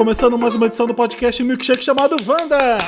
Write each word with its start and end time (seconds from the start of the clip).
começando 0.00 0.38
mais 0.38 0.54
uma 0.54 0.64
edição 0.64 0.86
do 0.86 0.94
podcast 0.94 1.44
Milkshake 1.44 1.84
chamado 1.84 2.16
Wanda! 2.26 2.78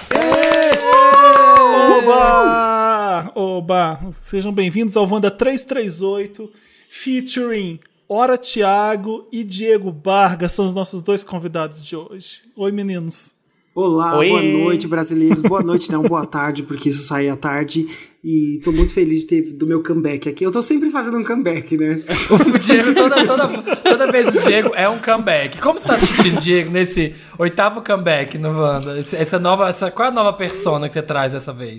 Oba! 1.98 3.32
Oba! 3.34 4.00
Sejam 4.14 4.50
bem-vindos 4.50 4.96
ao 4.96 5.06
Wanda 5.06 5.30
338, 5.30 6.50
featuring 6.88 7.78
Ora 8.08 8.38
Thiago 8.38 9.28
e 9.30 9.44
Diego 9.44 9.92
Barga, 9.92 10.48
são 10.48 10.64
os 10.64 10.72
nossos 10.72 11.02
dois 11.02 11.22
convidados 11.22 11.84
de 11.84 11.94
hoje. 11.94 12.40
Oi, 12.56 12.72
meninos. 12.72 13.34
Olá, 13.74 14.16
Oi. 14.16 14.30
boa 14.30 14.42
noite, 14.42 14.88
brasileiros. 14.88 15.42
Boa 15.42 15.62
noite, 15.62 15.92
não, 15.92 16.02
boa 16.02 16.24
tarde, 16.24 16.62
porque 16.62 16.88
isso 16.88 17.04
sai 17.04 17.28
à 17.28 17.36
tarde. 17.36 17.86
E 18.24 18.60
tô 18.62 18.70
muito 18.70 18.94
feliz 18.94 19.22
de 19.22 19.26
ter 19.26 19.42
do 19.52 19.66
meu 19.66 19.82
comeback 19.82 20.28
aqui. 20.28 20.44
Eu 20.44 20.52
tô 20.52 20.62
sempre 20.62 20.90
fazendo 20.90 21.18
um 21.18 21.24
comeback, 21.24 21.76
né? 21.76 22.00
O 22.54 22.58
Diego, 22.58 22.94
toda, 22.94 23.26
toda, 23.26 23.48
toda 23.82 24.12
vez 24.12 24.28
o 24.28 24.46
Diego 24.46 24.72
é 24.76 24.88
um 24.88 24.98
comeback. 25.00 25.60
Como 25.60 25.78
você 25.78 25.86
tá 25.86 25.94
assistindo, 25.94 26.38
Diego, 26.40 26.70
nesse 26.70 27.14
oitavo 27.36 27.82
comeback 27.82 28.38
no 28.38 28.50
Wanda? 28.50 28.96
Essa 29.12 29.40
nova, 29.40 29.68
essa, 29.68 29.90
qual 29.90 30.06
é 30.06 30.10
a 30.12 30.14
nova 30.14 30.32
persona 30.34 30.86
que 30.86 30.94
você 30.94 31.02
traz 31.02 31.32
dessa 31.32 31.52
vez? 31.52 31.78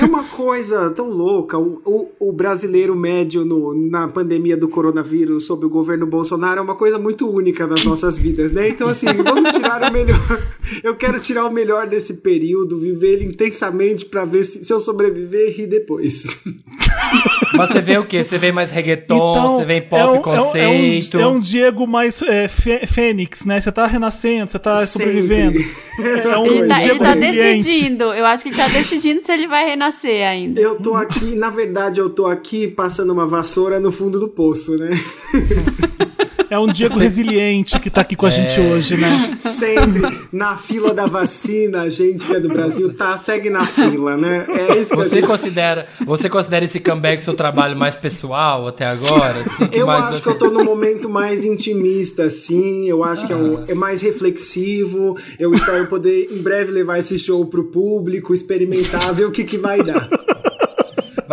É 0.00 0.06
uma 0.06 0.24
coisa 0.24 0.90
tão 0.90 1.10
louca. 1.10 1.58
O, 1.58 1.82
o, 1.84 2.28
o 2.28 2.32
brasileiro 2.32 2.96
médio 2.96 3.44
no, 3.44 3.74
na 3.90 4.08
pandemia 4.08 4.56
do 4.56 4.68
coronavírus 4.68 5.44
sob 5.44 5.66
o 5.66 5.68
governo 5.68 6.06
Bolsonaro 6.06 6.60
é 6.60 6.62
uma 6.62 6.74
coisa 6.74 6.98
muito 6.98 7.28
única 7.30 7.66
nas 7.66 7.84
nossas 7.84 8.16
vidas, 8.16 8.50
né? 8.50 8.68
Então, 8.70 8.88
assim, 8.88 9.12
vamos 9.12 9.54
tirar 9.54 9.90
o 9.90 9.92
melhor. 9.92 10.42
Eu 10.82 10.96
quero 10.96 11.20
tirar 11.20 11.44
o 11.44 11.52
melhor 11.52 11.86
desse 11.86 12.14
período, 12.14 12.78
viver 12.78 13.14
ele 13.14 13.26
intensamente 13.26 14.06
pra 14.06 14.24
ver 14.24 14.44
se, 14.44 14.64
se 14.64 14.72
eu 14.72 14.80
sobreviver 14.80 15.48
e 15.48 15.52
rir 15.52 15.66
depois. 15.82 16.38
Mas 17.54 17.68
você 17.68 17.80
vê 17.82 17.98
o 17.98 18.04
quê? 18.06 18.22
Você 18.24 18.38
vê 18.38 18.50
mais 18.52 18.70
reggaeton, 18.70 19.56
você 19.56 19.64
vê 19.64 19.80
pop 19.80 20.00
é 20.00 20.06
um- 20.06 20.14
é 20.14 20.18
um- 20.18 20.22
conceito. 20.22 21.18
É 21.18 21.26
um, 21.26 21.40
Diego 21.40 21.86
mais 21.86 22.22
é, 22.22 22.48
fê- 22.48 22.86
fênix, 22.86 23.44
né? 23.44 23.60
Você 23.60 23.70
tá 23.70 23.86
renascendo, 23.86 24.50
você 24.50 24.58
tá 24.58 24.80
Sempre. 24.80 25.22
sobrevivendo. 25.22 25.58
É 26.00 26.38
um 26.38 26.46
Ele 26.46 26.68
tá, 26.68 26.82
ele 26.82 26.98
tá 26.98 27.14
decidindo. 27.14 28.04
Eu 28.04 28.24
acho 28.24 28.42
que 28.42 28.48
ele 28.48 28.56
tá 28.56 28.68
decidindo 28.68 29.22
se 29.22 29.32
ele 29.32 29.46
vai 29.46 29.66
renascer 29.66 30.26
ainda. 30.26 30.60
Eu 30.60 30.76
tô 30.76 30.94
aqui, 30.94 31.34
na 31.34 31.50
verdade, 31.50 32.00
eu 32.00 32.08
tô 32.08 32.26
aqui 32.26 32.66
passando 32.68 33.12
uma 33.12 33.26
vassoura 33.26 33.78
no 33.78 33.92
fundo 33.92 34.18
do 34.18 34.28
poço, 34.28 34.76
né? 34.76 34.90
É 36.52 36.58
um 36.58 36.66
Diego 36.70 36.98
resiliente 36.98 37.80
que 37.80 37.88
tá 37.88 38.02
aqui 38.02 38.14
com 38.14 38.26
a 38.26 38.30
gente 38.30 38.60
hoje, 38.60 38.94
né? 38.98 39.08
Sempre 39.40 40.02
na 40.30 40.54
fila 40.54 40.92
da 40.92 41.06
vacina, 41.06 41.80
a 41.82 41.88
gente 41.88 42.26
que 42.26 42.36
é 42.36 42.38
do 42.40 42.48
Brasil, 42.48 42.92
tá, 42.92 43.16
segue 43.16 43.48
na 43.48 43.64
fila, 43.64 44.18
né? 44.18 44.44
É 44.50 44.78
isso 44.78 44.90
que 44.90 44.96
Você 44.96 45.14
gente... 45.20 45.26
considera, 45.26 45.86
você 46.04 46.28
considera 46.28 46.62
esse 46.66 46.78
comeback 46.78 47.22
seu 47.22 47.32
trabalho 47.32 47.74
mais 47.74 47.96
pessoal 47.96 48.66
até 48.68 48.84
agora? 48.84 49.40
Assim, 49.40 49.66
que 49.66 49.78
Eu 49.78 49.86
mais 49.86 50.04
acho 50.04 50.12
você- 50.18 50.22
que 50.22 50.28
eu 50.28 50.34
tô 50.38 50.50
num 50.50 50.62
momento 50.62 51.08
mais 51.08 51.42
intimista, 51.42 52.24
assim. 52.24 52.86
Eu 52.86 53.02
acho 53.02 53.26
que 53.26 53.32
é, 53.32 53.36
um- 53.36 53.64
é 53.66 53.74
mais 53.74 54.02
reflexivo. 54.02 55.16
Eu 55.38 55.54
espero 55.54 55.86
poder, 55.86 56.28
em 56.30 56.42
breve, 56.42 56.70
levar 56.70 56.98
esse 56.98 57.18
show 57.18 57.46
pro 57.46 57.64
público, 57.64 58.34
experimentar, 58.34 59.14
ver 59.14 59.24
o 59.24 59.30
que, 59.30 59.44
que 59.44 59.56
vai 59.56 59.82
dar. 59.82 60.06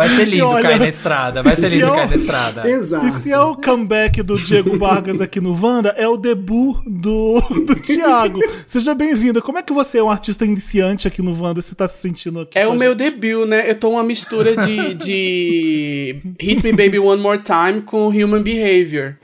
Vai 0.06 0.16
ser 0.16 0.24
lindo 0.24 0.46
olha, 0.46 0.62
cair 0.62 0.78
na 0.80 0.88
estrada. 0.88 1.42
Vai 1.42 1.56
ser 1.56 1.68
se 1.70 1.74
lindo 1.76 1.86
eu- 1.86 1.94
cair 1.94 2.08
na 2.10 2.16
estrada. 2.16 2.68
Exato. 2.70 3.06
E 3.06 3.12
se 3.12 3.30
é 3.32 3.38
o 3.40 3.54
comeback 3.54 4.22
do 4.22 4.34
Diego 4.36 4.78
Vargas 4.78 5.20
aqui 5.20 5.40
no 5.40 5.52
Wanda, 5.60 5.90
é 5.96 6.08
o 6.08 6.16
debut 6.16 6.78
do, 6.86 7.40
do 7.66 7.74
Thiago. 7.76 8.40
Seja 8.66 8.94
bem-vindo. 8.94 9.42
Como 9.42 9.58
é 9.58 9.62
que 9.62 9.72
você 9.72 9.98
é 9.98 10.02
um 10.02 10.10
artista 10.10 10.44
iniciante 10.44 11.06
aqui 11.06 11.20
no 11.22 11.38
Wanda? 11.40 11.60
Você 11.60 11.74
tá 11.74 11.86
se 11.86 12.00
sentindo 12.00 12.40
aqui? 12.40 12.58
É 12.58 12.66
o 12.66 12.74
meu 12.74 12.94
debut, 12.94 13.46
né? 13.46 13.70
Eu 13.70 13.74
tô 13.74 13.90
uma 13.90 14.02
mistura 14.02 14.56
de, 14.56 14.94
de 14.94 16.16
Hit 16.40 16.62
Me 16.64 16.72
Baby 16.72 16.98
One 16.98 17.20
More 17.20 17.40
Time 17.42 17.82
com 17.82 18.08
Human 18.08 18.42
Behavior. 18.42 19.16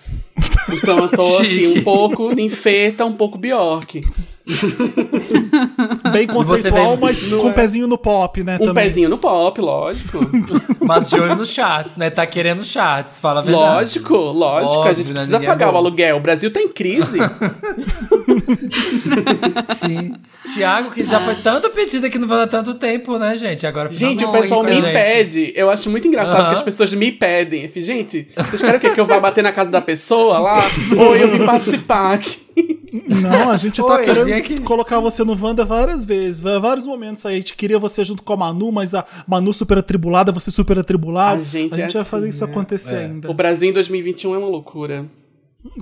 Então 0.68 0.98
eu 0.98 1.08
tô 1.08 1.38
aqui 1.38 1.66
um 1.78 1.82
pouco 1.82 2.34
ninfeta, 2.34 3.04
um 3.04 3.12
pouco 3.12 3.38
Bjork. 3.38 4.04
Bem 6.12 6.26
conceitual, 6.28 6.94
vê- 6.96 7.02
mas 7.02 7.28
com 7.28 7.48
um 7.48 7.52
pezinho 7.52 7.88
no 7.88 7.98
pop, 7.98 8.44
né? 8.44 8.54
Um 8.56 8.66
também. 8.66 8.84
pezinho 8.84 9.08
no 9.08 9.18
pop, 9.18 9.60
lógico. 9.60 10.18
Mas 10.80 11.10
de 11.10 11.18
olho 11.18 11.34
nos 11.34 11.52
charts, 11.52 11.96
né? 11.96 12.10
Tá 12.10 12.24
querendo 12.24 12.62
charts, 12.62 13.18
fala 13.18 13.40
a 13.40 13.42
verdade. 13.42 13.64
lógico, 13.64 14.14
lógico. 14.16 14.72
a 14.72 14.76
Óbvio, 14.78 14.94
gente 14.94 15.06
né? 15.08 15.12
precisa 15.14 15.38
Ninguém 15.38 15.48
é 15.48 15.52
pagar 15.52 15.74
o 15.74 15.76
aluguel. 15.76 16.16
O 16.16 16.20
Brasil 16.20 16.48
tá 16.52 16.60
em 16.60 16.68
crise. 16.68 17.18
Sim. 19.74 20.14
Tiago, 20.54 20.90
que 20.92 21.02
já 21.02 21.18
foi 21.20 21.34
tanto 21.36 21.68
pedido 21.70 22.06
aqui 22.06 22.18
no 22.18 22.28
Wanda 22.30 22.44
há 22.44 22.46
tanto 22.46 22.74
tempo, 22.74 23.18
né, 23.18 23.36
gente? 23.36 23.66
Agora 23.66 23.90
gente, 23.90 24.24
o 24.24 24.30
pessoal 24.30 24.60
a 24.60 24.64
me 24.64 24.74
gente. 24.74 24.92
pede. 24.92 25.52
Eu 25.56 25.68
acho 25.70 25.90
muito 25.90 26.06
engraçado 26.06 26.48
que 26.50 26.54
as 26.54 26.62
pessoas 26.62 26.92
me 26.94 27.10
pedem. 27.10 27.68
Eu 27.74 27.82
gente, 27.82 28.28
vocês 28.36 28.62
querem 28.62 28.76
o 28.76 28.80
quê? 28.80 28.90
Que 28.90 29.00
eu 29.00 29.06
vá 29.06 29.18
bater 29.18 29.42
na 29.42 29.50
casa 29.52 29.70
da 29.70 29.80
pessoa 29.80 30.38
lá? 30.38 30.62
Ou 30.96 31.16
eu 31.16 31.28
vim 31.28 31.44
participar 31.44 32.14
aqui? 32.14 32.75
Não, 33.22 33.50
a 33.50 33.56
gente 33.56 33.80
tá 33.82 33.94
Oi, 33.94 34.04
querendo 34.04 34.62
colocar 34.62 35.00
você 35.00 35.24
no 35.24 35.36
Wanda 35.40 35.64
várias 35.64 36.04
vezes, 36.04 36.40
vários 36.40 36.86
momentos 36.86 37.24
aí. 37.26 37.34
A 37.34 37.38
gente 37.38 37.54
queria 37.54 37.78
você 37.78 38.04
junto 38.04 38.22
com 38.22 38.32
a 38.32 38.36
Manu, 38.36 38.70
mas 38.72 38.94
a 38.94 39.04
Manu 39.26 39.52
super 39.52 39.78
atribulada, 39.78 40.32
você 40.32 40.50
super 40.50 40.78
atribulado. 40.78 41.40
A 41.40 41.44
gente 41.44 41.74
é 41.74 41.76
vai 41.76 41.86
assim, 41.86 42.04
fazer 42.04 42.28
isso 42.28 42.44
né? 42.44 42.50
acontecer 42.50 42.94
ainda. 42.96 43.30
O 43.30 43.34
Brasil 43.34 43.70
em 43.70 43.72
2021 43.72 44.34
é 44.34 44.38
uma 44.38 44.48
loucura. 44.48 45.06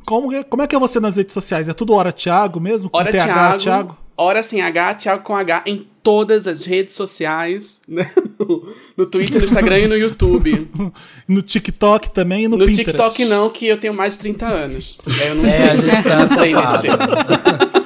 Como, 0.07 0.33
é- 0.33 0.45
como 0.45 0.63
é 0.63 0.67
que 0.67 0.75
é 0.75 0.79
você 0.79 0.99
nas 0.99 1.17
redes 1.17 1.35
sociais? 1.35 1.69
É 1.69 1.73
tudo 1.75 1.93
Hora 1.93 2.13
Thiago 2.13 2.61
mesmo? 2.61 2.89
Com 2.91 2.99
Hora 2.99 3.13
TH, 3.13 3.25
Thiago, 3.25 3.59
Thiago? 3.59 3.97
Hora 4.17 4.43
sem 4.43 4.63
H, 4.63 4.95
Thiago 4.95 5.23
com 5.23 5.35
H 5.35 5.63
em 5.67 5.87
todas 6.05 6.47
as 6.47 6.65
redes 6.65 6.95
sociais, 6.95 7.81
né? 7.89 8.09
No, 8.39 8.69
no 8.97 9.07
Twitter, 9.07 9.41
no 9.41 9.47
Instagram 9.47 9.79
e 9.81 9.87
no 9.89 9.97
YouTube. 9.97 10.69
No 11.27 11.41
TikTok 11.41 12.11
também 12.13 12.45
e 12.45 12.49
no, 12.49 12.59
No 12.59 12.67
Pinterest. 12.67 12.85
TikTok 12.93 13.25
não, 13.25 13.49
que 13.49 13.67
eu 13.67 13.79
tenho 13.79 13.95
mais 13.95 14.13
de 14.13 14.19
30 14.21 14.47
anos. 14.47 14.99
É, 15.23 15.31
eu 15.31 15.35
não 15.37 15.47
É, 15.47 15.57
sei, 15.57 15.69
a 15.71 15.77
gente 15.77 16.03
tá 16.05 16.19
não 16.19 16.29
sei 16.29 16.53
safado. 16.53 16.83
mexer. 16.83 17.84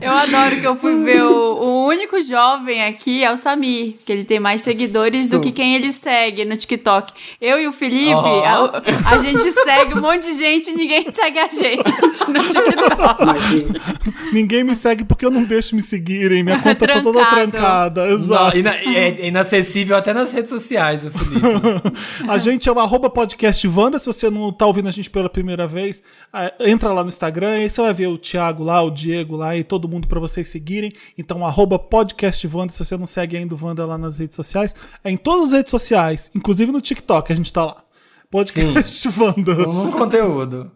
Eu 0.00 0.12
adoro 0.12 0.60
que 0.60 0.66
eu 0.66 0.76
fui 0.76 0.96
ver 1.02 1.22
o, 1.22 1.54
o 1.56 1.86
único 1.88 2.20
jovem 2.22 2.84
aqui 2.84 3.22
é 3.24 3.30
o 3.32 3.36
Samir, 3.36 3.94
que 4.04 4.12
ele 4.12 4.24
tem 4.24 4.38
mais 4.40 4.60
seguidores 4.62 5.28
do 5.30 5.40
que 5.40 5.52
quem 5.52 5.74
ele 5.74 5.90
segue 5.92 6.44
no 6.44 6.56
TikTok. 6.56 7.12
Eu 7.40 7.60
e 7.60 7.66
o 7.66 7.72
Felipe, 7.72 8.12
Ó. 8.14 8.44
a, 8.44 8.82
a 9.14 9.18
gente 9.18 9.40
segue 9.50 9.94
um 9.94 10.00
monte 10.00 10.24
de 10.24 10.34
gente 10.34 10.70
e 10.70 10.74
ninguém 10.74 11.06
segue 11.12 11.38
a 11.38 11.48
gente 11.48 12.30
no 12.30 12.40
TikTok. 12.42 13.22
Imagina. 13.22 13.98
Ninguém 14.32 14.64
me 14.64 14.74
segue 14.74 15.04
porque 15.04 15.24
eu 15.24 15.30
não 15.30 15.42
deixo 15.44 15.74
me 15.74 15.82
seguirem. 15.82 16.42
Minha 16.42 16.58
conta 16.60 16.86
tá 16.86 17.00
toda 17.02 17.24
trancada. 17.26 18.06
Não, 18.06 18.14
Exato. 18.18 18.58
ina- 18.58 18.74
é 18.76 19.26
inacessível 19.26 19.96
até 19.96 20.12
nas 20.12 20.32
redes 20.32 20.50
sociais, 20.50 21.06
o 21.06 21.10
Felipe. 21.10 21.38
A 22.28 22.38
gente 22.38 22.68
é 22.68 22.72
o 22.72 22.78
arroba 22.78 23.08
podcast 23.10 23.66
Wanda. 23.68 23.98
Se 23.98 24.06
você 24.06 24.28
não 24.30 24.52
tá 24.52 24.66
ouvindo 24.66 24.88
a 24.88 24.92
gente 24.92 25.08
pela 25.10 25.28
primeira 25.28 25.66
vez, 25.66 26.02
ah, 26.32 26.52
entra 26.60 26.92
lá 26.92 27.02
no 27.02 27.08
Instagram 27.08 27.58
e 27.62 27.70
você 27.70 27.80
vai 27.80 27.94
ver 27.94 28.06
o 28.08 28.18
Thiago 28.18 28.62
lá, 28.64 28.82
o 28.82 28.90
Diego 28.90 29.36
lá 29.36 29.56
e 29.56 29.62
todo 29.62 29.77
mundo 29.86 30.08
pra 30.08 30.18
vocês 30.18 30.48
seguirem. 30.48 30.90
Então, 31.18 31.44
arroba 31.44 31.78
podcast 31.78 32.48
Wanda. 32.48 32.72
Se 32.72 32.82
você 32.82 32.96
não 32.96 33.04
segue 33.06 33.36
ainda 33.36 33.54
o 33.54 33.58
Wanda 33.62 33.84
lá 33.84 33.98
nas 33.98 34.18
redes 34.18 34.34
sociais, 34.36 34.74
é 35.04 35.10
em 35.10 35.18
todas 35.18 35.48
as 35.48 35.52
redes 35.52 35.70
sociais, 35.70 36.30
inclusive 36.34 36.72
no 36.72 36.80
TikTok, 36.80 37.30
a 37.30 37.36
gente 37.36 37.52
tá 37.52 37.66
lá. 37.66 37.84
Podcast 38.30 39.08
Wanda. 39.20 39.68
Um 39.68 39.90
conteúdo. 39.90 40.70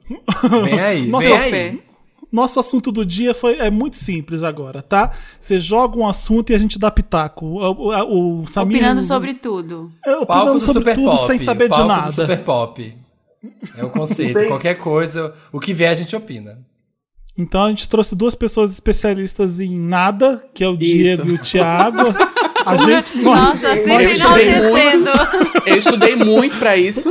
Vem 0.64 0.80
aí, 0.80 1.08
Nossa, 1.10 1.26
vem 1.26 1.36
aí. 1.36 1.82
Nosso 2.30 2.58
assunto 2.58 2.90
do 2.90 3.04
dia 3.04 3.34
foi, 3.34 3.58
é 3.58 3.70
muito 3.70 3.96
simples 3.96 4.42
agora, 4.42 4.80
tá? 4.80 5.12
Você 5.38 5.60
joga 5.60 5.98
um 5.98 6.08
assunto 6.08 6.50
e 6.50 6.54
a 6.54 6.58
gente 6.58 6.78
dá 6.78 6.90
pitaco. 6.90 7.44
O, 7.44 7.60
o, 7.60 8.40
o 8.42 8.46
Samir, 8.46 8.78
Opinando 8.78 9.02
sobre 9.02 9.34
tudo. 9.34 9.92
É, 10.02 10.12
Palco 10.12 10.22
opinando 10.32 10.52
do 10.54 10.60
sobre 10.60 10.80
Super 10.80 10.94
tudo 10.94 11.10
Pop. 11.10 11.26
sem 11.26 11.38
saber 11.40 11.64
de 11.64 11.70
palco 11.70 11.88
nada. 11.88 12.06
do 12.06 12.12
Super 12.12 12.42
Pop. 12.42 12.96
É 13.76 13.84
o 13.84 13.90
conceito. 13.90 14.46
Qualquer 14.46 14.78
coisa, 14.78 15.34
o 15.52 15.60
que 15.60 15.74
vier 15.74 15.90
a 15.90 15.94
gente 15.94 16.16
opina. 16.16 16.58
Então 17.36 17.64
a 17.64 17.68
gente 17.70 17.88
trouxe 17.88 18.14
duas 18.14 18.34
pessoas 18.34 18.70
especialistas 18.70 19.58
em 19.58 19.78
nada, 19.78 20.44
que 20.52 20.62
é 20.62 20.68
o 20.68 20.76
Diego 20.76 21.28
e 21.28 21.32
o 21.32 21.38
Thiago. 21.38 21.98
A 22.64 22.76
gente 22.76 23.24
Nossa, 23.24 23.76
sempre 23.76 24.04
eu 24.04 24.12
estudei 24.12 24.48
enaltecendo. 24.50 25.10
Eu 25.66 25.76
estudei 25.78 26.14
muito 26.14 26.58
pra 26.58 26.76
isso. 26.76 27.10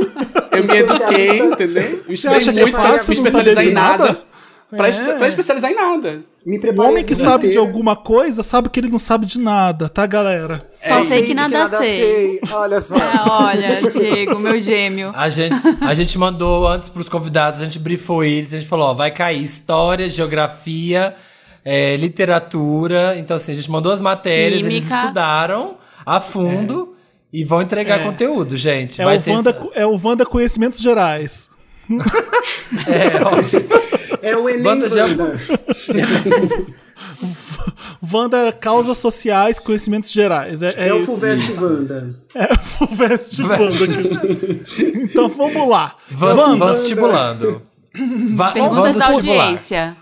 Eu 0.50 0.64
me 0.64 0.76
eduquei, 0.78 1.40
entendeu? 1.40 2.04
Eu 2.08 2.14
estudei 2.14 2.48
é 2.48 2.52
muito 2.62 2.72
pra 2.72 2.92
me 2.92 3.14
especializar 3.14 3.66
em 3.66 3.72
nada. 3.72 4.04
nada? 4.06 4.31
Pra, 4.76 4.88
É. 4.88 5.18
pra 5.18 5.28
especializar 5.28 5.70
em 5.70 5.74
nada. 5.74 6.20
Me 6.46 6.58
O 6.58 6.80
homem 6.82 7.04
que 7.04 7.14
sabe 7.14 7.42
de 7.42 7.46
inteira. 7.50 7.60
alguma 7.60 7.94
coisa 7.94 8.42
sabe 8.42 8.68
que 8.70 8.80
ele 8.80 8.88
não 8.88 8.98
sabe 8.98 9.26
de 9.26 9.38
nada, 9.38 9.88
tá, 9.88 10.06
galera? 10.06 10.66
Só 10.80 10.98
É, 10.98 11.02
sei 11.02 11.02
sei 11.02 11.20
que 11.22 11.28
de 11.28 11.34
nada 11.34 11.68
sei. 11.68 12.40
Olha 12.50 12.80
só. 12.80 12.96
É, 12.96 13.22
olha, 13.28 13.90
Diego, 13.92 14.38
meu 14.38 14.58
gêmeo. 14.58 15.12
A 15.14 15.28
gente, 15.28 15.54
a 15.80 15.94
gente 15.94 16.16
mandou 16.18 16.66
antes 16.66 16.88
pros 16.88 17.08
convidados, 17.08 17.60
a 17.60 17.64
gente 17.64 17.78
briefou 17.78 18.24
eles, 18.24 18.54
a 18.54 18.58
gente 18.58 18.68
falou, 18.68 18.88
ó, 18.88 18.94
vai 18.94 19.10
cair 19.10 19.42
história, 19.42 20.08
geografia, 20.08 21.14
é, 21.64 21.96
literatura. 21.96 23.14
Então, 23.18 23.36
assim, 23.36 23.52
a 23.52 23.54
gente 23.54 23.70
mandou 23.70 23.92
as 23.92 24.00
matérias, 24.00 24.60
eles 24.64 24.84
Química. 24.88 24.96
estudaram 25.02 25.76
a 26.04 26.20
fundo 26.20 26.94
e 27.32 27.44
vão 27.44 27.62
entregar 27.62 28.02
conteúdo, 28.02 28.56
gente. 28.56 29.00
É 29.00 29.04
vai 29.04 29.18
o, 29.18 29.22
ter- 29.22 29.30
Wanda, 29.30 29.68
é 29.74 29.86
o 29.86 30.00
Wanda 30.02 30.26
Conhecimentos 30.26 30.80
Gerais. 30.80 31.48
É, 32.86 33.22
ó, 33.24 33.32
É 34.22 34.36
o 34.36 34.48
Enem 34.48 34.62
Banda 34.62 34.88
de 34.88 34.98
Wanda. 34.98 35.36
Causas 38.60 38.98
sociais, 38.98 39.58
conhecimentos 39.58 40.10
gerais. 40.10 40.62
É, 40.62 40.74
é 40.76 40.88
É 40.88 40.94
o. 40.94 41.04
Fulvestre 41.04 41.54
Wanda. 41.54 42.16
É 42.34 42.52
o 42.52 42.58
Fulvestre 42.58 43.42
Wanda. 43.42 43.62
Então 45.02 45.28
vamos 45.28 45.68
lá. 45.68 45.96
Vamos, 46.10 46.38
Wanda, 46.38 46.56
vamos 46.56 46.82
estimulando. 46.82 47.62
Va 48.34 48.52
Perguntas 48.52 48.96
da 48.96 49.06
audiência. 49.06 49.96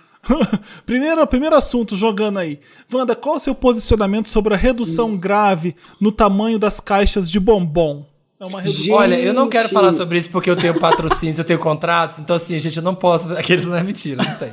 primeiro, 0.86 1.26
primeiro 1.26 1.56
assunto 1.56 1.96
jogando 1.96 2.38
aí. 2.38 2.60
Wanda, 2.92 3.16
qual 3.16 3.34
é 3.34 3.38
o 3.38 3.40
seu 3.40 3.54
posicionamento 3.54 4.28
sobre 4.28 4.54
a 4.54 4.56
redução 4.56 5.16
grave 5.16 5.74
no 6.00 6.12
tamanho 6.12 6.58
das 6.58 6.80
caixas 6.80 7.30
de 7.30 7.40
bombom? 7.40 8.09
É 8.40 8.46
uma 8.46 8.62
redução. 8.62 8.96
Olha, 8.96 9.20
eu 9.20 9.34
não 9.34 9.50
quero 9.50 9.68
falar 9.68 9.92
sobre 9.92 10.16
isso 10.16 10.30
porque 10.30 10.48
eu 10.48 10.56
tenho 10.56 10.80
patrocínios, 10.80 11.36
eu 11.36 11.44
tenho 11.44 11.58
contratos, 11.58 12.18
então 12.20 12.34
assim, 12.34 12.58
gente, 12.58 12.74
eu 12.74 12.82
não 12.82 12.94
posso. 12.94 13.30
Aqueles 13.36 13.66
não 13.66 13.76
é 13.76 13.82
mentira, 13.82 14.22
não 14.22 14.34
tem. 14.36 14.50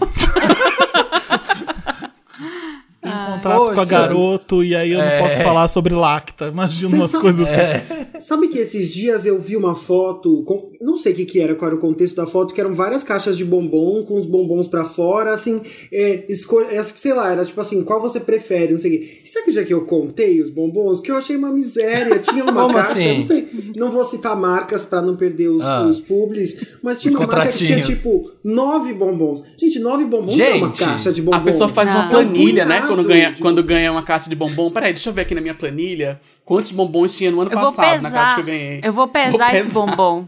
Tem 3.01 3.11
contratos 3.11 3.65
com 3.67 3.71
a 3.71 3.75
poxa. 3.75 3.85
garoto 3.85 4.63
e 4.63 4.75
aí 4.75 4.91
eu 4.91 4.99
não 4.99 5.19
posso 5.21 5.41
falar 5.41 5.67
sobre 5.67 5.93
lacta. 5.93 6.47
Imagina 6.47 6.95
umas 6.95 7.11
são- 7.11 7.21
coisas 7.21 7.47
assim. 7.47 7.95
Sabe 8.19 8.47
que 8.47 8.57
esses 8.57 8.91
dias 8.91 9.25
eu 9.25 9.39
vi 9.39 9.55
uma 9.55 9.75
foto, 9.75 10.43
com- 10.43 10.71
não 10.81 10.97
sei 10.97 11.13
o 11.13 11.15
que, 11.15 11.25
que 11.25 11.39
era, 11.39 11.53
qual 11.55 11.67
era 11.69 11.77
o 11.77 11.79
contexto 11.79 12.15
da 12.15 12.25
foto, 12.25 12.53
que 12.53 12.59
eram 12.59 12.73
várias 12.73 13.03
caixas 13.03 13.37
de 13.37 13.45
bombom 13.45 14.03
com 14.03 14.15
os 14.17 14.25
bombons 14.25 14.67
pra 14.67 14.83
fora, 14.83 15.31
assim, 15.31 15.61
é, 15.91 16.25
escolha, 16.27 16.67
é, 16.71 16.81
sei 16.83 17.13
lá, 17.13 17.31
era 17.31 17.45
tipo 17.45 17.61
assim, 17.61 17.83
qual 17.83 18.01
você 18.01 18.19
prefere, 18.19 18.73
não 18.73 18.79
sei 18.79 18.95
o 18.95 18.99
quê. 18.99 19.19
E 19.23 19.27
sabe 19.29 19.45
que 19.45 19.51
já 19.51 19.63
que 19.63 19.73
eu 19.73 19.81
contei 19.85 20.41
os 20.41 20.49
bombons, 20.49 20.99
que 20.99 21.11
eu 21.11 21.15
achei 21.17 21.37
uma 21.37 21.51
miséria, 21.51 22.17
tinha 22.19 22.43
uma 22.43 22.51
Como 22.67 22.73
caixa, 22.73 22.91
assim? 22.93 23.15
não 23.17 23.23
sei, 23.23 23.47
não 23.75 23.91
vou 23.91 24.03
citar 24.03 24.35
marcas 24.35 24.83
pra 24.85 25.01
não 25.01 25.15
perder 25.15 25.49
os, 25.49 25.61
Ah. 25.61 25.83
os 25.85 26.01
publis, 26.01 26.65
mas 26.81 26.99
tinha 26.99 27.11
Os 27.13 27.19
uma 27.19 27.27
marca 27.27 27.51
que 27.51 27.63
tinha 27.63 27.81
tipo 27.81 28.31
nove 28.43 28.91
bombons. 28.93 29.43
Gente, 29.57 29.79
nove 29.79 30.03
bombons 30.05 30.35
não 30.35 30.45
é 30.45 30.53
uma 30.55 30.67
Gente, 30.67 30.83
caixa 30.83 31.13
de 31.13 31.21
bombom. 31.21 31.37
A 31.37 31.41
pessoa 31.41 31.69
faz 31.69 31.91
uma 31.91 32.03
Não. 32.03 32.09
planilha, 32.09 32.63
É 32.63 32.65
né? 32.65 32.86
Quando 32.87 33.03
ganha, 33.07 33.31
de- 33.31 33.41
quando 33.41 33.63
ganha 33.63 33.91
uma 33.91 34.03
caixa 34.03 34.29
de 34.29 34.35
bombom. 34.35 34.71
Peraí, 34.71 34.93
deixa 34.93 35.09
eu 35.09 35.13
ver 35.13 35.21
aqui 35.21 35.35
na 35.35 35.41
minha 35.41 35.53
planilha 35.55 36.19
quantos 36.45 36.71
bombons 36.71 37.15
tinha 37.15 37.29
no 37.31 37.41
ano 37.41 37.51
Eu 37.51 37.59
passado, 37.59 38.01
na 38.01 38.11
caixa 38.11 38.35
que 38.35 38.41
eu 38.41 38.45
ganhei. 38.45 38.79
Eu 38.83 38.93
vou 38.93 39.07
pesar 39.07 39.31
Vou 39.37 39.57
esse 39.57 39.67
pesar. 39.69 39.73
bombom. 39.85 40.25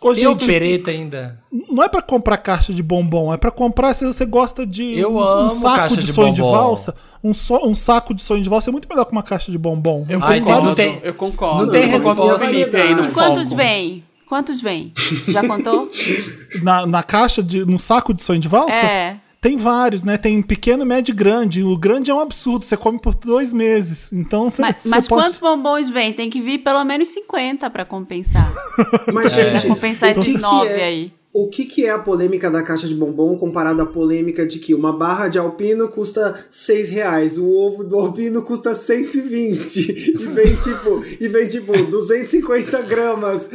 Ô, 0.00 0.10
o 0.10 0.14
gente, 0.14 0.44
pereta 0.46 0.90
ainda. 0.90 1.40
não 1.70 1.82
é 1.82 1.88
pra 1.88 2.02
comprar 2.02 2.36
caixa 2.36 2.74
de 2.74 2.82
bombom, 2.82 3.32
é 3.32 3.38
pra 3.38 3.50
comprar 3.50 3.94
se 3.94 4.04
você 4.06 4.26
gosta 4.26 4.66
de 4.66 4.98
Eu 4.98 5.12
um, 5.14 5.16
um 5.16 5.22
amo 5.22 5.50
saco 5.50 5.76
caixa 5.76 5.96
de, 5.96 6.02
de 6.06 6.12
sonho 6.12 6.34
de 6.34 6.42
bombom. 6.42 6.56
valsa. 6.58 6.94
Um, 7.22 7.32
so- 7.32 7.66
um 7.66 7.74
saco 7.74 8.12
de 8.12 8.22
sonho 8.22 8.42
de 8.42 8.48
valsa 8.50 8.68
é 8.68 8.72
muito 8.72 8.86
melhor 8.86 9.06
que 9.06 9.12
uma 9.12 9.22
caixa 9.22 9.50
de 9.50 9.56
bombom. 9.56 10.04
Eu 10.06 10.22
Ai, 10.22 10.40
concordo, 10.40 10.66
não 10.68 10.74
tem- 10.74 11.00
eu 11.02 11.14
concordo. 11.14 11.64
não 11.64 11.72
tem 11.72 11.84
eu 11.84 11.88
resposta. 11.88 12.38
Felipe 12.38 12.76
aí 12.76 12.94
no 12.94 13.06
E 13.06 13.12
Quantos 13.12 13.50
vem? 13.50 14.04
Quantos 14.26 14.60
vem? 14.60 14.92
Você 14.94 15.32
já 15.32 15.46
contou? 15.46 15.90
Na, 16.62 16.86
na 16.86 17.02
caixa, 17.02 17.42
de, 17.42 17.64
no 17.64 17.78
saco 17.78 18.12
de 18.12 18.22
sonho 18.22 18.40
de 18.40 18.48
valsa? 18.48 18.74
É. 18.76 19.16
Tem 19.44 19.58
vários, 19.58 20.02
né? 20.02 20.16
Tem 20.16 20.40
pequeno, 20.40 20.86
médio 20.86 21.12
e 21.12 21.14
grande. 21.14 21.62
O 21.62 21.76
grande 21.76 22.10
é 22.10 22.14
um 22.14 22.18
absurdo, 22.20 22.64
você 22.64 22.78
come 22.78 22.98
por 22.98 23.14
dois 23.14 23.52
meses. 23.52 24.10
Então, 24.10 24.50
Mas, 24.56 24.76
você 24.82 24.88
mas 24.88 25.06
pode- 25.06 25.22
quantos 25.22 25.38
bombons 25.38 25.90
vem? 25.90 26.14
Tem 26.14 26.30
que 26.30 26.40
vir 26.40 26.60
pelo 26.60 26.82
menos 26.82 27.08
50 27.08 27.68
pra 27.68 27.84
compensar. 27.84 28.50
Mas, 29.12 29.36
É. 29.36 29.50
gente, 29.58 29.68
Compensar 29.68 30.12
o 30.12 30.14
que 30.14 30.20
esses 30.20 30.34
que 30.36 30.40
nove 30.40 30.68
é- 30.70 30.84
aí. 30.84 31.12
O 31.30 31.48
que, 31.50 31.64
que 31.66 31.84
é 31.84 31.90
a 31.90 31.98
polêmica 31.98 32.48
da 32.50 32.62
caixa 32.62 32.86
de 32.88 32.94
bombom 32.94 33.36
comparada 33.36 33.82
à 33.82 33.86
polêmica 33.86 34.46
de 34.46 34.60
que 34.60 34.72
uma 34.72 34.92
barra 34.96 35.26
de 35.28 35.36
alpino 35.38 35.88
custa 35.88 36.32
6 36.50 36.88
reais, 36.88 37.36
o 37.36 37.52
ovo 37.52 37.82
do 37.84 37.98
alpino 37.98 38.40
custa 38.40 38.72
120 38.72 39.76
e 40.14 40.26
vem 40.28 40.54
tipo, 40.56 41.04
e 41.20 41.28
vem 41.28 41.46
tipo 41.48 41.72
250 41.86 42.80
gramas. 42.82 43.50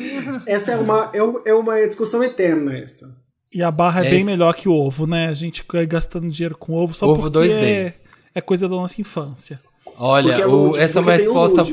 Essa 0.46 0.74
é 0.74 0.78
uma, 0.78 1.10
é, 1.14 1.50
é 1.50 1.54
uma 1.56 1.80
discussão 1.88 2.22
eterna 2.24 2.78
essa. 2.78 3.18
E 3.54 3.63
a 3.63 3.72
barra 3.72 4.04
é, 4.04 4.07
É 4.07 4.10
bem 4.12 4.18
esse- 4.19 4.25
melhor 4.25 4.54
que 4.54 4.69
o 4.69 4.74
ovo, 4.74 5.07
né? 5.07 5.28
A 5.28 5.34
gente 5.34 5.63
vai 5.72 5.86
gastando 5.86 6.30
dinheiro 6.30 6.56
com 6.57 6.74
ovo 6.74 6.94
só 6.94 7.07
Ovo 7.07 7.24
porque 7.31 7.48
2D. 7.48 7.56
é, 7.63 7.94
é 8.36 8.42
coisa 8.42 8.69
da 8.69 8.75
nossa 8.75 9.01
infância. 9.01 9.60
Olha, 9.98 10.34
é 10.34 10.46
o- 10.46 10.51
lúdico, 10.51 10.80
essa 10.80 11.00
é 11.00 11.01
uma 11.01 11.12
resposta. 11.12 11.63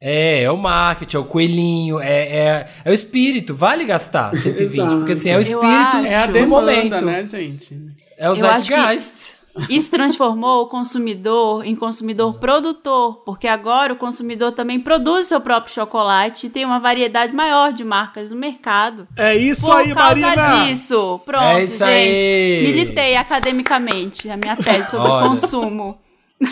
É, 0.00 0.42
é 0.42 0.50
o 0.50 0.56
marketing, 0.56 1.16
é 1.16 1.18
o 1.18 1.24
coelhinho, 1.24 1.98
é, 2.00 2.22
é, 2.28 2.66
é 2.84 2.90
o 2.90 2.94
espírito. 2.94 3.54
Vale 3.54 3.84
gastar 3.84 4.34
120, 4.36 4.74
Exato. 4.74 4.96
porque 4.98 5.12
assim, 5.12 5.28
é 5.30 5.38
o 5.38 5.40
espírito 5.40 5.66
acho. 5.68 6.06
É 6.06 6.14
a 6.16 6.26
do 6.26 6.32
demanda, 6.32 6.60
momento. 6.72 7.04
né, 7.04 7.24
gente? 7.26 7.80
É 8.18 8.28
o 8.30 8.34
zeitgeist. 8.34 9.36
Isso 9.70 9.90
transformou 9.90 10.62
o 10.62 10.66
consumidor 10.66 11.64
em 11.64 11.74
consumidor 11.76 12.34
produtor, 12.40 13.22
porque 13.24 13.46
agora 13.46 13.92
o 13.92 13.96
consumidor 13.96 14.50
também 14.52 14.80
produz 14.80 15.28
seu 15.28 15.40
próprio 15.40 15.72
chocolate 15.72 16.46
e 16.46 16.50
tem 16.50 16.64
uma 16.64 16.80
variedade 16.80 17.32
maior 17.32 17.72
de 17.72 17.84
marcas 17.84 18.30
no 18.30 18.36
mercado. 18.36 19.06
É 19.16 19.36
isso 19.36 19.62
Por 19.66 19.76
aí, 19.76 19.94
causa 19.94 20.20
Marina! 20.20 20.64
disso, 20.66 21.20
pronto, 21.24 21.44
É 21.44 21.64
isso 21.64 21.78
gente. 21.78 21.86
aí. 21.88 22.62
Militei 22.64 23.16
academicamente 23.16 24.28
a 24.28 24.36
minha 24.36 24.56
tese 24.56 24.90
sobre 24.90 25.08
Olha. 25.10 25.28
consumo. 25.28 25.98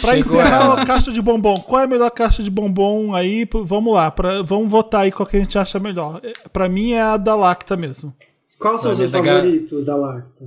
Pra 0.00 0.14
Chegou 0.14 0.18
encerrar 0.40 0.72
a 0.80 0.86
caixa 0.86 1.10
de 1.12 1.20
bombom, 1.20 1.56
qual 1.60 1.80
é 1.82 1.84
a 1.84 1.88
melhor 1.88 2.10
caixa 2.10 2.40
de 2.42 2.48
bombom 2.50 3.14
aí? 3.14 3.46
Vamos 3.52 3.92
lá, 3.94 4.10
pra, 4.12 4.40
vamos 4.42 4.70
votar 4.70 5.02
aí 5.02 5.10
qual 5.12 5.26
que 5.26 5.36
a 5.36 5.40
gente 5.40 5.58
acha 5.58 5.78
melhor. 5.80 6.20
É, 6.22 6.32
Pra 6.52 6.68
mim 6.68 6.92
é 6.92 7.02
a 7.02 7.16
da 7.16 7.34
Lacta 7.34 7.76
mesmo. 7.76 8.14
Quais 8.58 8.80
são 8.80 8.92
os 8.92 8.96
seus 8.98 9.10
Ga- 9.10 9.18
favoritos 9.22 9.84
da 9.84 9.96
Lacta? 9.96 10.44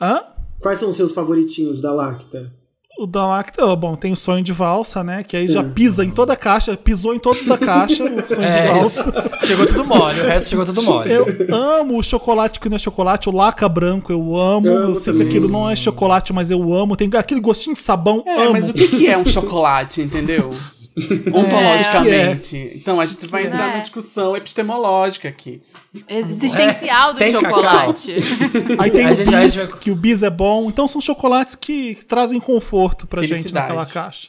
Hã? 0.00 0.20
Quais 0.66 0.80
são 0.80 0.88
os 0.88 0.96
seus 0.96 1.12
favoritinhos 1.12 1.80
da 1.80 1.92
Lacta? 1.92 2.52
O 2.98 3.06
da 3.06 3.24
Lacta, 3.24 3.64
ó, 3.64 3.76
bom, 3.76 3.94
tem 3.94 4.12
o 4.12 4.16
sonho 4.16 4.42
de 4.42 4.52
valsa, 4.52 5.04
né? 5.04 5.22
Que 5.22 5.36
aí 5.36 5.46
já 5.46 5.62
pisa 5.62 6.04
em 6.04 6.10
toda 6.10 6.32
a 6.32 6.36
caixa, 6.36 6.76
pisou 6.76 7.14
em 7.14 7.20
todos 7.20 7.44
da 7.46 7.56
caixa, 7.56 8.02
o 8.02 8.08
sonho 8.08 8.26
de 8.26 8.34
É, 8.44 8.72
valsa. 8.72 9.00
isso. 9.40 9.46
Chegou 9.46 9.64
tudo 9.64 9.84
mole, 9.84 10.20
o 10.22 10.24
resto 10.24 10.50
chegou 10.50 10.64
tudo 10.66 10.82
mole. 10.82 11.12
Eu 11.12 11.24
amo 11.54 11.96
o 11.96 12.02
chocolate 12.02 12.58
que 12.58 12.68
não 12.68 12.74
é 12.74 12.78
chocolate, 12.80 13.28
o 13.28 13.32
laca 13.32 13.68
branco, 13.68 14.10
eu 14.10 14.34
amo. 14.36 14.66
Amo 14.68 14.90
eu 14.90 14.96
sei 14.96 15.14
que 15.14 15.22
aquilo 15.22 15.46
não 15.48 15.70
é 15.70 15.76
chocolate, 15.76 16.32
mas 16.32 16.50
eu 16.50 16.74
amo. 16.74 16.96
Tem 16.96 17.08
aquele 17.16 17.38
gostinho 17.40 17.74
de 17.76 17.82
sabão, 17.82 18.24
É, 18.26 18.42
amo. 18.42 18.52
mas 18.54 18.68
o 18.68 18.74
que, 18.74 18.88
que 18.88 19.06
é 19.06 19.16
um 19.16 19.24
chocolate, 19.26 20.02
entendeu? 20.02 20.50
Ontologicamente. 21.32 22.72
Então, 22.74 23.00
a 23.00 23.06
gente 23.06 23.26
vai 23.26 23.46
entrar 23.46 23.64
É. 23.68 23.70
numa 23.72 23.80
discussão 23.80 24.36
epistemológica 24.36 25.28
aqui. 25.28 25.62
Existencial 26.08 27.12
do 27.12 27.18
Tem 27.18 27.32
cacau. 27.32 27.50
chocolate. 27.50 28.16
Aí 28.78 28.90
tem 28.90 29.04
A 29.06 29.10
o 29.10 29.14
gente- 29.14 29.30
bis, 29.36 29.52
gente 29.54 29.76
que 29.78 29.90
o 29.90 29.94
bis 29.96 30.22
é 30.22 30.30
bom. 30.30 30.68
Então 30.68 30.88
são 30.88 31.00
chocolates 31.00 31.54
que 31.54 31.96
trazem 32.08 32.40
conforto 32.40 33.06
pra 33.06 33.22
gente 33.24 33.52
naquela 33.52 33.84
caixa. 33.86 34.28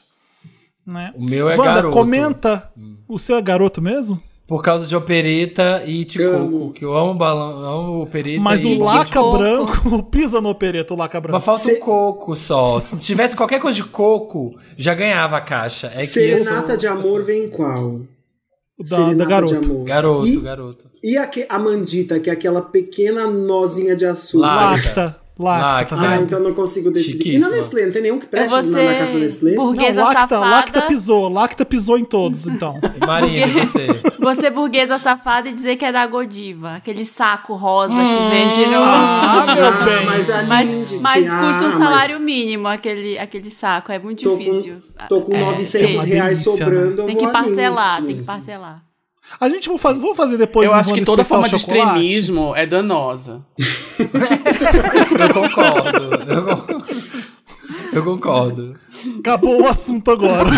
Né? 0.86 1.12
O 1.16 1.24
meu 1.24 1.50
é 1.50 1.56
Wanda, 1.58 1.74
garoto. 1.74 1.94
comenta. 1.94 2.72
O 3.08 3.18
seu 3.20 3.38
é 3.38 3.42
garoto 3.42 3.82
mesmo? 3.82 4.22
Por 4.48 4.64
causa 4.64 4.88
de 4.88 4.96
opereta 4.96 5.84
e 5.86 6.06
ticoco, 6.06 6.72
que 6.72 6.86
eu 6.86 6.96
amo 6.96 7.14
balão, 7.14 7.60
amo 7.66 8.02
opereta 8.04 8.40
Mas 8.40 8.64
e 8.64 8.76
o 8.76 8.82
laca 8.82 9.22
branco 9.22 10.04
pisa 10.10 10.40
no 10.40 10.48
opereta, 10.50 10.94
o 10.94 10.98
laca 10.98 11.20
branco. 11.20 11.36
Mas 11.36 11.44
falta 11.44 11.64
Se- 11.64 11.74
o 11.74 11.80
coco 11.80 12.34
só. 12.34 12.80
Se 12.80 12.96
tivesse 12.98 13.36
qualquer 13.36 13.60
coisa 13.60 13.76
de 13.76 13.84
coco, 13.84 14.56
já 14.78 14.94
ganhava 14.96 15.36
a 15.36 15.42
caixa. 15.42 15.92
É 15.94 16.00
que 16.00 16.08
Serenata 16.08 16.78
de 16.78 16.88
amor 16.88 17.24
vem 17.24 17.44
em 17.46 17.50
qual? 17.50 18.00
Da, 18.90 19.12
da 19.14 19.26
garoto. 19.26 19.60
de 19.60 19.66
amor. 19.70 19.84
Garoto, 19.86 20.28
E, 20.28 20.40
garoto. 20.40 20.86
e 21.04 21.18
aque- 21.18 21.46
a 21.50 21.60
mandita, 21.60 22.18
que 22.20 22.30
é 22.30 22.34
aquela 22.34 22.62
pequena 22.62 23.28
nozinha 23.30 23.98
de 23.98 24.06
açúcar. 24.06 24.46
Lacta. 24.48 25.20
Lacta. 25.40 25.66
Lacta, 25.66 25.96
Lacta. 25.96 25.96
tá 25.96 26.14
Ah, 26.14 26.22
então 26.22 26.40
não 26.40 26.54
consigo 26.54 26.90
decidir. 26.92 27.36
E 27.36 27.38
na 27.38 27.50
Nestlé, 27.50 27.86
não 27.86 27.92
tem 27.92 28.02
nenhum 28.02 28.20
que 28.20 28.26
preste 28.26 28.50
vou 28.50 28.62
na, 28.64 28.94
caixa 28.94 29.14
da 29.14 29.20
Nestlé? 29.20 29.52
burguesa 29.54 30.02
Não, 30.02 30.08
Lacta, 30.08 30.22
safada. 30.22 30.50
Lacta 30.50 30.82
pisou. 30.84 31.30
Lacta 31.30 31.66
pisou 31.66 31.98
em 31.98 32.06
todos, 32.06 32.48
então. 32.48 32.80
Marina, 33.06 33.48
você? 33.48 33.88
Você 34.20 34.50
burguesa 34.50 34.98
safada 34.98 35.50
e 35.50 35.54
dizer 35.54 35.76
que 35.76 35.86
é 35.86 35.92
da 35.92 36.06
Godiva. 36.08 36.76
Aquele 36.76 37.06
saco 37.06 37.54
rosa 37.56 37.94
que 37.94 38.30
vende 38.36 38.66
no... 38.66 38.82
Ah, 38.84 39.46
meu 39.56 39.66
Ah, 39.68 39.72
bem. 39.86 40.06
mas 40.08 40.30
a 40.30 40.44
Mas, 40.44 40.76
mas 41.02 41.34
ah, 41.34 41.40
custa 41.40 41.64
um 41.66 41.70
mas 41.70 41.74
salário 41.74 42.20
mínimo 42.20 42.68
aquele, 42.68 43.20
aquele 43.20 43.50
saco. 43.50 43.92
É 43.92 44.00
muito 44.00 44.24
Tô 44.24 44.38
difícil. 44.38 44.82
com, 44.98 45.08
tô 45.08 45.22
com 45.22 45.36
É, 45.36 45.40
900 45.40 45.94
uma 45.96 46.04
reais 46.04 46.44
delícia, 46.44 46.66
sobrando, 46.66 47.02
eu 47.04 47.06
Tem 47.06 47.16
que 47.16 47.28
parcelar, 47.28 48.02
tem 48.02 48.18
que 48.18 48.26
parcelar. 48.26 48.88
A 49.42 49.50
gente 49.50 49.68
vai 49.68 49.78
fazer, 49.78 50.00
vamos 50.00 50.16
fazer 50.16 50.38
depois 50.38 50.70
eu 50.70 50.76
acho 50.76 50.94
que 50.94 51.04
toda 51.04 51.22
forma 51.22 51.50
de 51.50 51.56
extremismo 51.58 52.56
é 52.56 52.66
danosa. 52.66 53.46
Eu 55.24 55.34
concordo. 55.34 56.16
Eu 56.28 56.44
concordo. 56.46 56.86
Eu 57.94 58.04
concordo. 58.04 58.80
Acabou 59.20 59.62
o 59.64 59.68
assunto 59.68 60.12
agora. 60.12 60.50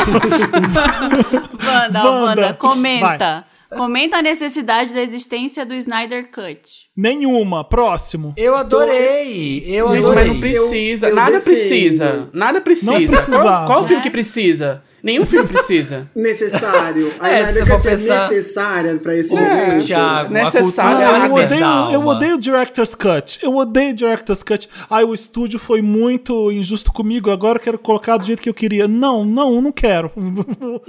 Wanda, 1.65 2.03
Wanda, 2.03 2.21
Wanda, 2.21 2.53
comenta. 2.53 3.45
Comenta 3.69 4.17
a 4.17 4.21
necessidade 4.23 4.95
da 4.95 5.01
existência 5.01 5.63
do 5.63 5.75
Snyder 5.75 6.31
Cut. 6.31 6.89
Nenhuma. 6.97 7.63
Próximo. 7.63 8.33
Eu 8.35 8.55
adorei. 8.55 9.63
Eu 9.67 9.89
Gente, 9.89 9.99
adorei. 9.99 10.23
mas 10.25 10.33
não 10.33 10.39
precisa. 10.39 11.05
Eu- 11.05 11.09
eu 11.11 11.15
nada 11.15 11.31
defendo. 11.33 11.43
precisa. 11.53 12.29
Nada 12.33 12.61
precisa. 12.61 12.91
Não 12.91 13.07
precisava. 13.07 13.43
Qual, 13.43 13.65
qual 13.67 13.83
filme 13.85 14.01
que 14.01 14.09
precisa? 14.09 14.81
Nenhum 15.03 15.25
filme 15.25 15.47
precisa. 15.47 16.09
Necessário. 16.15 17.11
A 17.19 17.29
É, 17.29 17.41
Snyder 17.49 17.67
Cut 17.75 17.87
é 17.87 17.91
pensar- 17.91 18.21
necessária 18.29 18.95
pra 18.97 19.15
esse 19.15 19.35
É, 19.35 19.39
momento. 19.67 19.85
Thiago, 19.85 20.33
Ah, 20.35 21.27
eu 21.29 21.37
é 21.37 21.45
odeio, 21.45 21.91
eu 21.93 22.07
odeio 22.07 22.35
o 22.35 22.39
Director's 22.39 22.95
Cut. 22.95 23.39
Eu 23.41 23.55
odeio 23.55 23.91
o 23.91 23.95
Director's 23.95 24.43
Cut. 24.43 24.69
Ai, 24.89 25.03
o 25.03 25.13
estúdio 25.13 25.59
foi 25.59 25.81
muito 25.81 26.51
injusto 26.51 26.91
comigo. 26.91 27.29
Agora 27.31 27.57
eu 27.57 27.61
quero 27.63 27.79
colocar 27.79 28.17
do 28.17 28.25
jeito 28.25 28.41
que 28.41 28.49
eu 28.49 28.53
queria. 28.53 28.87
Não, 28.87 29.23
não, 29.25 29.61
não 29.61 29.71
quero. 29.71 30.11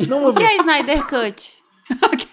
Não 0.09 0.21
vou 0.21 0.31
O 0.31 0.35
que 0.35 0.43
é 0.43 0.57
Snyder 0.57 1.07
Cut? 1.07 1.60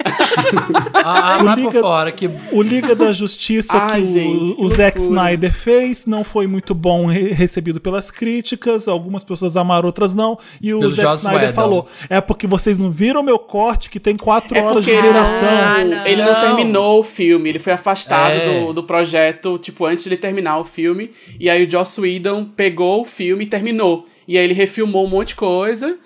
Ah, 0.94 1.38
ah, 1.40 1.56
Liga- 1.56 1.72
por 1.72 1.82
fora, 1.82 2.12
que 2.12 2.30
O 2.52 2.62
Liga 2.62 2.96
da 2.96 3.12
Justiça 3.12 3.74
Ai, 3.78 4.02
que 4.02 4.08
o, 4.08 4.12
gente, 4.12 4.56
que 4.56 4.64
o 4.64 4.70
Zack. 4.70 5.00
Snyder 5.00 5.54
fez 5.54 6.06
não 6.06 6.24
foi 6.24 6.48
muito 6.48 6.74
bom 6.74 7.06
re- 7.08 7.32
recebido 7.34 7.80
pelas 7.80 8.10
críticas. 8.12 8.88
Algumas 8.88 9.24
pessoas 9.24 9.58
amaram, 9.58 9.88
outras 9.88 10.14
não. 10.16 10.38
E 10.62 10.74
o 10.74 10.80
Pelo 10.80 10.92
Zack 10.92 11.02
Joss 11.08 11.20
Snyder 11.22 11.42
Whedon. 11.50 11.54
falou: 11.54 11.88
é 12.10 12.22
porque 12.22 12.48
vocês 12.48 12.78
não 12.78 12.92
viram 12.92 13.22
meu 13.24 13.40
corte 13.40 13.90
que 13.90 14.00
tem 14.00 14.16
quatro 14.16 14.58
É 14.58 14.62
horas 14.62 14.84
de 14.84 14.92
ele 14.92 15.02
duração. 15.02 15.48
Ah, 15.50 16.10
ele 16.10 16.22
não 16.24 16.34
Não. 16.34 16.42
terminou 16.42 17.00
o 17.00 17.04
filme, 17.04 17.50
ele 17.50 17.60
foi 17.60 17.74
afastado 17.74 18.32
É. 18.34 18.60
do, 18.66 18.74
do 18.74 18.84
projeto, 18.84 19.58
tipo, 19.58 19.86
antes 19.86 20.04
de 20.04 20.10
ele 20.10 20.18
terminar 20.18 20.60
o 20.60 20.64
filme. 20.66 21.12
E 21.40 21.50
aí 21.50 21.66
o 21.66 21.70
Joss 21.72 22.00
Whedon 22.00 22.46
pegou 22.46 23.02
o 23.02 23.06
filme 23.06 23.44
e 23.44 23.48
terminou. 23.48 24.06
E 24.28 24.38
aí 24.38 24.44
ele 24.44 24.54
refilmou 24.54 25.06
um 25.06 25.10
monte 25.10 25.30
de 25.30 25.36
coisa. 25.36 25.98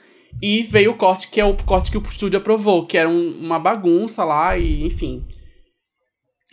E 0.41 0.63
veio 0.63 0.91
o 0.91 0.95
corte, 0.95 1.27
que 1.29 1.39
é 1.41 1.45
o 1.45 1.55
corte 1.55 1.89
que 1.91 1.97
o 1.97 2.03
estúdio 2.03 2.37
aprovou, 2.37 2.85
que 2.85 2.97
era 2.97 3.07
um- 3.09 3.37
uma 3.39 3.57
bagunça 3.59 4.23
lá, 4.23 4.57
e 4.57 4.85
enfim. 4.85 5.23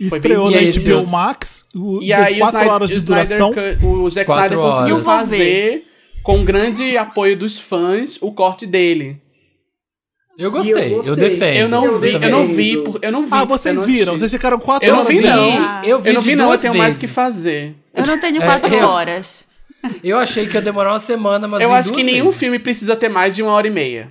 Foi 0.09 0.19
Estreou 0.19 0.47
bem- 0.49 0.57
na 0.57 0.63
E 0.63 0.71
HBO 0.73 0.95
outro? 0.97 1.11
Max, 1.11 1.65
o, 1.75 2.01
E 2.03 2.13
aí 2.13 2.35
o 2.37 2.39
quatro 2.39 2.57
Snyder, 2.59 2.73
horas 2.73 2.91
de 2.91 3.01
duração. 3.01 3.51
O 3.83 4.11
Zack 4.11 4.27
Quatro 4.27 4.45
Snyder 4.55 4.59
conseguiu 4.59 4.95
horas. 4.97 4.99
Eu 4.99 5.05
fazer, 5.05 5.85
com 6.23 6.45
grande 6.45 6.97
apoio 6.97 7.37
dos 7.37 7.59
fãs, 7.59 8.17
o 8.21 8.31
corte 8.33 8.65
dele. 8.67 9.21
eu 10.39 10.53
gostei, 10.53 10.73
eu 10.73 10.79
eu, 10.89 10.97
gostei. 10.99 11.17
defendo. 11.17 11.57
Eu 11.57 11.69
não 11.69 11.85
Eu 11.85 11.99
vi, 11.99 12.13
eu 12.13 12.31
não 12.31 12.47
vi, 12.47 12.77
por- 12.79 12.99
eu 13.03 13.11
não 13.11 13.25
vi. 13.25 13.29
Ah, 13.33 13.41
eu 13.43 13.47
vocês 13.47 13.75
não 13.75 13.83
viram? 13.85 14.17
Vocês 14.17 14.31
ficaram 14.31 14.59
quatro 14.61 14.87
Eu 14.87 14.93
não 14.93 15.01
horas 15.01 15.13
vi, 15.13 15.21
vendo. 15.21 15.35
não. 15.37 15.51
Ah. 15.67 15.83
Eu 15.85 15.99
vi, 16.01 16.09
Eu 16.11 16.15
não 16.15 16.21
vi, 16.21 16.37
não, 16.37 16.53
eu 16.53 16.59
tenho 16.59 16.75
mais 16.77 16.97
o 16.97 17.01
que 17.01 17.07
vezes. 17.07 17.15
fazer. 17.17 17.75
Eu 17.93 18.07
não 18.07 18.21
tenho 18.21 18.41
É, 18.41 18.45
quatro 18.47 18.73
eu- 18.73 18.87
horas. 18.87 19.48
Eu 20.03 20.19
achei 20.19 20.47
que 20.47 20.55
ia 20.55 20.63
demorar 20.63 20.93
uma 20.93 20.99
semana, 21.01 21.47
mas 21.47 21.63
eu 21.63 21.73
acho 21.73 21.93
que 21.93 22.03
nenhum 22.03 22.27
vezes. 22.27 22.41
filme 22.41 22.59
precisa 22.59 22.97
ter 22.97 23.09
mais 23.09 23.35
de 23.37 23.43
uma 23.43 23.53
hora 23.53 23.67
e 23.67 23.71
meia. 23.71 24.11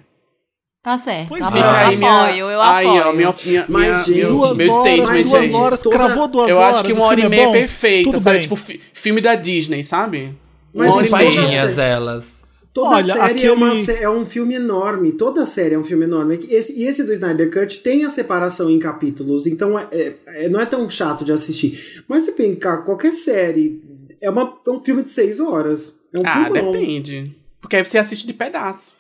Tá 0.82 0.98
certo. 0.98 1.28
Pois 1.30 1.42
tá 1.42 1.48
é. 1.48 1.52
bom. 1.52 1.58
Fica 1.58 1.68
eu 1.70 1.76
aí 1.90 1.98
minha, 1.98 2.22
apoio, 2.24 2.38
eu 2.52 2.62
aí, 2.62 2.86
apoio. 2.88 3.02
ó, 3.02 3.14
minha, 3.14 3.36
minha, 3.46 3.66
Mas, 3.68 3.82
minha- 3.86 4.04
gente, 4.04 4.18
meu, 4.20 4.30
Duas 4.30 4.56
meu 4.58 4.72
horas, 4.74 4.80
statement 4.94 5.24
duas 5.24 5.34
aí. 5.42 5.52
horas, 5.54 5.84
cravou 5.84 6.28
duas 6.30 6.50
Eu 6.50 6.58
horas. 6.58 6.76
acho 6.78 6.84
que 6.86 6.94
uma 6.94 7.06
hora 7.06 7.20
e 7.20 7.22
filme 7.24 7.36
meia 7.36 7.44
é 7.44 7.46
bom, 7.48 7.52
perfeita, 7.52 8.20
sabe? 8.20 8.36
bem. 8.36 8.42
Tipo, 8.44 8.56
fi- 8.56 8.82
filme 8.94 9.20
da 9.20 9.36
Disney, 9.36 9.84
sabe? 9.84 10.34
Mas, 10.74 10.88
uma 10.88 10.96
hora 10.98 11.26
e 11.26 11.30
gente, 11.30 11.48
meia. 11.48 11.60
elas. 11.82 12.38
Toda 12.74 12.90
Olha, 12.98 13.12
série 13.14 13.44
é, 13.44 13.52
uma 13.52 13.74
é 14.00 14.08
um 14.08 14.24
filme 14.24 14.54
enorme. 14.54 15.12
Toda 15.12 15.48
série 15.48 15.74
é 15.74 15.80
um 15.80 15.84
filme 15.84 16.04
enorme. 16.06 16.36
É 16.48 16.54
Esse, 16.56 16.80
e 16.80 16.86
esse 16.86 17.04
do 17.04 17.12
Snyder 17.12 17.52
Cut 17.52 17.80
tem 17.80 18.06
a 18.06 18.10
separação 18.12 18.70
em 18.70 18.78
capítulos, 18.78 19.48
então 19.48 19.78
é, 19.80 19.88
é- 19.92 20.14
é- 20.46 20.48
não 20.50 20.62
é 20.62 20.66
tão 20.66 20.88
chato 20.88 21.26
de 21.26 21.32
assistir. 21.32 22.04
Mas 22.08 22.26
se 22.26 22.34
pensar, 22.34 22.78
qualquer 22.86 23.14
série 23.14 23.82
é, 24.22 24.30
uma, 24.30 24.54
é 24.66 24.70
um 24.70 24.80
filme 24.80 25.04
de 25.04 25.12
seis 25.12 25.40
horas. 25.40 25.96
É 26.14 26.20
um 26.20 26.24
Ah, 26.26 26.50
depende. 26.50 27.36
Porque 27.62 27.76
aí 27.76 27.86
você 27.86 27.98
assiste 27.98 28.26
de 28.26 28.34
pedaço. 28.34 28.96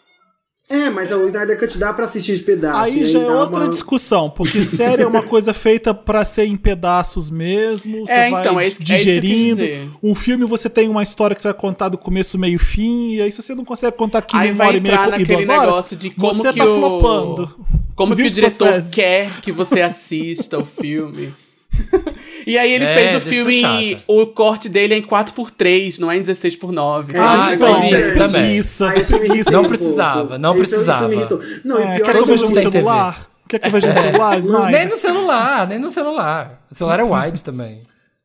É, 0.69 0.89
mas 0.89 1.13
o 1.13 1.25
Snyder 1.27 1.57
Cut 1.57 1.77
dá 1.77 1.93
pra 1.93 2.03
assistir 2.03 2.35
de 2.35 2.43
pedaço. 2.43 2.83
Aí 2.83 3.03
e 3.03 3.05
já 3.05 3.19
é 3.19 3.31
outra 3.31 3.59
uma- 3.61 3.69
discussão, 3.69 4.29
porque 4.29 4.61
série 4.61 5.01
é 5.01 5.07
uma 5.07 5.23
coisa 5.23 5.53
feita 5.53 5.93
pra 5.93 6.25
ser 6.25 6.43
em 6.45 6.57
pedaços 6.57 7.29
mesmo, 7.29 8.05
você 8.05 8.11
É, 8.11 8.29
vai 8.29 8.41
então, 8.41 8.59
é 8.59 8.67
isso- 8.67 8.79
é 8.81 8.83
isso 8.83 8.85
que 8.85 8.91
eu 8.91 8.97
quis 8.97 9.05
digerindo. 9.05 9.55
dizer. 9.61 9.89
um 10.03 10.13
filme 10.13 10.43
você 10.43 10.69
tem 10.69 10.89
uma 10.89 11.01
história 11.01 11.33
que 11.33 11.41
você 11.41 11.47
vai 11.47 11.57
contar 11.57 11.87
do 11.87 11.97
começo, 11.97 12.37
meio 12.37 12.57
e 12.57 12.59
fim, 12.59 13.13
e 13.13 13.21
aí 13.21 13.31
se 13.31 13.41
você 13.41 13.55
não 13.55 13.63
consegue 13.63 13.95
contar 13.95 14.17
aquilo 14.19 14.41
Aí 14.41 14.49
em 14.49 14.51
uma 14.51 14.57
vai 14.57 14.67
hora 14.67 14.77
e 14.77 14.81
meia 14.81 14.93
entrar 14.95 15.21
e 15.21 15.23
duas 15.23 15.47
horas, 15.47 15.61
negócio 15.61 15.95
de 15.97 16.09
como 16.09 16.43
você 16.43 16.51
que 16.51 16.59
tá 16.59 16.65
o... 16.65 16.75
flopando. 16.79 17.55
Como 17.95 18.13
que 18.13 18.23
o 18.23 18.29
diretor 18.29 18.83
quer 18.91 19.39
que 19.39 19.53
você 19.53 19.81
assista 19.81 20.59
o 20.59 20.65
filme. 20.65 21.33
e 22.47 22.57
aí 22.57 22.71
ele 22.71 22.85
É, 22.85 22.93
fez 22.93 23.15
o 23.15 23.21
filme, 23.21 23.59
chata. 23.61 24.03
o 24.07 24.25
corte 24.27 24.69
dele 24.69 24.93
é 24.93 24.97
em 24.97 25.01
4x3, 25.03 25.99
não 25.99 26.09
é 26.11 26.17
em 26.17 26.23
16x9. 26.23 27.13
É, 27.13 27.19
Ah, 27.19 27.37
isso 27.53 27.79
vi 27.81 27.97
isso 27.97 28.15
também. 28.15 28.41
Preguiça, 28.41 28.89
Ah, 28.89 28.95
isso. 28.97 29.51
Não 29.51 29.61
um 29.63 29.67
precisava, 29.67 30.19
pouco. 30.21 30.37
não 30.37 30.53
Isso- 30.53 30.61
isso 30.63 30.71
precisava. 30.73 31.07
me 31.07 31.15
irritou. 31.15 31.39
Não, 31.63 31.77
É, 31.77 31.81
e 31.81 31.95
pior 31.97 32.05
quer 32.05 32.11
que 32.13 32.17
eu 32.17 32.25
veja 32.25 32.47
no 32.47 32.55
celular? 32.55 33.27
Quer 33.47 33.59
que 33.59 33.67
eu 33.67 33.71
veja 33.71 33.93
no 33.93 34.01
celular, 34.01 34.39
Snyder? 34.39 34.71
Nem 34.71 34.87
no 34.87 34.97
celular, 34.97 35.67
nem 35.67 35.79
no 35.79 35.89
celular. 35.89 36.61
O 36.69 36.75
celular 36.75 36.99
é 36.99 37.03
wide 37.27 37.43
também. 37.43 37.83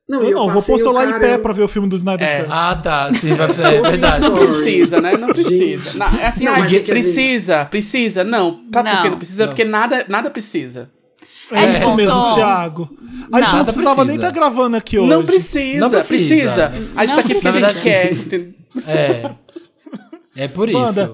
Não, 0.09 0.23
Eu 0.25 0.31
não, 0.33 0.51
vou 0.51 0.63
pôr 0.63 0.75
o 0.75 0.79
celular 0.79 1.05
em 1.07 1.11
cara- 1.13 1.21
pé 1.21 1.39
pra 1.39 1.53
ver 1.53 1.63
o 1.63 1.69
filme 1.69 1.89
do 1.89 1.95
Snyder 1.97 2.27
É. 2.29 2.41
Cut. 2.41 2.49
Ah, 2.53 2.75
tá. 2.75 3.13
Sim, 3.15 3.35
vai 3.35 3.47
é 3.49 3.81
verdade. 3.91 4.21
Não 4.21 4.35
precisa, 4.37 5.01
né? 5.01 5.17
Não 5.17 5.29
precisa. 5.29 5.97
Na- 5.97 6.21
é 6.21 6.27
assim, 6.27 6.45
Não, 6.45 6.53
ah, 6.55 6.59
mas 6.59 6.73
é 6.75 6.81
que 6.81 6.91
a 6.91 6.95
precisa, 6.95 7.65
precisa. 7.67 8.25
Não. 8.25 8.61
Sabe 8.75 8.91
por 8.91 8.97
que 8.99 9.05
Não. 9.05 9.11
não 9.13 9.17
precisa? 9.19 9.43
Não. 9.45 9.49
Porque 9.53 9.65
nada, 9.65 10.05
nada 10.09 10.29
precisa. 10.29 10.91
É, 11.51 11.65
É 11.65 11.69
isso 11.71 11.95
mesmo, 11.95 12.13
só- 12.13 12.35
Thiago. 12.35 12.89
A 13.33 13.41
gente 13.41 13.51
não 13.51 13.59
Nada 13.59 13.73
precisava 13.73 14.05
nem 14.05 14.17
precisa. 14.17 14.29
estar 14.29 14.31
gravando 14.41 14.77
aqui 14.77 14.99
hoje. 14.99 15.09
Não 15.11 15.25
precisa, 15.25 15.81
Não 15.81 15.91
precisa. 15.91 16.27
precisa. 16.29 16.73
A 16.97 17.07
gente 17.07 17.17
Não 17.17 17.17
tá 17.17 17.21
aqui 17.21 17.35
porque 17.35 17.49
a 17.49 17.67
gente 17.73 17.83
quer. 17.83 18.15
É. 18.89 19.31
É 20.35 20.49
por 20.49 20.67
isso. 20.69 20.79
Wanda, 20.79 21.13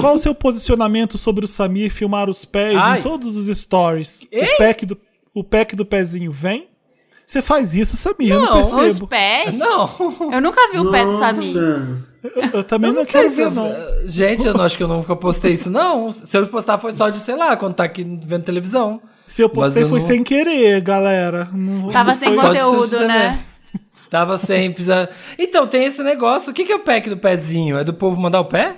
qual 0.00 0.14
o 0.14 0.18
seu 0.18 0.34
posicionamento 0.34 1.16
sobre 1.16 1.44
o 1.44 1.48
Samir 1.48 1.90
filmar 1.92 2.28
os 2.28 2.44
pés 2.44 2.76
Ai. 2.76 2.98
em 2.98 3.02
todos 3.02 3.36
os 3.36 3.56
stories? 3.58 4.26
O 4.32 4.58
pack, 4.58 4.84
do, 4.86 4.98
o 5.34 5.44
pack 5.44 5.76
do 5.76 5.86
pezinho 5.86 6.32
vem? 6.32 6.68
Você 7.24 7.42
faz 7.42 7.74
isso, 7.74 7.96
Samir, 7.96 8.32
eu 8.32 8.40
não 8.40 8.46
Não. 8.56 8.64
Os 8.64 8.74
percebo. 8.74 9.06
pés? 9.08 9.58
Não. 9.58 9.90
Eu 10.32 10.40
nunca 10.40 10.70
vi 10.72 10.78
o 10.78 10.90
pé 10.90 11.04
do 11.04 11.16
Samir. 11.18 11.56
Eu, 11.56 12.42
eu 12.54 12.64
também 12.64 12.90
não, 12.92 13.00
Não 13.00 13.06
quero 13.06 13.30
ver, 13.30 13.42
eu- 13.46 13.50
não. 13.52 13.72
Gente, 14.06 14.46
eu 14.46 14.54
não 14.54 14.64
acho 14.64 14.76
que 14.76 14.82
eu 14.82 14.88
nunca 14.88 15.14
postei 15.14 15.52
isso, 15.52 15.70
não. 15.70 16.10
Se 16.12 16.36
eu 16.36 16.46
postar 16.48 16.78
foi 16.78 16.92
só 16.92 17.08
de, 17.08 17.18
sei 17.18 17.36
lá, 17.36 17.56
quando 17.56 17.74
tá 17.74 17.84
aqui 17.84 18.02
vendo 18.26 18.42
televisão. 18.42 19.00
Se 19.36 19.42
eu 19.42 19.48
postei 19.50 19.82
eu 19.82 19.88
foi 19.88 20.00
não- 20.00 20.06
sem 20.06 20.22
querer, 20.22 20.80
galera. 20.80 21.50
Não- 21.52 21.88
Tava 21.88 22.14
sem 22.14 22.34
Só 22.34 22.40
conteúdo, 22.48 22.80
susto 22.82 23.06
né? 23.06 23.40
Tava 24.08 24.38
sempre. 24.38 24.74
precisa- 24.74 25.10
Então, 25.38 25.66
tem 25.66 25.84
esse 25.84 26.02
negócio. 26.02 26.50
O 26.50 26.54
que 26.54 26.64
que 26.64 26.72
é 26.72 26.76
o 26.76 26.80
pack 26.80 27.08
do 27.10 27.16
pezinho? 27.16 27.76
É 27.76 27.84
do 27.84 27.92
povo 27.92 28.18
mandar 28.20 28.40
o 28.40 28.44
pé? 28.46 28.76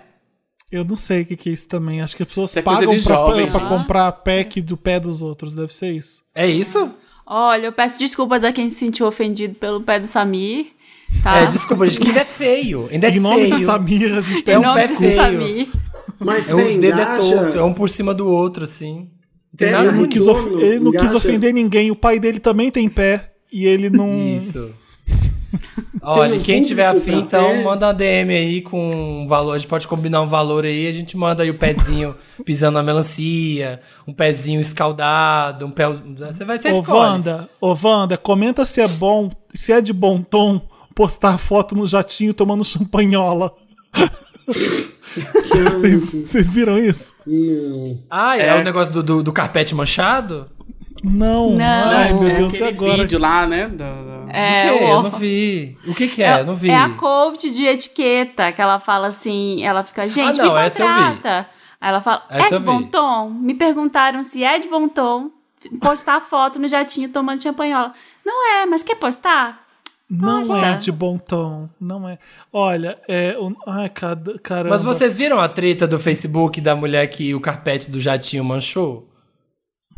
Eu 0.73 0.85
não 0.85 0.97
sei 0.97 1.23
o 1.23 1.27
que, 1.27 1.37
que 1.37 1.49
é 1.49 1.53
isso 1.53 1.69
também. 1.69 2.03
Acho 2.03 2.17
que 2.17 2.23
as 2.23 2.29
pessoas 2.29 2.51
Isso 2.51 2.59
é 2.59 2.63
pagam 2.63 2.89
pra, 2.89 2.97
jovem, 2.99 3.47
pra 3.51 3.61
gente. 3.61 3.69
comprar 3.69 4.11
pack 4.13 4.61
do 4.61 4.77
pé 4.77 4.99
dos 4.99 5.23
outros. 5.23 5.55
Deve 5.55 5.73
ser 5.73 5.93
isso. 5.93 6.23
É 6.35 6.47
isso? 6.47 6.91
Olha, 7.25 7.67
eu 7.67 7.73
peço 7.73 7.99
desculpas 7.99 8.43
a 8.43 8.53
quem 8.53 8.69
se 8.69 8.77
sentiu 8.77 9.07
ofendido 9.07 9.55
pelo 9.55 9.81
pé 9.81 10.01
do 10.01 10.07
Samir. 10.07 10.67
Tá? 11.23 11.39
É, 11.39 11.47
desculpa, 11.47 11.89
gente, 11.89 12.01
que 12.01 12.09
ainda 12.09 12.21
é 12.21 12.25
feio. 12.25 12.89
Ainda 12.91 13.07
é 13.07 13.11
em 13.11 13.21
nome 13.21 13.37
feio. 13.43 13.51
do 13.55 13.65
Samir, 13.65 14.15
a 14.17 14.21
gente 14.21 14.49
Em 14.49 14.53
é 14.53 14.59
um 14.59 14.63
nome 14.63 14.81
pé 14.81 14.89
do 14.89 14.97
feio. 14.97 15.15
Samir. 15.15 15.69
Mas 16.19 16.49
É 16.49 16.55
uns 16.55 16.77
dedos 16.79 17.01
é 17.01 17.17
torto, 17.17 17.59
é 17.59 17.63
um 17.63 17.73
por 17.73 17.89
cima 17.89 18.13
do 18.13 18.27
outro, 18.29 18.65
assim. 18.65 19.09
Tem 19.59 19.71
nada 19.73 19.83
Ele 19.85 19.91
não, 19.93 19.99
muito 19.99 20.13
quis, 20.13 20.27
of- 20.27 20.49
ele 20.63 20.79
não 20.79 20.93
quis 20.93 21.13
ofender 21.13 21.53
ninguém. 21.53 21.91
O 21.91 21.97
pai 21.97 22.19
dele 22.19 22.39
também 22.41 22.71
tem 22.71 22.89
pé. 22.89 23.33
E 23.53 23.67
ele 23.67 23.91
não. 23.91 24.11
Isso. 24.35 24.73
Olha, 26.03 26.37
um 26.37 26.41
quem 26.43 26.63
tiver 26.63 26.87
afim, 26.87 27.19
então 27.19 27.43
pé. 27.49 27.63
manda 27.65 27.87
uma 27.87 27.93
DM 27.95 28.33
aí 28.33 28.61
com 28.63 29.23
um 29.23 29.27
valor. 29.27 29.53
A 29.55 29.59
gente 29.59 29.67
pode 29.67 29.89
combinar 29.89 30.21
um 30.23 30.29
valor 30.29 30.65
aí. 30.65 30.87
A 30.87 30.93
gente 30.93 31.17
manda 31.17 31.43
aí 31.43 31.51
o 31.51 31.55
pezinho 31.59 32.15
pisando 32.45 32.75
na 32.75 32.83
melancia, 32.83 33.81
um 34.07 34.13
pezinho 34.13 34.61
escaldado, 34.61 35.67
um 35.67 35.71
pé. 35.71 35.85
Você 35.89 36.45
vai 36.45 36.57
ser 36.59 36.69
escolhe. 36.69 36.89
Wanda, 36.99 37.49
ô, 37.61 37.77
Wanda, 37.83 38.17
comenta 38.17 38.65
se 38.65 38.81
é 38.81 38.87
bom, 38.89 39.31
se 39.53 39.73
é 39.73 39.81
de 39.81 39.93
bom 39.93 40.23
tom 40.23 40.61
postar 40.95 41.37
foto 41.39 41.75
no 41.75 41.87
jatinho 41.87 42.33
tomando 42.35 42.63
champanhola. 42.65 43.53
Vocês 45.17 46.13
vocês 46.29 46.53
viram 46.53 46.79
isso? 46.79 47.15
Não. 47.27 47.99
Ah, 48.11 48.37
é, 48.39 48.49
É. 48.49 48.55
o 48.61 48.65
negócio 48.65 48.93
do, 48.93 49.03
do, 49.03 49.23
do 49.23 49.33
carpete 49.33 49.75
manchado? 49.75 50.49
Não. 51.03 51.51
Não. 51.55 51.91
Ai, 51.91 52.13
meu 52.13 52.29
É 52.29 52.35
Deus, 52.39 52.55
aquele 52.55 52.69
agora? 52.71 52.97
vídeo 52.97 53.19
lá, 53.19 53.47
né? 53.47 53.69
do- 53.69 53.77
do- 53.77 54.31
É, 54.31 54.73
o 54.73 54.79
quê? 54.79 54.85
o- 54.85 54.89
Eu 54.89 55.03
não 55.05 55.11
vi. 55.13 55.79
O 55.87 55.95
que 55.95 56.09
que 56.09 56.23
é? 56.23 56.41
Eu 56.41 56.45
não 56.45 56.55
vi. 56.55 56.71
É 56.71 56.77
a 56.77 56.91
coach 56.91 57.51
de 57.51 57.65
etiqueta, 57.65 58.51
que 58.53 58.61
ela 58.61 58.79
fala 58.81 59.07
assim, 59.09 59.65
ela 59.65 59.83
fica, 59.85 60.09
gente, 60.09 60.41
Ah, 60.41 60.45
não, 60.45 60.55
me 60.55 60.61
essa 60.61 60.83
contrata. 60.85 61.47
Aí 61.81 61.89
ela 61.89 62.01
fala, 62.01 62.25
Essa 62.29 62.57
é 62.57 62.59
de 62.59 62.65
bom 62.65 62.83
tom? 62.83 63.31
Me 63.31 63.55
perguntaram 63.55 64.23
se 64.23 64.43
é 64.43 64.59
de 64.59 64.69
bom 64.69 64.89
tom 64.89 65.31
postar 65.81 66.21
foto 66.21 66.59
no 66.59 66.67
jatinho 66.69 67.09
tomando 67.09 67.43
champanhola. 67.43 67.93
Não 68.27 68.57
é, 68.57 68.67
mas 68.67 68.83
quer 68.83 68.97
postar? 68.97 69.68
Não 70.11 70.39
Posta. 70.43 70.59
é 70.67 70.73
de 70.75 70.91
bom 70.91 71.19
tom. 71.19 71.69
Não 71.79 72.09
é. 72.09 72.19
Olha, 72.53 72.95
é. 73.07 73.37
o- 73.39 73.55
Ai, 73.67 73.89
cada- 73.91 74.39
caramba. 74.39 74.71
Mas 74.71 74.83
vocês 74.83 75.15
viram 75.15 75.39
a 75.39 75.49
treta 75.49 75.87
do 75.87 75.99
Facebook 75.99 76.61
da 76.61 76.75
mulher 76.75 77.07
que 77.09 77.35
o 77.35 77.41
carpete 77.41 77.91
do 77.91 78.01
jatinho 78.01 78.43
manchou? 78.43 79.07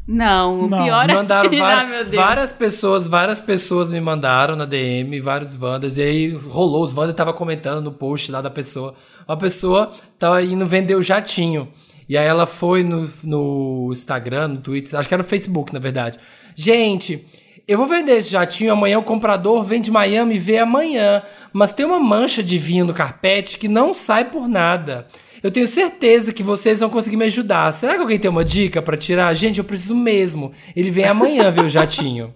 Não, 0.09 0.63
o 0.65 0.69
Não, 0.69 0.83
pior 0.83 1.07
Mandaram 1.07 1.53
é... 1.53 1.61
Ai, 1.61 1.87
meu 1.87 2.05
Deus. 2.05 2.17
várias 2.17 2.53
pessoas, 2.53 3.07
várias 3.07 3.41
pessoas 3.41 3.93
me 3.93 4.01
mandaram 4.01 4.57
na 4.57 4.65
DM, 4.65 5.21
vários 5.21 5.55
Wandas, 5.61 5.99
e 5.99 6.03
aí 6.03 6.35
rolou, 6.35 6.83
os 6.83 6.93
Wandas 6.97 7.15
tava 7.15 7.33
comentando 7.33 7.81
no 7.85 7.93
post 7.93 8.33
lá 8.33 8.41
da 8.43 8.51
pessoa. 8.51 8.95
Uma 9.29 9.37
pessoa 9.37 9.93
tava 10.19 10.43
indo 10.43 10.67
vender 10.67 10.97
o 10.97 11.03
jatinho. 11.03 11.69
E 12.09 12.19
aí 12.19 12.27
ela 12.27 12.45
foi 12.45 12.83
no, 12.83 13.09
no 13.23 13.91
Instagram, 13.93 14.49
no 14.49 14.57
Twitter, 14.59 14.99
acho 14.99 15.07
que 15.07 15.15
era 15.15 15.23
no 15.23 15.29
Facebook, 15.29 15.73
na 15.73 15.79
verdade. 15.79 16.19
Gente, 16.57 17.25
eu 17.71 17.79
vou 17.79 17.87
vender 17.87 18.13
esse 18.19 18.31
jatinho 18.31 18.73
amanhã, 18.73 18.99
o 18.99 19.03
comprador 19.03 19.63
vem 19.65 19.81
de 19.81 19.91
Miami 19.91 20.35
e 20.35 20.39
vê 20.39 20.59
amanhã. 20.59 21.23
Mas 21.53 21.73
tem 21.73 21.87
uma 21.87 21.99
mancha 22.01 22.43
de 22.43 22.59
vinho 22.59 22.85
no 22.85 22.95
carpete 22.95 23.59
que 23.59 23.69
não 23.69 23.93
sai 23.95 24.25
por 24.25 24.49
nada. 24.49 25.07
Eu 25.43 25.51
tenho 25.51 25.67
certeza 25.67 26.33
que 26.33 26.43
vocês 26.43 26.81
vão 26.81 26.91
conseguir 26.91 27.17
me 27.17 27.25
ajudar. 27.25 27.73
Será 27.73 27.95
que 27.95 28.01
alguém 28.01 28.19
tem 28.19 28.31
uma 28.31 28.45
dica 28.45 28.83
pra 28.83 28.97
tirar? 28.97 29.33
Gente, 29.35 29.59
eu 29.59 29.65
preciso 29.65 29.95
mesmo. 29.97 30.53
Ele 30.77 30.91
vem 30.91 31.05
amanhã 31.05 31.51
ver 31.51 31.65
o 31.65 31.69
jatinho. 31.71 32.35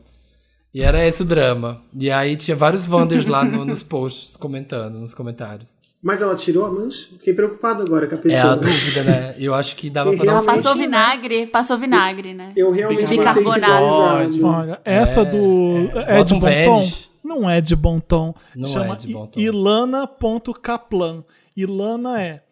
E 0.72 0.82
era 0.82 1.06
esse 1.06 1.22
o 1.22 1.24
drama. 1.24 1.82
E 1.98 2.10
aí 2.10 2.34
tinha 2.36 2.56
vários 2.56 2.86
Wanders 2.88 3.26
lá 3.26 3.44
no- 3.44 3.64
nos 3.64 3.82
posts 3.82 4.36
comentando, 4.36 4.98
nos 4.98 5.14
comentários. 5.14 5.78
Mas 6.04 6.20
ela 6.20 6.34
tirou 6.34 6.66
a 6.66 6.70
mancha? 6.70 7.08
Fiquei 7.18 7.32
preocupado 7.32 7.82
agora 7.82 8.06
com 8.06 8.14
a 8.14 8.18
É 8.18 8.20
pessoa. 8.20 8.52
a 8.52 8.56
dúvida, 8.56 9.02
né? 9.04 9.34
Eu 9.38 9.54
acho 9.54 9.74
que 9.74 9.88
dava 9.88 10.12
pra 10.14 10.22
dar 10.26 10.32
Ela 10.32 10.42
um 10.42 10.44
passou 10.44 10.74
né? 10.74 10.82
vinagre, 10.84 11.46
passou 11.46 11.78
vinagre, 11.78 12.34
né? 12.34 12.52
Eu 12.54 12.70
realmente 12.70 13.06
sensibilizado. 13.08 14.44
Olha, 14.44 14.80
essa 14.84 15.24
do. 15.24 15.88
É, 16.06 16.18
Bota 16.18 16.24
de 16.24 16.34
um 16.34 16.38
bom 16.40 16.48
tom? 16.66 16.88
Não 17.24 17.48
é 17.48 17.58
de 17.62 17.74
bom 17.74 17.98
tom. 18.00 18.34
Não 18.54 18.68
Chama 18.68 18.92
é 18.92 18.96
de 18.96 19.08
bom 19.14 19.26
tom. 19.26 19.40
I- 19.40 19.44
Ilana.kaplan. 19.44 21.24
Ilana 21.56 22.20
é 22.20 22.42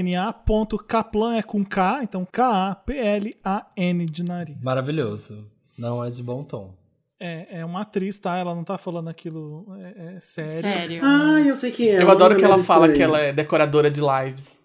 I-L-A-N-A.kaplan 0.00 1.36
é 1.36 1.42
com 1.42 1.64
K, 1.64 2.00
então 2.02 2.26
K-A-P-L-A-N 2.30 4.06
de 4.06 4.22
nariz. 4.22 4.56
Maravilhoso. 4.62 5.46
Não 5.78 6.04
é 6.04 6.10
de 6.10 6.22
bom 6.22 6.42
tom. 6.44 6.74
É, 7.22 7.60
é 7.60 7.64
uma 7.66 7.82
atriz, 7.82 8.18
tá? 8.18 8.38
Ela 8.38 8.54
não 8.54 8.64
tá 8.64 8.78
falando 8.78 9.08
aquilo 9.08 9.66
é, 9.78 10.16
é 10.16 10.20
sério. 10.20 10.70
Sério. 10.70 11.00
Ah, 11.04 11.38
eu 11.46 11.54
sei 11.54 11.70
quem 11.70 11.90
é. 11.90 12.02
Eu 12.02 12.06
o 12.06 12.10
adoro 12.10 12.34
que 12.34 12.42
ela 12.42 12.58
fala 12.58 12.88
que 12.88 13.02
ela 13.02 13.20
é 13.20 13.30
decoradora 13.30 13.90
de 13.90 14.00
lives. 14.00 14.60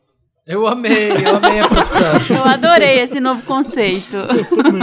Eu 0.47 0.67
amei, 0.67 1.09
eu 1.11 1.35
amei 1.37 1.59
a 1.59 1.67
profissão. 1.67 2.13
Eu 2.37 2.43
adorei 2.43 2.99
esse 2.99 3.19
novo 3.19 3.41
conceito. 3.43 4.15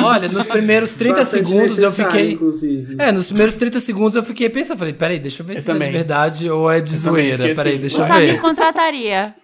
Olha, 0.04 0.28
nos 0.28 0.44
primeiros 0.46 0.92
30 0.92 1.14
Bastante 1.18 1.48
segundos 1.48 1.78
eu 1.78 1.90
fiquei. 1.92 2.32
Inclusive. 2.32 2.96
É, 2.98 3.12
nos 3.12 3.26
primeiros 3.26 3.54
30 3.54 3.78
segundos 3.78 4.16
eu 4.16 4.24
fiquei 4.24 4.50
pensando, 4.50 4.78
falei, 4.78 4.92
peraí, 4.92 5.20
deixa 5.20 5.40
eu 5.40 5.46
ver 5.46 5.58
Eu 5.58 5.62
se 5.62 5.70
é 5.70 5.72
também. 5.72 5.88
de 5.88 5.96
verdade 5.96 6.50
ou 6.50 6.68
é 6.68 6.80
de 6.80 6.92
Eu 6.92 6.98
zoeira. 6.98 7.54
Peraí, 7.54 7.74
assim. 7.74 7.80
deixa 7.80 8.02
eu 8.02 8.06
ver. 8.06 8.40
contrataria. 8.40 9.36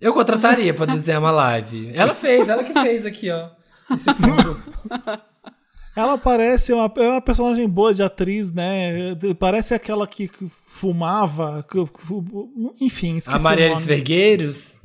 Eu 0.00 0.12
contrataria 0.12 0.74
pra 0.74 0.84
desenhar 0.84 1.20
uma 1.20 1.30
live. 1.30 1.92
Ela 1.94 2.12
fez, 2.12 2.48
ela 2.48 2.64
que 2.64 2.72
fez 2.72 3.06
aqui, 3.06 3.30
ó. 3.30 3.50
Esse 3.94 4.12
fundo. 4.14 4.60
Ela 5.94 6.16
parece 6.16 6.72
uma, 6.72 6.90
é 6.96 7.08
uma 7.10 7.20
personagem 7.20 7.68
boa 7.68 7.92
de 7.92 8.02
atriz, 8.02 8.50
né? 8.50 9.14
Parece 9.38 9.74
aquela 9.74 10.06
que 10.06 10.30
fumava. 10.66 11.64
que- 11.70 11.84
que- 11.84 12.84
enfim, 12.84 13.16
esqueci 13.18 13.36
A 13.36 13.40
Marielle. 13.40 13.80
Vergueiros. 13.82 14.76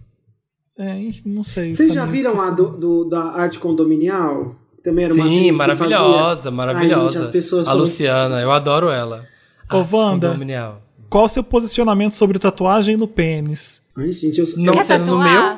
É, 0.77 0.95
não 1.25 1.43
sei. 1.43 1.73
Vocês 1.73 1.93
já 1.93 2.05
viram 2.05 2.39
a 2.39 2.51
o 2.51 2.55
do, 2.55 2.65
do- 2.77 3.03
da 3.05 3.31
arte 3.31 3.57
condominial? 3.57 4.55
Também 4.83 5.05
era 5.05 5.13
uma 5.13 5.23
Sim, 5.25 5.51
maravilhosa, 5.53 6.51
maravilhosa. 6.51 7.17
Ai, 7.19 7.23
gente, 7.23 7.31
pessoas 7.31 7.67
a 7.67 7.71
são... 7.71 7.79
Luciana, 7.79 8.39
eu 8.41 8.51
adoro 8.51 8.89
ela. 8.89 9.25
Ô, 9.71 9.77
Artes 9.77 9.91
Wanda. 9.93 10.27
condominial. 10.29 10.81
Qual 11.09 11.25
o 11.25 11.29
seu 11.29 11.43
posicionamento 11.43 12.13
sobre 12.13 12.37
tatuagem 12.37 12.95
no 12.95 13.07
pênis? 13.07 13.81
Ai, 13.97 14.11
gente, 14.11 14.39
eu... 14.39 14.45
Não 14.57 14.81
sendo 14.83 15.05
no 15.05 15.17
tatuar? 15.17 15.53
meu. 15.53 15.57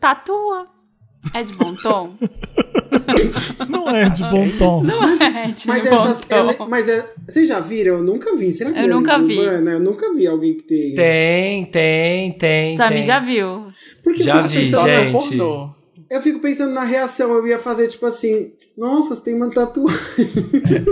Tatua. 0.00 0.66
É 1.34 1.42
de 1.42 1.52
bom 1.52 1.74
tom? 1.74 2.14
Não 3.68 3.88
é 3.90 4.08
de 4.08 4.22
bom 4.24 4.48
tom. 4.58 4.82
Não 4.82 5.02
é 5.04 5.50
de 5.52 5.66
Mas, 5.66 5.84
bom 5.86 5.94
essas, 6.04 6.20
tom. 6.20 6.34
ela- 6.36 6.56
mas 6.68 6.88
é, 6.88 7.04
vocês 7.28 7.48
já 7.48 7.60
viram? 7.60 7.96
Eu 7.98 8.02
nunca 8.04 8.34
vi. 8.36 8.50
Será 8.52 8.72
que 8.72 8.78
Eu 8.78 8.84
é 8.84 8.86
nunca 8.86 9.18
vi. 9.18 9.38
urbana? 9.38 9.72
Eu 9.72 9.80
nunca 9.80 10.12
vi 10.14 10.26
alguém 10.26 10.54
que 10.54 10.62
tem. 10.62 10.94
Tem, 10.94 11.64
tem, 11.66 12.32
tem. 12.32 12.76
Samir 12.76 12.94
tem. 12.94 13.02
já 13.02 13.18
viu. 13.20 13.66
Porque 14.02 14.22
Já 14.22 14.42
vi, 14.42 14.48
gente. 14.64 15.36
Eu 16.10 16.22
fico 16.22 16.38
pensando 16.40 16.72
na 16.72 16.84
reação. 16.84 17.30
Eu 17.34 17.46
ia 17.46 17.58
fazer 17.58 17.88
tipo 17.88 18.06
assim: 18.06 18.52
Nossa, 18.76 19.14
você 19.14 19.22
tem 19.24 19.34
uma 19.34 19.50
tatuagem. 19.50 19.98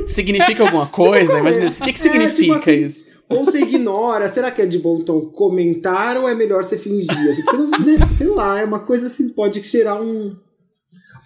Significa 0.07 0.65
alguma 0.65 0.87
coisa? 0.89 1.39
Imagina 1.39 1.69
assim, 1.69 1.83
o 1.83 1.87
que, 1.87 1.93
que 1.93 2.01
É, 2.01 2.11
tipo 2.11 2.13
significa 2.15 2.57
assim, 2.57 2.85
isso? 2.87 3.06
Ou 3.29 3.45
você 3.45 3.61
ignora. 3.61 4.29
Será 4.29 4.51
que 4.51 4.63
é 4.63 4.67
de 4.67 4.79
bom 4.79 5.01
tom 5.01 5.21
comentar 5.27 6.17
ou 6.17 6.29
é 6.29 6.35
melhor 6.35 6.63
você 6.65 6.79
fingir? 6.79 7.11
Assim, 7.31 7.43
você 7.43 7.57
não, 7.57 7.71
né, 7.71 8.13
sei 8.17 8.29
lá, 8.29 8.61
é 8.61 8.65
uma 8.65 8.79
coisa 8.81 9.07
assim, 9.07 9.29
pode 9.31 9.61
gerar 9.63 10.01
um. 10.01 10.37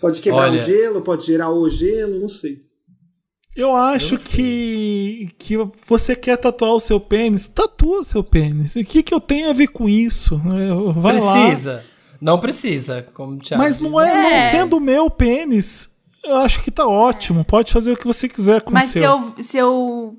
Pode 0.00 0.20
quebrar 0.22 0.50
Olha. 0.50 0.62
o 0.62 0.64
gelo, 0.64 1.02
pode 1.02 1.26
gerar 1.26 1.50
o 1.50 1.68
gelo, 1.68 2.18
não 2.20 2.28
sei. 2.28 2.62
Eu 3.54 3.74
acho 3.74 4.14
Eu 4.14 4.18
não 4.18 4.24
que, 4.26 5.28
que 5.38 5.56
você 5.86 6.14
quer 6.16 6.36
tatuar 6.38 6.72
o 6.72 6.80
seu 6.80 6.98
pênis, 7.00 7.48
tatua 7.48 7.98
o 8.00 8.04
seu 8.04 8.24
pênis. 8.24 8.76
E 8.76 8.80
o 8.80 8.84
que, 8.84 9.02
que 9.02 9.12
eu 9.12 9.20
tenho 9.20 9.50
a 9.50 9.52
ver 9.52 9.66
com 9.68 9.88
isso? 9.88 10.40
Eu- 10.68 10.92
Vai 10.94 11.18
lá. 11.20 11.46
Precisa. 11.48 11.84
Não 12.20 12.38
precisa, 12.38 13.02
como 13.14 13.32
o 13.34 13.38
Thiago 13.38 13.62
Mas 13.62 13.78
diz, 13.78 13.82
não 13.90 14.00
é, 14.00 14.14
não 14.14 14.30
É. 14.30 14.50
sendo 14.50 14.76
o 14.76 14.80
meu 14.80 15.10
pênis. 15.10 15.90
Eu 16.24 16.36
acho 16.36 16.62
que 16.62 16.70
tá 16.70 16.86
ótimo. 16.86 17.44
Pode 17.44 17.72
fazer 17.72 17.92
o 17.92 17.96
que 17.96 18.06
você 18.06 18.28
quiser 18.28 18.60
com 18.62 18.70
o 18.70 18.74
Mas 18.74 18.90
se 18.90 19.00
seu. 19.00 19.10
eu, 19.10 19.34
se 19.38 19.58
eu 19.58 20.16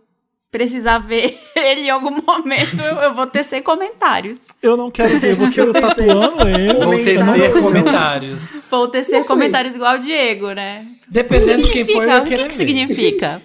precisar 0.52 0.98
ver 1.00 1.40
ele 1.56 1.82
em 1.82 1.90
algum 1.90 2.12
momento, 2.12 2.82
eu, 2.82 2.96
eu 2.98 3.14
vou 3.14 3.26
tecer 3.26 3.62
comentários. 3.64 4.38
Eu 4.62 4.76
não 4.76 4.92
quero 4.92 5.18
ver 5.20 5.36
você 5.36 5.66
tatuando 5.72 6.48
ele. 6.48 6.74
Vou 6.74 7.04
tecer 7.04 7.62
comentários. 7.62 8.50
Vou 8.70 8.88
tecer 8.88 9.20
foi. 9.20 9.28
comentários 9.28 9.76
igual 9.76 9.96
o 9.96 10.00
Diego, 10.00 10.52
né? 10.52 10.86
Dependendo 11.08 11.64
de 11.64 11.72
quem 11.72 11.86
for, 11.86 12.04
Significa? 12.04 12.18
eu 12.18 12.22
O 12.22 12.26
que, 12.26 12.36
que 12.36 12.44
ver. 12.44 12.52
significa? 12.52 13.42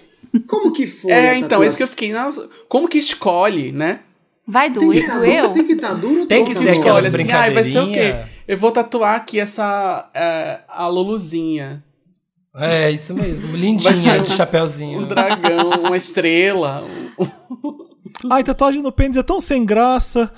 Como 0.47 0.71
que 0.71 0.85
foi? 0.85 1.11
É, 1.11 1.35
então, 1.35 1.47
tatuagem? 1.49 1.67
isso 1.67 1.77
que 1.77 1.83
eu 1.83 1.87
fiquei. 1.87 2.11
Nossa, 2.11 2.49
como 2.67 2.87
que 2.87 2.97
escolhe, 2.97 3.71
né? 3.71 4.01
Vai 4.45 4.71
Tem 4.71 4.79
que 4.79 4.85
doer, 4.85 5.07
tá 5.07 5.15
doeu? 5.17 5.41
duro, 5.41 5.53
tem 5.53 5.63
que 5.65 5.73
estar 5.73 5.93
duro. 5.93 6.25
Tem 6.25 6.45
que 6.45 6.53
tá 6.53 6.61
ser 6.61 6.69
Escolhe 6.71 7.07
assim, 7.07 7.31
ah, 7.31 7.49
vai 7.49 7.63
ser 7.65 7.79
o 7.79 7.91
quê? 7.91 8.15
Eu 8.47 8.57
vou 8.57 8.71
tatuar 8.71 9.15
aqui 9.15 9.39
essa. 9.39 10.09
é, 10.13 10.59
a 10.69 10.87
Luluzinha. 10.87 11.83
É, 12.59 12.89
isso 12.91 13.13
mesmo. 13.13 13.51
Vai 13.51 13.59
Lindinha 13.59 14.19
de 14.19 14.31
chapéuzinho. 14.31 15.01
Um 15.01 15.07
dragão, 15.07 15.69
uma 15.85 15.97
estrela. 15.97 16.83
Ai, 18.31 18.43
tatuagem 18.43 18.81
no 18.81 18.91
pênis 18.91 19.17
é 19.17 19.23
tão 19.23 19.39
sem 19.39 19.63
graça. 19.65 20.31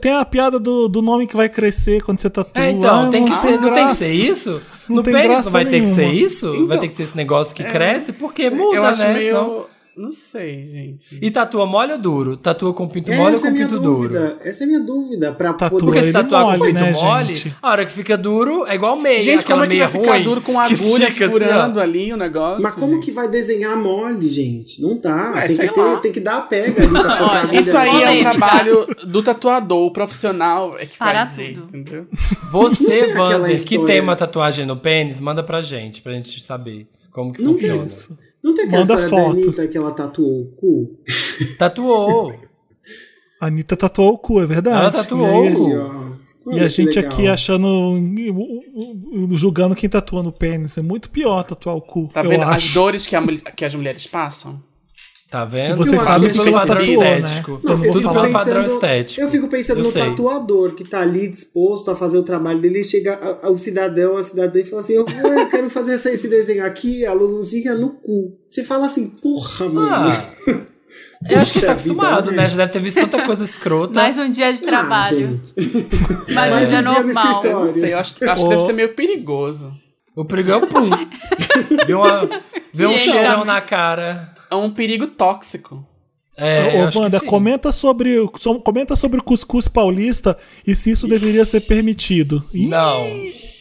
Tem- 0.00 0.12
a 0.14 0.24
piada 0.24 0.58
do, 0.60 0.88
do 0.88 1.02
nome 1.02 1.26
que 1.26 1.36
vai 1.36 1.48
crescer 1.48 2.02
quando 2.02 2.20
você 2.20 2.30
tatua. 2.30 2.62
É, 2.64 2.70
então, 2.70 3.04
Ai, 3.04 3.10
tem 3.10 3.24
que 3.24 3.30
não 3.30 3.36
ser, 3.40 3.60
não 3.60 3.72
tem 3.72 3.86
que 3.88 3.94
ser 3.94 4.12
isso? 4.12 4.62
Não 4.88 4.96
no 4.96 5.02
tem 5.02 5.12
pênis 5.12 5.28
graça 5.28 5.44
não 5.44 5.50
vai 5.52 5.64
ter 5.64 5.80
que 5.80 5.86
ser 5.88 5.96
nenhuma. 6.02 6.20
isso? 6.20 6.46
vai 6.52 6.60
Então, 6.62 6.78
ter 6.78 6.88
que 6.88 6.94
ser 6.94 7.02
esse 7.04 7.16
negócio 7.16 7.54
que 7.54 7.64
cresce? 7.64 8.12
Porque 8.20 8.42
eu 8.42 8.54
muda, 8.56 8.80
acho 8.88 8.98
né? 9.00 9.14
meio. 9.14 9.26
Senão- 9.34 9.71
Não 9.94 10.10
sei, 10.10 10.66
gente. 10.66 11.18
E 11.20 11.30
tatua 11.30 11.66
mole 11.66 11.92
ou 11.92 11.98
duro? 11.98 12.36
Tatua 12.36 12.72
com 12.72 12.88
pinto 12.88 13.12
mole 13.12 13.30
ou 13.30 13.34
Essa 13.34 13.48
é 13.48 13.50
com 13.50 13.54
minha 13.56 13.68
pinto 13.68 13.78
duro? 13.80 14.08
dúvida. 14.08 14.38
Essa 14.42 14.62
é 14.62 14.64
a 14.64 14.66
minha 14.66 14.80
dúvida. 14.80 15.32
Pra 15.34 15.52
Tatua 15.52 15.78
poder... 15.78 15.84
Porque 15.92 16.06
se 16.06 16.12
tatuar 16.12 16.44
com 16.44 16.58
mole, 16.58 16.72
pinto 16.72 16.84
né, 16.84 16.92
mole, 16.92 17.34
gente? 17.36 17.56
a 17.60 17.70
hora 17.70 17.84
que 17.84 17.92
fica 17.92 18.16
duro 18.16 18.64
é 18.66 18.74
igual 18.74 18.96
meia. 18.96 19.22
Gente, 19.22 19.44
como 19.44 19.64
é 19.64 19.66
que 19.66 19.78
vai 19.78 19.88
ficar 19.88 20.12
ruim, 20.14 20.22
duro 20.22 20.40
com 20.40 20.58
agulha 20.58 20.74
estica 20.74 21.26
assim, 21.26 21.32
furando 21.32 21.78
ali 21.78 22.10
o 22.10 22.16
negócio? 22.16 22.62
Mas 22.62 22.74
como 22.74 22.94
gente? 22.94 23.04
que 23.04 23.12
vai 23.12 23.28
desenhar 23.28 23.76
mole, 23.76 24.28
gente? 24.30 24.80
Não 24.80 24.98
dá. 24.98 25.32
Ué, 25.34 25.46
tem, 25.48 25.56
que 25.56 25.74
ter, 25.74 26.00
tem 26.00 26.12
que 26.12 26.20
dar 26.20 26.36
a 26.38 26.40
pega 26.40 26.82
ali 26.82 26.90
pra 26.90 27.52
Isso 27.60 27.76
aí 27.76 28.02
é 28.02 28.10
um 28.12 28.20
trabalho 28.20 28.86
do 29.06 29.22
tatuador, 29.22 29.86
o 29.86 29.90
profissional 29.90 30.76
é 30.78 30.86
que 30.86 30.96
Para 30.96 31.24
dizer, 31.24 31.52
tudo. 31.54 31.76
entendeu? 31.76 32.06
Você, 32.50 33.12
Wander, 33.16 33.62
que 33.64 33.78
tem 33.84 34.00
uma 34.00 34.16
tatuagem 34.16 34.64
no 34.64 34.76
pênis, 34.76 35.20
manda 35.20 35.42
pra 35.42 35.60
gente, 35.60 36.00
pra 36.00 36.12
gente 36.12 36.40
saber 36.42 36.86
como 37.10 37.30
que 37.32 37.42
Não 37.42 37.52
funciona. 37.52 37.86
tem. 37.86 38.31
Não 38.42 38.54
tem 38.54 38.64
aquela 38.66 38.80
Manda 38.82 38.94
história 39.04 39.10
da 39.18 39.24
foto. 39.30 39.38
Anitta 39.42 39.68
que 39.68 39.76
ela 39.78 39.90
tatuou 39.92 40.40
o 40.42 40.46
cu? 40.56 40.98
Tatuou. 41.58 42.34
A 43.40 43.46
Anitta 43.46 43.76
tatuou 43.76 44.14
o 44.14 44.18
cu, 44.18 44.40
é 44.40 44.46
verdade. 44.46 44.76
Ela 44.76 44.90
tatuou 44.90 45.44
E 45.44 45.48
aí- 45.48 45.54
o 45.54 45.56
cu. 46.44 46.52
E 46.54 46.58
a 46.58 46.66
gente 46.66 46.96
legal. 46.96 47.12
aqui 47.12 47.28
achando. 47.28 47.96
julgando 49.36 49.76
quem 49.76 49.88
tatua 49.88 50.22
no 50.24 50.32
pênis. 50.32 50.76
É 50.76 50.82
muito 50.82 51.08
pior 51.08 51.44
tatuar 51.44 51.76
o 51.76 51.80
cu. 51.80 52.08
Tá 52.12 52.22
eu 52.24 52.28
vendo 52.30 52.42
as 52.42 52.56
acho. 52.56 52.74
dores 52.74 53.06
que, 53.06 53.14
a 53.14 53.22
que 53.54 53.64
as 53.64 53.74
mulheres 53.76 54.06
passam? 54.08 54.60
Tá 55.32 55.46
vendo? 55.46 55.78
Você 55.78 55.98
sabe 55.98 56.28
que 56.28 56.36
pelo 56.36 56.52
padrão 56.52 56.76
tatuou, 56.84 57.00
né? 57.00 57.18
estético. 57.20 57.60
Não 57.64 57.80
Tudo 57.90 58.10
pelo 58.12 58.30
padrão 58.32 58.62
estético. 58.64 59.20
Eu 59.22 59.30
fico 59.30 59.48
pensando 59.48 59.78
Eu 59.80 59.84
no 59.84 59.90
sei. 59.90 60.02
tatuador 60.02 60.74
que 60.74 60.84
tá 60.84 61.00
ali 61.00 61.26
disposto 61.26 61.90
a 61.90 61.96
fazer 61.96 62.18
o 62.18 62.22
trabalho 62.22 62.60
dele 62.60 62.84
chega 62.84 63.14
a- 63.14 63.46
ao 63.46 63.56
cidadão, 63.56 64.18
a 64.18 64.22
cidadã 64.22 64.60
e 64.60 64.64
fala 64.64 64.82
assim: 64.82 64.92
eu, 64.92 65.06
eu 65.08 65.48
quero 65.48 65.70
fazer 65.70 65.94
essa- 65.94 66.10
esse 66.10 66.28
desenho 66.28 66.66
aqui, 66.66 67.06
a 67.06 67.14
Luluzinha 67.14 67.74
no 67.74 67.88
cu. 67.94 68.36
Você 68.46 68.62
fala 68.62 68.84
assim, 68.84 69.08
porra, 69.08 69.70
mano. 69.70 69.88
Ah, 69.90 70.22
eu 71.30 71.38
acho 71.40 71.54
que 71.54 71.60
tá 71.64 71.72
acostumado, 71.72 72.28
vida, 72.30 72.42
né? 72.42 72.48
Já 72.50 72.56
deve 72.58 72.72
ter 72.72 72.80
visto 72.80 73.00
tanta 73.00 73.24
coisa 73.24 73.42
escrota. 73.42 73.94
Mais 73.94 74.18
um 74.18 74.28
dia 74.28 74.52
de 74.52 74.62
Ah, 74.64 74.66
trabalho. 74.66 75.40
mais 76.34 76.52
um 76.52 76.56
Mais 76.56 76.68
dia 76.68 76.78
um 76.80 76.82
dia 76.82 77.00
no 77.00 77.04
normal. 77.06 77.06
escritório. 77.38 77.66
Não 77.68 77.72
sei, 77.72 77.92
eu 77.94 77.98
acho, 77.98 78.14
acho 78.22 78.42
que 78.42 78.48
deve 78.50 78.66
ser 78.66 78.72
meio 78.74 78.94
perigoso. 78.94 79.72
O 80.14 80.26
perigo 80.26 80.50
é 80.52 80.56
o 80.56 80.66
pum. 80.66 80.90
Vê, 81.86 81.94
uma, 81.94 82.28
vê 82.74 82.86
um 82.86 82.98
cheirão 82.98 83.38
tá- 83.40 83.44
na 83.46 83.60
cara. 83.62 84.30
É 84.52 84.56
um 84.56 84.70
perigo 84.70 85.06
tóxico. 85.06 85.84
É, 86.36 86.76
eu 86.76 86.80
Ô, 86.80 86.84
acho 86.84 86.92
que 86.92 86.98
Wanda, 87.04 87.20
comenta 87.20 87.72
sobre, 87.72 88.16
comenta 88.64 88.96
sobre 88.96 89.20
o 89.20 89.22
cuscuz 89.22 89.68
paulista 89.68 90.36
e 90.66 90.74
se 90.74 90.90
isso 90.90 91.06
deveria 91.06 91.44
ser 91.44 91.60
permitido. 91.62 92.42
Não, 92.54 93.00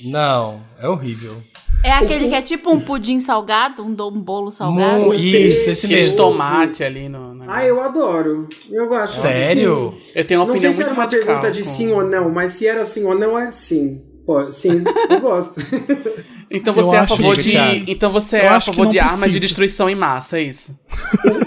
não. 0.05 0.61
É 0.79 0.87
horrível. 0.87 1.41
É 1.83 1.91
aquele 1.91 2.29
que 2.29 2.35
é 2.35 2.41
tipo 2.41 2.71
um 2.71 2.79
pudim 2.79 3.19
salgado, 3.19 3.81
um, 3.83 3.87
um 3.89 4.21
bolo 4.21 4.51
salgado. 4.51 5.05
Mu- 5.05 5.13
isso, 5.13 5.69
esse 5.69 5.85
Aquele 5.87 6.01
mesmo. 6.01 6.17
tomate 6.17 6.83
ali 6.83 7.09
no. 7.09 7.33
no 7.33 7.49
Ah, 7.49 7.65
eu 7.65 7.81
adoro. 7.81 8.47
Eu 8.69 8.87
gosto. 8.87 9.15
Sério? 9.21 9.93
Sim. 9.97 10.11
Eu 10.15 10.25
tenho 10.27 10.39
uma 10.41 10.45
Não 10.47 10.53
opinião 10.53 10.73
sei 10.73 10.85
se 10.85 10.89
muito 10.93 10.99
era 11.15 11.19
uma 11.19 11.25
pergunta 11.25 11.51
de 11.51 11.63
com- 11.63 11.69
sim 11.69 11.91
ou 11.91 12.03
não, 12.05 12.29
mas 12.29 12.53
se 12.53 12.67
era 12.67 12.83
sim 12.85 13.03
ou 13.05 13.15
não, 13.17 13.37
é 13.37 13.51
sim. 13.51 14.01
Pô, 14.25 14.51
sim, 14.51 14.83
eu 15.09 15.19
gosto. 15.19 15.59
Então 16.53 16.75
Eu 16.75 16.83
você 16.83 16.95
é 16.95 16.99
a 16.99 17.07
favor 17.07 17.35
que- 17.35 17.43
de. 17.43 17.49
Thiago. 17.51 17.83
Então 17.87 18.11
você 18.11 18.37
Eu 18.37 18.41
é 18.41 18.47
a 18.49 18.59
que 18.59 18.65
favor 18.65 18.87
de 18.87 18.99
armas 18.99 19.31
de 19.31 19.39
destruição 19.39 19.89
em 19.89 19.95
massa, 19.95 20.37
é 20.39 20.43
isso? 20.43 20.77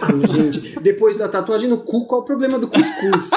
Ah, 0.03 0.27
gente, 0.27 0.79
depois 0.81 1.17
da 1.17 1.29
tatuagem 1.29 1.69
no 1.69 1.79
cu, 1.79 2.07
qual 2.07 2.21
o 2.23 2.25
problema 2.25 2.59
do 2.59 2.69
cuscuz? 2.69 3.31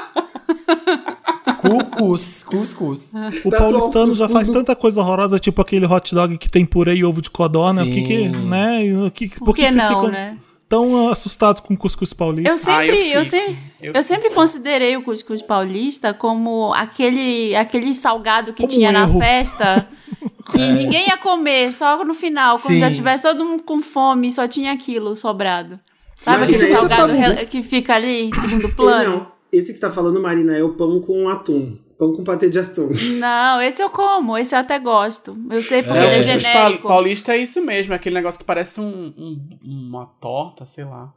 Cuscuz, 1.60 2.44
cuscuz. 2.44 3.12
O 3.44 3.50
Tatuar 3.50 3.70
o 3.70 3.72
paulistano 3.80 4.16
já 4.16 4.26
cuscuz 4.26 4.32
faz 4.34 4.48
no- 4.48 4.54
tanta 4.54 4.76
coisa 4.76 5.02
horrorosa, 5.02 5.40
tipo 5.40 5.62
aquele 5.62 5.86
hot 5.86 6.14
dog 6.14 6.38
que 6.38 6.50
tem 6.50 6.66
purê 6.66 6.96
e 6.96 7.04
ovo 7.06 7.22
de 7.22 7.30
codorna. 7.30 7.84
O 7.84 7.86
que 7.86 8.02
que, 8.04 8.28
né? 8.30 8.80
O 9.06 9.12
que, 9.12 9.28
Por 9.40 9.56
que 9.56 9.62
vocês 9.64 9.76
não, 9.76 9.88
ficam- 9.88 10.08
né? 10.12 10.38
tão 10.70 11.10
assustados 11.10 11.62
com 11.62 11.74
o 11.74 11.78
cuscuz 11.78 12.14
paulista. 12.14 12.52
Eu 12.52 12.58
sempre, 12.58 12.98
eu, 13.12 13.24
fico. 13.24 13.26
sempre, 13.26 13.58
Eu 13.82 13.94
eu, 13.94 14.04
sempre 14.04 14.30
considerei 14.32 14.96
o 14.98 15.02
cuscuz 15.02 15.42
paulista 15.42 16.14
como 16.14 16.74
aquele, 16.74 17.56
aquele 17.56 17.94
salgado 17.96 18.52
que 18.54 18.64
Como 18.64 18.74
tinha 18.74 18.90
um 18.90 18.94
na 18.94 19.02
erro. 19.04 19.20
festa. 20.20 20.38
Que 20.52 20.72
ninguém 20.72 21.08
ia 21.08 21.18
comer, 21.18 21.72
só 21.72 22.04
no 22.06 22.14
final, 22.14 22.58
quando 22.60 22.74
Sim. 22.76 22.80
já 22.80 22.90
tivesse 22.92 23.24
todo 23.24 23.44
mundo 23.44 23.64
com 23.64 23.82
fome, 23.82 24.32
só 24.32 24.48
tinha 24.48 24.72
aquilo 24.72 25.16
sobrado. 25.16 25.80
Sabe 26.22 26.38
Imagina, 26.38 26.58
aquele 26.64 26.76
salgado 26.88 27.36
tá- 27.36 27.46
que 27.46 27.62
fica 27.62 27.96
ali, 27.96 28.22
em 28.30 28.34
segundo 28.40 28.70
plano? 28.70 29.10
Não, 29.18 29.32
esse 29.52 29.68
que 29.68 29.74
você 29.80 29.82
tá 29.82 29.92
falando, 29.92 30.22
Marina, 30.22 30.56
é 30.58 30.64
o 30.64 30.74
pão 30.74 31.00
com 31.02 31.28
atum. 31.30 31.78
Pão 32.00 32.14
com 32.14 32.24
patê 32.24 32.50
de 32.50 32.60
atum. 32.60 32.90
Não, 33.20 33.62
esse 33.62 33.82
eu 33.84 33.90
como, 33.90 34.38
esse 34.38 34.56
eu 34.56 34.60
até 34.60 34.80
gosto. 34.80 35.38
Eu 35.50 35.62
sei 35.62 35.84
porque 35.84 35.98
ele 35.98 36.16
é 36.16 36.20
os 36.20 36.26
pa- 36.28 36.38
genérico. 36.40 36.88
paulista 36.88 37.34
é 37.34 37.38
isso 37.40 37.62
mesmo, 37.62 37.92
é 37.94 37.96
aquele 37.98 38.16
negócio 38.16 38.40
que 38.40 38.46
parece 38.46 38.80
um, 38.80 39.14
um- 39.18 39.58
uma 39.64 40.06
torta, 40.06 40.66
sei 40.66 40.86
lá. 40.86 41.12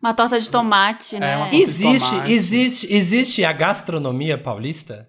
Uma 0.00 0.14
torta 0.14 0.40
de 0.40 0.50
tomate, 0.50 1.18
né? 1.18 1.36
uma- 1.36 1.50
Existe, 1.52 2.10
tomate. 2.12 2.32
existe, 2.32 2.92
existe 2.94 3.44
a 3.44 3.52
gastronomia 3.52 4.38
paulista? 4.38 5.06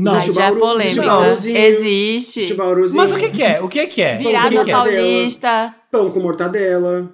Não, 0.00 0.12
Aí 0.12 0.18
Existe 0.18 0.34
já 0.34 0.46
é 0.46 0.52
polêmica. 0.52 1.58
existe 1.58 2.56
Mas 2.94 3.12
o 3.12 3.16
que, 3.16 3.28
que 3.28 3.42
é? 3.42 3.60
O 3.60 3.68
que, 3.68 3.86
que 3.86 4.00
é? 4.00 4.16
Virada 4.16 4.46
o 4.46 4.50
que, 4.50 4.64
que 4.64 4.70
é? 4.70 4.72
paulista. 4.72 5.74
Pão 5.92 6.10
com 6.10 6.20
mortadela. 6.20 7.10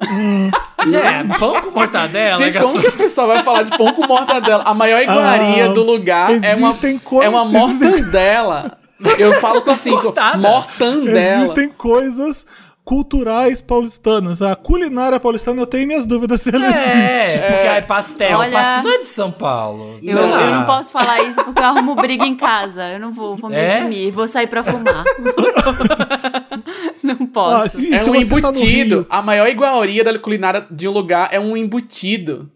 É, 0.00 1.38
pão 1.38 1.60
com 1.60 1.70
mortadela. 1.70 2.36
Gente, 2.36 2.58
como 2.60 2.80
que 2.80 2.86
a 2.86 2.92
pessoa 2.92 3.26
vai 3.26 3.42
falar 3.42 3.64
de 3.64 3.76
pão 3.76 3.92
com 3.92 4.06
mortadela? 4.06 4.62
A 4.62 4.72
maior 4.72 5.02
iguaria 5.02 5.64
Ah, 5.66 5.68
do 5.72 5.82
lugar 5.82 6.30
é 6.44 6.54
uma, 6.54 6.74
é 7.22 7.28
uma 7.28 7.44
mortandela. 7.44 8.78
Eu 9.18 9.34
falo 9.40 9.62
com 9.62 9.72
assim, 9.72 9.90
Cortada. 9.90 10.38
mortandela. 10.38 11.42
Existem 11.42 11.68
coisas 11.70 12.46
culturais 12.86 13.60
paulistanas. 13.60 14.40
A 14.40 14.54
culinária 14.54 15.18
paulistana 15.18 15.60
eu 15.60 15.66
tenho 15.66 15.88
minhas 15.88 16.06
dúvidas 16.06 16.40
se 16.40 16.54
ela 16.54 16.64
existe. 16.64 17.38
É, 17.42 17.50
porque 17.52 17.66
aí 17.66 17.82
pastel. 17.82 18.38
Olha- 18.38 18.52
pastel 18.52 18.82
não 18.84 18.92
é 18.92 18.98
de 18.98 19.04
São 19.06 19.32
Paulo. 19.32 19.98
Eu, 20.04 20.16
eu 20.16 20.50
não 20.52 20.64
posso 20.66 20.92
falar 20.92 21.20
isso 21.24 21.42
porque 21.44 21.58
eu 21.60 21.64
arrumo 21.64 21.96
briga 21.96 22.24
em 22.24 22.36
casa. 22.36 22.88
Eu 22.88 23.00
não 23.00 23.12
vou, 23.12 23.36
vou 23.36 23.50
me 23.50 23.56
É? 23.56 23.80
eximir. 23.80 24.12
Vou 24.12 24.28
sair 24.28 24.46
pra 24.46 24.62
fumar. 24.62 25.02
não 27.02 27.16
Ah, 27.20 27.26
posso. 27.32 27.80
e 27.80 27.92
É 27.92 27.98
se 27.98 28.08
um 28.08 28.12
tá 28.12 28.18
embutido. 28.20 28.96
Rio? 28.98 29.06
a 29.10 29.20
maior 29.20 29.48
iguaria 29.48 30.04
da 30.04 30.16
culinária 30.18 30.64
de 30.70 30.86
um 30.86 30.92
lugar 30.92 31.28
é 31.32 31.40
um 31.40 31.56
embutido. 31.56 32.48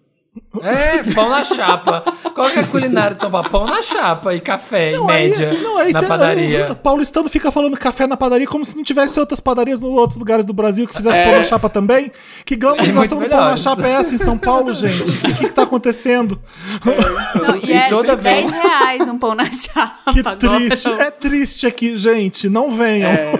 É, 0.62 1.02
pão 1.14 1.28
na 1.28 1.44
chapa. 1.44 2.02
Qual 2.34 2.48
que 2.50 2.58
é 2.58 2.62
a 2.62 2.66
culinária 2.66 3.14
de 3.14 3.20
São 3.20 3.30
Paulo? 3.30 3.48
Pão 3.48 3.66
na 3.66 3.80
chapa 3.82 4.34
e 4.34 4.40
café, 4.40 4.90
em 4.90 4.96
Não, 4.96 5.08
aí- 5.08 5.28
média, 5.28 5.52
não, 5.62 5.78
aí 5.78 5.92
na 5.92 6.00
tem- 6.00 6.08
padaria. 6.08 6.72
O 6.72 6.74
paulistano 6.76 7.28
fica 7.28 7.52
falando 7.52 7.76
café 7.76 8.04
na 8.06 8.16
padaria 8.16 8.48
como 8.48 8.64
se 8.64 8.74
não 8.76 8.82
tivesse 8.82 9.20
outras 9.20 9.38
padarias 9.38 9.80
nos 9.80 9.90
outros 9.90 10.18
lugares 10.18 10.44
do 10.44 10.52
Brasil 10.52 10.88
que 10.88 10.94
fizesse 10.96 11.18
É. 11.18 11.24
pão 11.24 11.38
na 11.38 11.44
chapa 11.44 11.68
também. 11.68 12.10
Que 12.44 12.56
glamorização 12.56 13.18
muito 13.18 13.30
do 13.30 13.36
pão 13.36 13.44
na 13.44 13.56
chapa 13.56 13.86
é 13.86 13.90
essa 13.92 14.12
em 14.14 14.18
São 14.18 14.36
Paulo, 14.36 14.74
gente? 14.74 15.02
O 15.02 15.20
que, 15.20 15.34
que 15.34 15.48
tá 15.50 15.62
acontecendo? 15.62 16.40
Não, 17.40 17.56
e 17.56 17.66
E 17.66 17.72
é 17.72 17.88
toda 17.88 18.16
10 18.16 18.50
vez- 18.50 18.62
reais 18.62 19.08
um 19.08 19.18
pão 19.18 19.34
na 19.36 19.44
chapa. 19.52 20.12
Que 20.12 20.18
agora. 20.20 20.36
triste. 20.36 20.88
É 20.88 21.10
triste 21.12 21.66
aqui, 21.66 21.96
gente. 21.96 22.48
Não 22.48 22.72
venham. 22.72 23.08
É, 23.10 23.32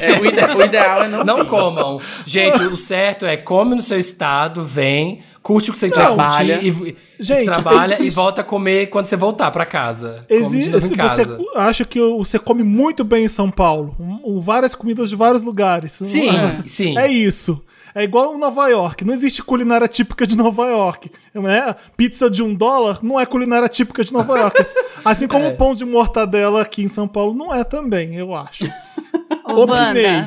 é, 0.00 0.18
o, 0.18 0.24
ide- 0.24 0.56
o 0.56 0.62
ideal 0.62 1.02
é 1.04 1.08
não. 1.08 1.24
Não 1.24 1.36
vir. 1.38 1.46
comam. 1.46 2.00
Gente, 2.24 2.62
o 2.62 2.76
certo 2.76 3.26
é 3.26 3.36
come 3.36 3.74
no 3.74 3.82
seu 3.82 3.98
estado, 3.98 4.64
vem, 4.64 5.20
curte 5.44 5.68
o 5.70 5.72
que 5.74 5.78
você 5.78 5.86
Não. 5.88 5.92
Trabalha. 5.92 6.58
e, 6.62 6.96
Gente, 7.20 7.44
trabalha 7.44 7.92
e 7.92 7.94
existe- 7.96 8.10
volta 8.16 8.40
a 8.40 8.44
comer 8.44 8.86
quando 8.86 9.06
você 9.06 9.14
voltar 9.16 9.50
pra 9.50 9.64
casa. 9.66 10.24
Existe, 10.28 10.74
em 10.74 10.90
casa. 10.96 11.36
você 11.36 11.46
acha 11.58 11.84
que 11.84 12.00
você 12.00 12.38
come 12.38 12.62
muito 12.64 13.04
bem 13.04 13.26
em 13.26 13.28
São 13.28 13.50
Paulo, 13.50 13.94
várias 14.40 14.74
comidas 14.74 15.10
de 15.10 15.14
vários 15.16 15.42
lugares. 15.44 15.92
Sim, 15.92 16.30
É. 16.30 16.62
sim. 16.66 16.98
É 16.98 17.06
isso. 17.06 17.62
É 17.94 18.02
igual 18.02 18.36
Nova 18.36 18.66
York. 18.68 19.04
Não 19.04 19.14
existe 19.14 19.40
culinária 19.42 19.86
típica 19.86 20.26
de 20.26 20.34
Nova 20.36 20.66
York. 20.66 21.12
Né? 21.32 21.76
Pizza 21.96 22.28
de 22.30 22.42
um 22.42 22.52
dólar 22.54 22.98
não 23.02 23.20
é 23.20 23.26
culinária 23.26 23.68
típica 23.68 24.02
de 24.04 24.12
Nova 24.12 24.36
York. 24.38 24.64
Assim 25.04 25.28
como 25.28 25.44
É. 25.44 25.48
o 25.50 25.56
pão 25.56 25.74
de 25.76 25.84
mortadela 25.84 26.62
aqui 26.62 26.82
em 26.82 26.88
São 26.88 27.06
Paulo 27.06 27.34
não 27.34 27.54
é 27.54 27.62
também, 27.62 28.16
eu 28.16 28.34
acho. 28.34 28.64
Ô, 29.46 29.62
Opinei. 29.62 30.24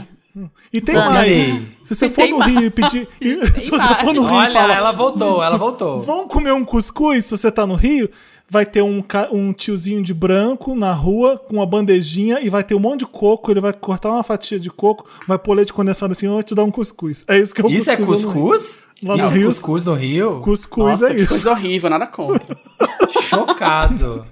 E 0.73 0.82
tem 0.82 0.95
Wanda. 0.95 1.10
mais. 1.12 1.62
Se 1.84 1.95
você 1.95 2.06
E 2.08 2.10
for 2.10 2.28
no 2.30 2.39
mais. 2.39 2.52
Rio 2.54 2.63
e 2.65 2.69
pedir. 2.69 3.08
e- 3.21 3.45
se 3.60 3.69
você 3.69 3.78
mais. 3.78 4.02
for 4.02 4.13
no 4.13 4.23
Rio 4.23 4.34
Olha, 4.34 4.54
falar, 4.54 4.76
ela 4.76 4.91
voltou, 4.91 5.43
ela 5.43 5.58
voltou. 5.58 6.02
Vamos 6.02 6.32
comer 6.32 6.54
um 6.54 6.63
cuscuz 6.65 7.26
se 7.26 7.32
você 7.38 7.52
tá 7.52 7.65
no 7.65 7.76
Rio? 7.76 8.10
Vai 8.50 8.65
ter 8.65 8.82
um, 8.82 9.04
um 9.34 9.52
tiozinho 9.52 10.02
de 10.02 10.13
branco 10.13 10.73
na 10.73 10.93
rua 10.93 11.38
com 11.38 11.58
uma 11.58 11.65
bandejinha 11.65 12.39
e 12.39 12.50
vai 12.50 12.63
ter 12.63 12.76
um 12.76 12.80
monte 12.80 13.00
de 13.00 13.06
coco. 13.06 13.52
Ele 13.52 13.60
vai 13.60 13.73
cortar 13.73 14.10
uma 14.10 14.23
fatia 14.23 14.58
de 14.58 14.69
coco, 14.69 15.06
vai 15.28 15.38
pôr 15.38 15.54
leite 15.54 15.73
condensado 15.73 16.13
assim 16.13 16.28
e 16.28 16.30
vai 16.30 16.41
te 16.43 16.56
dar 16.56 16.63
um 16.63 16.71
cuscuz. 16.71 17.26
É 17.28 17.38
isso 17.38 17.54
que 17.54 17.60
é 17.60 17.65
o 17.65 17.67
Isso 17.69 17.91
é 17.91 17.97
cuscuz. 17.97 18.88
no? 19.04 19.10
Lá 19.10 19.17
no 19.17 19.23
Isso 19.23 19.34
é 19.34 19.38
Rio. 19.38 19.47
cuscuz 19.50 19.84
no 19.84 19.93
Rio? 19.95 20.39
Cuscuz 20.39 20.91
Nossa, 21.02 21.12
é 21.12 21.15
que 21.15 21.19
isso. 21.21 21.30
coisa 21.30 21.52
horrível, 21.52 21.89
nada 21.89 22.08
contra. 22.08 22.58
Chocado. 23.21 24.26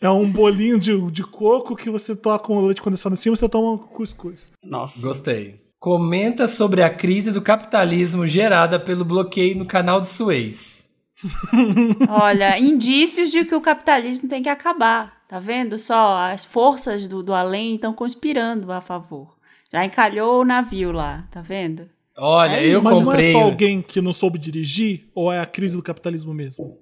É 0.00 0.08
um 0.08 0.30
bolinho 0.30 0.78
de, 0.78 0.96
de 1.10 1.22
coco 1.24 1.74
que 1.74 1.90
você 1.90 2.14
toca 2.14 2.46
com 2.46 2.60
leite 2.64 2.80
condensado 2.82 3.14
em 3.14 3.18
cima 3.18 3.34
e 3.34 3.36
você 3.38 3.48
toma 3.48 3.72
um 3.72 3.78
cuscuz. 3.78 4.50
Nossa. 4.62 5.00
Gostei. 5.00 5.60
Comenta 5.80 6.46
sobre 6.48 6.82
a 6.82 6.90
crise 6.90 7.30
do 7.30 7.42
capitalismo 7.42 8.26
gerada 8.26 8.78
pelo 8.78 9.04
bloqueio 9.04 9.56
no 9.56 9.66
canal 9.66 10.00
do 10.00 10.06
Suez. 10.06 10.88
olha, 12.08 12.58
indícios 12.58 13.30
de 13.30 13.44
que 13.44 13.54
o 13.54 13.60
capitalismo 13.60 14.28
tem 14.28 14.42
que 14.42 14.48
acabar. 14.48 15.18
Tá 15.28 15.38
vendo 15.38 15.76
só? 15.76 16.16
As 16.16 16.44
forças 16.44 17.06
do, 17.06 17.22
do 17.22 17.34
além 17.34 17.74
estão 17.74 17.92
conspirando 17.92 18.72
a 18.72 18.80
favor. 18.80 19.36
Já 19.72 19.84
encalhou 19.84 20.40
o 20.40 20.44
navio 20.44 20.90
lá, 20.92 21.26
tá 21.30 21.42
vendo? 21.42 21.88
Olha, 22.16 22.56
É 22.56 22.66
eu 22.66 22.78
isso. 22.78 22.84
Mas 22.84 22.94
não 22.98 23.02
é 23.02 23.04
comprei. 23.04 23.32
só 23.32 23.38
alguém 23.42 23.82
que 23.82 24.00
não 24.00 24.12
soube 24.12 24.38
dirigir 24.38 25.08
ou 25.14 25.30
é 25.30 25.38
a 25.40 25.46
crise 25.46 25.76
do 25.76 25.82
capitalismo 25.82 26.32
mesmo? 26.32 26.78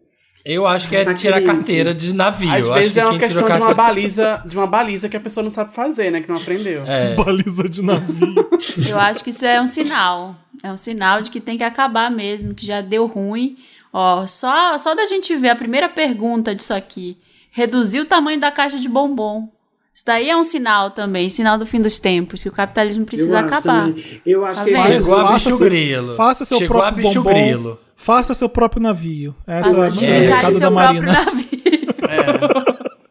Eu 0.48 0.64
acho 0.66 0.88
que 0.88 0.94
é 0.94 1.02
A 1.02 1.12
tirar 1.12 1.40
crise. 1.40 1.52
carteira 1.56 1.92
de 1.92 2.14
navio. 2.14 2.50
Às 2.52 2.64
Eu 2.66 2.72
vezes 2.74 2.96
acho 2.96 3.00
é 3.00 3.10
uma 3.10 3.18
questão 3.18 3.46
de 3.50 3.52
uma 3.60 3.74
baliza, 3.74 4.42
de 4.46 4.56
uma 4.56 4.66
baliza 4.66 5.08
que 5.08 5.16
a 5.16 5.20
pessoa 5.20 5.42
não 5.42 5.50
sabe 5.50 5.74
fazer, 5.74 6.10
né? 6.12 6.20
Que 6.20 6.28
não 6.28 6.36
aprendeu. 6.36 6.84
É. 6.86 7.14
Baliza 7.18 7.68
de 7.68 7.82
navio. 7.82 8.48
Eu 8.88 8.98
acho 9.00 9.24
que 9.24 9.30
isso 9.30 9.44
é 9.44 9.60
um 9.60 9.66
sinal. 9.66 10.36
É 10.62 10.70
um 10.70 10.76
sinal 10.76 11.20
de 11.20 11.30
que 11.32 11.40
tem 11.40 11.58
que 11.58 11.64
acabar 11.64 12.10
mesmo, 12.10 12.54
que 12.54 12.64
já 12.64 12.80
deu 12.80 13.06
ruim. 13.06 13.56
Ó, 13.92 14.24
só, 14.26 14.78
só 14.78 14.94
da 14.94 15.04
gente 15.06 15.34
ver 15.36 15.48
a 15.48 15.56
primeira 15.56 15.88
pergunta 15.88 16.54
disso 16.54 16.72
aqui. 16.74 17.18
Reduzir 17.50 18.00
o 18.00 18.04
tamanho 18.04 18.38
da 18.38 18.50
caixa 18.52 18.78
de 18.78 18.88
bombom. 18.88 19.48
Isso 19.94 20.04
daí 20.06 20.28
é 20.28 20.36
um 20.36 20.44
sinal 20.44 20.90
também, 20.90 21.28
sinal 21.30 21.56
do 21.56 21.64
fim 21.64 21.80
dos 21.80 21.98
tempos, 21.98 22.42
que 22.42 22.48
o 22.50 22.52
capitalismo 22.52 23.06
precisa 23.06 23.32
eu 23.32 23.38
acabar. 23.38 23.86
também. 23.88 24.20
Eu 24.26 24.44
acho 24.44 24.60
Tá 24.60 24.64
que 24.66 24.76
Chegou 24.82 25.16
a 25.16 25.32
bicho 25.32 25.48
seu- 25.48 25.58
grilo. 25.58 26.14
Faça 26.16 26.44
seu 26.44 26.58
Chegou 26.58 26.76
a 26.76 26.92
próprio 26.92 27.06
bicho 27.08 27.22
bombom. 27.22 27.34
grilo. 27.34 27.80
Faça 27.96 28.34
seu 28.34 28.48
próprio 28.48 28.80
navio. 28.82 29.34
Essa 29.46 29.70
Faça- 29.70 29.86
é 29.86 29.90
desencalhe 29.90 30.26
recado 30.26 30.52
seu 30.58 30.70
da 30.70 30.70
próprio 30.70 31.02
Marina. 31.02 31.24
navio. 31.24 31.46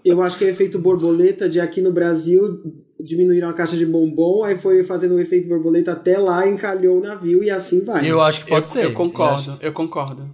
Eu 0.03 0.21
acho 0.21 0.37
que 0.37 0.45
é 0.45 0.49
efeito 0.49 0.77
borboleta 0.77 1.49
de 1.49 1.59
aqui 1.59 1.81
no 1.81 1.91
Brasil 1.91 2.61
diminuíram 2.99 3.49
a 3.49 3.53
caixa 3.53 3.75
de 3.75 3.85
bombom, 3.87 4.43
aí 4.43 4.55
foi 4.55 4.83
fazendo 4.83 5.15
o 5.15 5.19
efeito 5.19 5.47
borboleta 5.49 5.93
até 5.93 6.19
lá, 6.19 6.47
encalhou 6.47 6.99
o 6.99 7.01
navio 7.01 7.43
e 7.43 7.49
assim 7.49 7.83
vai. 7.83 8.07
Eu 8.09 8.21
acho 8.21 8.41
que 8.43 8.49
pode 8.49 8.67
eu, 8.67 8.71
ser. 8.71 8.83
eu 8.85 8.93
concordo, 8.93 9.57
Eu, 9.59 9.69
eu 9.69 9.73
concordo. 9.73 10.29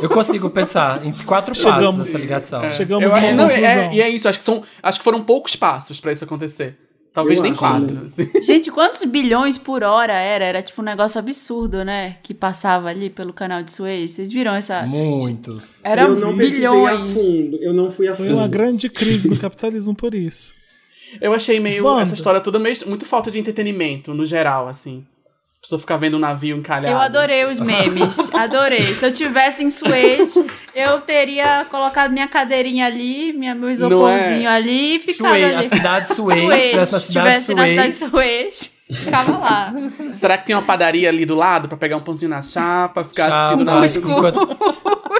eu 0.00 0.08
consigo 0.08 0.48
pensar 0.50 1.04
em 1.04 1.12
quatro 1.24 1.52
passos 1.52 1.62
Chegamos. 1.74 1.98
nessa 1.98 2.18
ligação. 2.18 2.62
É, 2.62 2.70
Chegamos 2.70 3.02
eu 3.04 3.12
acho, 3.14 3.34
não, 3.34 3.50
é- 3.50 3.60
é- 3.60 3.94
e 3.94 4.00
é 4.00 4.08
isso, 4.08 4.28
acho 4.28 4.38
que, 4.38 4.44
são, 4.44 4.62
acho 4.80 4.98
que 4.98 5.04
foram 5.04 5.24
poucos 5.24 5.56
passos 5.56 6.00
pra 6.00 6.12
isso 6.12 6.22
acontecer. 6.22 6.76
Talvez 7.12 7.38
Eu 7.38 7.42
nem 7.42 7.52
acho 7.52 7.60
quatro. 7.60 8.00
assim. 8.06 8.40
Gente, 8.40 8.70
quantos 8.70 9.04
bilhões 9.04 9.58
por 9.58 9.82
hora 9.82 10.14
era? 10.14 10.44
Era 10.44 10.62
tipo 10.62 10.80
um 10.80 10.84
negócio 10.84 11.18
absurdo, 11.18 11.84
né? 11.84 12.16
Que 12.22 12.32
passava 12.32 12.88
ali 12.88 13.10
pelo 13.10 13.32
canal 13.32 13.62
de 13.62 13.70
Suez. 13.70 14.12
Vocês 14.12 14.30
viram 14.32 14.54
essa. 14.54 14.82
Muitos. 14.84 15.84
Era 15.84 16.02
eu 16.04 16.16
não 16.16 16.36
pesquisei 16.36 16.66
a 16.66 16.70
bilhões. 16.70 17.12
fundo, 17.12 17.56
eu 17.60 17.72
não 17.74 17.90
fui 17.90 18.08
a 18.08 18.14
Foi 18.14 18.28
fundo. 18.28 18.38
uma 18.38 18.48
grande 18.48 18.88
crise 18.90 19.28
no 19.28 19.36
capitalismo 19.36 19.94
por 19.94 20.14
isso. 20.14 20.52
Eu 21.20 21.34
achei 21.34 21.60
meio 21.60 21.84
Wanda. 21.84 22.02
essa 22.02 22.14
história 22.14 22.40
toda 22.40 22.58
meio, 22.58 22.74
muito 22.86 23.04
falta 23.04 23.30
de 23.30 23.38
entretenimento, 23.38 24.14
no 24.14 24.24
geral, 24.24 24.66
assim. 24.66 25.04
Pessoa 25.62 25.78
ficar 25.78 25.96
vendo 25.96 26.16
um 26.16 26.20
navio 26.20 26.56
encalhado. 26.56 26.92
Eu 26.92 27.00
adorei 27.00 27.44
os 27.44 27.60
memes, 27.60 28.18
adorei. 28.34 28.82
Se 28.82 29.06
eu 29.06 29.12
tivesse 29.12 29.62
em 29.62 29.70
Suez, 29.70 30.34
eu 30.74 31.00
teria 31.02 31.64
colocado 31.70 32.10
minha 32.10 32.26
cadeirinha 32.26 32.86
ali, 32.86 33.32
minha, 33.32 33.54
meu 33.54 33.70
isoporzinho 33.70 34.50
ali 34.50 34.96
e 34.96 34.98
ficado 34.98 35.28
Suez, 35.30 35.56
ali. 35.56 35.66
a 35.66 35.68
cidade 35.68 36.08
de 36.08 36.14
Suez, 36.16 36.40
Suez, 36.42 36.62
se 36.64 36.70
tivesse 36.70 36.92
na 36.92 36.98
se 36.98 37.06
cidade 37.06 37.38
de 37.38 37.44
tivesse 37.44 37.54
na 37.54 37.66
cidade 37.68 37.88
de 37.92 37.94
Suez. 37.96 38.10
Suez, 38.10 38.70
ficava 39.04 39.38
lá. 39.38 39.72
Será 40.16 40.36
que 40.36 40.46
tem 40.46 40.56
uma 40.56 40.62
padaria 40.62 41.08
ali 41.08 41.24
do 41.24 41.36
lado 41.36 41.68
pra 41.68 41.76
pegar 41.78 41.96
um 41.96 42.02
pãozinho 42.02 42.28
na 42.30 42.42
chapa, 42.42 43.04
ficar 43.04 43.26
assistindo 43.32 43.64
Chapa, 43.64 43.74
na 43.80 43.82
cuscuz. 43.86 44.04
enquanto- 44.16 44.58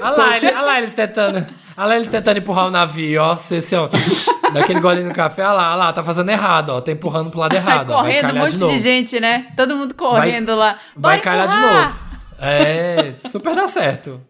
Olha 0.01 0.11
lá, 0.17 0.35
ele- 0.37 0.47
olha 0.47 0.61
lá 0.61 0.77
eles 0.79 0.93
tentando. 0.93 1.47
Olha 1.75 1.87
lá 1.87 1.95
eles 1.95 2.09
tentando 2.09 2.37
empurrar 2.37 2.67
o 2.67 2.71
navio, 2.71 3.21
ó. 3.21 3.35
Você, 3.35 3.55
assim, 3.55 3.75
ó. 3.75 3.89
Daquele 4.53 4.79
golinho 4.79 5.07
no 5.07 5.13
café, 5.13 5.43
olha 5.43 5.53
lá, 5.53 5.67
olha 5.69 5.75
lá, 5.75 5.93
tá 5.93 6.03
fazendo 6.03 6.29
errado, 6.29 6.69
ó. 6.69 6.81
Tá 6.81 6.91
empurrando 6.91 7.31
pro 7.31 7.39
lado 7.39 7.55
errado. 7.55 7.87
vai 7.87 7.95
correndo, 7.97 8.33
um 8.33 8.39
monte 8.39 8.57
de 8.57 8.67
de, 8.67 8.77
gente, 8.77 9.19
né? 9.19 9.47
Todo 9.55 9.75
mundo 9.75 9.95
correndo 9.95 10.55
lá. 10.55 10.77
Vai 10.95 11.17
Bora 11.17 11.21
calhar 11.21 11.47
de 11.47 11.59
novo. 11.59 11.99
É, 12.39 13.13
super 13.29 13.55
dá 13.55 13.67
certo. 13.67 14.21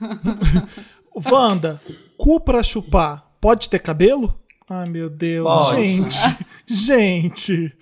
Wanda, 1.30 1.80
cu 2.16 2.40
pra 2.40 2.62
chupar 2.62 3.24
pode 3.40 3.68
ter 3.68 3.78
cabelo? 3.78 4.38
Ai, 4.70 4.88
meu 4.88 5.08
Deus. 5.08 5.46
Pode. 5.46 5.84
Gente, 5.84 6.18
gente. 6.68 7.72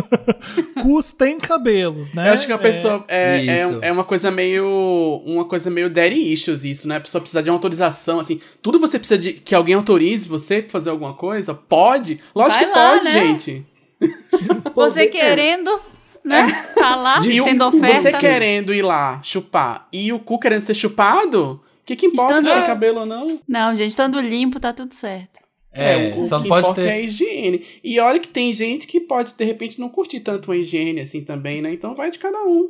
Cus 0.82 1.12
tem 1.12 1.38
cabelos, 1.38 2.12
né? 2.12 2.28
Eu 2.28 2.32
acho 2.34 2.46
que 2.46 2.52
a 2.52 2.58
pessoa 2.58 3.04
é, 3.08 3.46
é, 3.46 3.64
Isso. 3.66 3.78
é 3.82 3.92
uma 3.92 4.04
coisa 4.04 4.30
meio. 4.30 5.22
Uma 5.26 5.44
coisa 5.44 5.70
meio 5.70 5.90
daddy 5.90 6.32
issues, 6.32 6.64
isso, 6.64 6.88
né? 6.88 6.96
A 6.96 7.00
pessoa 7.00 7.20
precisa 7.20 7.42
de 7.42 7.50
uma 7.50 7.56
autorização, 7.56 8.18
assim. 8.20 8.40
Tudo 8.62 8.78
você 8.78 8.98
precisa 8.98 9.18
de 9.18 9.32
que 9.34 9.54
alguém 9.54 9.74
autorize 9.74 10.28
você 10.28 10.62
pra 10.62 10.70
fazer 10.70 10.90
alguma 10.90 11.14
coisa? 11.14 11.54
Pode? 11.54 12.20
Lógico 12.34 12.64
Vai 12.64 12.72
que 12.72 12.78
lá, 12.78 12.90
pode, 12.92 13.04
né? 13.04 13.10
gente. 13.12 13.66
Você 14.74 15.02
é. 15.02 15.06
querendo, 15.08 15.78
né? 16.24 16.50
Tá 16.74 16.96
lá, 16.96 17.20
E 17.22 17.38
o, 17.38 17.44
tendo 17.44 17.66
oferta. 17.66 18.00
você 18.00 18.12
querendo 18.12 18.72
ir 18.72 18.80
lá 18.80 19.20
chupar 19.22 19.86
e 19.92 20.10
o 20.10 20.18
cu 20.18 20.38
querendo 20.38 20.62
ser 20.62 20.72
chupado? 20.72 21.60
O 21.82 21.84
que, 21.84 21.94
que 21.96 22.06
importa 22.06 22.40
Estando- 22.40 22.54
se 22.54 22.64
É. 22.64 22.66
cabelo 22.66 23.00
ou 23.00 23.06
não? 23.06 23.38
Não, 23.46 23.74
gente, 23.74 23.90
estando 23.90 24.18
limpo, 24.18 24.58
tá 24.58 24.72
tudo 24.72 24.94
certo. 24.94 25.38
É, 25.72 26.14
o, 26.18 26.24
só 26.24 26.38
que 26.38 26.42
não 26.44 26.48
pode 26.48 26.66
importa 26.66 26.80
é 26.82 26.84
a 26.84 26.92
ter. 26.96 27.04
higiene. 27.04 27.64
E 27.84 28.00
olha 28.00 28.18
que 28.18 28.28
tem 28.28 28.52
gente 28.52 28.86
que 28.86 29.00
pode, 29.00 29.34
de 29.34 29.44
repente, 29.44 29.78
não 29.78 29.88
curtir 29.88 30.20
tanto 30.20 30.50
a 30.50 30.56
higiene 30.56 31.00
assim 31.00 31.22
também, 31.22 31.62
né? 31.62 31.72
Então 31.72 31.94
vai 31.94 32.10
de 32.10 32.18
cada 32.18 32.42
um. 32.42 32.68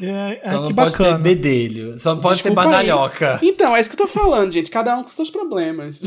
É, 0.00 0.40
é, 0.42 0.48
Só 0.48 0.60
não 0.60 0.66
que 0.68 0.74
pode 0.74 0.96
ter 0.96 1.02
bacana. 1.04 1.18
bedelho. 1.18 1.98
Só 1.98 2.14
não 2.16 2.20
pode 2.20 2.34
Desculpa 2.42 2.62
ter 2.62 2.68
aí. 2.68 2.72
badalhoca. 2.88 3.38
Então, 3.42 3.76
é 3.76 3.80
isso 3.80 3.88
que 3.88 3.94
eu 3.94 4.06
tô 4.06 4.12
falando, 4.12 4.50
gente. 4.52 4.68
Cada 4.70 4.96
um 4.98 5.04
com 5.04 5.10
seus 5.12 5.30
problemas. 5.30 6.00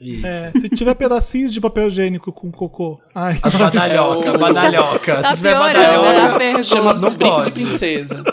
Isso. 0.00 0.26
É, 0.26 0.52
se 0.58 0.68
tiver 0.70 0.94
pedacinhos 0.94 1.52
de 1.52 1.60
papel 1.60 1.88
higiênico 1.88 2.32
com 2.32 2.50
cocô. 2.50 2.98
Ai, 3.14 3.38
As 3.42 3.54
badalhoca, 3.56 4.28
É 4.30 4.38
badalhoca. 4.38 5.20
Tá 5.22 5.30
Se 5.32 5.36
tiver 5.38 5.52
né, 5.54 5.58
badalhoca, 5.60 6.38
pergunta. 6.38 6.62
Chama 6.62 6.94
Não 6.94 7.14
pode. 7.14 7.50
de 7.50 7.60
princesa. 7.60 8.24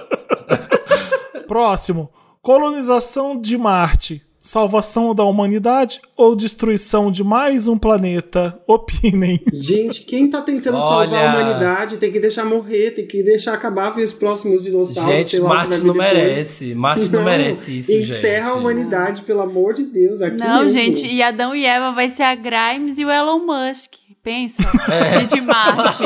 Próximo. 1.47 2.09
Colonização 2.41 3.39
de 3.39 3.57
Marte. 3.57 4.21
Salvação 4.41 5.13
da 5.13 5.23
humanidade 5.23 6.01
ou 6.17 6.35
destruição 6.35 7.11
de 7.11 7.23
mais 7.23 7.67
um 7.67 7.77
planeta? 7.77 8.59
Opinem. 8.65 9.39
Gente, 9.53 10.01
quem 10.01 10.27
tá 10.29 10.41
tentando 10.41 10.77
Olha. 10.79 11.09
salvar 11.09 11.35
a 11.35 11.39
humanidade 11.43 11.97
tem 11.97 12.11
que 12.11 12.19
deixar 12.19 12.43
morrer, 12.43 12.89
tem 12.91 13.05
que 13.05 13.21
deixar 13.21 13.53
acabar 13.53 13.91
ver 13.91 14.03
os 14.03 14.13
próximos 14.13 14.63
dinossauros. 14.63 15.13
Gente, 15.13 15.29
sei 15.29 15.39
lá 15.41 15.49
Marte 15.49 15.77
não 15.77 15.93
depois. 15.93 15.95
merece. 15.97 16.73
Marte 16.73 17.11
não, 17.11 17.21
merece 17.23 17.77
isso, 17.77 17.91
Encerra 17.93 18.45
gente. 18.47 18.55
a 18.55 18.59
humanidade, 18.59 19.21
pelo 19.21 19.41
amor 19.41 19.75
de 19.75 19.83
Deus. 19.83 20.23
Aqui 20.23 20.37
Não, 20.37 20.63
mesmo. 20.63 20.69
gente, 20.71 21.05
e 21.05 21.21
Adão 21.21 21.53
e 21.55 21.63
Eva 21.63 21.91
vai 21.91 22.09
ser 22.09 22.23
a 22.23 22.33
Grimes 22.33 22.97
e 22.97 23.05
o 23.05 23.11
Elon 23.11 23.39
Musk. 23.45 23.93
Pensa. 24.23 24.63
É. 24.91 25.23
De 25.23 25.39
Marte. 25.39 26.03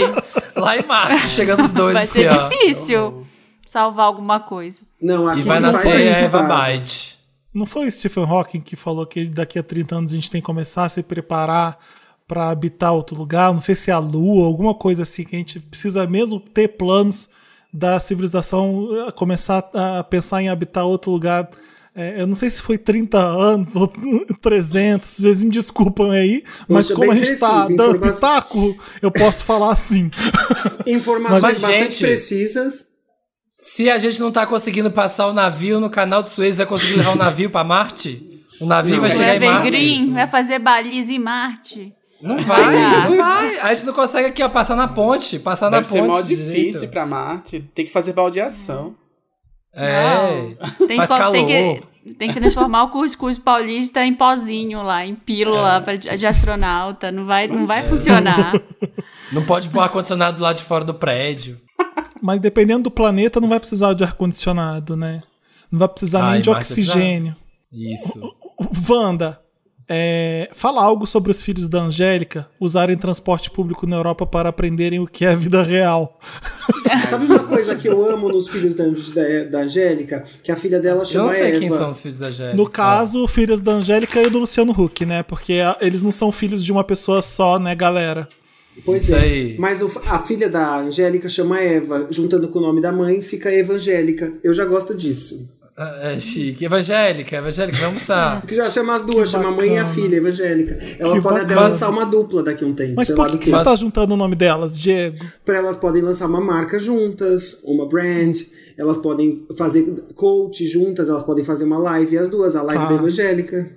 Lá 0.55 0.77
em 0.77 0.85
Marte, 0.85 1.29
chegando 1.29 1.63
os 1.63 1.71
dois 1.71 1.93
Vai 1.93 2.03
assim, 2.03 2.27
ser 2.27 2.31
ó. 2.31 2.47
difícil 2.49 3.25
salvar 3.69 4.05
alguma 4.07 4.39
coisa. 4.41 4.81
Não, 5.01 5.25
aqui 5.27 5.39
E 5.39 5.43
vai 5.43 5.59
nascer 5.61 5.87
a 5.87 5.99
Eva. 5.99 6.43
Byte. 6.43 7.14
Não 7.55 7.65
foi 7.65 7.87
o 7.87 7.91
Stephen 7.91 8.25
Hawking 8.25 8.59
que 8.59 8.75
falou 8.75 9.05
que 9.05 9.23
daqui 9.25 9.57
a 9.57 9.63
30 9.63 9.95
anos 9.95 10.11
a 10.11 10.15
gente 10.15 10.29
tem 10.29 10.41
que 10.41 10.45
começar 10.45 10.83
a 10.83 10.89
se 10.89 11.01
preparar 11.01 11.79
para 12.27 12.49
habitar 12.49 12.91
outro 12.93 13.15
lugar? 13.15 13.53
Não 13.53 13.61
sei 13.61 13.75
se 13.75 13.89
é 13.89 13.93
a 13.93 13.99
Lua, 13.99 14.45
alguma 14.45 14.75
coisa 14.75 15.03
assim, 15.03 15.23
que 15.23 15.35
a 15.35 15.39
gente 15.39 15.61
precisa 15.61 16.05
mesmo 16.05 16.37
ter 16.39 16.67
planos 16.69 17.29
da 17.71 17.97
civilização 17.99 18.89
eh, 19.07 19.11
começar 19.11 19.69
a 19.73 20.03
pensar 20.03 20.41
em 20.41 20.49
habitar 20.49 20.85
outro 20.85 21.11
lugar. 21.11 21.49
É, 21.95 22.19
eu 22.21 22.27
não 22.27 22.35
sei 22.35 22.49
se 22.49 22.61
foi 22.61 22.77
30 22.77 23.17
anos 23.17 23.73
ou 23.77 23.87
300, 24.41 25.07
vocês 25.09 25.41
me 25.41 25.49
desculpam 25.49 26.11
aí, 26.11 26.43
mas 26.67 26.87
Poxa, 26.89 26.95
como 26.99 27.11
a 27.11 27.15
gente 27.15 27.39
tá 27.39 27.59
preciso, 27.59 27.77
dando 27.77 27.99
pitaco, 28.01 28.77
eu 29.01 29.09
posso 29.09 29.45
falar 29.45 29.71
assim. 29.71 30.09
Informações 30.85 31.41
Mas, 31.41 31.61
bastante 31.61 31.91
gente- 31.93 31.99
precisas. 32.03 32.94
Se 33.57 33.89
a 33.89 33.97
gente 33.97 34.19
não 34.19 34.31
tá 34.31 34.45
conseguindo 34.45 34.91
passar 34.91 35.27
o 35.27 35.33
navio 35.33 35.79
no 35.79 35.89
canal 35.89 36.21
do 36.21 36.29
Suez, 36.29 36.57
vai 36.57 36.65
conseguir 36.65 36.97
levar 36.97 37.11
o 37.13 37.17
navio 37.17 37.49
pra 37.49 37.63
Marte? 37.63 38.41
O 38.59 38.65
navio 38.65 38.95
Não, 38.95 39.01
vai 39.01 39.09
é 39.11 39.13
chegar 39.13 39.27
Vai 39.39 39.47
em 39.47 39.51
Marte? 39.51 39.69
Green, 39.71 40.13
vai 40.13 40.27
fazer 40.27 40.59
baliza 40.59 41.13
em 41.13 41.19
Marte. 41.19 41.93
Não 42.21 42.37
vai, 42.41 42.63
Vai. 42.63 43.09
não 43.09 43.17
vai. 43.17 43.59
A 43.59 43.73
gente 43.73 43.85
não 43.85 43.93
consegue 43.93 44.27
aqui, 44.29 44.41
ó, 44.43 44.49
passar 44.49 44.75
na 44.75 44.87
ponte. 44.87 45.37
Passar 45.39 45.69
Deve 45.69 45.83
na 45.83 45.91
ser 45.91 45.99
ponte. 45.99 46.11
mó 46.15 46.21
difícil 46.21 46.87
pra 46.89 47.05
Marte. 47.05 47.59
Tem 47.75 47.85
que 47.85 47.91
fazer 47.91 48.13
baldeação. 48.13 48.95
É. 49.73 50.55
Tem, 50.87 50.97
Faz 50.97 51.09
co- 51.09 51.17
calor. 51.17 51.31
tem 51.33 51.45
que, 51.47 52.13
tem 52.13 52.29
que 52.33 52.39
transformar 52.39 52.83
o 52.83 52.89
cuscuz 52.89 53.37
paulista 53.37 54.03
em 54.05 54.13
pozinho 54.13 54.81
lá, 54.81 55.05
em 55.05 55.13
pílula 55.15 55.81
pra, 55.81 55.95
de 55.97 56.25
astronauta. 56.25 57.11
Não 57.11 57.25
vai, 57.25 57.47
não 57.47 57.65
vai 57.65 57.83
funcionar. 57.87 58.53
Não 59.33 59.45
pode 59.45 59.67
pôr 59.69 59.81
ar-condicionado 59.81 60.41
lá 60.41 60.53
de 60.53 60.63
fora 60.63 60.85
do 60.85 60.93
prédio. 60.93 61.59
Mas 62.25 62.41
dependendo 62.41 62.85
do 62.85 62.91
planeta, 62.91 63.39
não 63.39 63.47
vai 63.47 63.59
precisar 63.59 63.93
de 63.93 64.03
ar-condicionado, 64.03 64.95
né? 64.97 65.21
Não 65.71 65.77
vai 65.77 65.87
precisar 65.87 66.23
Ai, 66.23 66.33
nem 66.33 66.41
de 66.41 66.49
oxigênio. 66.49 67.35
Isso. 67.71 68.19
Wanda, 68.89 69.39
é, 69.87 70.49
fala 70.51 70.83
algo 70.83 71.05
sobre 71.05 71.29
os 71.29 71.43
filhos 71.43 71.69
da 71.69 71.83
Angélica 71.83 72.49
usarem 72.59 72.97
transporte 72.97 73.51
público 73.51 73.85
na 73.85 73.97
Europa 73.97 74.25
para 74.25 74.49
aprenderem 74.49 74.99
o 74.99 75.05
que 75.05 75.23
é 75.23 75.33
a 75.33 75.35
vida 75.35 75.61
real. 75.61 76.19
Sabe 77.07 77.25
uma 77.27 77.43
coisa 77.43 77.75
que 77.75 77.87
eu 77.87 78.09
amo 78.09 78.27
nos 78.29 78.49
filhos 78.49 78.73
da, 78.73 78.85
da, 78.85 79.43
da 79.51 79.59
Angélica? 79.59 80.23
Que 80.43 80.51
a 80.51 80.55
filha 80.55 80.79
dela 80.79 81.01
Eu 81.01 81.05
chama 81.05 81.25
não 81.25 81.31
sei 81.31 81.49
Eva. 81.49 81.59
quem 81.59 81.69
são 81.69 81.89
os 81.89 82.01
filhos 82.01 82.17
da 82.17 82.31
Jéssica. 82.31 82.57
No 82.57 82.67
caso, 82.67 83.27
filhos 83.27 83.61
da 83.61 83.73
Angélica 83.73 84.19
e 84.23 84.31
do 84.31 84.39
Luciano 84.39 84.71
Huck, 84.71 85.05
né? 85.05 85.21
Porque 85.21 85.53
a- 85.53 85.77
eles 85.79 86.01
não 86.01 86.11
são 86.11 86.31
filhos 86.31 86.65
de 86.65 86.71
uma 86.71 86.83
pessoa 86.83 87.21
só, 87.21 87.59
né, 87.59 87.75
galera? 87.75 88.27
Pois 88.83 89.03
Isso 89.03 89.15
é. 89.15 89.19
aí. 89.19 89.55
Mas 89.57 89.81
o- 89.81 90.01
a 90.05 90.19
filha 90.19 90.49
da 90.49 90.79
Angélica 90.79 91.29
chama 91.29 91.59
Eva, 91.61 92.07
juntando 92.09 92.47
com 92.49 92.59
o 92.59 92.61
nome 92.61 92.81
da 92.81 92.91
mãe, 92.91 93.21
fica 93.21 93.51
Evangélica. 93.53 94.33
Eu 94.43 94.53
já 94.53 94.65
gosto 94.65 94.93
disso. 94.95 95.49
Ah, 95.77 96.11
É 96.13 96.19
chique. 96.19 96.63
Evangélica, 96.63 97.35
evangélica, 97.35 97.77
vamos 97.79 98.09
almoçar. 98.09 98.45
Que 98.45 98.55
já 98.55 98.69
chama 98.69 98.95
as 98.95 99.03
duas, 99.03 99.29
chama 99.29 99.49
a 99.49 99.51
mãe 99.51 99.73
e 99.73 99.77
a 99.77 99.83
bacana. 99.83 99.93
filha, 100.03 100.15
Evangélica. 100.15 100.73
Elas 100.99 101.17
Que 101.17 101.21
podem 101.21 101.39
até 101.39 101.53
bacana. 101.53 101.67
lançar 101.73 101.89
uma 101.89 102.05
dupla 102.05 102.43
daqui 102.43 102.63
a 102.63 102.67
um 102.67 102.73
tempo. 102.73 102.93
Mas 102.95 103.07
sei 103.07 103.15
por 103.15 103.23
lá 103.23 103.29
que, 103.31 103.37
que 103.39 103.43
que. 103.45 103.49
você 103.49 103.63
tá 103.63 103.75
juntando 103.75 104.13
o 104.13 104.17
nome 104.17 104.35
delas, 104.37 104.77
Diego? 104.79 105.17
Pra 105.43 105.57
elas 105.57 105.75
podem 105.75 106.01
lançar 106.01 106.27
uma 106.27 106.39
marca 106.39 106.79
juntas, 106.79 107.61
uma 107.65 107.85
brand, 107.89 108.37
elas 108.77 108.95
podem 108.97 109.45
fazer 109.57 109.83
coach 110.15 110.65
juntas, 110.65 111.09
elas 111.09 111.23
podem 111.23 111.43
fazer 111.43 111.65
uma 111.65 111.77
live, 111.77 112.17
as 112.19 112.29
duas, 112.29 112.55
a 112.55 112.61
live 112.61 112.81
Tá. 112.83 112.89
da 112.89 112.95
Evangélica, 112.95 113.69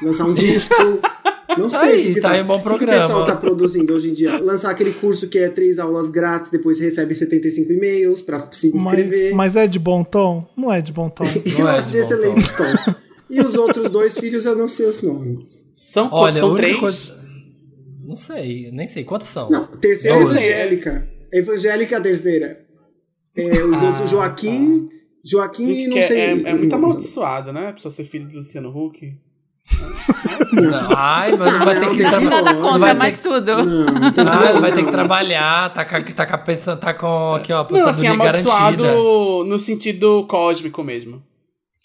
lançar 0.00 0.26
um 0.26 0.34
disco. 0.34 0.74
Não 1.58 1.68
sei 1.68 1.78
Aí, 1.80 2.00
o 2.00 2.04
que, 2.06 2.14
que 2.14 2.20
tá 2.20 2.30
aí 2.32 2.42
um 2.42 2.46
bom 2.46 2.56
que 2.56 2.62
programa. 2.62 2.98
o 3.04 3.06
pessoal 3.06 3.26
tá 3.26 3.36
produzindo 3.36 3.92
hoje 3.92 4.10
em 4.10 4.14
dia. 4.14 4.38
Lançar 4.40 4.70
aquele 4.70 4.92
curso 4.92 5.28
que 5.28 5.38
é 5.38 5.48
três 5.48 5.78
aulas 5.78 6.10
grátis, 6.10 6.50
depois 6.50 6.80
recebe 6.80 7.14
75 7.14 7.72
e-mails 7.72 8.22
pra 8.22 8.48
se 8.52 8.68
inscrever. 8.74 9.34
Mas, 9.34 9.54
mas 9.54 9.56
é 9.56 9.66
de 9.66 9.78
bom 9.78 10.02
tom? 10.04 10.46
Não 10.56 10.72
é 10.72 10.80
de 10.80 10.92
bom 10.92 11.08
tom. 11.08 11.24
eu 11.58 11.68
é 11.68 11.78
acho 11.78 11.88
de 11.88 11.92
de 11.92 11.98
excelente 11.98 12.48
tom. 12.56 12.94
E 13.30 13.40
os 13.40 13.54
outros 13.54 13.90
dois 13.90 14.18
filhos 14.18 14.44
eu 14.44 14.56
não 14.56 14.68
sei 14.68 14.86
os 14.86 15.02
nomes. 15.02 15.64
São? 15.84 16.08
Olha, 16.12 16.40
são 16.40 16.54
três? 16.54 16.78
coisa... 16.78 17.22
Não 18.04 18.16
sei, 18.16 18.70
nem 18.72 18.86
sei. 18.86 19.04
Quantos 19.04 19.28
são? 19.28 19.48
Não, 19.50 19.66
terceira 19.66 20.16
é 20.16 20.20
Doze. 20.20 20.36
evangélica. 20.36 21.08
Evangélica 21.32 21.94
é 21.94 21.98
a 21.98 22.00
terceira. 22.02 22.60
É, 23.34 23.64
os 23.64 23.82
outros 23.82 24.10
Joaquim, 24.10 24.88
Joaquim 25.24 25.72
Gente, 25.72 25.86
não 25.88 25.98
é, 25.98 26.02
sei. 26.02 26.18
é, 26.18 26.30
é 26.30 26.34
muito 26.34 26.46
o 26.46 26.54
nome. 26.54 26.74
amaldiçoado, 26.74 27.52
né? 27.52 27.68
A 27.68 27.72
pessoa 27.72 27.90
ser 27.90 28.04
filho 28.04 28.26
do 28.28 28.36
Luciano 28.36 28.68
Huck. 28.68 29.16
Não. 30.52 30.88
Ai, 30.96 31.32
mas 31.36 31.52
não 31.52 31.64
vai 31.64 31.74
Não, 31.74 31.80
ter 31.82 31.90
que 31.90 31.96
tem 31.98 32.08
trabalhar. 32.10 32.30
Nada 32.42 32.52
Não, 32.52 32.60
contra, 32.60 32.78
vai 32.78 32.90
ter 32.92 32.98
mas 32.98 33.16
que- 33.16 33.22
tudo. 33.22 33.64
Não, 33.64 33.86
Ah, 33.96 34.12
como, 34.48 34.60
vai 34.60 34.70
ter 34.72 34.76
que 34.78 34.82
não. 34.82 34.90
trabalhar, 34.92 35.72
tá 35.72 35.84
com, 35.84 36.02
tá 36.12 36.26
com, 36.26 36.34
a 36.34 36.38
pensão, 36.38 36.76
tá 36.76 36.94
com 36.94 37.34
aqui, 37.34 37.52
ó, 37.52 37.66
Não, 37.70 37.86
assim, 37.88 38.06
aposentadoria 38.06 38.42
garantida. 38.52 38.92
no 39.46 39.58
sentido 39.58 40.26
cósmico 40.28 40.82
mesmo. 40.82 41.22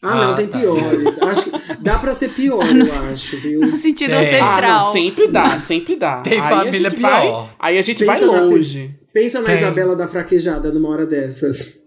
Ah, 0.02 0.16
não, 0.16 0.32
Ah, 0.34 0.36
tem 0.36 0.48
tá. 0.48 0.60
piores. 0.60 1.22
Acho 1.22 1.50
que 1.52 1.60
dá 1.82 1.98
pra 1.98 2.14
ser 2.14 2.30
pior, 2.30 2.64
eu 2.66 3.12
acho, 3.12 3.40
viu? 3.40 3.62
No 3.62 3.76
sentido 3.76 4.12
Tem. 4.12 4.20
ancestral. 4.20 4.80
Ah, 4.80 4.84
não, 4.84 4.92
sempre 4.92 5.28
dá, 5.28 5.60
sempre 5.60 5.96
dá. 5.96 6.18
Tem 6.22 6.40
Aí 6.40 6.50
família 6.50 6.92
pior. 6.92 7.10
Vai, 7.10 7.50
aí 7.60 7.78
a 7.80 7.82
gente 7.82 8.06
vai 8.06 8.20
Pensa 8.20 8.32
na- 8.32 8.42
longe. 8.42 8.96
Pensa 9.14 9.40
na 9.40 9.46
Tem. 9.46 9.56
Isabela 9.58 9.96
da 9.96 10.08
Fraquejada 10.08 10.72
numa 10.72 10.90
hora 10.90 11.06
dessas. 11.06 11.78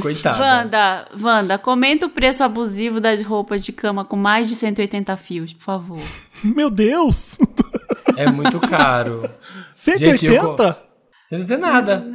Coitada. 0.00 0.38
Wanda, 0.42 1.08
Wanda, 1.20 1.58
comenta 1.58 2.06
o 2.06 2.10
preço 2.10 2.42
abusivo 2.44 3.00
das 3.00 3.22
roupas 3.22 3.64
de 3.64 3.72
cama 3.72 4.04
com 4.04 4.16
mais 4.16 4.48
de 4.48 4.54
180 4.54 5.16
fios, 5.16 5.52
por 5.52 5.62
favor. 5.62 6.02
Meu 6.42 6.68
Deus! 6.70 7.38
É 8.16 8.30
muito 8.30 8.58
caro. 8.60 9.28
180? 9.76 10.16
Gente, 10.18 10.26
eu 10.34 10.56
co- 10.56 10.74
Você 11.26 11.38
não 11.38 11.46
tem 11.46 11.56
nada. 11.58 12.06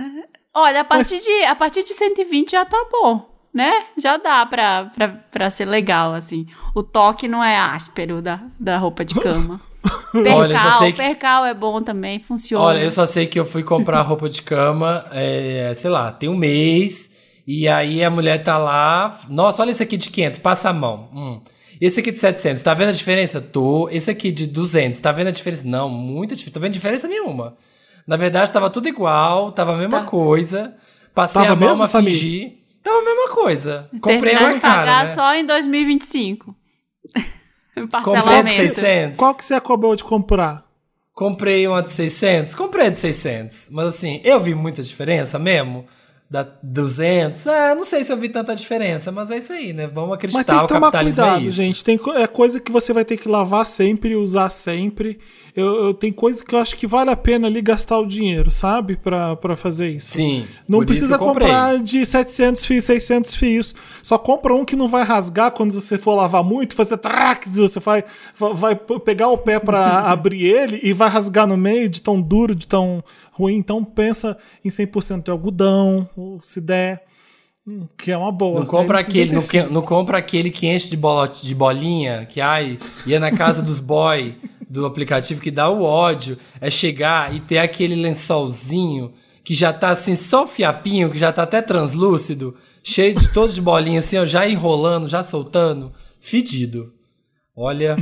Olha, 0.54 0.82
a 0.82 0.84
partir, 0.84 1.19
de, 1.19 1.43
a 1.45 1.56
partir 1.56 1.84
de 1.84 1.89
120 1.93 2.52
já 2.52 2.63
tá 2.65 2.86
bom, 2.91 3.28
né? 3.54 3.71
Já 3.97 4.17
dá 4.17 4.45
pra, 4.45 4.91
pra, 4.93 5.08
pra 5.08 5.49
ser 5.49 5.65
legal, 5.65 6.13
assim. 6.13 6.45
O 6.76 6.84
toque 6.84 7.28
não 7.28 7.43
é 7.43 7.58
áspero 7.58 8.21
da, 8.21 8.41
da 8.60 8.78
roupa 8.78 9.04
de 9.06 9.15
cama. 9.15 9.60
Percal, 10.13 10.38
Olha, 10.38 10.54
eu 10.54 10.60
só 10.60 10.78
sei 10.80 10.91
que- 10.91 10.97
percal 10.97 11.45
é 11.45 11.54
bom 11.54 11.82
também, 11.82 12.19
funciona. 12.19 12.63
Olha, 12.65 12.80
eu 12.84 12.91
só 12.91 13.06
sei 13.06 13.26
que 13.26 13.39
eu 13.39 13.45
fui 13.45 13.63
comprar 13.63 14.02
roupa 14.02 14.30
de 14.30 14.41
cama, 14.43 15.04
é, 15.12 15.71
sei 15.76 15.89
lá, 15.89 16.12
tem 16.12 16.30
um 16.30 16.38
mês, 16.38 17.10
e 17.45 17.67
aí 17.67 18.03
a 18.03 18.10
mulher 18.10 18.43
tá 18.43 18.58
lá, 18.58 19.19
nossa, 19.29 19.62
olha 19.62 19.71
esse 19.71 19.84
aqui 19.84 19.97
de 19.97 20.10
500, 20.10 20.39
passa 20.39 20.69
a 20.69 20.73
mão. 20.73 21.10
Hum. 21.13 21.41
Esse 21.82 21.99
aqui 21.99 22.12
de 22.12 22.19
700, 22.19 22.63
tá 22.63 22.73
vendo 22.73 22.89
a 22.89 22.93
diferença? 22.93 23.41
Tô. 23.41 23.89
Esse 23.89 24.10
aqui 24.10 24.32
de 24.32 24.47
200, 24.47 24.99
tá 25.01 25.12
vendo 25.12 25.27
a 25.27 25.32
diferença? 25.32 25.63
Não, 25.65 25.89
muita 25.89 26.36
diferença, 26.36 26.53
tô 26.53 26.60
vendo 26.62 26.73
diferença 26.73 27.08
nenhuma. 27.08 27.58
Na 28.08 28.15
verdade, 28.15 28.51
tava 28.51 28.69
tudo 28.69 28.88
igual, 28.88 29.51
tava 29.51 29.73
a 29.73 29.77
mesma 29.77 29.99
Tá. 30.01 30.06
coisa, 30.06 30.73
passei 31.13 31.41
Tava 31.41 31.53
a 31.53 31.56
mão, 31.56 31.69
mesmo, 31.69 31.79
mas 31.82 31.89
Samir? 31.89 32.13
fingi, 32.13 32.58
tava 32.82 32.99
a 32.99 33.03
mesma 33.03 33.29
coisa. 33.36 33.89
Comprei 33.93 34.19
Terminar 34.19 34.41
mais 34.41 34.56
de 34.56 34.62
cara, 34.62 34.75
pagar 34.79 35.06
né? 35.06 35.12
só 35.13 35.34
em 35.36 35.45
2025. 35.45 36.56
Comprei 37.73 37.86
de 37.86 37.91
Parcelamento. 37.91 38.49
600. 38.51 39.17
Qual 39.19 39.36
que 39.36 39.43
você 39.43 39.53
acabou 39.56 39.95
de 39.95 40.03
comprar? 40.03 40.63
Comprei 41.13 41.67
uma 41.67 41.82
de 41.82 41.89
600. 41.91 42.56
Comprei 42.56 42.88
a 42.88 42.89
de 42.89 42.97
600. 42.99 43.69
Mas 43.71 43.88
assim, 43.88 44.21
eu 44.23 44.39
vi 44.39 44.53
muita 44.56 44.82
diferença 44.84 45.38
mesmo. 45.39 45.86
Da 46.34 46.48
200. 46.63 47.46
É, 47.46 47.76
não 47.76 47.84
sei 47.84 48.04
se 48.04 48.12
eu 48.12 48.17
vi 48.17 48.28
tanta 48.28 48.56
diferença, 48.56 49.12
mas 49.12 49.30
é 49.30 49.38
isso 49.38 49.54
aí, 49.54 49.72
né? 49.72 49.86
Vamos 49.86 50.10
Mas 50.10 50.19
tem 50.22 50.30
acreditar, 50.32 50.58
que 50.58 50.65
o 50.65 50.67
tomar 50.67 50.82
capitalismo 50.88 51.24
cuidado, 51.24 51.48
é 51.48 51.52
gente. 51.52 51.84
Tem, 51.84 52.00
é 52.15 52.26
coisa 52.26 52.60
que 52.60 52.72
você 52.72 52.91
vai 52.91 53.06
ter 53.06 53.17
que 53.17 53.30
lavar 53.30 53.67
sempre, 53.67 54.15
usar 54.15 54.50
sempre. 54.50 55.19
Eu, 55.56 55.86
eu- 55.86 55.94
tem 55.94 56.12
coisas 56.12 56.42
que 56.42 56.56
eu 56.56 56.60
acho 56.60 56.76
que 56.76 56.88
vale 56.88 57.12
a 57.12 57.16
pena 57.16 57.46
ali 57.48 57.62
gastar 57.62 58.00
o 58.00 58.08
dinheiro, 58.08 58.50
sabe? 58.50 58.96
Pra, 58.98 59.36
pra 59.36 59.56
fazer 59.56 59.89
isso. 59.89 60.12
Sim. 60.16 60.48
Não 60.68 60.80
precisa 60.86 61.16
comprar 61.20 61.78
de 61.80 62.04
700 62.06 62.66
fios, 62.66 62.84
600 62.86 63.36
fios. 63.36 63.76
Só 64.02 64.18
compra 64.18 64.56
um 64.56 64.66
que 64.66 64.76
não 64.76 64.88
vai 64.88 65.04
rasgar 65.04 65.52
quando 65.52 65.72
você 65.72 65.98
for 65.98 66.16
lavar 66.16 66.44
muito, 66.44 66.74
fazer 66.76 66.98
trac, 66.98 67.48
você 67.48 67.80
vai, 67.80 68.04
vai 68.56 68.76
pegar 68.76 69.28
o 69.30 69.38
pé 69.38 69.60
pra 69.60 70.00
abrir 70.10 70.44
ele 70.44 70.80
e 70.82 70.92
vai 70.92 71.08
rasgar 71.08 71.46
no 71.46 71.56
meio 71.56 71.88
de 71.88 72.02
tão 72.02 72.20
duro, 72.20 72.56
de 72.56 72.66
tão 72.66 73.04
ruim. 73.32 73.56
Então 73.56 73.84
pensa 73.84 74.36
em 74.66 74.70
100% 74.70 75.24
de 75.24 75.30
algodão, 75.30 76.10
ou 76.18 76.39
se 76.42 76.60
der, 76.60 77.04
hum, 77.68 77.86
que 77.96 78.12
é 78.12 78.18
uma 78.18 78.32
boa. 78.32 78.62
Não 78.62 78.66
compra, 78.66 79.00
aquele, 79.00 79.34
não, 79.36 79.44
não 79.70 79.82
compra 79.84 80.18
aquele 80.18 80.50
que 80.50 80.66
enche 80.66 80.89
de, 80.89 80.98
bolo, 80.98 81.28
de 81.28 81.54
bolinha, 81.54 82.26
que 82.26 82.42
ai, 82.42 82.80
ia 83.06 83.20
na 83.20 83.32
casa 83.32 83.62
dos 83.62 83.80
boy 83.80 84.36
do 84.73 84.86
aplicativo 84.86 85.39
que 85.41 85.51
dá 85.51 85.69
o 85.69 85.83
ódio. 85.83 86.38
É 86.59 86.69
chegar 86.71 87.33
e 87.33 87.39
ter 87.39 87.59
aquele 87.59 87.95
lençolzinho 87.95 89.13
que 89.43 89.53
já 89.53 89.71
tá 89.73 89.89
assim, 89.89 90.15
só 90.15 90.43
o 90.43 90.47
fiapinho, 90.47 91.12
que 91.12 91.17
já 91.17 91.31
tá 91.31 91.43
até 91.43 91.62
translúcido, 91.62 92.55
cheio 92.81 93.13
de 93.13 93.27
todos 93.33 93.55
de 93.55 93.62
bolinha, 93.62 93.99
assim, 93.99 94.17
ó, 94.17 94.25
já 94.25 94.47
enrolando, 94.47 95.07
já 95.09 95.21
soltando. 95.21 95.91
Fedido. 96.19 96.93
Olha, 97.55 97.97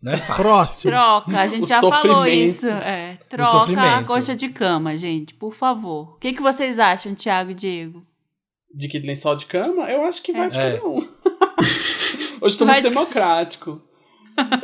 não 0.00 0.12
é 0.12 0.16
fácil. 0.16 0.42
Próximo. 0.42 0.90
Troca, 0.92 1.40
a 1.40 1.46
gente 1.46 1.64
O 1.64 1.66
já 1.68 1.80
falou 1.80 2.26
isso. 2.26 2.68
É, 2.68 3.18
troca 3.28 3.80
a 3.96 4.04
coxa 4.04 4.34
de 4.36 4.48
cama, 4.48 4.96
gente, 4.96 5.34
por 5.34 5.52
favor. 5.54 6.14
O 6.14 6.18
que, 6.20 6.32
que 6.32 6.40
vocês 6.40 6.78
acham, 6.78 7.14
Thiago 7.14 7.50
e 7.50 7.54
Diego? 7.54 8.02
De 8.72 8.86
que 8.88 9.00
lençol 9.00 9.34
de 9.34 9.46
cama? 9.46 9.90
Eu 9.90 10.02
acho 10.04 10.22
que 10.22 10.32
vai 10.32 10.48
de 10.48 10.56
É. 10.56 10.72
cada 10.76 10.86
um. 10.88 10.98
Hoje 12.40 12.56
tô 12.56 12.64
Vai 12.64 12.76
muito 12.76 12.88
de- 12.88 12.94
democrático. 12.94 13.82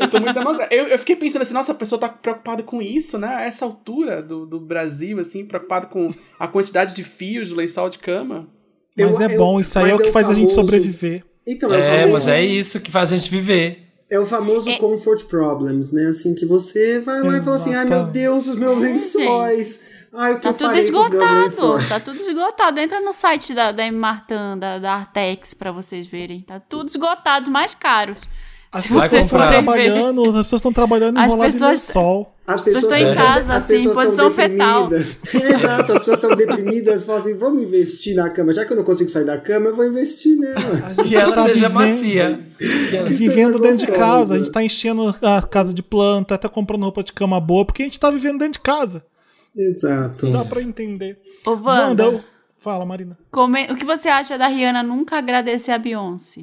Eu 0.01 0.09
tô 0.11 0.21
muito. 0.21 0.39
Eu, 0.71 0.87
eu 0.89 0.99
fiquei 0.99 1.17
pensando 1.17 1.43
assim, 1.43 1.55
nossa, 1.55 1.73
a 1.73 1.75
pessoa 1.75 1.99
tá 1.99 2.09
preocupada 2.09 2.63
com 2.63 2.81
isso, 2.81 3.19
né? 3.19 3.29
A 3.29 3.43
essa 3.43 3.65
altura 3.65 4.23
do, 4.23 4.47
do 4.47 4.59
Brasil, 4.61 5.19
assim, 5.21 5.45
preocupada 5.45 5.87
com 5.87 6.15
a 6.39 6.49
quantidade 6.49 6.95
de 6.95 7.05
fios 7.05 7.51
do 7.51 7.57
lençol 7.57 7.89
de 7.89 7.99
cama. 7.99 8.49
Mas 8.97 9.21
Eu- 9.21 9.27
é 9.27 9.37
bom, 9.37 9.61
isso 9.61 9.79
aí 9.79 9.91
é 9.91 9.95
o 9.95 9.99
que 9.99 10.07
é 10.07 10.11
o 10.11 10.13
faz 10.13 10.27
a 10.31 10.33
gente 10.35 10.49
famoso- 10.55 10.55
sobreviver. 10.57 11.25
Então, 11.47 11.73
é, 11.73 11.77
o 11.77 11.81
É, 11.81 12.01
famoso, 12.03 12.13
mas 12.13 12.29
é 12.29 12.43
isso 12.45 12.81
que 12.81 12.91
faz 12.91 13.13
a 13.13 13.17
gente 13.17 13.31
viver. 13.31 13.83
é 14.09 14.19
o 14.19 14.25
famoso 14.27 14.69
É. 14.71 14.77
comfort 14.79 15.25
problems, 15.27 15.93
né? 15.93 16.07
Assim, 16.07 16.35
que 16.35 16.47
você 16.47 16.99
vai 17.01 17.21
lá 17.23 17.37
e 17.39 17.43
fala 17.43 17.57
assim, 17.57 17.75
ai 17.75 17.85
meu 17.85 17.93
Exatamente. 17.99 18.13
Deus, 18.13 18.47
os 18.47 18.57
meus 18.57 18.79
lençóis. 18.79 19.97
Ai, 20.13 20.33
o 20.33 20.37
que 20.37 20.43
Tá 20.43 20.49
eu 20.49 20.55
tudo 20.55 20.77
esgotado. 20.79 21.89
Tá 21.89 22.01
tudo 22.01 22.17
esgotado. 22.21 22.81
Entra 22.81 23.01
no 23.01 23.13
site 23.13 23.53
da, 23.53 23.71
da 23.71 23.91
Martan, 23.93 24.57
da, 24.57 24.79
da 24.79 24.93
Artex, 24.95 25.53
pra 25.53 25.71
vocês 25.71 26.07
verem. 26.07 26.41
Tá 26.41 26.59
tudo 26.59 26.89
esgotado, 26.89 27.51
mais 27.51 27.75
caros. 27.75 28.23
Se 28.83 28.93
vai 28.93 29.09
vocês 29.09 29.25
comprar. 29.31 29.47
forem 29.47 29.61
ver. 29.61 29.65
Trabalhando, 29.93 30.23
as 30.37 30.43
pessoas 30.45 30.53
estão 30.61 30.73
trabalhando 30.73 31.19
As 31.19 31.33
enroladas 31.33 31.55
pessoas- 31.55 31.81
sol. 31.81 32.33
As 32.47 32.63
pessoas 32.63 32.85
estão 32.85 32.97
em 32.99 33.13
casa, 33.15 33.55
as 33.55 33.65
assim, 33.65 33.75
em 33.75 33.79
pessoas 33.89 33.95
posição 34.07 34.29
estão 34.31 34.45
fetal. 34.49 34.89
Exato, 34.95 35.93
as 35.93 35.99
pessoas 35.99 36.17
estão 36.19 36.37
deprimidas, 36.37 37.05
falam 37.05 37.21
assim, 37.21 37.35
vamos 37.35 37.63
investir 37.63 38.15
na 38.15 38.31
cama. 38.31 38.53
Já 38.53 38.65
que 38.65 38.73
eu 38.73 38.77
não 38.77 38.85
consigo 38.85 39.11
sair 39.11 39.25
da 39.25 39.37
cama, 39.37 39.67
eu 39.67 39.75
vou 39.75 39.85
investir 39.85 40.37
nela. 40.39 40.61
Que 41.05 41.17
ela 41.17 41.35
tá 41.35 41.43
seja 41.49 41.69
vivendo- 41.69 41.73
macia. 41.75 42.39
Que 42.91 42.97
ela- 42.97 43.09
Vivendo 43.09 43.59
dentro 43.59 43.79
de 43.87 43.93
casa, 43.93 44.35
a 44.35 44.39
gente 44.39 44.53
tá 44.53 44.63
enchendo 44.63 45.13
a 45.23 45.43
casa 45.43 45.75
de 45.75 45.83
planta, 45.83 46.37
até 46.37 46.49
comprando 46.49 46.83
roupa 46.85 47.03
de 47.03 47.13
cama 47.13 47.41
boa, 47.41 47.65
porque 47.65 47.83
a 47.83 47.85
gente 47.87 47.99
tá 47.99 48.11
vivendo 48.13 48.39
dentro 48.39 48.55
de 48.55 48.61
casa. 48.61 49.05
Exato. 49.57 50.31
Dá 50.31 50.45
pra 50.45 50.63
entender. 50.63 51.19
Ô, 51.47 51.51
Wanda, 51.53 51.71
Wanda, 51.71 52.03
eu- 52.05 52.21
fala, 52.61 52.85
Marina. 52.87 53.19
come- 53.31 53.67
o 53.73 53.75
que 53.75 53.85
você 53.85 54.09
acha 54.09 54.39
da 54.39 54.47
Rihanna 54.47 54.83
nunca 54.83 55.17
agradecer 55.19 55.73
a 55.73 55.79
Beyoncé? 55.79 56.43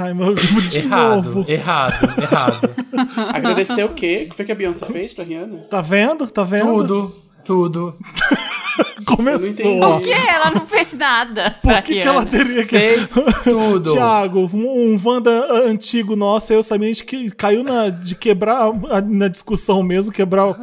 Ai, 0.00 0.14
meu, 0.14 0.34
de 0.34 0.78
Errado, 0.78 1.32
novo. 1.34 1.50
errado, 1.50 2.22
errado. 2.22 2.70
Agradecer 3.34 3.84
o 3.84 3.88
quê? 3.90 4.24
O 4.26 4.30
que 4.30 4.36
foi 4.36 4.44
que 4.44 4.52
a 4.52 4.54
Beyoncé 4.54 4.86
fez 4.86 5.12
pra 5.12 5.24
Rihanna? 5.24 5.58
Tá 5.70 5.80
vendo? 5.80 6.26
Tá 6.28 6.44
vendo? 6.44 6.64
Tudo, 6.66 7.14
tudo. 7.44 7.96
Começou. 9.04 9.80
Por 9.80 10.00
que 10.02 10.10
ela 10.12 10.50
não 10.50 10.66
fez 10.66 10.94
nada? 10.94 11.56
pra 11.62 11.74
Por 11.76 11.82
que, 11.82 12.00
que 12.00 12.06
ela 12.06 12.24
teria 12.26 12.62
que. 12.64 12.78
Fez 12.78 13.08
tudo. 13.44 13.90
Tiago, 13.92 14.48
um, 14.52 14.94
um 14.94 15.00
Wanda 15.04 15.30
antigo 15.66 16.14
nosso, 16.14 16.52
eu 16.52 16.62
sabia, 16.62 16.86
a 16.86 16.92
gente 16.92 17.04
que 17.04 17.30
caiu 17.30 17.64
na, 17.64 17.88
de 17.88 18.14
quebrar 18.14 18.70
na 19.06 19.26
discussão 19.28 19.82
mesmo, 19.82 20.12
quebrar, 20.12 20.46
o- 20.48 20.56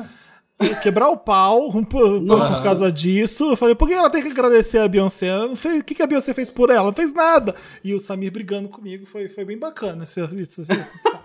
quebrar 0.82 1.10
o 1.10 1.18
pau 1.18 1.70
um 1.76 1.84
por, 1.84 2.22
por 2.22 2.64
causa 2.64 2.92
disso. 2.92 3.52
Eu 3.52 3.58
falei, 3.58 3.76
por 3.76 3.88
que 3.88 3.94
ela 3.94 4.10
tem 4.10 4.22
que 4.24 4.30
agradecer 4.30 4.78
a 4.80 4.88
Beyoncé? 4.88 5.30
O 5.46 5.84
que, 5.84 5.96
que 5.96 6.02
a 6.04 6.08
Beyoncé 6.08 6.34
fez 6.34 6.50
por 6.50 6.70
ela? 6.70 6.84
Não 6.86 6.94
fez 6.94 7.14
nada. 7.14 7.56
E 7.84 7.94
o 7.94 8.00
Samir 8.00 8.32
brigando 8.32 8.70
comigo, 8.70 9.06
foi, 9.06 9.28
foi 9.30 9.44
bem 9.46 9.58
bacana 9.58 10.04
essa, 10.04 10.22
essa, 10.22 10.62
essa 10.62 10.76
discussão. 10.76 11.20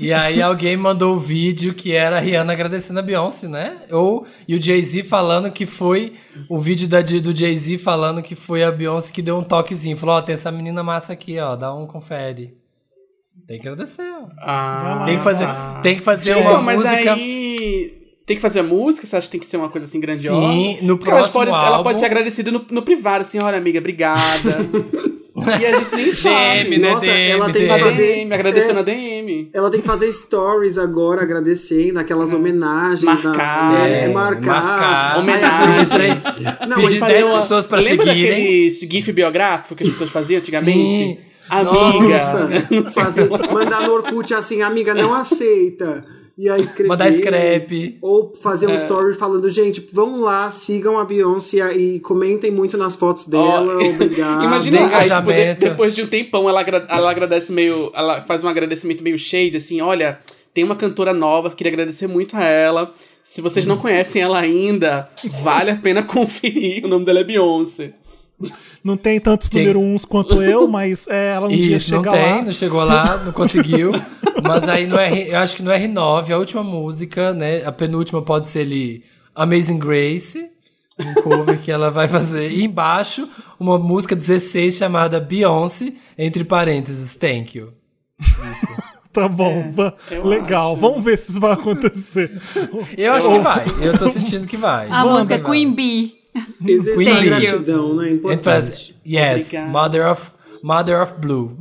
E 0.00 0.12
aí 0.12 0.40
alguém 0.40 0.76
mandou 0.76 1.16
o 1.16 1.18
vídeo 1.18 1.74
que 1.74 1.92
era 1.92 2.18
a 2.18 2.20
Rihanna 2.20 2.52
agradecendo 2.52 3.00
a 3.00 3.02
Beyoncé, 3.02 3.48
né? 3.48 3.78
Ou 3.90 4.24
e 4.46 4.54
o 4.54 4.62
Jay-Z 4.62 5.02
falando 5.02 5.50
que 5.50 5.66
foi 5.66 6.12
o 6.48 6.56
vídeo 6.56 6.86
da, 6.86 7.00
do 7.00 7.36
Jay-Z 7.36 7.78
falando 7.78 8.22
que 8.22 8.36
foi 8.36 8.62
a 8.62 8.70
Beyoncé 8.70 9.10
que 9.12 9.20
deu 9.20 9.36
um 9.36 9.42
toquezinho. 9.42 9.96
Falou, 9.96 10.14
ó, 10.16 10.22
tem 10.22 10.34
essa 10.34 10.52
menina 10.52 10.84
massa 10.84 11.12
aqui, 11.12 11.36
ó, 11.40 11.56
dá 11.56 11.74
um 11.74 11.84
confere. 11.84 12.56
Tem 13.44 13.58
que 13.58 13.66
agradecer, 13.68 14.02
ó. 14.02 14.28
Ah, 14.40 15.02
Tem 15.04 15.18
que 15.18 15.24
fazer, 15.24 15.46
tem 15.82 15.96
que 15.96 16.02
fazer 16.02 16.30
Então, 16.38 16.52
uma 16.52 16.62
mas 16.62 16.76
música. 16.76 17.12
aí. 17.14 17.97
Tem 18.28 18.36
que 18.36 18.42
fazer 18.42 18.60
a 18.60 18.62
música? 18.62 19.06
Você 19.06 19.16
acha 19.16 19.26
que 19.26 19.32
tem 19.32 19.40
que 19.40 19.46
ser 19.46 19.56
uma 19.56 19.68
coisa 19.70 19.86
assim 19.86 19.98
grandiosa? 19.98 20.46
Sim, 20.52 20.78
no 20.82 20.98
Porque 20.98 21.10
ela 21.10 21.20
próximo 21.22 21.40
pode, 21.40 21.50
ela 21.50 21.68
álbum- 21.68 21.82
pode 21.84 21.98
ter 21.98 22.04
agradecido 22.06 22.52
no, 22.52 22.64
no 22.70 22.82
privado, 22.82 23.22
assim, 23.22 23.38
olha, 23.42 23.56
amiga, 23.56 23.78
obrigada. 23.78 24.68
e 25.60 25.66
a 25.66 25.72
gente 25.78 25.96
nem 25.96 26.12
sabe. 26.12 26.64
DM, 26.64 26.78
né? 26.78 26.92
Nossa, 26.92 27.06
DM, 27.06 27.30
ela 27.30 27.44
tem 27.46 27.52
que 27.54 27.58
DM. 27.68 27.80
fazer- 27.80 27.94
DM, 28.18 28.34
agradeceu 28.34 28.70
É. 28.70 28.72
na 28.74 28.82
DM. 28.82 29.50
Ela 29.52 29.70
tem 29.70 29.80
que 29.80 29.86
fazer 29.86 30.12
stories 30.12 30.76
agora, 30.76 31.22
agradecendo, 31.22 31.98
aquelas 31.98 32.32
homenagens. 32.34 33.02
Marcar, 33.24 33.72
da, 33.72 33.88
é, 33.88 34.04
é, 34.04 34.08
marcar. 34.08 34.62
marcar. 34.64 35.18
Homenagem. 35.20 36.08
Não, 36.68 36.76
pedir 36.76 36.82
mas 36.82 36.98
fazer 36.98 37.12
10 37.14 37.26
uma- 37.28 37.40
pessoas 37.40 37.66
pra 37.66 37.80
Lembra 37.80 38.06
seguirem. 38.08 38.30
daqueles 38.42 38.80
GIF 38.80 39.12
biográfico 39.12 39.74
que 39.74 39.84
as 39.84 39.88
pessoas 39.88 40.10
faziam 40.10 40.38
antigamente? 40.38 40.76
Sim. 40.78 41.18
Amiga. 41.48 42.18
Nossa, 42.18 42.48
fazer, 42.92 43.26
mandar 43.50 43.80
no 43.86 43.92
Orkut 43.94 44.34
assim, 44.34 44.60
amiga, 44.60 44.92
não 44.94 45.14
aceita. 45.14 46.04
E 46.40 46.48
aí 46.48 46.60
escrever. 46.62 46.88
Mandar 46.88 47.10
scrap. 47.12 47.98
Ou 48.00 48.32
fazer 48.40 48.66
É. 48.66 48.68
um 48.68 48.74
story 48.74 49.12
falando, 49.14 49.50
gente, 49.50 49.88
vamos 49.92 50.20
lá, 50.20 50.48
sigam 50.50 50.96
a 50.96 51.04
Beyoncé 51.04 51.76
e 51.76 51.98
comentem 51.98 52.50
muito 52.52 52.76
nas 52.78 52.94
fotos 52.94 53.26
dela. 53.26 53.76
Ó, 53.76 53.82
obrigado. 53.90 54.44
Imagina 54.44 54.78
aí, 54.78 54.84
tipo, 54.84 54.94
engajamento. 54.96 55.60
de- 55.60 55.68
depois 55.70 55.94
de 55.96 56.02
um 56.02 56.06
tempão, 56.06 56.48
ela, 56.48 56.60
agra- 56.60 56.86
ela 56.88 57.10
agradece 57.10 57.50
meio. 57.52 57.90
Ela 57.92 58.22
faz 58.22 58.44
um 58.44 58.48
agradecimento 58.48 59.02
meio 59.02 59.18
shade, 59.18 59.56
assim, 59.56 59.80
olha, 59.80 60.20
tem 60.54 60.62
uma 60.62 60.76
cantora 60.76 61.12
nova, 61.12 61.50
queria 61.50 61.72
agradecer 61.72 62.06
muito 62.06 62.36
a 62.36 62.44
ela. 62.44 62.94
Se 63.24 63.40
vocês 63.42 63.66
não 63.66 63.76
conhecem 63.76 64.22
ela 64.22 64.38
ainda, 64.38 65.08
vale 65.42 65.72
a 65.72 65.76
pena 65.76 66.02
conferir. 66.06 66.84
O 66.84 66.88
nome 66.88 67.04
dela 67.04 67.18
é 67.18 67.24
Beyoncé. 67.24 67.92
Não 68.84 68.96
tem 68.96 69.18
tantos 69.18 69.48
Quem- 69.48 69.62
número 69.62 69.80
uns 69.80 70.04
quanto 70.04 70.40
eu, 70.42 70.68
mas 70.68 71.06
é, 71.08 71.32
ela 71.34 71.46
um 71.46 71.50
dia 71.50 71.76
Isso, 71.76 71.92
não 71.92 72.02
chega 72.04 72.12
tem, 72.16 72.32
lá. 72.36 72.42
não 72.42 72.52
chegou 72.52 72.84
lá, 72.84 73.16
não 73.24 73.32
conseguiu. 73.32 73.92
Mas 74.42 74.68
aí 74.68 74.86
no 74.86 74.96
R, 74.96 75.30
eu 75.30 75.38
acho 75.38 75.56
que 75.56 75.62
no 75.64 75.70
R9, 75.72 76.30
a 76.32 76.38
última 76.38 76.62
música, 76.62 77.32
né? 77.34 77.64
A 77.66 77.72
penúltima 77.72 78.22
pode 78.22 78.46
ser 78.46 78.60
ali 78.60 79.02
Amazing 79.34 79.78
Grace, 79.80 80.48
um 80.98 81.14
cover 81.22 81.58
que 81.58 81.70
ela 81.72 81.90
vai 81.90 82.06
fazer. 82.06 82.52
E 82.52 82.62
embaixo, 82.64 83.28
uma 83.58 83.76
música 83.78 84.14
16 84.14 84.76
chamada 84.76 85.18
Beyoncé, 85.18 85.92
entre 86.16 86.44
parênteses, 86.44 87.14
Thank 87.14 87.58
You. 87.58 87.72
Tá 89.12 89.26
bom, 89.26 89.72
eu 90.10 90.24
legal. 90.24 90.72
acho. 90.72 90.80
Vamos 90.80 91.02
ver 91.04 91.16
se 91.18 91.30
isso 91.32 91.40
vai 91.40 91.52
acontecer. 91.52 92.30
Eu 92.96 93.14
acho 93.14 93.28
que 93.28 93.38
vai, 93.38 93.64
eu 93.80 93.98
tô 93.98 94.06
sentindo 94.06 94.46
que 94.46 94.56
vai. 94.56 94.86
A 94.88 95.02
Vamos 95.02 95.18
música 95.20 95.34
é 95.34 95.38
que 95.38 95.44
Queen 95.50 95.66
vai. 95.66 95.74
Bee. 95.74 96.12
Existe 96.66 96.96
Queen 96.96 97.10
a 97.16 97.20
Bee. 97.20 97.28
gratidão, 97.28 97.94
né? 97.96 98.10
Importante. 98.10 98.42
parênteses, 98.42 98.94
Yes, 99.06 99.46
Obrigado. 99.46 99.70
Mother 99.70 100.10
of, 100.12 100.30
Mother 100.62 101.02
of 101.02 101.14
Blue. 101.18 101.56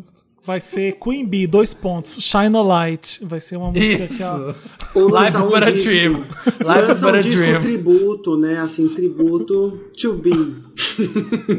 Vai 0.46 0.62
ser 0.62 0.94
Queen 0.94 1.26
Bee, 1.26 1.46
dois 1.46 1.74
pontos. 1.74 2.20
Shine 2.22 2.56
a 2.56 2.62
Light. 2.62 3.20
Vai 3.26 3.42
ser 3.42 3.58
uma 3.58 3.70
música 3.70 4.06
Isso. 4.06 4.56
que 4.94 5.00
Life 5.00 5.12
lançar 5.12 5.40
is 5.42 5.46
um 5.46 5.50
but 5.50 5.64
a 5.64 5.72
disco. 5.72 5.90
dream. 5.90 6.14
Life 6.14 6.92
is 6.94 7.02
but 7.02 7.14
um 7.14 7.18
a 7.18 7.22
dream. 7.22 7.62
tributo, 7.62 8.38
né? 8.38 8.58
Assim, 8.60 8.88
tributo 8.88 9.78
to 10.02 10.14
be. 10.14 10.32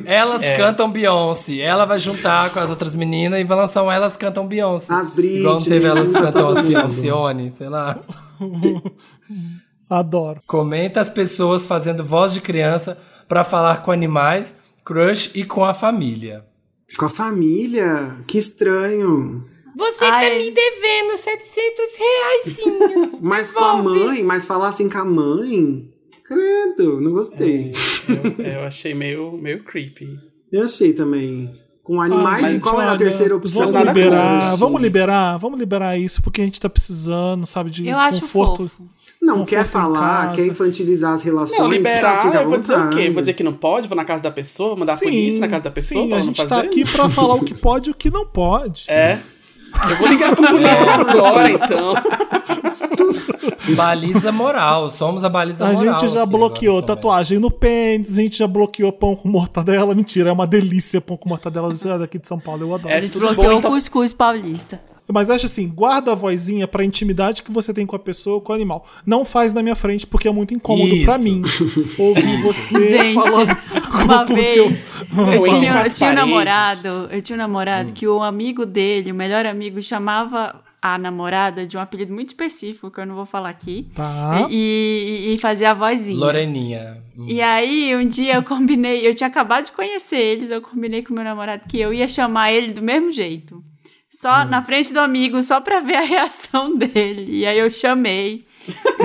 Elas 0.07 0.42
É. 0.42 0.57
cantam 0.57 0.90
Beyoncé. 0.90 1.59
Ela 1.59 1.84
vai 1.84 1.99
juntar 1.99 2.49
com 2.51 2.61
as 2.61 2.70
outras 2.70 2.95
meninas 2.95 3.38
e 3.40 3.45
vai 3.45 3.59
lançar 3.59 3.82
um 3.82 3.92
Elas 3.92 4.16
Cantam 4.16 4.47
Beyoncé. 4.47 4.90
As 4.95 5.11
Britney, 5.11 5.40
Igual 5.40 5.59
teve 5.61 5.86
Elas 5.86 6.09
Cantam 6.11 6.55
mundo. 6.55 6.76
Alcione, 6.78 7.51
sei 7.51 7.68
lá. 7.68 8.01
adoro. 9.88 10.40
Comenta 10.47 11.01
as 11.01 11.09
pessoas 11.09 11.66
fazendo 11.66 12.05
voz 12.05 12.32
de 12.32 12.40
criança 12.40 12.99
pra 13.29 13.45
falar 13.45 13.83
com 13.83 13.91
animais, 13.91 14.57
crush 14.85 15.31
e 15.35 15.45
com 15.45 15.64
a 15.64 15.74
família. 15.74 16.45
Com 16.99 17.05
a 17.05 17.09
família? 17.11 18.16
Que 18.26 18.39
estranho. 18.39 19.45
Você 19.76 20.05
Ai. 20.07 20.29
tá 20.31 20.35
me 20.37 20.51
devendo 20.51 21.16
700 21.16 21.97
reais. 21.99 23.20
Mas 23.22 23.51
com 23.51 23.62
a 23.64 23.76
mãe, 23.83 24.22
mas 24.24 24.47
falar 24.47 24.68
assim 24.68 24.89
com 24.89 24.99
a 24.99 25.05
mãe. 25.05 25.89
Credo, 26.24 27.01
não 27.01 27.12
gostei. 27.12 27.72
Eu, 28.39 28.45
eu 28.45 28.61
achei 28.64 28.93
meio, 28.95 29.33
meio 29.33 29.62
creepy. 29.64 30.18
Eu 30.53 30.64
achei 30.64 30.93
também. 30.93 31.55
Com 31.83 32.01
animais, 32.03 32.45
Ah, 32.45 32.53
e 32.53 32.61
qual 32.61 32.81
era 32.81 32.93
a 32.93 32.97
terceira 32.99 33.35
opção? 33.35 33.66
Vamos 33.66 33.87
liberar, 33.89 34.57
vamos 34.57 34.83
liberar, 34.83 35.37
vamos 35.39 35.59
liberar 35.59 35.97
isso, 35.99 36.20
porque 36.20 36.43
a 36.43 36.45
gente 36.45 36.61
tá 36.61 36.68
precisando, 36.68 37.47
sabe, 37.47 37.70
de 37.70 37.89
Eu 37.89 37.97
acho 37.99 38.20
conforto. 38.22 38.68
fofo. 38.68 38.89
Não, 39.20 39.38
conforto 39.38 39.50
quer 39.50 39.64
falar, 39.66 40.32
quer 40.32 40.46
infantilizar 40.46 41.12
as 41.12 41.22
relações. 41.22 41.58
Não, 41.58 41.68
liberar, 41.68 42.00
tá, 42.18 42.22
fica 42.24 42.38
à 42.38 42.42
eu 42.42 42.48
vou 42.48 42.58
dizer 42.58 42.78
o 42.78 42.90
quê? 42.90 43.10
Vou 43.10 43.20
dizer 43.20 43.32
que 43.34 43.42
não 43.42 43.52
pode? 43.52 43.88
Vou 43.88 43.96
na 43.96 44.04
casa 44.04 44.22
da 44.22 44.30
pessoa? 44.30 44.76
Mandar 44.76 44.94
a 44.94 44.96
polícia 44.96 45.40
na 45.40 45.48
casa 45.48 45.64
da 45.64 45.70
pessoa 45.70 46.02
sim, 46.04 46.08
pra 46.08 46.16
a 46.16 46.20
ela 46.20 46.26
não 46.26 46.34
gente 46.34 46.46
fazer? 46.48 46.62
tá 46.62 46.66
aqui 46.68 46.84
pra 46.84 47.08
falar 47.10 47.34
o 47.34 47.44
que 47.44 47.54
pode 47.54 47.90
e 47.90 47.92
o 47.92 47.94
que 47.94 48.10
não 48.10 48.24
pode. 48.26 48.84
É. 48.88 49.18
Eu 49.90 49.96
vou 49.96 50.08
ligar 50.08 50.34
pra 50.34 50.48
polícia 50.50 50.94
agora, 50.94 51.50
então. 51.50 51.94
Baliza 53.76 54.32
moral. 54.32 54.90
Somos 54.90 55.22
a 55.22 55.28
baliza 55.28 55.66
A 55.66 55.72
moral. 55.72 56.00
gente 56.00 56.12
já 56.12 56.22
aqui 56.22 56.32
bloqueou 56.32 56.82
tatuagem 56.82 57.38
no 57.38 57.50
pênis, 57.50 58.18
a 58.18 58.22
gente 58.22 58.38
já 58.38 58.46
bloqueou 58.46 58.90
pão 58.92 59.14
com 59.14 59.28
mortadela. 59.28 59.94
Mentira, 59.94 60.30
é 60.30 60.32
uma 60.32 60.46
delícia 60.46 61.00
pão 61.00 61.16
com 61.16 61.28
mortadela 61.28 61.68
daqui 61.98 62.18
de 62.18 62.26
São 62.26 62.38
Paulo, 62.40 62.62
eu 62.62 62.74
adoro. 62.74 62.88
É 62.92 62.96
A 62.96 63.00
gente 63.00 63.18
bloqueou 63.18 63.52
então- 63.58 63.70
o 63.70 63.74
cuscuz 63.74 64.12
paulista. 64.12 64.80
Mas 65.11 65.30
acho 65.30 65.46
assim, 65.46 65.66
guarda 65.68 66.12
a 66.12 66.14
vozinha 66.14 66.68
pra 66.68 66.84
intimidade 66.84 67.42
que 67.42 67.50
você 67.50 67.72
tem 67.72 67.86
com 67.86 67.96
a 67.96 67.98
pessoa 67.98 68.34
ou 68.36 68.40
com 68.42 68.52
o 68.52 68.54
animal. 68.54 68.86
Não 69.06 69.24
faz 69.24 69.54
na 69.54 69.62
minha 69.62 69.74
frente, 69.74 70.06
porque 70.06 70.28
é 70.28 70.32
muito 70.32 70.52
incômodo 70.52 70.94
Isso. 70.94 71.04
pra 71.06 71.16
mim. 71.18 71.42
Ouvir 71.98 72.42
você 72.42 72.88
Gente, 72.88 73.14
falando 73.20 73.56
uma 74.04 74.26
com 74.26 74.34
vez 74.34 74.78
seu- 74.78 75.32
eu 75.32 75.42
tinha, 75.44 75.82
eu 75.86 75.92
tinha 75.92 76.11
um 76.11 76.14
namorado, 76.14 76.88
eu 77.11 77.22
tinha 77.22 77.34
um 77.36 77.38
Hum. 77.38 77.42
namorado 77.42 77.92
que 77.92 78.06
o 78.06 78.22
amigo 78.22 78.66
dele, 78.66 79.11
o 79.11 79.14
melhor 79.14 79.46
amigo, 79.46 79.80
chamava 79.80 80.62
a 80.80 80.96
namorada 80.98 81.66
de 81.66 81.76
um 81.76 81.80
apelido 81.80 82.12
muito 82.14 82.28
específico, 82.28 82.90
que 82.90 83.00
eu 83.00 83.06
não 83.06 83.14
vou 83.16 83.26
falar 83.26 83.48
aqui. 83.48 83.88
Tá. 83.94 84.46
E, 84.50 85.26
e- 85.30 85.34
e 85.34 85.38
fazia 85.38 85.70
a 85.70 85.74
vozinha. 85.74 86.18
Loreninha. 86.20 86.98
Hum. 87.16 87.26
E 87.28 87.40
aí, 87.40 87.96
um 87.96 88.06
dia 88.06 88.34
eu 88.36 88.42
combinei, 88.44 89.06
eu 89.06 89.14
tinha 89.14 89.26
acabado 89.26 89.64
de 89.66 89.72
conhecer 89.72 90.18
eles, 90.18 90.50
eu 90.50 90.61
combinei 90.61 91.02
com 91.02 91.12
meu 91.14 91.24
namorado 91.24 91.66
que 91.66 91.80
eu 91.80 91.92
ia 91.92 92.06
chamar 92.06 92.52
ele 92.52 92.70
do 92.72 92.82
mesmo 92.82 93.11
jeito. 93.11 93.64
Só 94.11 94.42
Hum. 94.42 94.44
na 94.46 94.62
frente 94.62 94.92
do 94.92 95.00
amigo, 95.00 95.42
só 95.42 95.61
pra 95.61 95.80
ver 95.80 95.96
a 95.96 96.00
reação 96.02 96.74
dele. 96.78 97.26
E 97.28 97.46
aí 97.46 97.59
eu 97.59 97.70
chamei. 97.70 98.46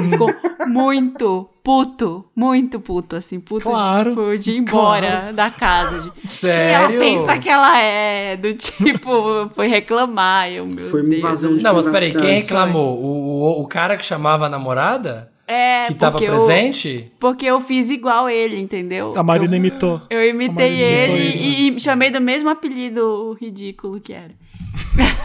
Ficou 0.09 0.29
muito 0.67 1.49
puto, 1.63 2.25
muito 2.35 2.79
puto, 2.81 3.15
assim, 3.15 3.39
puto 3.39 3.69
Claro, 3.69 4.09
de, 4.09 4.15
tipo, 4.15 4.37
de 4.37 4.51
ir 4.51 4.57
embora 4.57 5.31
da 5.31 5.49
casa. 5.49 6.01
De, 6.21 6.27
Sério? 6.27 6.95
ela 6.95 6.99
pensa 6.99 7.37
que 7.37 7.47
ela 7.49 7.77
é, 7.77 8.35
do 8.35 8.53
tipo, 8.55 9.49
foi 9.53 9.67
reclamar. 9.67 10.49
Eu, 10.51 10.65
meu 10.65 10.85
Foi 10.89 10.99
uma 11.01 11.09
Deus. 11.09 11.19
invasão 11.19 11.55
de 11.57 11.63
Não, 11.63 11.73
mas 11.75 11.87
peraí, 11.87 12.11
quem 12.13 12.41
reclamou? 12.41 12.97
O, 13.01 13.59
o, 13.59 13.61
o 13.61 13.67
cara 13.67 13.95
que 13.95 14.05
chamava 14.05 14.47
a 14.47 14.49
namorada? 14.49 15.31
É, 15.45 15.83
que 15.87 15.93
tava 15.95 16.13
porque 16.17 16.29
eu- 16.29 16.35
presente? 16.45 17.11
porque 17.19 17.45
eu 17.45 17.59
fiz 17.59 17.89
igual 17.91 18.29
ele, 18.29 18.57
entendeu? 18.57 19.13
A 19.17 19.21
Marina 19.23 19.55
imitou. 19.57 20.01
Eu 20.09 20.23
imitei 20.27 20.65
A 20.83 20.87
ele 20.87 21.05
imitou 21.05 21.17
ele, 21.17 21.37
e, 21.73 21.77
e 21.77 21.79
chamei 21.81 22.09
do 22.09 22.21
mesmo 22.21 22.49
apelido 22.49 23.35
ridículo 23.39 23.99
que 23.99 24.13
era. 24.13 24.31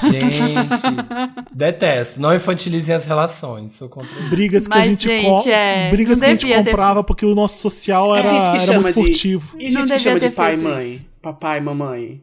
Gente, 0.02 1.46
detesto. 1.52 2.20
Não 2.20 2.34
infantilizem 2.34 2.94
as 2.94 3.04
relações. 3.04 3.72
Sou 3.72 3.88
contra. 3.88 4.10
Brigas 4.28 4.66
que 4.66 4.74
a 4.74 4.78
Mas, 4.78 4.90
gente, 4.90 5.08
gente, 5.08 5.44
co- 5.44 5.50
é, 5.50 5.90
brigas 5.90 6.20
não 6.20 6.20
que 6.20 6.24
a 6.24 6.30
gente 6.56 6.64
comprava 6.64 7.04
porque 7.04 7.24
o 7.24 7.34
nosso 7.34 7.60
social 7.60 8.14
era, 8.14 8.26
gente 8.26 8.50
que 8.50 8.70
era 8.70 8.80
muito 8.80 8.94
de. 8.94 9.06
furtivo. 9.06 9.56
E 9.58 9.64
Não 9.64 9.70
gente 9.70 9.74
que 9.74 9.82
devia 9.84 9.98
chama 9.98 10.20
de 10.20 10.30
pai 10.30 10.54
e 10.54 10.62
mãe. 10.62 11.06
Papai, 11.22 11.60
mamãe. 11.60 12.22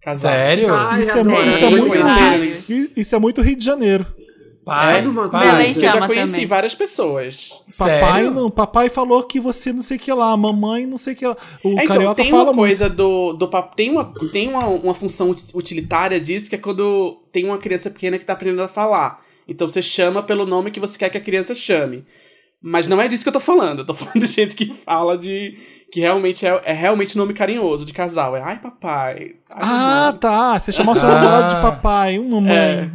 Casal. 0.00 0.32
Sério? 0.32 0.74
Ai, 0.74 1.00
Isso 1.00 1.10
é, 1.10 1.14
isso, 1.14 1.18
é 1.18 1.24
muito, 1.24 1.40
isso 2.96 3.14
é 3.14 3.18
muito 3.18 3.40
Rio 3.42 3.56
de 3.56 3.64
Janeiro. 3.64 4.06
Pai, 4.64 4.94
Sabe 4.94 5.08
uma 5.08 5.28
pai. 5.28 5.50
Belém 5.50 5.68
Eu 5.74 5.80
já 5.80 6.06
conheci 6.06 6.32
também. 6.32 6.46
várias 6.46 6.74
pessoas. 6.74 7.50
Papai 7.76 8.00
Sério? 8.12 8.30
não, 8.30 8.48
papai 8.50 8.88
falou 8.88 9.22
que 9.24 9.40
você 9.40 9.72
não 9.72 9.82
sei 9.82 9.96
o 9.96 10.00
que 10.00 10.12
lá, 10.12 10.36
mamãe 10.36 10.86
não 10.86 10.96
sei 10.96 11.14
o 11.14 11.16
que 11.16 11.26
lá. 11.26 11.36
O 11.64 11.70
É, 11.70 11.72
então, 11.72 11.86
carioca 11.88 12.14
tem 12.22 12.30
fala 12.30 12.44
uma 12.44 12.52
muito. 12.52 12.68
coisa 12.68 12.88
do, 12.88 13.32
do 13.32 13.48
papo. 13.48 13.74
Tem, 13.74 13.90
uma, 13.90 14.12
tem 14.32 14.48
uma, 14.48 14.66
uma 14.66 14.94
função 14.94 15.30
uti- 15.30 15.50
utilitária 15.52 16.20
disso, 16.20 16.48
que 16.48 16.54
é 16.54 16.58
quando 16.58 17.20
tem 17.32 17.44
uma 17.44 17.58
criança 17.58 17.90
pequena 17.90 18.18
que 18.18 18.24
tá 18.24 18.34
aprendendo 18.34 18.62
a 18.62 18.68
falar. 18.68 19.20
Então 19.48 19.66
você 19.66 19.82
chama 19.82 20.22
pelo 20.22 20.46
nome 20.46 20.70
que 20.70 20.78
você 20.78 20.96
quer 20.96 21.10
que 21.10 21.18
a 21.18 21.20
criança 21.20 21.54
chame. 21.56 22.04
Mas 22.62 22.86
não 22.86 23.00
é 23.00 23.08
disso 23.08 23.24
que 23.24 23.28
eu 23.28 23.32
tô 23.32 23.40
falando. 23.40 23.80
Eu 23.80 23.84
tô 23.86 23.94
falando 23.94 24.20
de 24.20 24.26
gente 24.26 24.54
que 24.54 24.72
fala 24.72 25.18
de. 25.18 25.58
que 25.90 25.98
realmente 25.98 26.46
é, 26.46 26.60
é 26.64 26.72
realmente 26.72 27.18
nome 27.18 27.34
carinhoso 27.34 27.84
de 27.84 27.92
casal. 27.92 28.36
É 28.36 28.40
ai, 28.40 28.60
papai. 28.60 29.32
Ai, 29.50 29.60
Ah, 29.60 30.04
mamãe." 30.04 30.18
tá. 30.20 30.58
Você 30.60 30.70
chamou 30.70 30.94
seu 30.94 31.08
Ah. 31.08 31.14
namorado 31.16 31.56
de 31.56 31.60
papai, 31.60 32.16
uma 32.20 32.40
mamãe. 32.40 32.54
É. 32.56 32.90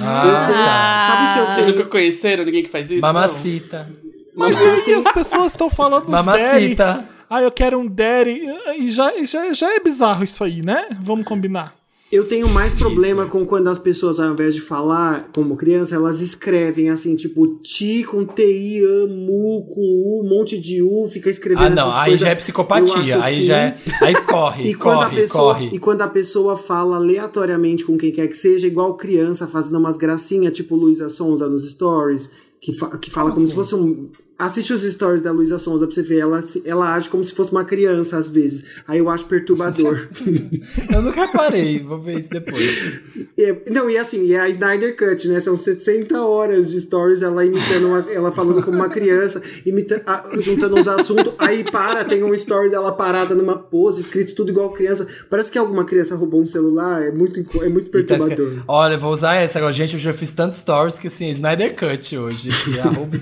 Ah, 0.00 0.44
tá. 0.46 1.06
Sabe 1.06 1.32
que 1.34 1.38
eu 1.40 1.46
Vocês 1.46 1.66
sei. 1.66 1.74
nunca 1.74 1.88
conheceram 1.88 2.44
ninguém 2.44 2.62
que 2.62 2.70
faz 2.70 2.90
isso? 2.90 3.00
Mamacita. 3.02 3.88
Mas 4.34 4.56
e 4.58 4.62
aí 4.90 4.94
as 4.94 5.12
pessoas 5.12 5.52
estão 5.52 5.68
falando 5.68 6.06
daddy. 6.10 6.12
Mamacita. 6.12 7.08
Ah, 7.28 7.42
eu 7.42 7.50
quero 7.50 7.78
um 7.78 7.86
daddy. 7.86 8.42
E 8.78 8.90
já, 8.90 9.12
já, 9.24 9.52
já 9.52 9.74
é 9.74 9.80
bizarro 9.80 10.24
isso 10.24 10.42
aí, 10.44 10.62
né? 10.62 10.86
Vamos 11.00 11.26
combinar. 11.26 11.74
Eu 12.12 12.24
tenho 12.28 12.46
mais 12.46 12.74
problema 12.74 13.24
com 13.24 13.46
quando 13.46 13.68
as 13.68 13.78
pessoas, 13.78 14.20
ao 14.20 14.30
invés 14.34 14.54
de 14.54 14.60
falar 14.60 15.30
como 15.34 15.56
criança, 15.56 15.94
elas 15.94 16.20
escrevem 16.20 16.90
assim, 16.90 17.16
tipo, 17.16 17.46
ti 17.62 18.04
com 18.04 18.22
TI, 18.26 18.82
amo, 18.84 19.64
com 19.66 19.80
U, 19.80 20.22
um 20.22 20.28
monte 20.28 20.58
de 20.60 20.82
U, 20.82 21.08
fica 21.08 21.30
escrevendo 21.30 21.64
Ah, 21.78 21.86
não. 21.86 21.90
Aí 21.90 22.10
coisas. 22.10 22.20
já 22.20 22.28
é 22.28 22.34
psicopatia. 22.34 23.22
Aí 23.24 23.36
fim. 23.36 23.42
já 23.44 23.56
é. 23.56 23.78
Aí 24.02 24.14
corre, 24.28 24.68
E 24.68 24.74
quando, 24.74 25.00
a 25.00 25.04
corre, 25.06 25.22
pessoa, 25.22 25.54
corre. 25.54 25.70
e 25.72 25.78
quando 25.78 26.02
a 26.02 26.08
pessoa 26.08 26.54
fala 26.54 26.96
aleatoriamente 26.96 27.82
com 27.82 27.96
quem 27.96 28.12
quer 28.12 28.28
que 28.28 28.36
seja, 28.36 28.66
igual 28.66 28.94
criança 28.96 29.46
fazendo 29.46 29.78
umas 29.78 29.96
gracinhas, 29.96 30.52
tipo 30.52 30.76
Luísa 30.76 31.08
Sonza 31.08 31.48
nos 31.48 31.66
stories, 31.70 32.28
que, 32.60 32.74
fa- 32.74 32.98
que 32.98 33.10
fala 33.10 33.30
como, 33.32 33.48
se 33.48 33.54
fosse 33.54 33.74
um. 33.74 34.10
Assiste 34.44 34.72
os 34.72 34.82
stories 34.82 35.22
da 35.22 35.30
Luísa 35.30 35.58
Sonza 35.58 35.86
pra 35.86 35.94
você 35.94 36.02
ver, 36.02 36.18
ela, 36.18 36.42
ela 36.64 36.94
age 36.94 37.08
como 37.08 37.24
se 37.24 37.32
fosse 37.32 37.52
uma 37.52 37.64
criança 37.64 38.16
às 38.18 38.28
vezes. 38.28 38.64
Aí 38.88 38.98
eu 38.98 39.08
acho 39.08 39.24
perturbador. 39.26 40.08
Eu 40.92 41.00
nunca 41.02 41.28
parei. 41.28 41.82
Vou 41.82 41.98
ver 42.00 42.18
isso 42.18 42.28
depois. 42.30 43.00
É, 43.38 43.56
não, 43.70 43.88
e 43.88 43.96
assim, 43.96 44.26
e 44.26 44.36
a 44.36 44.48
Snyder 44.48 44.96
Cut, 44.96 45.28
né? 45.28 45.38
São 45.40 45.56
60 45.56 46.20
horas 46.22 46.70
de 46.70 46.80
stories, 46.80 47.22
ela 47.22 47.44
imitando, 47.44 47.86
uma- 47.86 48.06
ela 48.12 48.32
falando 48.32 48.62
como 48.62 48.76
uma 48.76 48.88
criança, 48.88 49.40
imita, 49.64 50.02
a- 50.06 50.24
juntando 50.38 50.76
uns 50.78 50.88
assuntos, 50.88 51.32
aí 51.38 51.64
para, 51.64 52.04
tem 52.04 52.22
um 52.22 52.34
story 52.34 52.68
dela 52.70 52.92
parada 52.92 53.34
numa 53.34 53.56
pose, 53.56 54.00
escrito 54.02 54.34
tudo 54.34 54.50
igual 54.50 54.70
criança. 54.72 55.06
Parece 55.30 55.50
que 55.50 55.58
alguma 55.58 55.84
criança 55.84 56.14
roubou 56.16 56.42
um 56.42 56.46
celular, 56.48 57.02
é 57.02 57.10
muito, 57.10 57.40
é 57.62 57.68
muito 57.68 57.86
tá 57.86 57.92
perturbador. 57.92 58.62
Olha, 58.68 58.96
vou 58.98 59.12
usar 59.12 59.34
essa 59.36 59.58
agora. 59.58 59.72
Gente, 59.72 59.94
eu 59.94 60.00
já 60.00 60.12
fiz 60.12 60.30
tantos 60.30 60.58
stories 60.58 60.98
que 60.98 61.06
assim, 61.06 61.30
Snyder 61.30 61.74
Cut 61.76 62.16
hoje. 62.18 62.50
Que 62.72 62.78
é 62.78 62.82
arroba- 62.82 63.18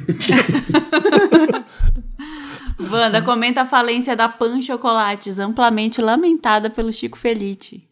Wanda, 2.80 3.20
comenta 3.22 3.62
a 3.62 3.66
falência 3.66 4.16
da 4.16 4.28
Pan 4.28 4.60
Chocolates, 4.60 5.38
amplamente 5.38 6.00
lamentada 6.00 6.70
pelo 6.70 6.92
Chico 6.92 7.18
Felite. 7.18 7.86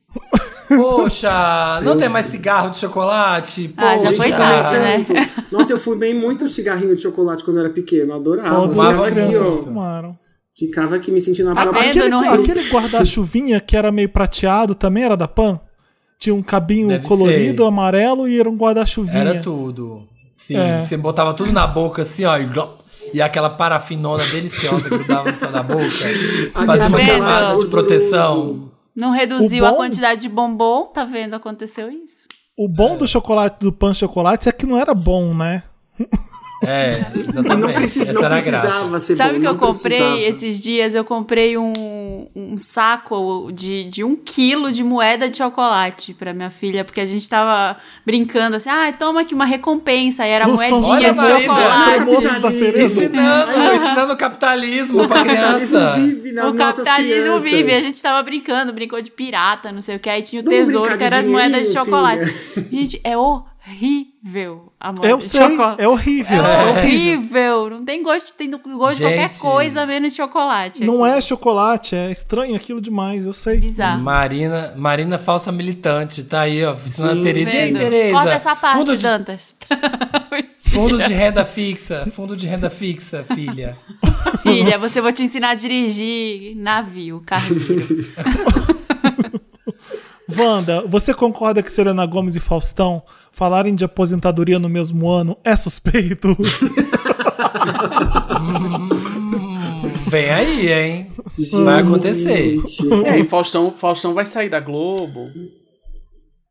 Poxa, 0.69 1.81
não 1.83 1.97
tem 1.97 2.09
mais 2.09 2.27
cigarro 2.27 2.71
de 2.71 2.77
chocolate? 2.77 3.73
Ah, 3.77 3.97
já 3.99 4.09
Poxa. 4.09 4.17
foi 4.17 4.31
tarde, 4.31 4.79
né? 5.13 5.31
Nossa, 5.51 5.73
eu 5.73 5.79
fumei 5.79 6.13
muito 6.15 6.47
cigarrinho 6.49 6.95
de 6.95 7.03
chocolate 7.03 7.43
quando 7.45 7.59
eu 7.59 7.65
era 7.65 7.73
pequeno, 7.73 8.13
adorava. 8.15 8.69
Todas 8.69 8.79
as 8.79 8.87
Ficava 8.87 9.07
aqui, 9.07 9.15
crianças 9.15 9.55
ó. 9.55 9.63
fumaram. 9.63 10.19
Ficava 10.55 10.97
aqui 10.97 11.11
me 11.11 11.21
sentindo 11.21 11.55
Tá 11.55 11.65
na 11.67 11.71
vendo? 11.71 11.79
Aquele, 11.79 12.09
não- 12.09 12.33
aquele 12.33 12.69
guarda-chuvinha 12.71 13.61
que 13.61 13.77
era 13.77 13.91
meio 13.93 14.09
prateado 14.09 14.75
também 14.75 15.05
era 15.05 15.17
da 15.17 15.29
Pan? 15.29 15.61
Tinha 16.19 16.35
um 16.35 16.43
cabinho 16.43 16.89
Deve 16.89 17.07
colorido, 17.07 17.63
ser. 17.63 17.69
amarelo 17.69 18.29
e 18.29 18.39
era 18.41 18.51
um 18.51 18.57
guarda-chuvinha. 18.57 19.19
Era 19.21 19.41
tudo. 19.41 20.03
Sim, 20.35 20.57
É. 20.57 20.85
você 20.85 20.97
botava 20.97 21.33
tudo 21.33 21.53
na 21.53 21.67
boca 21.67 22.03
assim, 22.03 22.25
ó, 22.25 22.37
e, 22.37 22.47
e 23.13 23.21
aquela 23.23 23.51
parafinona 23.51 24.25
deliciosa 24.27 24.89
que 24.89 24.97
grudava 24.99 25.31
no 25.31 25.37
céu 25.37 25.51
da 25.53 25.63
boca. 25.63 25.85
Fazia 26.67 26.87
uma 26.89 26.97
vendo? 26.99 27.07
camada 27.19 27.57
de 27.59 27.67
proteção. 27.67 28.71
Não 28.95 29.11
reduziu 29.11 29.65
O 29.65 29.67
a 29.67 29.71
bom- 29.71 29.77
quantidade 29.77 30.23
de 30.23 30.29
bombom, 30.29 30.87
tá 30.87 31.05
vendo? 31.05 31.35
Aconteceu 31.35 31.91
isso. 31.91 32.27
O 32.57 32.69
bom 32.69 32.97
do 32.97 33.07
chocolate 33.07 33.59
do 33.61 33.73
Pan 33.73 33.95
Chocolate 33.95 34.49
é 34.49 34.53
que 34.53 34.67
não 34.67 34.79
era 34.79 34.93
bom, 34.93 35.33
né? 35.35 35.63
É, 36.67 37.05
exatamente. 37.15 37.57
não, 37.57 37.73
precis, 37.73 38.09
Essa 38.09 38.13
não 38.19 38.27
era 38.27 38.37
a 38.37 38.41
graça. 38.41 38.67
precisava 38.67 39.01
ser 39.01 39.17
Sabe 39.17 39.33
bom, 39.35 39.39
o 39.39 39.41
que 39.43 39.47
eu 39.47 39.55
comprei 39.57 39.99
precisava. 39.99 40.19
esses 40.21 40.61
dias? 40.61 40.95
Eu 40.95 41.05
comprei 41.05 41.57
um, 41.57 42.27
um 42.35 42.59
saco 42.59 43.51
de, 43.53 43.85
de 43.85 44.03
um 44.03 44.17
quilo 44.17 44.73
de 44.73 44.83
moeda 44.83 45.29
de 45.29 45.37
chocolate 45.37 46.15
pra 46.15 46.35
minha 46.35 46.51
filha, 46.51 46.85
porque 46.85 47.01
a 47.01 47.07
gente 47.07 47.29
tava 47.29 47.79
brincando 48.05 48.57
assim, 48.57 48.71
ah, 48.71 48.93
toma 48.93 49.21
aqui 49.21 49.35
uma 49.35 49.45
recompensa, 49.45 50.27
e 50.27 50.31
era 50.31 50.47
Nossa, 50.49 50.69
moedinha 50.71 51.13
de 51.13 51.21
Marina, 51.21 51.41
chocolate. 51.41 52.11
Ensinando, 52.81 53.53
ensinando 53.75 54.13
o 54.13 54.17
capitalismo 54.17 55.07
pra 55.09 55.25
capitalismo 55.25 55.79
criança. 55.79 55.95
vive 55.97 56.41
O 56.41 56.55
capitalismo 56.55 57.23
crianças. 57.23 57.45
vive, 57.45 57.75
a 57.75 57.81
gente 57.81 58.03
tava 58.03 58.23
brincando, 58.23 58.73
brincou 58.73 59.01
de 59.01 59.11
pirata, 59.13 59.71
não 59.71 59.81
sei 59.83 59.97
o 59.97 60.01
que, 60.01 60.11
aí 60.11 60.23
tinha 60.23 60.43
o 60.43 60.45
tesouro, 60.45 60.99
que 60.99 61.05
era 61.05 61.19
as 61.21 61.27
moedas 61.27 61.69
de 61.69 61.73
chocolate. 61.73 62.35
Gente, 62.71 63.01
é 63.05 63.17
horrível. 63.17 64.08
Horrível 64.29 64.73
a 64.79 64.93
moda 64.93 65.09
Eu 65.09 65.19
de 65.19 65.25
sei, 65.25 65.41
chocolate. 65.41 65.83
é 65.83 65.89
horrível. 65.89 66.45
É 66.45 66.63
é 66.63 66.71
horrível. 66.71 67.71
Não 67.71 67.85
tem 67.85 68.03
gosto, 68.03 68.33
tem 68.35 68.51
gosto 68.51 68.97
de 68.99 69.03
qualquer 69.03 69.29
Gente. 69.29 69.41
coisa 69.41 69.87
menos 69.87 70.15
chocolate. 70.15 70.85
Não 70.85 71.03
aqui. 71.05 71.19
é 71.19 71.21
chocolate, 71.21 71.97
é 71.97 72.11
estranho 72.13 72.55
aquilo 72.55 72.81
demais, 72.81 73.27
eu 73.27 73.33
sei. 73.33 73.59
bizarro. 73.59 74.03
Marina, 74.03 74.75
Marina 74.77 75.19
falsa 75.19 75.51
militante, 75.51 76.23
tá 76.23 76.43
aí, 76.43 76.65
ó, 76.65 76.75
ensinando 76.75 77.21
a 77.21 77.25
Tereza. 77.25 77.51
E 77.51 77.67
Vendo? 77.67 77.79
Tereza? 77.79 78.13
Corta 78.13 78.31
essa 78.33 78.57
parte, 78.57 78.79
fundo 78.79 78.97
de, 78.97 79.03
Dantas. 79.03 79.55
fundo 80.59 80.99
de 80.99 81.13
renda 81.13 81.45
fixa, 81.45 82.07
fundo 82.13 82.37
de 82.37 82.47
renda 82.47 82.71
fixa, 82.71 83.25
filha. 83.25 83.77
Filha, 84.43 84.79
você 84.79 85.01
vou 85.01 85.13
te 85.13 85.23
ensinar 85.23 85.51
a 85.51 85.55
dirigir 85.55 86.55
navio, 86.57 87.23
carneiro. 87.25 88.13
Wanda, 90.37 90.83
você 90.87 91.15
concorda 91.15 91.63
que 91.63 91.73
Selena 91.73 92.05
Gomes 92.05 92.37
e 92.37 92.41
Faustão 92.41 93.03
falarem 93.33 93.75
de 93.75 93.85
aposentadoria 93.85 94.59
no 94.59 94.69
mesmo 94.69 95.09
ano 95.09 95.37
é 95.45 95.55
suspeito? 95.57 96.37
Vem 100.09 100.31
aí, 100.31 100.73
hein? 100.73 101.13
Vai 101.65 101.81
acontecer. 101.83 102.57
Gente, 102.61 102.93
É, 103.07 103.19
e 103.19 103.25
Faustão, 103.25 103.71
Faustão 103.71 104.15
vai 104.15 104.27
sair 104.27 104.49
da 104.49 104.61
Globo, 104.61 105.31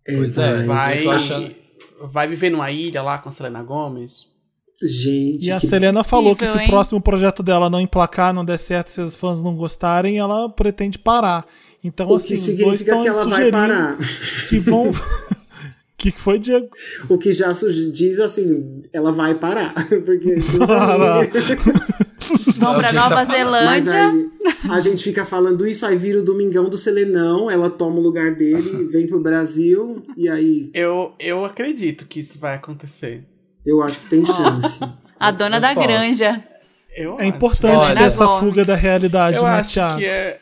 Pois 0.06 0.38
é, 0.38 0.64
vai, 0.64 1.04
vai 2.02 2.28
viver 2.28 2.50
numa 2.50 2.72
ilha 2.72 3.02
lá 3.02 3.18
com 3.18 3.28
a 3.30 3.32
Selena 3.32 3.62
Gomes. 3.62 4.26
Gente, 4.82 5.48
E 5.48 5.52
a 5.52 5.60
que- 5.60 5.68
Selena 5.68 6.04
falou 6.04 6.36
que 6.36 6.46
se 6.46 6.56
o 6.56 6.66
próximo 6.68 7.02
projeto 7.02 7.42
dela 7.44 7.70
não 7.70 7.82
emplacar, 7.82 8.32
não 8.34 8.46
der 8.46 8.58
certo, 8.60 8.90
se 8.90 9.02
os 9.02 9.16
fãs 9.16 9.42
não 9.42 9.56
gostarem, 9.56 10.18
ela 10.20 10.48
pretende 10.50 10.98
parar. 11.00 11.46
Então, 11.84 12.08
o 12.10 12.16
assim, 12.16 12.36
que 12.36 12.40
os 12.42 12.46
dois 12.46 12.80
significa 12.82 12.92
estão 12.92 13.02
que 13.04 13.08
ela 13.08 13.24
vai 13.24 13.30
sugerindo 13.32 13.58
parar. 13.58 13.98
que 14.50 14.60
vão. 14.60 14.92
que 15.98 16.12
que 16.12 16.20
foi, 16.20 16.40
Diego? 16.40 16.70
O 17.10 17.18
que 17.18 17.32
já 17.32 17.52
diz 17.92 18.20
assim, 18.20 18.82
ela 18.94 19.12
vai 19.12 19.36
parar. 19.36 19.74
Porque. 20.06 20.36
Vão 22.58 22.76
pra 22.76 22.88
tá 22.90 22.94
Nova. 22.94 23.16
Mas 23.16 23.28
Zelândia. 23.30 23.94
aí 24.04 24.30
a 24.70 24.80
gente 24.80 25.04
fica 25.04 25.26
falando 25.26 25.66
isso, 25.68 25.86
aí 25.86 25.96
vira 25.96 26.20
o 26.20 26.24
Domingão 26.24 26.70
do 26.70 26.78
Selenão, 26.78 27.50
ela 27.50 27.70
toma 27.70 27.98
o 27.98 28.02
lugar 28.02 28.36
dele, 28.36 28.86
vem 28.92 29.08
pro 29.08 29.20
Brasil, 29.20 30.04
e 30.16 30.28
aí 30.30 30.70
Eu, 30.74 31.14
eu 31.20 31.46
acredito 31.46 32.06
que 32.06 32.20
isso 32.20 32.38
vai 32.40 32.56
acontecer. 32.56 33.24
eu 33.66 33.82
acho 33.82 34.00
que 34.00 34.08
tem 34.08 34.26
chance. 34.26 34.80
A 35.20 35.32
dona 35.32 35.58
Eu 35.58 35.62
da 35.62 35.74
posso. 35.74 35.88
granja. 35.88 36.44
Eu 36.96 37.14
É 37.20 37.24
acho. 37.28 37.36
importante 37.36 37.88
Olha, 37.88 37.96
ter 37.96 38.04
essa 38.04 38.28
fuga 38.40 38.66
da 38.66 38.76
realidade, 38.76 39.38
Eu 39.38 39.44
né, 39.44 39.50
acho 39.50 39.74
Thiago? 39.74 39.98
que 40.00 40.06
é. 40.06 40.38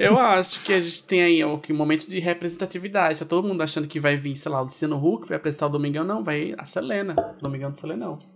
Eu 0.00 0.18
acho 0.18 0.62
que 0.62 0.72
a 0.72 0.80
gente 0.80 1.04
tem 1.04 1.22
aí 1.22 1.44
um 1.44 1.60
momento 1.72 2.08
de 2.08 2.18
representatividade. 2.18 3.18
Tá 3.18 3.24
todo 3.24 3.46
mundo 3.46 3.62
achando 3.62 3.86
que 3.86 4.00
vai 4.00 4.16
vir, 4.16 4.36
sei 4.36 4.50
lá, 4.50 4.60
o 4.60 4.64
Luciano 4.64 4.96
Huck, 4.96 5.28
vai 5.28 5.36
apresentar 5.36 5.66
o 5.66 5.70
Domingão. 5.70 6.04
Não, 6.04 6.22
vai 6.22 6.54
a 6.58 6.66
Selena. 6.66 7.14
Domingão 7.40 7.70
do 7.70 7.78
Selenão. 7.78 8.31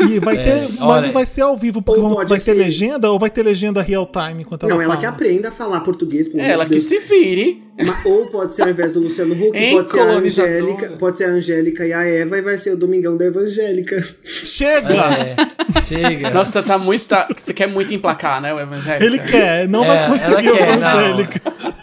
E 0.00 0.18
vai 0.18 0.36
ter, 0.36 0.62
mas 0.70 0.80
olha- 0.80 1.06
não 1.06 1.12
vai 1.12 1.26
ser 1.26 1.42
ao 1.42 1.56
vivo, 1.56 1.80
porque 1.82 2.00
vão- 2.00 2.14
pode 2.14 2.28
vai 2.30 2.38
ter 2.38 2.44
ser- 2.44 2.54
legenda 2.54 3.10
ou 3.10 3.18
vai 3.18 3.30
ter 3.30 3.42
legenda 3.42 3.80
real 3.82 4.06
time 4.06 4.42
enquanto 4.42 4.64
ela 4.64 4.72
Não, 4.74 4.80
ela 4.80 4.94
fala? 4.94 5.00
que 5.00 5.06
aprenda 5.06 5.48
a 5.48 5.52
falar 5.52 5.80
português. 5.80 6.26
pelo 6.28 6.42
amor 6.42 6.52
Ela 6.52 6.64
de 6.64 6.70
que 6.70 6.76
Deus. 6.76 6.88
se 6.88 6.98
vire. 6.98 7.62
Ma- 7.86 7.98
Ou 8.04 8.26
pode 8.26 8.54
ser 8.54 8.62
ao 8.62 8.68
invés 8.68 8.92
do 8.92 9.00
Luciano 9.00 9.32
Huck, 9.32 9.56
Hein, 9.56 9.74
pode 9.76 9.90
ser 9.90 10.00
a? 10.00 10.04
Angélica, 10.04 10.88
pode 10.98 11.16
ser 11.16 11.24
a 11.24 11.28
Angélica 11.28 11.86
e 11.86 11.92
a 11.94 12.04
Eva 12.04 12.36
e 12.36 12.42
vai 12.42 12.58
ser 12.58 12.72
o 12.72 12.76
Domingão 12.76 13.16
da 13.16 13.24
Evangélica. 13.24 14.04
Chega! 14.22 14.92
É, 14.92 15.80
chega. 15.82 16.28
Nossa, 16.30 16.62
tá 16.62 16.76
muito. 16.76 17.06
tá- 17.06 17.26
Você 17.42 17.54
quer 17.54 17.66
muito 17.68 17.94
emplacar, 17.94 18.40
né, 18.42 18.52
o 18.52 18.60
evangélico? 18.60 19.04
Ele 19.04 19.18
quer, 19.18 19.66
não 19.66 19.82
É, 19.84 19.86
vai 19.86 19.96
ela 19.96 20.08
conseguir 20.08 20.52
quer, 20.52 20.70
a 20.72 20.76
não. 20.76 21.28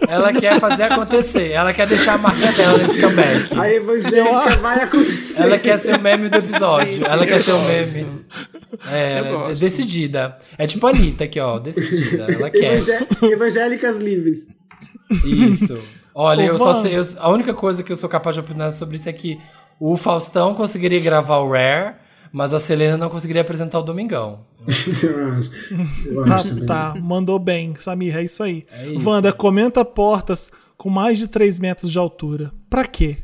Ela 0.08 0.34
quer 0.34 0.60
fazer 0.60 0.84
acontecer. 0.84 1.52
Ela 1.52 1.74
quer 1.74 1.88
deixar 1.88 2.14
a 2.14 2.18
marca 2.18 2.52
dela 2.52 2.78
nesse 2.78 3.02
comeback. 3.02 3.60
A 3.60 3.74
Evangélica 3.74 4.56
vai 4.62 4.84
acontecer. 4.84 5.42
Ela 5.44 5.58
quer 5.58 5.78
ser 5.80 5.96
o 5.96 6.00
meme 6.00 6.30
do 6.30 6.38
episódio. 6.38 6.92
Gente, 6.94 7.10
ela 7.10 7.26
quer 7.26 7.42
ser 7.42 7.52
o 7.52 7.58
gosto. 7.58 7.72
É, 8.91 9.13
ela 9.19 9.51
é 9.51 9.53
decidida. 9.55 10.38
É 10.57 10.65
tipo 10.67 10.86
a 10.86 10.89
Anitta 10.89 11.23
aqui, 11.23 11.39
ó. 11.39 11.57
Decidida. 11.59 12.25
Ela 12.32 12.49
quer. 12.49 12.73
Evangé- 12.78 13.07
Evangélicas 13.23 13.97
livres. 13.97 14.47
Isso. 15.23 15.78
Olha, 16.13 16.43
Ô, 16.45 16.47
eu 16.47 16.57
só 16.57 16.82
sei. 16.82 16.97
eu- 16.97 17.05
a 17.17 17.30
única 17.30 17.53
coisa 17.53 17.84
que 17.84 17.91
eu 17.91 17.95
sou 17.95 18.09
capaz 18.09 18.36
de 18.36 18.39
opinar 18.39 18.71
sobre 18.71 18.95
isso 18.95 19.07
é 19.07 19.13
que 19.13 19.39
o 19.80 19.95
Faustão 19.95 20.53
conseguiria 20.55 20.99
gravar 20.99 21.38
o 21.38 21.51
Rare, 21.51 21.95
mas 22.32 22.53
a 22.53 22.59
Selena 22.59 22.97
não 22.97 23.09
conseguiria 23.09 23.41
apresentar 23.41 23.80
o 23.80 23.84
Domingão. 23.84 24.45
Eu 24.67 25.38
acho. 25.38 25.51
Eu 26.05 26.25
Tá, 26.25 26.36
acho 26.36 26.49
também. 26.49 26.65
tá, 26.65 26.95
mandou 27.01 27.38
bem, 27.39 27.73
Samir, 27.80 28.17
é 28.17 28.23
isso 28.23 28.41
aí. 28.43 28.65
É 28.71 28.88
isso. 28.88 29.07
Wanda, 29.07 29.32
comenta 29.32 29.86
portas 29.86 30.51
com 30.75 30.89
mais 30.89 31.17
de 31.19 31.28
3 31.28 31.59
metros 31.59 31.91
de 31.91 31.97
altura. 31.97 32.51
Pra 32.69 32.86
quê? 32.86 33.17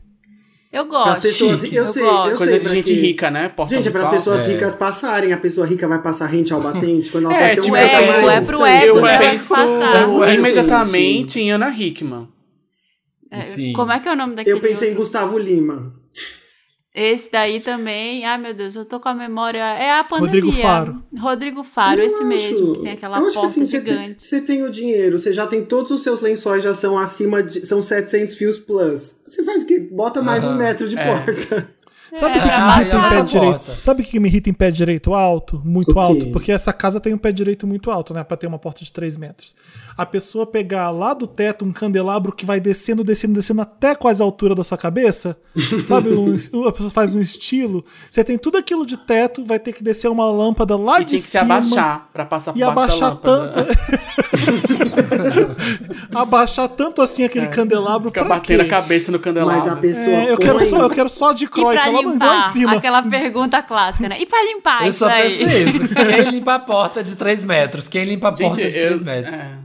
Eu 0.74 0.88
Para 0.88 1.00
as 1.02 1.06
gosto. 1.06 1.22
pessoas, 1.22 1.60
chique. 1.60 1.76
eu 1.76 1.86
Eu 1.86 1.94
sei, 1.94 2.02
gosto. 2.04 2.30
eu 2.32 2.38
Coisa 2.38 2.46
sei 2.52 2.60
de 2.60 2.70
gente 2.70 2.94
quê. 2.96 3.00
rica, 3.00 3.30
né? 3.30 3.48
Porta 3.50 3.76
Gente, 3.76 3.88
é 3.88 3.92
para 3.92 4.02
as 4.06 4.10
pessoas 4.10 4.42
é. 4.50 4.54
ricas 4.54 4.74
passarem. 4.74 5.32
A 5.32 5.38
pessoa 5.38 5.68
rica 5.68 5.88
vai 5.88 6.02
passar 6.02 6.26
rente 6.26 6.52
ao 6.52 6.60
batente 6.64 7.12
quando 7.12 7.26
ela 7.26 7.36
É, 7.40 7.50
ter 7.56 7.62
tipo, 7.62 7.76
um 7.76 7.78
eu 7.78 7.88
penso- 7.90 8.26
mais 8.26 8.38
é 8.38 8.40
de 8.40 8.46
pro 8.48 8.66
ego 8.66 8.86
Eu 8.98 9.02
dela 9.02 9.18
penso 9.20 9.54
passar. 9.56 10.34
imediatamente 10.34 11.40
em 11.40 11.52
Ana 11.52 11.70
Hickman. 11.70 12.28
É. 13.30 13.72
Como 13.74 13.92
é 13.92 14.00
que 14.00 14.10
é 14.10 14.14
o 14.14 14.16
nome 14.16 14.36
daquele 14.36 14.56
Eu 14.56 14.60
pensei 14.62 14.88
em 14.90 14.92
outro? 14.92 15.04
Gustavo 15.04 15.38
Lima. 15.38 15.94
Esse 16.96 17.32
daí 17.32 17.60
também. 17.60 18.24
Ai, 18.24 18.38
meu 18.38 18.54
Deus, 18.54 18.76
eu 18.76 18.86
tô 18.86 19.00
com 19.00 19.10
a 19.10 19.16
memória. 19.16 19.58
É 19.60 19.98
a 19.98 20.04
pandemia. 20.04 20.42
Rodrigo 20.42 20.62
Faro. 20.62 21.04
Rodrigo 21.18 21.64
Faro, 21.64 22.00
Eu 22.02 22.06
esse 22.06 22.16
acho- 22.18 22.26
mesmo, 22.26 22.74
que 22.76 22.82
tem 22.84 22.92
aquela 22.92 23.18
eu 23.18 23.22
acho 23.26 23.30
que 23.30 23.40
porta 23.40 23.50
assim, 23.50 23.66
você 23.66 23.82
tem- 23.82 23.94
gigante. 23.94 24.28
Você 24.28 24.42
tem 24.42 24.64
o 24.64 24.70
dinheiro, 24.70 25.18
você 25.18 25.34
já 25.34 25.48
tem 25.48 25.66
todos 25.66 25.90
os 25.90 26.04
seus 26.04 26.22
lençóis, 26.22 26.64
já 26.64 26.74
são 26.76 26.96
acima 26.98 27.42
de. 27.42 27.66
são 27.66 27.82
700 27.82 28.36
fios 28.36 28.60
plus. 28.60 29.16
Você 29.26 29.44
faz 29.44 29.64
o 29.64 29.66
quê? 29.66 29.80
Bota 29.80 30.22
mais 30.22 30.44
um 30.44 30.50
Aham. 30.50 30.58
metro 30.58 30.88
de 30.88 30.96
É. 30.98 31.04
porta. 31.04 31.73
Sabe 32.14 32.38
o 32.38 32.42
que, 32.42 32.48
pra 32.48 32.58
que 32.58 32.62
me 32.62 32.82
irrita 32.82 32.98
em 32.98 33.10
pé 33.10 33.24
direito? 33.24 33.72
Sabe 33.80 34.02
o 34.02 34.06
que 34.06 34.12
que 34.12 34.20
me 34.20 34.30
irrita 34.30 34.50
em 34.50 34.54
pé 34.54 34.72
direito 34.72 35.14
alto? 35.14 35.62
Muito 35.66 36.00
alto? 36.00 36.28
Porque 36.32 36.52
essa 36.52 36.72
casa 36.72 37.00
tem 37.00 37.14
um 37.14 37.18
pé 37.18 37.32
direito 37.32 37.66
muito 37.66 37.90
alto, 37.90 38.14
né? 38.14 38.24
Pra 38.24 38.38
ter 38.38 38.48
uma 38.48 38.60
porta 38.60 38.84
de 38.84 38.92
3 38.92 39.18
metros. 39.18 39.56
A 39.98 40.06
pessoa 40.06 40.46
pegar 40.46 40.90
lá 40.92 41.14
do 41.14 41.28
teto 41.28 41.66
um 41.66 41.72
candelabro 41.72 42.32
que 42.32 42.46
vai 42.46 42.60
descendo, 42.60 43.04
descendo, 43.04 43.34
descendo 43.34 43.62
até 43.62 43.96
quase 43.96 44.22
a 44.22 44.26
altura 44.26 44.56
da 44.56 44.64
sua 44.64 44.78
cabeça. 44.78 45.38
Sabe? 45.86 46.10
Um, 46.10 46.36
a 46.68 46.72
pessoa 46.72 46.92
faz 46.92 47.14
um 47.16 47.22
estilo. 47.22 47.84
Você 48.10 48.24
tem 48.24 48.38
tudo 48.38 48.58
aquilo 48.58 48.86
de 48.86 48.98
teto, 48.98 49.44
vai 49.46 49.60
ter 49.60 49.74
que 49.74 49.84
descer 49.84 50.10
uma 50.10 50.30
lâmpada 50.30 50.78
lá 50.78 51.02
E 51.02 51.06
de 51.06 51.12
tem 51.12 51.20
que 51.22 51.26
se 51.26 51.32
cima. 51.38 51.44
abaixar 51.56 52.10
pra 52.14 52.26
passar 52.26 52.54
por 52.54 52.60
E 52.60 52.62
baixo 52.62 53.04
abaixar 53.04 53.16
da 53.16 53.32
lâmpada. 53.32 53.68
abaixar 56.14 56.68
tanto 56.70 57.02
assim 57.02 57.24
aquele 57.24 57.48
candelabro 57.48 58.10
Fica 58.10 58.26
pra 58.26 58.36
batendo 58.36 58.60
quê? 58.60 58.66
a 58.66 58.70
cabeça 58.70 59.12
no 59.12 59.20
candelabro. 59.20 59.60
Mas 59.60 59.68
a 59.72 59.76
pessoa. 59.76 60.16
É, 60.16 60.32
eu, 60.32 60.38
quero 60.38 60.60
só, 60.60 60.82
eu 60.82 60.90
quero 60.90 61.10
só 61.10 61.34
de 61.34 61.46
E 61.46 61.48
limpar, 62.12 62.52
cima. 62.54 62.74
aquela 62.74 63.02
pergunta 63.04 63.62
clássica, 63.62 64.10
né? 64.10 64.18
E 64.20 64.26
pra 64.26 64.44
limpar 64.44 64.82
Eu 64.84 64.90
isso 64.90 65.00
só 65.00 65.08
aí? 65.10 65.30
penso 65.30 65.44
isso. 65.44 65.90
Quem 65.96 66.30
limpa 66.32 66.56
a 66.56 66.60
porta 66.60 67.04
de 67.04 67.16
3 67.16 67.44
metros? 67.46 67.88
Quem 67.88 68.06
limpa 68.06 68.30
a 68.30 68.32
Gente, 68.34 68.42
porta 68.48 68.70
de 68.70 68.78
eu, 68.80 68.88
3 68.88 69.02
metros? 69.02 69.34
é, 69.36 69.58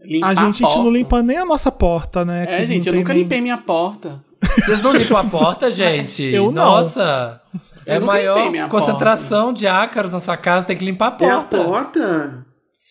A 0.00 0.06
gente, 0.06 0.24
a 0.24 0.34
gente 0.34 0.60
porta. 0.62 0.78
não 0.78 0.90
limpa 0.90 1.22
nem 1.22 1.38
a 1.38 1.44
nossa 1.44 1.70
porta, 1.72 2.24
né? 2.24 2.44
É, 2.48 2.56
que 2.60 2.66
gente, 2.66 2.86
não 2.86 2.92
eu 2.94 2.98
nunca 3.00 3.12
nem- 3.12 3.22
limpei 3.22 3.40
minha 3.40 3.56
porta. 3.58 4.22
Vocês 4.58 4.80
não 4.82 4.92
limpam 4.92 5.16
a 5.18 5.24
porta, 5.24 5.70
gente? 5.72 6.22
Eu 6.22 6.52
não. 6.52 6.64
Nossa! 6.64 7.40
É 7.86 7.96
Eu 7.98 8.00
maior 8.06 8.38
concentração 8.68 9.52
de 9.52 9.66
ácaros 9.66 10.12
na 10.12 10.20
sua 10.20 10.36
casa, 10.36 10.66
tem 10.66 10.76
que 10.76 10.84
limpar 10.84 11.16
a 11.20 11.24
É 11.24 11.30
a 11.30 11.40
porta. 11.40 12.44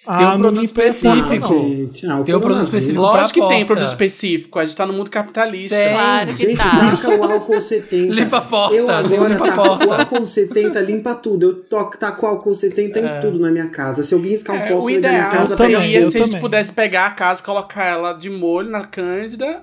Ah, 0.06 0.18
Tem 0.18 0.28
um 0.28 0.38
produto 0.40 0.66
específico. 0.66 1.54
não. 1.54 1.68
gente. 1.70 2.08
Ah, 2.08 2.20
o 2.20 2.24
Tem 2.24 2.36
um 2.36 2.40
produto 2.40 2.42
coronavírus. 2.42 2.68
específico. 2.68 3.02
Lógico 3.02 3.42
que 3.42 3.48
tem 3.48 3.66
produto 3.66 3.88
específico, 3.88 4.60
a 4.60 4.66
gente 4.66 4.76
tá 4.76 4.86
no 4.86 4.94
mundo 4.94 5.10
capitalista. 5.10 5.76
Tem. 5.76 5.94
Claro 5.94 6.34
que 6.34 6.38
Gente, 6.48 6.58
tá. 6.58 6.92
taca 6.92 7.10
o 7.16 7.24
álcool 7.24 7.62
70. 7.62 8.14
Limpa 8.14 8.38
a 8.38 8.42
porta, 8.42 8.76
Eu 8.76 8.90
agora 8.92 9.30
limpa 9.30 9.46
a 9.46 9.48
taco 9.52 9.64
porta. 9.64 9.88
o 9.88 9.94
álcool 9.94 10.28
70, 10.28 10.80
limpa 10.82 11.16
tudo. 11.16 11.46
Eu 11.46 11.56
toco, 11.64 11.98
taco 11.98 12.26
álcool 12.26 12.54
70 12.54 13.00
em 13.00 13.22
tudo 13.22 13.40
na 13.40 13.50
minha 13.52 13.68
casa. 13.70 14.04
Se 14.04 14.14
alguém 14.14 14.32
riscar 14.32 14.56
um 14.56 14.60
É, 14.60 14.68
fósforo 14.68 14.84
o 14.84 14.88
dentro 14.88 15.02
da 15.04 15.10
minha 15.10 15.30
casa, 15.30 15.56
pega 15.58 15.80
seria 15.82 16.12
se 16.12 16.18
a 16.18 16.26
gente 16.26 16.40
pudesse 16.40 16.74
pegar 16.74 17.06
a 17.08 17.12
casa, 17.12 17.42
colocar 17.44 17.86
ela 17.86 18.14
de 18.14 18.30
molho 18.30 18.70
na 18.70 18.84
cândida, 18.86 19.62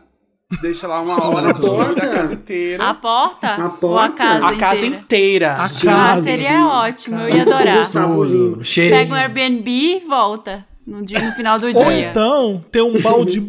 deixa 0.60 0.86
lá 0.86 1.00
uma 1.00 1.24
hora, 1.24 1.48
Na 1.48 1.54
porta? 1.54 2.02
a 2.02 2.08
casa 2.08 2.34
inteira. 2.34 2.84
A 2.88 2.94
porta? 2.94 3.48
A 3.48 3.58
Ou 3.58 3.66
a 3.66 3.70
porta? 3.70 4.14
casa 4.16 4.46
A 4.48 4.56
casa 4.56 4.86
inteira? 4.86 4.96
inteira. 5.02 5.50
A 5.52 5.64
Ah, 5.64 5.68
casa. 5.84 6.22
seria 6.22 6.66
ótimo, 6.66 7.20
eu 7.20 7.28
ia 7.36 7.42
adorar. 7.42 7.90
Pega 8.90 9.12
um 9.12 9.14
Airbnb 9.16 9.70
e 9.70 10.00
volta 10.00 10.66
no, 10.86 11.04
dia, 11.04 11.20
no 11.20 11.32
final 11.32 11.58
do 11.58 11.66
Ou 11.66 11.72
dia. 11.72 12.10
então, 12.10 12.64
ter 12.72 12.82
um 12.82 13.00
balde 13.00 13.40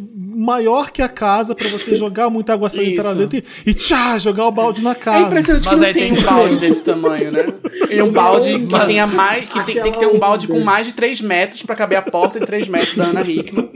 maior 0.44 0.92
que 0.92 1.02
a 1.02 1.10
casa 1.10 1.54
pra 1.56 1.68
você 1.70 1.94
jogar 1.96 2.30
muita 2.30 2.54
água 2.54 2.70
sanitária 2.70 3.16
dentro 3.16 3.38
e, 3.38 3.70
e 3.70 3.74
tchá, 3.74 4.18
jogar 4.18 4.48
o 4.48 4.52
balde 4.52 4.82
na 4.84 4.92
É 4.92 4.96
casa. 4.96 5.26
impressionante 5.28 5.64
que 5.64 5.70
Mas 5.70 5.80
não 5.80 5.88
aí 5.88 5.94
tem 5.94 6.04
tem 6.04 6.12
um 6.12 6.16
que 6.16 6.24
balde 6.24 6.58
desse 6.58 6.84
tamanho, 6.84 7.32
né? 7.32 7.46
E 7.92 8.02
um 8.02 8.12
balde 8.12 8.52
que 8.60 8.72
Mas- 8.72 8.86
tenha 8.88 9.06
mais. 9.08 9.46
Que 9.50 9.64
tem, 9.66 9.82
tem 9.82 9.92
que 9.92 10.00
ter 10.00 10.08
um 10.08 10.18
balde 10.20 10.48
com 10.48 10.60
mais 10.62 10.88
de 10.88 10.94
3 10.94 11.22
metros 11.22 11.62
pra 11.64 11.76
caber 11.76 11.98
a 11.98 12.02
porta 12.02 12.38
e 12.38 12.46
3 12.46 12.68
metros 12.68 12.96
da 12.96 13.06
Ana 13.06 13.22
Hickman. 13.22 13.70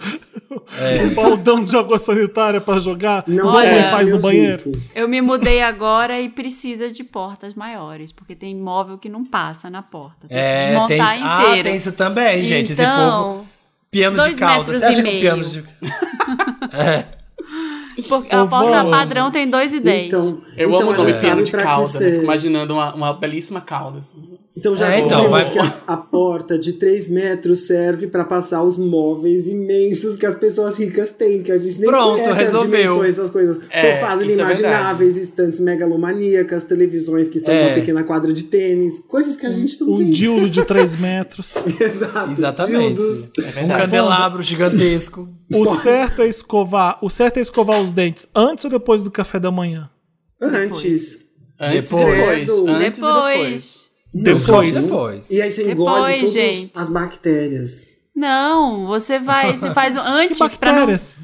Um 1.03 1.13
baldão 1.13 1.63
de 1.63 1.75
água 1.75 1.99
sanitária 1.99 2.59
pra 2.61 2.79
jogar. 2.79 3.23
Não 3.27 3.51
deixe 3.61 3.89
faz 3.89 4.09
no 4.09 4.19
banheiro. 4.19 4.63
ricos. 4.65 4.89
Eu 4.95 5.07
me 5.07 5.21
mudei 5.21 5.61
agora 5.61 6.19
e 6.21 6.29
precisa 6.29 6.89
de 6.89 7.03
portas 7.03 7.53
maiores, 7.53 8.11
porque 8.11 8.35
tem 8.35 8.55
móvel 8.55 8.97
que 8.97 9.09
não 9.09 9.23
passa 9.25 9.69
na 9.69 9.81
porta. 9.81 10.27
Tem 10.27 10.29
que 10.29 10.43
É, 10.43 10.65
tem, 10.87 10.97
desmontar 10.97 11.17
ah, 11.21 11.43
inteiro. 11.47 11.63
tem 11.69 11.75
isso 11.75 11.91
também, 11.91 12.43
gente. 12.43 12.71
Esse 12.73 12.81
então, 12.81 13.23
povo. 13.33 13.45
Piano 13.95 14.17
dois 14.17 14.33
de 14.35 14.39
calda. 14.39 14.57
metros 14.57 14.79
Você 14.79 14.85
acha 14.85 14.93
e 14.93 14.95
que 14.95 15.01
o 15.01 15.11
meio. 15.11 15.21
piano 15.21 15.43
de. 15.43 15.63
é. 16.73 17.05
porque 18.09 18.35
a 18.35 18.45
porta 18.45 18.83
vó. 18.83 18.91
padrão 18.91 19.31
tem 19.31 19.49
2,10. 19.49 20.05
Então, 20.07 20.41
Eu 20.57 20.67
então 20.69 20.81
amo 20.81 20.91
o 20.91 20.97
nome 20.97 21.13
piano 21.13 21.43
de 21.43 21.51
né? 21.55 21.85
ser- 21.85 22.11
Fico 22.11 22.23
imaginando 22.23 22.73
uma, 22.73 22.93
uma 22.93 23.13
belíssima 23.13 23.61
cauda. 23.61 23.99
assim. 23.99 24.37
Então 24.57 24.73
já 24.73 24.89
É, 24.93 24.99
então, 25.01 25.09
descobrimos 25.23 25.47
vai- 25.47 25.51
que 25.51 25.59
a, 25.59 25.81
a 25.93 25.97
porta 25.97 26.57
de 26.57 26.73
3 26.73 27.09
metros 27.09 27.67
serve 27.67 28.07
pra 28.07 28.23
passar 28.23 28.63
os 28.63 28.77
móveis 28.77 29.47
imensos 29.47 30.15
que 30.15 30.25
as 30.25 30.33
pessoas 30.35 30.79
ricas 30.79 31.09
têm, 31.09 31.43
que 31.43 31.51
a 31.51 31.57
gente 31.57 31.77
nem 31.81 31.89
Pronto, 31.89 32.21
conhece 32.21 32.41
resolveu. 32.41 32.79
as 32.79 32.87
dimensões 32.87 33.17
das 33.17 33.29
coisas. 33.31 33.59
É, 33.69 33.93
Sofás 33.95 34.21
é 34.21 34.23
inimagináveis, 34.23 35.17
estantes 35.17 35.59
megalomaníacas, 35.59 36.63
televisões 36.63 37.27
que 37.27 37.37
são 37.37 37.53
É. 37.53 37.65
uma 37.67 37.73
pequena 37.75 38.03
quadra 38.05 38.31
de 38.31 38.43
tênis, 38.43 38.99
coisas 39.09 39.35
que 39.35 39.45
a 39.45 39.49
gente 39.49 39.79
não 39.81 39.93
Um 39.93 39.97
tem. 39.97 40.11
dildo 40.11 40.49
de 40.49 40.63
3 40.63 40.95
metros. 40.99 41.53
Exato. 41.77 42.31
Exatamente. 42.31 42.95
dildos. 42.95 43.31
É 43.57 43.61
Um 43.61 43.67
candelabro 43.67 44.41
gigantesco. 44.41 45.27
O 45.53 45.65
certo 45.65 46.21
é 46.21 46.27
escovar, 46.29 46.97
o 47.01 47.09
certo 47.09 47.37
é 47.37 47.41
escovar 47.41 47.81
os 47.81 47.91
dentes 47.91 48.25
antes 48.33 48.63
ou 48.63 48.71
depois 48.71 49.03
do 49.03 49.11
café 49.11 49.37
da 49.37 49.51
manhã? 49.51 49.89
Antes. 50.41 51.25
Antes 51.59 51.91
e 51.91 51.97
Depois. 51.97 52.45
depois. 52.45 52.49
Antes 52.69 52.97
e 52.99 53.01
depois. 53.01 53.84
Depois. 54.23 54.71
Depois. 54.73 55.29
E 55.29 55.41
aí 55.41 55.51
você 55.51 55.69
engole 55.71 55.95
Depois, 56.15 56.19
todas 56.19 56.33
gente. 56.33 56.71
as 56.75 56.89
bactérias. 56.89 57.87
Não, 58.15 58.87
você 58.87 59.19
vai, 59.19 59.51
você 59.51 59.71
faz 59.71 59.97
um 59.97 60.01
Que 60.01 60.07
antes 60.07 60.55
pra 60.55 60.71
não. 60.71 60.85
bactérias? 60.87 61.17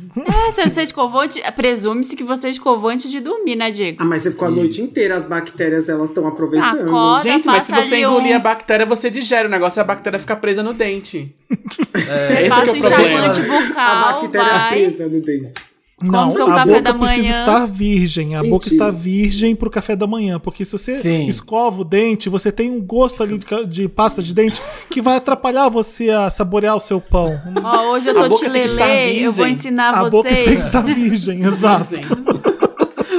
É, 0.48 0.52
se 0.52 0.62
você 0.70 0.82
escovou, 0.82 1.22
antes- 1.22 1.42
presume-se 1.56 2.18
que 2.18 2.24
você 2.24 2.50
escovou 2.50 2.90
antes 2.90 3.10
de 3.10 3.22
dormir, 3.22 3.56
né, 3.56 3.72
Diego? 3.72 3.98
Ah, 4.02 4.06
mas 4.06 4.24
você 4.24 4.32
ficou 4.32 4.50
a 4.50 4.52
noite 4.52 4.82
inteira, 4.82 5.16
as 5.16 5.24
bactérias 5.24 5.88
elas 5.88 6.10
estão 6.10 6.28
aproveitando. 6.28 6.90
Acorda, 6.90 7.24
Gente, 7.24 7.46
mas 7.46 7.64
se 7.64 7.72
passa 7.72 7.88
você 7.88 7.96
engolir 8.02 8.34
um- 8.34 8.36
a 8.36 8.40
bactéria, 8.40 8.86
você 8.86 9.10
digere. 9.10 9.48
O 9.48 9.52
negócio 9.52 9.80
é 9.80 9.84
a 9.84 9.86
bactéria 9.86 10.20
ficar 10.20 10.36
presa 10.36 10.62
no 10.62 10.74
dente. 10.74 11.34
Você 11.50 12.34
esse 12.42 12.50
passa 12.50 12.72
que 12.74 12.78
é 12.78 12.80
o 12.80 12.82
problema. 12.92 13.28
enxaguante 13.28 13.40
a 13.40 13.68
bucal, 13.70 14.02
bactéria 14.22 14.50
vai. 14.50 14.70
presa 14.74 15.08
no 15.08 15.22
dente. 15.22 15.71
Não, 16.04 16.32
seu 16.32 16.46
a 16.48 16.56
café 16.56 16.66
boca 16.66 16.82
da 16.82 16.94
precisa 16.94 17.22
manhã. 17.22 17.40
estar 17.40 17.66
virgem. 17.68 18.36
A 18.36 18.44
boca 18.44 18.66
Mentira. 18.70 18.74
está 18.76 18.92
virgem 18.92 19.56
pro 19.56 19.70
café 19.70 19.96
da 19.96 20.08
manhã. 20.08 20.40
Porque 20.40 20.64
se 20.66 20.72
você 20.72 20.96
Sim. 20.96 21.28
escova 21.28 21.82
o 21.82 21.84
dente, 21.84 22.30
você 22.30 22.52
tem 22.52 22.70
um 22.72 22.82
gosto 22.82 23.22
ali 23.24 23.38
de, 23.38 23.66
de 23.68 23.88
pasta 23.88 24.22
de 24.24 24.34
dente 24.34 24.62
que 24.90 25.02
vai 25.02 25.18
atrapalhar 25.18 25.70
você 25.70 26.10
a 26.10 26.30
saborear 26.30 26.76
o 26.76 26.80
seu 26.80 27.00
pão. 27.02 27.40
Ó, 27.64 27.92
hoje 27.92 28.10
eu 28.10 28.18
A 28.20 28.24
tô 28.24 28.30
boca 28.30 28.46
te 28.46 28.50
lelê, 28.50 29.26
eu 29.26 29.32
vou 29.32 29.48
ensinar 29.48 29.94
A 29.94 30.10
boca 30.10 30.30
tem 30.30 30.38
que 30.44 30.44
vocês. 30.54 30.66
estar 30.68 30.82
virgem, 30.82 31.44
exato. 31.46 31.96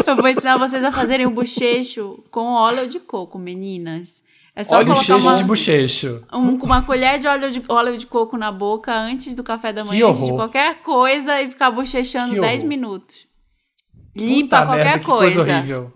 Eu 0.06 0.16
vou 0.16 0.28
ensinar 0.28 0.58
vocês 0.58 0.84
a 0.84 0.92
fazerem 0.92 1.26
o 1.26 1.30
bochecho 1.30 2.18
com 2.30 2.46
óleo 2.52 2.86
de 2.88 3.00
coco, 3.00 3.38
meninas. 3.38 4.22
É 4.54 4.62
só 4.64 4.76
Olha 4.76 4.92
o 4.92 4.94
colocar 4.94 5.16
uma, 5.16 5.34
de 5.36 5.44
bochecho. 5.44 6.22
um- 6.32 6.56
uma 6.62 6.82
colher 6.82 7.18
de 7.18 7.26
óleo, 7.26 7.50
de 7.50 7.62
óleo 7.68 7.96
de 7.96 8.06
coco 8.06 8.36
na 8.36 8.52
boca 8.52 8.92
antes 8.94 9.34
do 9.34 9.42
café 9.42 9.72
da 9.72 9.80
Que 9.82 9.88
manhã, 9.88 10.08
antes 10.08 10.24
de 10.24 10.32
qualquer 10.32 10.82
coisa 10.82 11.40
e 11.40 11.48
ficar 11.50 11.70
bochechando 11.70 12.34
Que 12.34 12.40
10 12.40 12.60
horror. 12.62 12.68
minutos. 12.68 13.26
Limpa 14.14 14.56
Puta 14.58 14.66
qualquer 14.66 14.84
merda, 14.84 14.98
que 15.00 15.06
coisa. 15.06 15.34
coisa 15.36 15.52
horrível. 15.52 15.92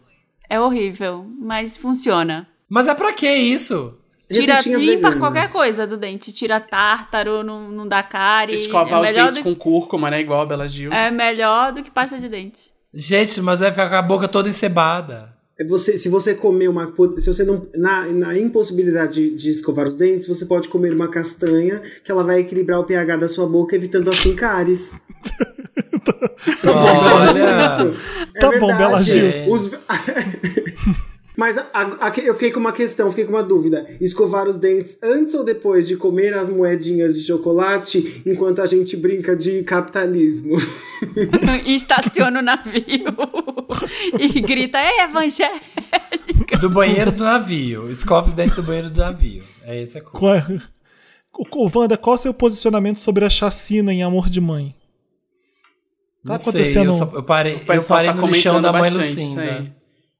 É 0.48 0.58
horrível, 0.60 1.26
mas 1.38 1.76
funciona. 1.76 2.48
Mas 2.68 2.86
é 2.88 2.94
pra 2.94 3.12
que 3.12 3.30
isso? 3.30 3.98
Tira, 4.32 4.58
limpa 4.62 5.14
qualquer 5.16 5.52
coisa 5.52 5.86
do 5.86 5.96
dente. 5.96 6.32
Tira 6.32 6.58
tártaro, 6.58 7.44
não, 7.44 7.70
não 7.70 7.86
dá 7.86 8.02
cárie. 8.02 8.54
escovar 8.54 9.00
é 9.04 9.06
os 9.08 9.12
dentes 9.12 9.36
do, 9.36 9.42
com 9.44 9.54
cúrcuma, 9.54 10.10
né? 10.10 10.20
Igual 10.20 10.40
a 10.40 10.46
Bela 10.46 10.66
Gil. 10.66 10.90
É 10.92 11.10
melhor 11.10 11.72
do 11.72 11.82
que 11.82 11.90
pasta 11.90 12.18
de 12.18 12.28
dente. 12.28 12.58
Gente, 12.92 13.40
mas 13.42 13.60
vai 13.60 13.70
ficar 13.70 13.88
com 13.90 13.94
a 13.96 14.02
boca 14.02 14.26
toda 14.26 14.48
encebada. 14.48 15.35
É 15.58 15.64
Você, 15.64 15.96
se 15.96 16.08
você 16.08 16.34
comer 16.34 16.68
uma. 16.68 16.92
Se 17.18 17.32
você 17.32 17.42
não. 17.44 17.66
Na, 17.74 18.06
na 18.12 18.38
impossibilidade 18.38 19.14
de, 19.30 19.34
de 19.36 19.50
escovar 19.50 19.88
os 19.88 19.96
dentes, 19.96 20.28
você 20.28 20.44
pode 20.44 20.68
comer 20.68 20.92
uma 20.92 21.08
castanha 21.08 21.80
que 22.04 22.10
ela 22.10 22.22
vai 22.22 22.40
equilibrar 22.40 22.78
o 22.78 22.84
pH 22.84 23.16
da 23.16 23.28
sua 23.28 23.46
boca, 23.46 23.74
evitando 23.74 24.10
assim 24.10 24.34
cáries. 24.34 24.94
Olha. 26.64 27.66
Isso. 27.66 27.96
É 28.34 28.40
Tá 28.40 28.50
bom, 28.58 28.66
verdade. 28.68 28.78
Bela 28.78 29.02
Gil. 29.02 29.52
Os- 29.52 29.70
Mas 31.36 31.58
a- 31.58 31.66
a- 31.74 32.12
eu 32.20 32.32
fiquei 32.34 32.50
com 32.50 32.58
uma 32.60 32.72
questão, 32.72 33.10
fiquei 33.10 33.24
com 33.26 33.32
uma 33.32 33.42
dúvida. 33.42 33.86
Escovar 34.00 34.48
os 34.48 34.56
dentes 34.56 34.98
antes 35.02 35.34
ou 35.34 35.44
depois 35.44 35.86
de 35.86 35.94
comer 35.96 36.32
as 36.34 36.48
moedinhas 36.48 37.14
de 37.14 37.22
chocolate 37.26 38.22
enquanto 38.24 38.62
a 38.62 38.66
gente 38.66 38.96
brinca 38.96 39.36
de 39.36 39.62
capitalismo? 39.62 40.56
e 41.66 41.74
estaciona 41.76 42.40
o 42.40 42.42
navio. 42.42 42.82
e 44.18 44.40
grita, 44.40 44.78
é 44.78 45.02
evangelho. 45.04 45.60
Do 46.60 46.70
banheiro 46.70 47.12
do 47.12 47.22
navio. 47.24 47.90
Escova 47.90 48.26
os 48.28 48.34
dentes 48.34 48.54
do 48.54 48.62
banheiro 48.62 48.88
do 48.88 48.98
navio. 48.98 49.42
É 49.62 49.82
essa 49.82 50.00
coisa. 50.00 50.12
Qual 50.12 50.34
é- 50.34 51.78
Wanda, 51.78 51.98
qual 51.98 52.14
é 52.14 52.18
o 52.18 52.22
seu 52.22 52.32
posicionamento 52.32 52.98
sobre 52.98 53.22
a 53.26 53.28
chacina 53.28 53.92
em 53.92 54.02
Amor 54.02 54.30
de 54.30 54.40
Mãe? 54.40 54.74
Tá 56.24 56.32
Não 56.32 56.38
sei, 56.38 56.50
acontecendo- 56.50 56.92
eu, 56.92 56.98
só- 56.98 57.10
eu 57.14 57.22
parei, 57.22 57.56
O 57.56 57.72
eu 57.74 57.82
parei 57.82 58.10
tá 58.10 58.16
no 58.16 58.26
lixão 58.26 58.62
da 58.62 58.72
mãe 58.72 58.88
Lucinda. 58.90 59.76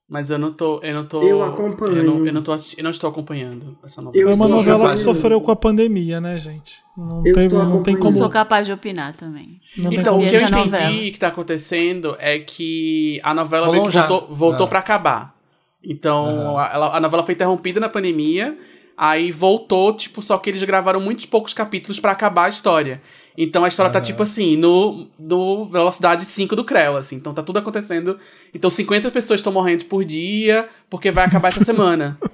Mas 0.09 0.29
eu 0.29 0.39
não 0.39 0.53
tô. 0.53 0.79
Eu 0.81 0.93
não 0.95 1.05
tô. 1.05 1.21
Eu 1.21 1.43
acompanho. 1.43 1.97
Eu 1.97 2.03
não, 2.03 2.25
eu 2.25 2.31
não 2.31 2.41
tô 2.41 2.53
eu 2.53 2.83
não 2.83 2.91
estou 2.91 3.09
acompanhando 3.09 3.77
essa 3.83 4.01
novela. 4.01 4.23
Eu 4.23 4.35
Foi 4.37 4.47
uma 4.47 4.55
novela 4.55 4.91
que 4.91 4.99
sofreu 4.99 5.41
com 5.41 5.51
a 5.51 5.55
pandemia, 5.55 6.21
né, 6.21 6.37
gente? 6.39 6.75
Não, 6.97 7.21
Eu 7.25 7.33
tem, 7.35 7.49
não 7.49 7.83
tem 7.83 7.97
como. 7.97 8.13
Sou 8.13 8.29
capaz 8.29 8.65
de 8.65 8.71
opinar 8.71 9.13
também. 9.17 9.59
Não 9.77 9.91
Então, 9.91 10.17
o 10.17 10.25
que 10.25 10.33
eu 10.33 10.41
entendi 10.41 10.51
novela. 10.71 10.91
que 11.11 11.19
tá 11.19 11.27
acontecendo 11.27 12.15
é 12.19 12.39
que 12.39 13.19
a 13.21 13.33
novela 13.33 13.65
Rolou 13.65 13.81
meio 13.81 13.87
que 13.91 13.93
já. 13.93 14.07
voltou, 14.07 14.33
voltou 14.33 14.65
Ah. 14.65 14.69
pra 14.69 14.79
acabar. 14.79 15.35
Então, 15.83 16.57
a, 16.57 16.71
ela- 16.73 16.97
a 16.97 16.99
novela 17.01 17.23
foi 17.23 17.33
interrompida 17.33 17.79
na 17.79 17.89
pandemia, 17.89 18.57
aí 18.97 19.31
voltou, 19.31 19.93
tipo, 19.93 20.21
só 20.21 20.37
que 20.37 20.49
eles 20.49 20.63
gravaram 20.63 20.99
muitos 20.99 21.25
poucos 21.27 21.53
capítulos 21.53 21.99
pra 21.99 22.11
acabar 22.13 22.45
a 22.45 22.49
história. 22.49 23.01
Então 23.37 23.63
a 23.63 23.67
história 23.67 23.91
tá, 23.91 24.01
tipo 24.01 24.23
assim, 24.23 24.57
no, 24.57 25.07
no 25.19 25.63
velocidade 25.65 26.25
5 26.25 26.55
do 26.55 26.63
Creu, 26.63 26.97
assim. 26.97 27.17
Então 27.17 27.35
tá 27.35 27.43
tudo 27.43 27.59
acontecendo. 27.59 28.17
Então 28.51 28.67
50 28.69 29.11
pessoas 29.11 29.39
estão 29.39 29.53
morrendo 29.53 29.85
por 29.85 30.03
dia, 30.03 30.67
porque 30.89 31.11
vai 31.11 31.25
acabar 31.25 31.49
essa 31.49 31.63
semana. 31.63 32.17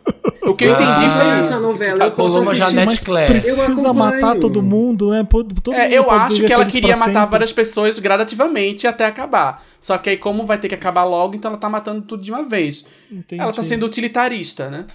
O 0.46 0.56
que 0.56 0.66
eu 0.66 0.74
Ah. 0.76 0.82
entendi 0.82 1.10
foi 1.10 1.28
Essa 1.40 1.54
isso. 1.54 1.62
novela 1.62 2.14
uma 2.18 2.42
assistir. 2.42 2.56
Janete 2.58 2.86
Mas 2.86 3.00
Claire. 3.00 3.32
precisa 3.32 3.94
matar 3.94 4.36
todo 4.36 4.62
mundo, 4.62 5.10
né? 5.12 5.26
Todo 5.32 5.74
É, 5.74 5.84
mundo 5.86 5.94
eu 5.94 6.12
acho 6.12 6.44
que 6.44 6.52
ela 6.52 6.66
queria 6.66 6.98
matar 6.98 7.14
sempre. 7.22 7.30
várias 7.32 7.54
pessoas 7.54 7.98
gradativamente 7.98 8.86
até 8.86 9.06
acabar. 9.06 9.64
Só 9.80 9.98
que 9.98 10.10
aí, 10.10 10.18
como 10.18 10.46
vai 10.46 10.58
ter 10.58 10.68
que 10.68 10.76
acabar 10.76 11.06
logo, 11.06 11.34
então 11.34 11.50
ela 11.50 11.58
tá 11.58 11.70
matando 11.70 12.02
tudo 12.02 12.22
de 12.22 12.30
uma 12.30 12.44
vez. 12.44 12.84
Entendi. 13.10 13.42
Ela 13.42 13.54
tá 13.54 13.64
sendo 13.64 13.86
utilitarista, 13.86 14.70
né? 14.70 14.86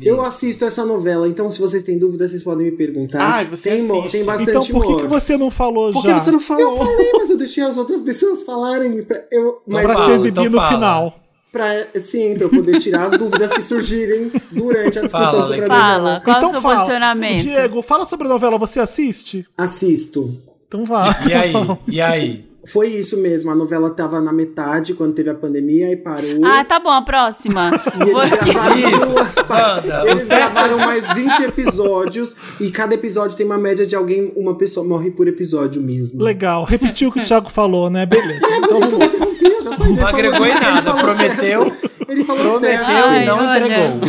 Eu 0.00 0.20
assisto 0.22 0.64
essa 0.64 0.84
novela, 0.84 1.28
então 1.28 1.50
se 1.50 1.58
vocês 1.60 1.82
têm 1.82 1.98
dúvidas, 1.98 2.30
vocês 2.30 2.42
podem 2.42 2.66
me 2.66 2.72
perguntar. 2.72 3.40
Ah, 3.40 3.44
você 3.44 3.70
tem, 3.76 3.84
assiste. 3.90 4.12
tem 4.12 4.24
bastante 4.24 4.50
Então 4.50 4.62
por 4.80 4.86
que, 4.96 5.02
que 5.02 5.08
você 5.08 5.36
não 5.36 5.50
falou 5.50 5.92
Por 5.92 6.02
que 6.02 6.08
já? 6.08 6.18
você 6.18 6.30
não 6.30 6.38
Eu 6.38 6.44
falou? 6.44 6.76
falei, 6.78 7.12
mas 7.14 7.30
eu 7.30 7.36
deixei 7.36 7.62
as 7.64 7.76
outras 7.78 8.00
pessoas 8.00 8.42
falarem. 8.42 9.02
Pra, 9.04 9.22
eu, 9.30 9.62
mas 9.66 9.84
Pra 9.84 9.94
fala, 9.94 10.06
se 10.06 10.12
exibir 10.14 10.40
então 10.40 10.44
no 10.52 10.58
fala. 10.58 10.68
final. 10.70 11.20
pra, 11.52 12.00
sim, 12.00 12.34
pra 12.34 12.44
eu 12.44 12.50
poder 12.50 12.78
tirar 12.78 13.04
as 13.06 13.18
dúvidas 13.18 13.52
que 13.52 13.60
surgirem 13.62 14.32
durante 14.50 14.98
a 14.98 15.02
discussão 15.02 15.30
Fala, 15.30 15.46
sobre 15.46 15.60
a 15.60 15.64
Alex. 15.64 15.68
Fala, 15.68 15.98
novela. 15.98 16.20
qual 16.24 16.36
então 16.36 16.48
o 16.48 16.52
seu 16.52 16.60
fala. 16.62 16.74
posicionamento? 16.74 17.40
Diego, 17.42 17.82
fala 17.82 18.06
sobre 18.06 18.26
a 18.26 18.30
novela. 18.30 18.58
Você 18.58 18.80
assiste? 18.80 19.46
Assisto. 19.56 20.36
Então 20.66 20.84
vá. 20.84 21.04
E 21.28 21.32
aí? 21.32 21.52
E 21.86 22.00
aí? 22.00 22.44
Foi 22.66 22.88
isso 22.88 23.20
mesmo, 23.20 23.50
a 23.50 23.54
novela 23.54 23.90
tava 23.90 24.20
na 24.20 24.32
metade 24.32 24.94
quando 24.94 25.12
teve 25.12 25.28
a 25.28 25.34
pandemia 25.34 25.92
e 25.92 25.96
parou. 25.96 26.42
Ah, 26.44 26.64
tá 26.64 26.80
bom, 26.80 26.90
a 26.90 27.02
próxima. 27.02 27.70
E 28.04 28.08
eles 28.10 28.38
gravaram 28.38 28.78
Isso, 28.78 29.06
duas 29.06 29.34
partes. 29.34 29.94
Eles 30.04 30.28
gravaram 30.28 30.78
mais 30.78 31.12
20 31.12 31.42
episódios 31.44 32.34
e 32.60 32.70
cada 32.70 32.94
episódio 32.94 33.36
tem 33.36 33.44
uma 33.44 33.58
média 33.58 33.86
de 33.86 33.94
alguém, 33.94 34.32
uma 34.34 34.56
pessoa 34.56 34.86
morre 34.86 35.10
por 35.10 35.28
episódio 35.28 35.82
mesmo. 35.82 36.22
Legal. 36.22 36.64
Repetiu 36.64 37.10
o 37.10 37.12
que 37.12 37.20
o 37.20 37.24
Thiago 37.24 37.50
falou, 37.50 37.90
né? 37.90 38.06
Beleza. 38.06 38.40
Então 39.64 39.76
saí. 39.78 39.88
Ele 39.92 40.00
Não 40.00 40.06
agregou 40.06 40.46
em 40.46 40.50
ele 40.50 40.60
nada, 40.60 40.82
falou 40.82 41.00
prometeu- 41.02 41.64
certo. 41.70 41.90
Ele 42.08 42.24
falou 42.24 42.42
Prometeu 42.58 42.60
certo. 42.60 42.90
E 42.90 43.24
não 43.26 43.38
olha. 43.38 43.58
entregou. 43.58 44.00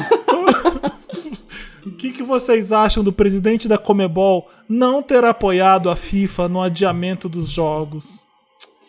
O 1.85 1.91
que, 1.91 2.11
que 2.11 2.23
vocês 2.23 2.71
acham 2.71 3.03
do 3.03 3.13
presidente 3.13 3.67
da 3.67 3.77
Comebol 3.77 4.49
não 4.67 5.01
ter 5.01 5.23
apoiado 5.23 5.89
a 5.89 5.95
FIFA 5.95 6.49
no 6.49 6.61
adiamento 6.61 7.29
dos 7.29 7.49
jogos? 7.49 8.24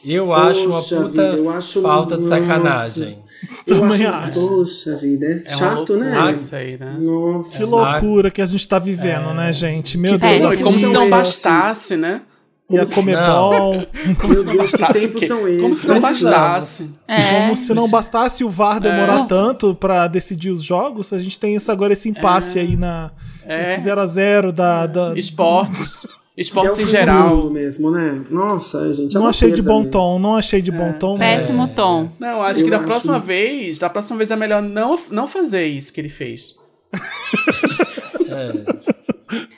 Eu 0.07 0.33
acho 0.33 0.67
uma 0.67 0.81
Poxa 0.81 0.97
puta 0.97 1.09
vida, 1.09 1.23
eu 1.43 1.51
acho- 1.51 1.83
falta 1.83 2.17
de 2.17 2.25
nossa. 2.25 2.41
sacanagem. 2.41 3.19
Eu 3.67 3.81
Também 3.81 4.07
acho, 4.07 4.17
acho. 4.17 4.41
Poxa 4.49 4.97
vida, 4.97 5.27
é, 5.27 5.33
É 5.35 5.39
chato, 5.39 5.97
né? 5.97 6.35
Isso 6.37 6.55
aí, 6.57 6.79
né? 6.79 6.97
Nossa. 6.99 7.57
Que 7.59 7.65
loucura 7.65 8.31
que 8.31 8.41
a 8.41 8.47
gente 8.47 8.67
tá 8.67 8.79
vivendo, 8.79 9.35
né, 9.35 9.53
gente? 9.53 9.99
Meu 9.99 10.17
Deus. 10.19 10.21
péssimo. 10.33 10.49
Não, 10.49 10.55
e 10.55 10.63
como 10.63 10.79
se 10.81 10.93
não 10.93 11.11
bastasse, 11.11 11.97
né? 11.97 12.23
E 12.69 12.79
a 12.79 12.85
Comebol. 12.87 13.75
Meu 13.75 13.85
Deus, 13.87 14.43
que 14.45 14.57
Bastasse 14.57 14.99
o 14.99 15.01
tempos 15.03 15.21
quê? 15.21 15.27
são 15.29 15.47
esses? 15.47 15.61
Como 15.63 15.75
se 15.75 15.87
não 15.87 16.01
bastasse. 16.01 16.95
É. 17.07 17.41
Como 17.43 17.57
se 17.57 17.75
não 17.75 17.89
bastasse 17.89 18.43
o 18.43 18.51
VAR 18.51 18.81
demorar 18.81 19.27
tanto 19.27 19.73
pra 19.75 20.09
decidir 20.09 20.51
os 20.51 20.63
jogos, 20.65 21.13
a 21.13 21.19
gente 21.21 21.39
tem 21.39 21.55
esse, 21.55 21.71
agora 21.71 21.93
esse 21.93 22.09
impasse 22.09 22.59
aí 22.59 22.75
na. 22.77 23.13
É. 23.45 23.75
Esse 23.77 23.85
0x0 23.89 24.51
da. 24.51 24.87
da- 24.87 25.17
Esportes. 25.17 26.05
É 26.37 26.43
Esportes 26.43 26.81
em 26.81 26.87
geral. 26.87 27.49
mesmo, 27.51 27.91
né? 27.91 28.21
Nossa, 28.31 28.93
gente. 28.93 29.17
é 29.17 29.19
Não 29.19 29.27
achei 29.27 29.51
de 29.53 29.63
bom 29.63 29.79
mesmo. 29.79 29.91
tom, 29.91 30.19
não 30.19 30.37
achei 30.37 30.61
de 30.61 30.71
bom 30.71 30.93
tom. 30.93 31.17
mas- 31.17 31.43
Péssimo 31.43 31.67
tom. 31.69 32.11
Não, 32.21 32.43
acho 32.43 32.61
Eu 32.61 32.65
que 32.65 32.71
da 32.71 32.77
acho- 32.77 32.87
próxima 32.87 33.19
vez, 33.19 33.79
da 33.79 33.89
próxima 33.89 34.19
vez 34.19 34.31
é 34.31 34.37
melhor 34.37 34.61
não, 34.63 34.99
não 35.11 35.27
fazer 35.27 35.65
isso 35.67 35.91
que 35.93 36.01
ele 36.01 36.11
fez. 36.11 36.55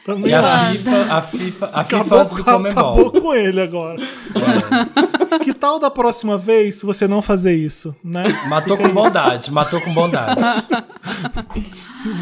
Também 0.07 0.31
E 0.31 0.35
a. 0.35 0.43
FIFA, 0.71 0.91
a 1.13 1.23
FIFA, 1.23 1.67
a 1.73 1.85
FIFA 1.85 1.97
Acabou, 1.97 2.19
antes 2.21 2.33
do 2.35 2.41
acabou 2.43 2.63
Comembol. 3.05 3.11
com 3.21 3.35
ele 3.35 3.61
agora. 3.61 3.97
Que 5.45 5.53
tal 5.53 5.79
da 5.79 5.91
próxima 5.91 6.39
vez 6.39 6.81
você 6.83 7.07
não 7.07 7.21
fazer 7.21 7.55
isso, 7.55 7.95
né? 8.03 8.23
Matou 8.49 8.79
com 8.79 8.89
bondade, 8.89 9.51
matou 9.53 9.81
com 9.83 9.93
bondade. 9.93 10.41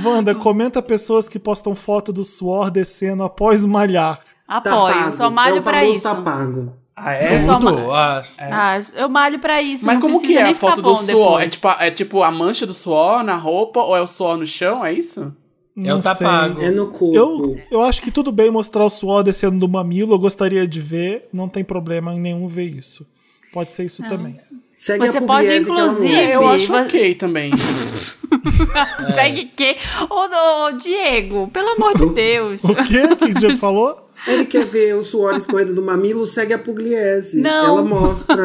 Wanda, 0.04 0.34
comenta 0.34 0.82
pessoas 0.82 1.28
que 1.28 1.38
postam 1.38 1.74
foto 1.76 2.12
do 2.12 2.24
suor 2.24 2.70
descendo 2.70 3.22
após 3.22 3.64
malhar. 3.64 4.20
Tá 4.48 4.54
Apoio, 4.58 4.94
pago. 4.94 5.12
só 5.12 5.30
malho 5.30 5.56
é 5.56 5.60
o 5.60 5.62
pra 5.62 5.80
famoso 5.80 5.92
isso. 5.98 6.02
Tá 6.08 6.14
pago. 6.22 6.72
Ah, 6.94 7.12
é? 7.14 7.34
Eu 7.34 7.40
só- 7.40 7.58
Tudo. 7.58 7.92
Ah, 7.92 8.20
Ah, 8.38 8.78
eu 8.94 9.08
malho 9.08 9.38
pra 9.38 9.60
isso. 9.60 9.84
Mas 9.86 9.96
não 9.96 10.00
como 10.00 10.20
que 10.20 10.36
é 10.36 10.42
a 10.42 10.54
foto 10.54 10.80
do 10.80 10.96
suor? 10.96 11.42
É 11.42 11.48
tipo, 11.48 11.68
a- 11.68 11.76
é 11.80 11.90
tipo 11.90 12.22
a 12.22 12.30
mancha 12.30 12.64
do 12.66 12.72
suor 12.72 13.22
na 13.22 13.36
roupa 13.36 13.80
ou 13.82 13.96
é 13.96 14.00
o 14.00 14.06
suor 14.06 14.36
no 14.38 14.46
chão? 14.46 14.84
É 14.84 14.92
isso? 14.92 15.20
é 15.76 15.92
o 15.92 15.96
Não 15.96 16.00
tá. 16.00 16.16
É 16.62 16.70
no 16.70 16.86
corpo. 16.86 17.14
Eu, 17.14 17.56
eu 17.70 17.82
acho 17.82 18.00
que 18.00 18.10
tudo 18.10 18.32
bem 18.32 18.50
mostrar 18.50 18.84
o 18.84 18.88
suor 18.90 19.22
descendo 19.22 19.58
do 19.58 19.68
mamilo, 19.68 20.14
eu 20.14 20.18
gostaria 20.18 20.66
de 20.66 20.80
ver, 20.80 21.28
não 21.32 21.50
tem 21.50 21.62
problema 21.62 22.14
em 22.14 22.18
nenhum 22.20 22.48
ver 22.48 22.64
isso. 22.64 23.06
Pode 23.52 23.74
ser 23.74 23.84
isso 23.84 24.02
também. 24.08 24.40
Segue 24.78 25.06
Você 25.06 25.18
a 25.18 25.22
pode, 25.22 25.48
que 25.48 25.58
não 25.60 25.60
inclusive, 25.86 26.14
é. 26.14 26.34
Eu 26.36 26.46
acho 26.46 26.72
ok 26.74 27.14
também. 27.14 27.50
Segue 29.14 29.46
que? 29.46 29.76
Ô, 30.08 30.66
ô, 30.66 30.72
Diego, 30.72 31.48
pelo 31.48 31.70
amor 31.70 31.96
de 31.96 32.06
Deus. 32.14 32.64
O 32.64 32.74
quê 32.74 33.14
que 33.16 33.24
o 33.24 33.34
Diego 33.34 33.56
falou? 33.56 34.05
Ele 34.26 34.44
quer 34.44 34.64
ver 34.64 34.94
o 34.96 35.02
suor 35.02 35.34
escorrendo 35.36 35.74
do 35.74 35.82
mamilo, 35.82 36.26
segue 36.26 36.52
a 36.52 36.58
Pugliese. 36.58 37.40
Não. 37.40 37.66
Ela 37.78 37.82
mostra. 37.82 38.44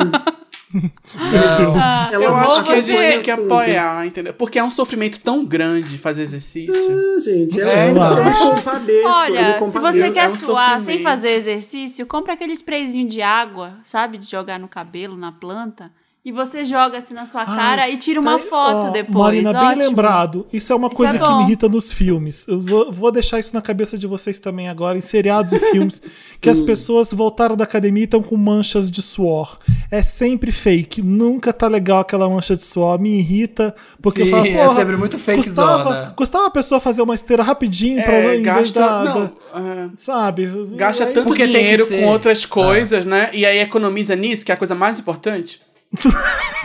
Ah, 1.15 2.09
Ela 2.13 2.23
eu 2.23 2.31
mostra 2.31 2.53
acho 2.53 2.63
que 2.63 2.71
a 2.71 2.79
gente 2.79 2.97
tem 3.01 3.21
que 3.21 3.31
apoiar, 3.31 4.05
entendeu? 4.05 4.33
Porque 4.33 4.57
é 4.57 4.63
um 4.63 4.69
sofrimento 4.71 5.19
tão 5.19 5.43
grande 5.45 5.97
fazer 5.97 6.23
exercício. 6.23 6.73
Ah, 6.73 7.19
gente, 7.19 7.59
eu, 7.59 7.67
É, 7.67 7.87
eu, 7.87 7.91
então. 7.91 8.23
me 8.23 8.33
compadeço. 8.55 8.91
eu 9.01 9.09
me 9.09 9.13
Olha, 9.13 9.53
se 9.53 9.59
compadeço. 9.59 9.81
você 10.07 10.11
quer 10.13 10.23
é 10.23 10.25
um 10.27 10.29
suar 10.29 10.69
sem 10.69 10.79
sofrimento. 10.79 11.03
fazer 11.03 11.29
exercício, 11.31 12.05
compra 12.05 12.33
aquele 12.33 12.53
sprayzinho 12.53 13.07
de 13.07 13.21
água, 13.21 13.73
sabe? 13.83 14.17
De 14.17 14.29
jogar 14.29 14.59
no 14.59 14.67
cabelo, 14.67 15.17
na 15.17 15.31
planta. 15.31 15.91
E 16.23 16.31
você 16.31 16.63
joga 16.63 16.99
assim 16.99 17.15
na 17.15 17.25
sua 17.25 17.43
cara 17.43 17.89
e 17.89 17.97
tira 17.97 18.21
uma 18.21 18.37
Tá- 18.37 18.43
foto 18.45 18.87
ó, 18.87 18.89
depois. 18.91 19.17
Marina, 19.17 19.53
bem 19.53 19.61
Ótimo. 19.69 19.81
lembrado. 19.87 20.45
Isso 20.53 20.71
é 20.71 20.75
uma 20.75 20.85
Isso 20.87 20.95
coisa 20.95 21.15
é 21.15 21.19
que 21.19 21.33
me 21.33 21.43
irrita 21.45 21.67
nos 21.67 21.91
filmes. 21.91 22.47
Eu 22.47 22.59
vou, 22.61 22.91
vou 22.91 23.11
deixar 23.11 23.39
isso 23.39 23.55
na 23.55 23.61
cabeça 23.61 23.97
de 23.97 24.05
vocês 24.05 24.37
também 24.37 24.69
agora, 24.69 24.95
em 24.95 25.01
seriados 25.01 25.51
e 25.51 25.57
filmes, 25.59 25.99
que 26.39 26.47
Hum. 26.47 26.51
as 26.51 26.61
pessoas 26.61 27.11
voltaram 27.11 27.57
da 27.57 27.63
academia 27.63 28.03
e 28.03 28.05
estão 28.05 28.21
com 28.21 28.37
manchas 28.37 28.91
de 28.91 29.01
suor. 29.01 29.57
É 29.89 30.03
sempre 30.03 30.51
fake. 30.51 31.01
Nunca 31.01 31.51
tá 31.51 31.67
legal 31.67 32.01
aquela 32.01 32.29
mancha 32.29 32.55
de 32.55 32.63
suor. 32.63 32.99
Me 32.99 33.17
irrita. 33.17 33.75
Porque 33.99 34.23
Sim, 34.23 34.29
eu 34.29 34.53
falo, 34.59 34.73
é 34.73 34.75
sempre 34.75 34.97
muito 34.97 35.17
fake 35.17 35.43
custava, 35.43 35.83
zona. 35.83 36.13
custava 36.15 36.45
a 36.45 36.51
pessoa 36.51 36.79
fazer 36.79 37.01
uma 37.01 37.15
esteira 37.15 37.41
rapidinho 37.41 38.03
pra 38.03 38.17
É, 38.17 38.37
em 38.37 38.43
gasta. 38.43 38.79
da, 38.79 39.03
não, 39.03 39.21
da- 39.23 39.31
é, 39.59 39.89
Sabe? 39.97 40.47
gasta 40.75 41.03
Aí- 41.05 41.13
tanto 41.15 41.33
dinheiro 41.33 41.87
com 41.87 42.05
outras 42.05 42.45
coisas, 42.45 43.07
né? 43.07 43.31
E 43.33 43.43
aí 43.43 43.57
economiza 43.57 44.15
nisso, 44.15 44.45
que 44.45 44.51
é 44.51 44.53
a 44.53 44.57
coisa 44.57 44.75
mais 44.75 44.99
importante. 44.99 45.59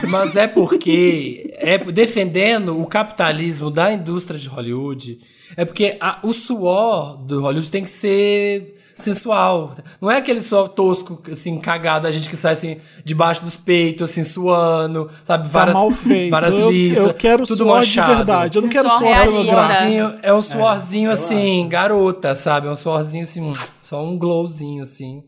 Mas 0.08 0.36
é 0.36 0.46
porque 0.46 1.54
é 1.58 1.78
defendendo 1.78 2.78
o 2.80 2.86
capitalismo 2.86 3.70
da 3.70 3.92
indústria 3.92 4.38
de 4.38 4.48
Hollywood. 4.48 5.18
É 5.56 5.64
porque 5.64 5.96
a- 6.00 6.18
o 6.22 6.32
suor 6.32 7.16
do 7.18 7.40
Hollywood 7.40 7.70
tem 7.70 7.82
que 7.82 7.90
ser 7.90 8.74
sensual. 8.94 9.74
Não 10.00 10.10
é 10.10 10.18
aquele 10.18 10.40
suor 10.40 10.68
tosco, 10.68 11.20
assim, 11.30 11.58
cagado, 11.58 12.06
a 12.06 12.10
gente 12.12 12.28
que 12.28 12.36
sai 12.36 12.52
assim 12.54 12.76
debaixo 13.04 13.44
dos 13.44 13.56
peitos, 13.56 14.10
assim, 14.10 14.22
suando, 14.22 15.10
sabe? 15.24 15.44
Tá 15.44 15.50
Várias, 15.50 15.74
mal 15.76 15.90
feito. 15.92 16.30
várias 16.30 16.54
eu, 16.54 16.70
listras. 16.70 17.06
eu 17.08 17.14
quero 17.14 17.46
tudo 17.46 17.64
suor 17.64 17.76
manchado. 17.78 18.10
de 18.10 18.16
verdade. 18.16 18.58
Eu 18.58 18.62
não 18.62 18.68
Um 18.68 18.72
quero 18.72 18.88
suor 18.88 18.98
suor 18.98 19.12
realista. 19.14 19.38
cenográfico. 19.38 19.76
Suorzinho, 19.78 20.18
é 20.22 20.34
um 20.34 20.42
suorzinho 20.42 21.10
assim, 21.10 21.68
garota, 21.68 22.34
sabe? 22.34 22.68
É 22.68 22.70
um 22.70 22.76
suorzinho 22.76 23.24
assim, 23.24 23.52
só 23.82 24.04
um 24.04 24.16
glowzinho 24.18 24.82
assim. 24.82 25.22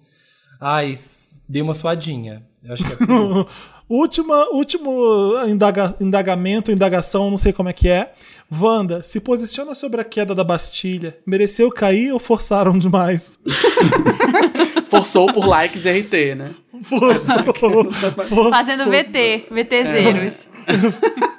Ai, 0.60 0.94
dei 1.48 1.62
uma 1.62 1.74
suadinha. 1.74 2.42
Eu 2.64 2.72
acho 2.74 2.84
que 2.84 2.92
é 2.92 2.96
por 2.96 3.10
isso. 3.38 3.50
Última, 3.88 4.48
último 4.52 5.34
indaga- 5.46 5.94
indagamento, 6.00 6.70
indagação, 6.70 7.30
não 7.30 7.36
sei 7.38 7.52
como 7.52 7.68
é 7.68 7.72
que 7.72 7.88
é. 7.88 8.12
Wanda, 8.50 9.02
se 9.02 9.20
posiciona 9.20 9.74
sobre 9.74 10.00
a 10.00 10.04
queda 10.04 10.34
da 10.34 10.42
Bastilha. 10.44 11.16
Mereceu 11.26 11.70
cair 11.70 12.12
ou 12.12 12.18
forçaram 12.18 12.78
demais? 12.78 13.38
Forçou 14.88 15.30
por 15.32 15.46
likes 15.46 15.84
e 15.84 16.00
RT, 16.00 16.34
né? 16.34 16.54
Forçou. 16.82 17.54
Forçou. 17.54 18.50
Fazendo 18.50 18.90
VT, 18.90 19.46
VTzeiros. 19.50 20.48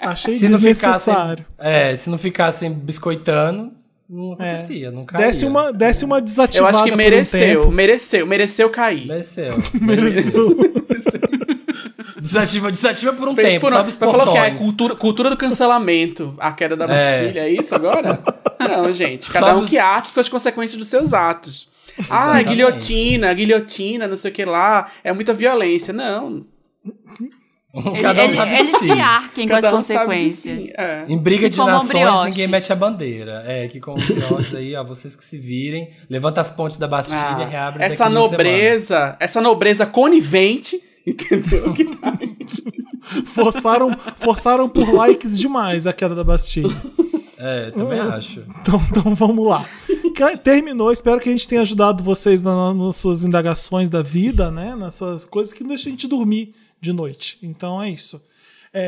Achei 0.00 0.38
se 0.38 0.48
não 0.48 0.60
ficassem, 0.60 1.14
desnecessário. 1.14 1.46
é, 1.58 1.96
se 1.96 2.10
não 2.10 2.18
ficassem 2.18 2.72
biscoitando, 2.72 3.72
não 4.14 4.32
acontecia, 4.32 4.90
não 4.90 5.04
caía. 5.04 5.26
Desce 5.26 5.44
uma, 5.44 5.72
desce 5.72 6.04
uma 6.04 6.18
Eu 6.18 6.22
desativada 6.22 6.76
acho 6.76 6.84
que 6.84 6.90
por 6.90 6.94
um 6.94 6.98
mereceu, 6.98 7.70
mereceu, 7.70 8.26
mereceu 8.26 8.70
cair. 8.70 9.06
Mereceu. 9.06 9.54
mereceu. 9.80 10.56
desativa, 12.20 12.70
desativa 12.70 13.12
por 13.12 13.28
um 13.28 13.34
Fez 13.34 13.48
tempo, 13.48 13.60
por 13.66 13.72
um- 13.72 13.76
sabe 13.76 13.88
os 13.90 13.94
falou 13.96 14.32
que 14.32 14.38
é 14.38 14.50
cultura, 14.52 14.94
cultura 14.96 15.30
do 15.30 15.36
cancelamento, 15.36 16.34
a 16.38 16.52
queda 16.52 16.76
da 16.76 16.86
Bastilha, 16.86 17.40
é, 17.40 17.50
isso 17.50 17.74
agora? 17.74 18.18
Não, 18.60 18.92
gente, 18.92 19.30
cada 19.30 19.48
Sabe 19.48 19.60
um 19.60 19.66
que 19.66 19.78
acha 19.78 20.12
com 20.12 20.20
as 20.20 20.28
consequências 20.28 20.78
dos 20.78 20.88
seus 20.88 21.12
atos. 21.12 21.68
Ah, 21.98 22.02
Exatamente. 22.40 22.48
guilhotina, 22.48 23.34
guilhotina, 23.34 24.06
não 24.08 24.16
sei 24.16 24.30
o 24.30 24.34
que 24.34 24.44
lá, 24.44 24.88
é 25.02 25.12
muita 25.12 25.32
violência. 25.34 25.92
Não, 25.92 26.44
Cada 28.00 28.20
um 28.20 28.24
Eles, 28.24 28.36
sabe 28.36 28.50
de 28.50 28.56
eles 28.56 28.76
si. 28.76 28.84
que 28.84 29.00
arquem 29.00 29.48
com 29.48 29.56
as 29.56 29.64
um 29.64 29.70
consequências. 29.70 30.64
si. 30.64 30.72
É. 30.76 31.04
Em 31.08 31.18
briga 31.18 31.50
de 31.50 31.58
nações, 31.58 32.24
ninguém 32.26 32.46
mete 32.46 32.72
a 32.72 32.76
bandeira. 32.76 33.42
É, 33.46 33.66
que 33.66 33.80
com 33.80 33.94
brioches 33.94 34.54
aí, 34.54 34.76
ó, 34.76 34.84
vocês 34.84 35.16
que 35.16 35.24
se 35.24 35.36
virem, 35.36 35.90
levanta 36.08 36.40
as 36.40 36.50
pontes 36.50 36.78
da 36.78 36.86
Bastilha, 36.86 37.18
Ah, 37.18 37.44
reabre 37.44 37.82
essa 37.82 38.08
nobreza, 38.08 39.16
essa 39.18 39.40
nobreza 39.40 39.84
conivente, 39.86 40.80
entendeu? 41.04 41.72
Que 41.72 41.84
tá 41.84 42.16
Forçaram, 43.26 43.90
forçaram 44.16 44.68
por 44.68 44.94
likes 44.94 45.36
demais 45.38 45.86
a 45.86 45.92
queda 45.92 46.14
da 46.14 46.24
Bastilha. 46.24 46.74
É, 47.36 47.70
também 47.72 47.98
acho. 47.98 48.42
Então, 48.60 48.82
então 48.88 49.14
vamos 49.14 49.46
lá. 49.46 49.68
Terminou, 50.42 50.92
espero 50.92 51.20
que 51.20 51.28
a 51.28 51.32
gente 51.32 51.48
tenha 51.48 51.62
ajudado 51.62 52.02
vocês 52.04 52.40
na, 52.40 52.72
nas 52.72 52.96
suas 52.96 53.24
indagações 53.24 53.90
da 53.90 54.00
vida, 54.00 54.50
né? 54.50 54.76
Nas 54.76 54.94
suas 54.94 55.24
coisas 55.24 55.52
que 55.52 55.64
deixam 55.64 55.88
a 55.88 55.90
gente 55.90 56.06
dormir 56.06 56.54
de 56.84 56.92
noite. 56.92 57.38
Então 57.42 57.82
é 57.82 57.90
isso. 57.90 58.20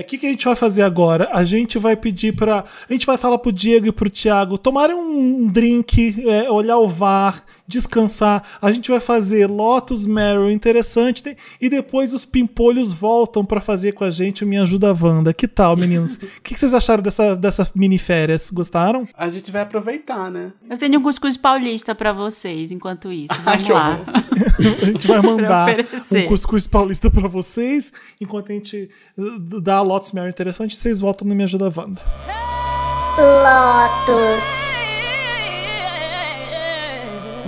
O 0.01 0.05
que, 0.05 0.19
que 0.19 0.27
a 0.27 0.31
gente 0.31 0.45
vai 0.45 0.57
fazer 0.57 0.83
agora? 0.83 1.29
A 1.33 1.45
gente 1.45 1.79
vai 1.79 1.95
pedir 1.97 2.35
para. 2.35 2.65
A 2.89 2.93
gente 2.93 3.07
vai 3.07 3.17
falar 3.17 3.39
pro 3.39 3.53
Diego 3.53 3.87
e 3.87 3.93
pro 3.93 4.11
Thiago 4.11 4.59
tomarem 4.59 4.97
um 4.97 5.47
drink, 5.47 6.17
é, 6.29 6.51
olhar 6.51 6.79
o 6.79 6.89
VAR, 6.89 7.45
descansar. 7.69 8.43
A 8.61 8.73
gente 8.73 8.91
vai 8.91 8.99
fazer 9.01 9.47
Lotus 9.47 10.05
Meryl 10.07 10.51
interessante 10.51 11.23
tem- 11.23 11.37
e 11.61 11.69
depois 11.69 12.13
os 12.13 12.25
pimpolhos 12.25 12.93
voltam 12.93 13.45
para 13.45 13.61
fazer 13.61 13.93
com 13.93 14.03
a 14.05 14.11
gente 14.11 14.43
o 14.45 14.47
Me 14.47 14.57
Ajuda 14.59 14.93
Wanda. 14.93 15.33
Que 15.33 15.47
tal, 15.47 15.77
meninos? 15.77 16.17
O 16.37 16.41
que, 16.47 16.55
que 16.55 16.61
vocês 16.61 16.73
acharam 16.75 17.03
dessa, 17.03 17.35
dessa 17.37 17.69
mini 17.75 17.99
férias? 17.99 18.51
Gostaram? 18.51 19.07
A 19.17 19.29
gente 19.29 19.51
vai 19.51 19.63
aproveitar, 19.63 20.31
né? 20.31 20.53
Eu 20.69 20.79
tenho 20.79 20.99
um 20.99 21.03
cuscuz 21.03 21.37
paulista 21.37 21.95
pra 21.95 22.13
vocês 22.13 22.71
enquanto 22.73 23.11
isso. 23.13 23.35
Vamos 23.43 23.67
que 23.67 23.73
lá. 23.73 23.99
A 24.83 24.85
gente 24.87 25.07
vai 25.07 25.21
mandar 25.21 25.69
oferecer. 25.69 26.25
um 26.25 26.29
cuscuz 26.29 26.67
paulista 26.67 27.11
pra 27.11 27.29
vocês, 27.29 27.93
enquanto 28.21 28.51
a 28.53 28.55
gente 28.55 28.89
uh, 29.19 29.61
dá 29.61 29.76
a 29.77 29.83
Lotus 29.83 30.13
Mary 30.13 30.31
interessante, 30.31 30.75
vocês 30.75 31.01
voltam 31.01 31.29
no 31.29 31.35
Me 31.35 31.45
Ajuda 31.45 31.73
Wanda. 31.75 32.01
Lotus. 33.19 34.43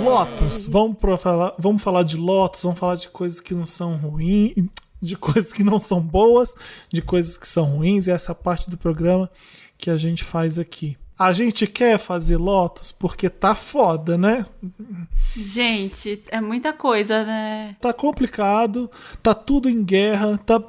Lotus, 0.05 0.66
vamos, 0.66 0.97
falar, 1.20 1.55
vamos 1.59 1.83
falar 1.83 2.03
de 2.03 2.16
Lotus, 2.16 2.62
vamos 2.62 2.79
falar 2.79 2.97
de 2.97 3.09
coisas 3.09 3.41
que 3.41 3.55
não 3.55 3.66
são 3.66 3.97
ruins, 3.97 4.55
de 5.01 5.16
coisas 5.16 5.53
que 5.53 5.64
não 5.64 5.81
são 5.81 6.01
boas, 6.01 6.55
de 6.93 7.03
coisas 7.03 7.37
que 7.37 7.49
são 7.49 7.76
ruins, 7.76 8.07
e 8.07 8.11
essa 8.11 8.35
parte 8.35 8.68
do 8.68 8.76
programa 8.76 9.31
que 9.76 9.91
a 9.91 9.97
gente 9.97 10.22
faz 10.22 10.59
aqui. 10.59 10.97
A 11.18 11.32
gente 11.32 11.66
quer 11.66 11.98
fazer 11.98 12.36
Lotus 12.36 12.92
porque 12.92 13.28
tá 13.28 13.54
foda, 13.54 14.16
né? 14.16 14.46
Gente, 15.36 16.22
é 16.28 16.40
muita 16.40 16.72
coisa, 16.72 17.24
né? 17.24 17.76
Tá 17.80 17.92
complicado, 17.92 18.88
tá 19.20 19.34
tudo 19.34 19.68
em 19.68 19.82
guerra, 19.82 20.38
tá, 20.38 20.62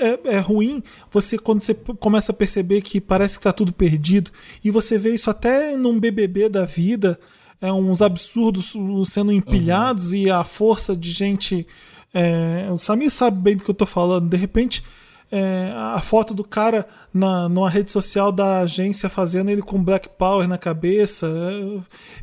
é, 0.00 0.36
é 0.36 0.38
ruim 0.38 0.82
você 1.10 1.38
quando 1.38 1.62
você 1.62 1.74
começa 1.74 2.32
a 2.32 2.34
perceber 2.34 2.82
que 2.82 3.00
parece 3.00 3.38
que 3.38 3.44
tá 3.44 3.52
tudo 3.52 3.72
perdido 3.72 4.30
e 4.62 4.70
você 4.70 4.98
vê 4.98 5.14
isso 5.14 5.30
até 5.30 5.74
num 5.74 5.98
BBB 5.98 6.50
da 6.50 6.66
vida, 6.66 7.18
é 7.60 7.72
uns 7.72 8.02
absurdos 8.02 8.74
sendo 9.06 9.32
empilhados 9.32 10.12
e 10.12 10.30
a 10.30 10.44
força 10.44 10.94
de 10.94 11.12
gente. 11.12 11.66
É, 12.12 12.68
o 12.70 12.78
Samir 12.78 13.10
sabe 13.10 13.40
bem 13.40 13.56
do 13.56 13.64
que 13.64 13.70
eu 13.70 13.74
tô 13.74 13.86
falando. 13.86 14.28
De 14.28 14.36
repente, 14.36 14.84
é, 15.30 15.72
a 15.74 16.00
foto 16.00 16.32
do 16.32 16.44
cara 16.44 16.86
na, 17.12 17.48
numa 17.48 17.68
rede 17.68 17.90
social 17.90 18.30
da 18.30 18.60
agência 18.60 19.08
fazendo 19.08 19.50
ele 19.50 19.62
com 19.62 19.82
Black 19.82 20.08
Power 20.08 20.46
na 20.46 20.58
cabeça. 20.58 21.26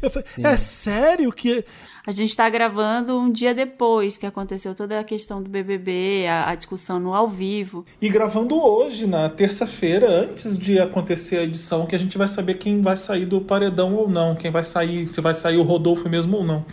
Eu, 0.01 0.09
falei, 0.09 0.27
é 0.43 0.57
sério 0.57 1.31
que. 1.31 1.65
A 2.05 2.11
gente 2.11 2.35
tá 2.35 2.49
gravando 2.49 3.17
um 3.17 3.31
dia 3.31 3.53
depois 3.53 4.17
que 4.17 4.25
aconteceu 4.25 4.73
toda 4.73 4.99
a 4.99 5.03
questão 5.03 5.41
do 5.41 5.49
BBB, 5.49 6.25
a, 6.27 6.49
a 6.49 6.55
discussão 6.55 6.99
no 6.99 7.13
ao 7.13 7.27
vivo. 7.27 7.85
E 8.01 8.09
gravando 8.09 8.55
hoje, 8.55 9.05
na 9.05 9.29
terça-feira, 9.29 10.09
antes 10.09 10.57
de 10.57 10.79
acontecer 10.79 11.37
a 11.37 11.43
edição, 11.43 11.85
que 11.85 11.95
a 11.95 11.99
gente 11.99 12.17
vai 12.17 12.27
saber 12.27 12.55
quem 12.55 12.81
vai 12.81 12.97
sair 12.97 13.25
do 13.25 13.41
paredão 13.41 13.93
ou 13.93 14.09
não, 14.09 14.35
quem 14.35 14.49
vai 14.49 14.63
sair, 14.63 15.07
se 15.07 15.21
vai 15.21 15.35
sair 15.35 15.57
o 15.57 15.63
Rodolfo 15.63 16.09
mesmo 16.09 16.37
ou 16.37 16.43
não. 16.43 16.65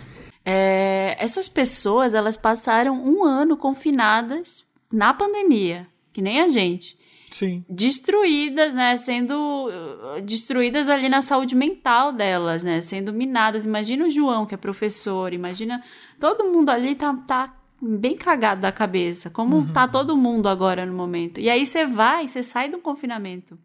É, 0.45 1.15
essas 1.19 1.47
pessoas, 1.47 2.15
elas 2.15 2.39
passaram 2.39 2.95
um 2.95 3.23
ano 3.23 3.55
confinadas 3.55 4.65
na 4.91 5.13
pandemia, 5.13 5.87
que 6.19 6.23
nem 6.23 6.41
a 6.41 6.49
gente. 6.49 6.99
Sim. 7.31 7.65
Destruídas, 7.69 8.75
né? 8.75 8.97
Sendo 8.97 9.35
uh, 9.37 10.21
destruídas 10.21 10.89
ali 10.89 11.09
na 11.09 11.23
saúde 11.23 11.55
mental 11.55 12.13
delas, 12.13 12.65
né? 12.65 12.81
Sendo 12.81 13.13
minadas. 13.13 13.65
Imagina 13.65 14.05
o 14.05 14.11
João, 14.11 14.45
que 14.45 14.53
é 14.53 14.59
professor, 14.59 15.33
imagina. 15.33 15.81
Todo 16.19 16.43
mundo 16.47 16.71
ali 16.71 16.97
tá, 16.97 17.15
tá 17.25 17.55
bem 17.81 18.17
cagado 18.17 18.63
da 18.63 18.73
cabeça. 18.73 19.31
Como 19.31 19.73
tá 19.73 19.87
todo 19.87 20.17
mundo 20.17 20.49
agora 20.49 20.85
no 20.85 20.93
momento. 20.93 21.39
E 21.39 21.49
aí 21.49 21.65
você 21.65 21.87
vai, 21.87 22.27
você 22.27 22.43
sai 22.43 22.69
do 22.69 22.79
confinamento 22.79 23.57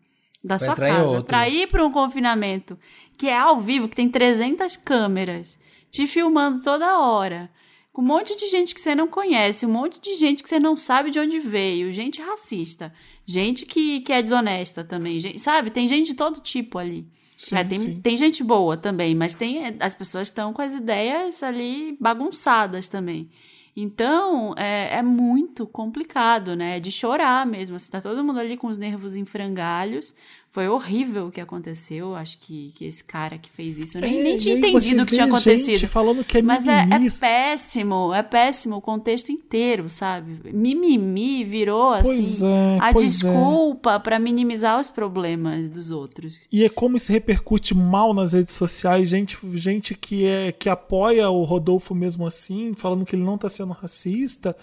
da 0.43 0.58
Vai 0.58 0.68
sua 0.68 0.76
casa 0.76 1.24
pra 1.24 1.49
ir 1.49 1.68
pra 1.70 1.84
um 1.84 1.91
confinamento 1.91 2.78
que 3.18 3.28
é 3.28 3.39
ao 3.39 3.58
vivo, 3.58 3.89
que 3.89 3.95
tem 3.95 4.10
300 4.10 4.78
câmeras 4.78 5.58
te 5.89 6.06
filmando 6.06 6.62
toda 6.62 6.99
hora. 6.99 7.49
Com 7.93 8.01
um 8.01 8.05
monte 8.05 8.35
de 8.35 8.47
gente 8.49 8.73
que 8.73 8.81
você 8.81 8.95
não 8.95 9.07
conhece, 9.07 9.67
um 9.67 9.71
monte 9.71 10.01
de 10.01 10.15
gente 10.15 10.41
que 10.41 10.49
você 10.49 10.59
não 10.59 10.75
sabe 10.75 11.11
de 11.11 11.19
onde 11.19 11.39
veio, 11.39 11.91
gente 11.91 12.19
racista, 12.19 12.91
gente 13.23 13.67
que, 13.67 14.01
que 14.01 14.11
é 14.11 14.19
desonesta 14.21 14.83
também, 14.83 15.19
gente, 15.19 15.39
sabe? 15.39 15.69
Tem 15.69 15.87
gente 15.87 16.07
de 16.07 16.15
todo 16.15 16.39
tipo 16.39 16.79
ali. 16.79 17.07
Sim, 17.37 17.55
É, 17.55 17.63
tem, 17.63 17.77
sim. 17.77 18.01
tem 18.01 18.17
gente 18.17 18.43
boa 18.43 18.75
também, 18.75 19.13
mas 19.13 19.35
tem 19.35 19.77
as 19.79 19.93
pessoas 19.93 20.27
estão 20.27 20.51
com 20.53 20.61
as 20.61 20.73
ideias 20.73 21.43
ali 21.43 21.95
bagunçadas 21.99 22.87
também. 22.87 23.29
Então, 23.75 24.53
é, 24.55 24.97
é 24.97 25.01
muito 25.01 25.65
complicado, 25.65 26.55
né? 26.55 26.77
É 26.77 26.79
de 26.79 26.91
chorar 26.91 27.45
mesmo. 27.45 27.75
Assim, 27.75 27.91
tá 27.91 27.99
todo 27.99 28.23
mundo 28.23 28.39
ali 28.39 28.55
com 28.55 28.67
os 28.67 28.77
nervos 28.77 29.15
em 29.15 29.25
frangalhos. 29.25 30.13
Foi 30.54 30.68
horrível 30.68 31.30
o 31.30 31.32
que 31.32 31.41
aconteceu. 31.41 32.16
Acho 32.16 32.38
que, 32.38 32.72
que 32.76 32.86
esse 32.86 33.04
cara 33.04 33.39
que 33.39 33.49
fez 33.49 33.76
isso. 33.80 33.97
Eu 33.97 34.04
nem, 34.04 34.20
É, 34.20 34.24
nem 34.24 34.38
tinha 34.38 34.56
entendido 34.56 35.01
o 35.01 35.06
que 35.08 35.16
tinha 35.16 35.26
acontecido. 35.26 35.78
gente 35.78 35.88
falando 35.88 36.24
que 36.24 36.38
é 36.38 36.41
Mas 36.43 36.68
é, 36.68 36.82
é 36.82 37.10
péssimo, 37.10 38.14
é 38.14 38.22
péssimo 38.22 38.76
o 38.76 38.82
contexto 38.82 39.32
inteiro, 39.32 39.89
sabe? 39.89 40.54
Mimimi 40.54 41.43
virou, 41.43 41.93
Pois 42.04 42.43
assim, 42.43 42.45
é, 42.45 42.78
a 42.80 42.91
é. 42.91 42.93
desculpa 42.93 43.99
pra 43.99 44.20
minimizar 44.20 44.80
os 44.80 44.91
problemas 44.91 45.72
dos 45.72 45.89
outros. 45.89 46.41
E 46.51 46.64
é 46.64 46.70
como 46.70 46.97
isso 46.97 47.12
repercute 47.12 47.74
mal 47.74 48.14
nas 48.14 48.34
redes 48.34 48.54
sociais, 48.54 49.10
gente, 49.10 49.36
gente 49.56 49.95
que 49.95 50.28
é 50.28 50.51
que 50.51 50.70
apoia 50.70 51.32
o 51.32 51.43
Rodolfo 51.45 51.95
mesmo 51.95 52.28
assim, 52.28 52.76
falando 52.76 53.06
que 53.08 53.16
ele 53.16 53.24
não 53.24 53.39
tá 53.39 53.49
sendo 53.49 53.74
racista. 53.74 54.56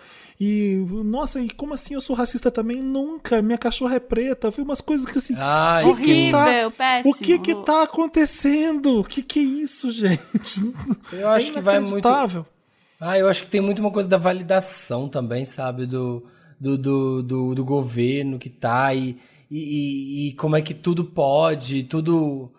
E 0.43 0.77
nossa, 1.05 1.39
e 1.39 1.51
como 1.51 1.75
assim 1.75 1.93
eu 1.93 2.01
sou 2.01 2.17
racista 2.17 2.51
também? 2.51 2.81
Nunca, 2.81 3.43
minha 3.43 3.59
cachorra 3.59 3.97
é 3.97 4.01
preta. 4.01 4.51
Vi 4.51 4.63
umas 4.63 4.81
coisas 4.81 5.05
que 5.05 5.19
assim, 5.19 5.35
Ai, 5.37 5.85
o 5.85 5.95
que 5.95 6.03
que 6.03 6.31
tá- 6.33 6.45
Horrível, 6.47 6.71
péssimo. 6.71 7.15
o 7.15 7.19
que 7.19 7.39
que 7.39 7.55
tá 7.57 7.83
acontecendo? 7.83 9.01
O 9.01 9.05
que 9.05 9.23
que 9.23 9.39
é 9.39 9.43
isso, 9.43 9.91
gente? 9.93 10.73
Eu 11.13 11.29
acho 11.29 11.51
É 11.51 11.55
que 11.55 11.61
vai 11.61 11.79
muito. 11.79 11.91
inacreditável. 11.99 12.47
Ah, 12.99 13.19
eu 13.19 13.29
acho 13.29 13.45
que 13.45 13.51
tem 13.51 13.61
muito 13.61 13.81
uma 13.81 13.91
coisa 13.91 14.09
da 14.09 14.17
validação 14.17 15.09
também, 15.09 15.45
sabe? 15.45 15.85
Do, 15.87 16.25
do, 16.59 16.79
do, 16.79 17.23
do, 17.23 17.55
do 17.55 17.65
governo 17.65 18.39
que 18.39 18.49
tá 18.51 18.95
e, 18.95 19.19
e, 19.51 19.59
e- 19.59 20.29
e 20.29 20.33
como 20.35 20.57
é 20.57 20.63
que 20.63 20.73
tudo 20.75 21.05
pode, 21.05 21.83
tudo, 21.85 22.51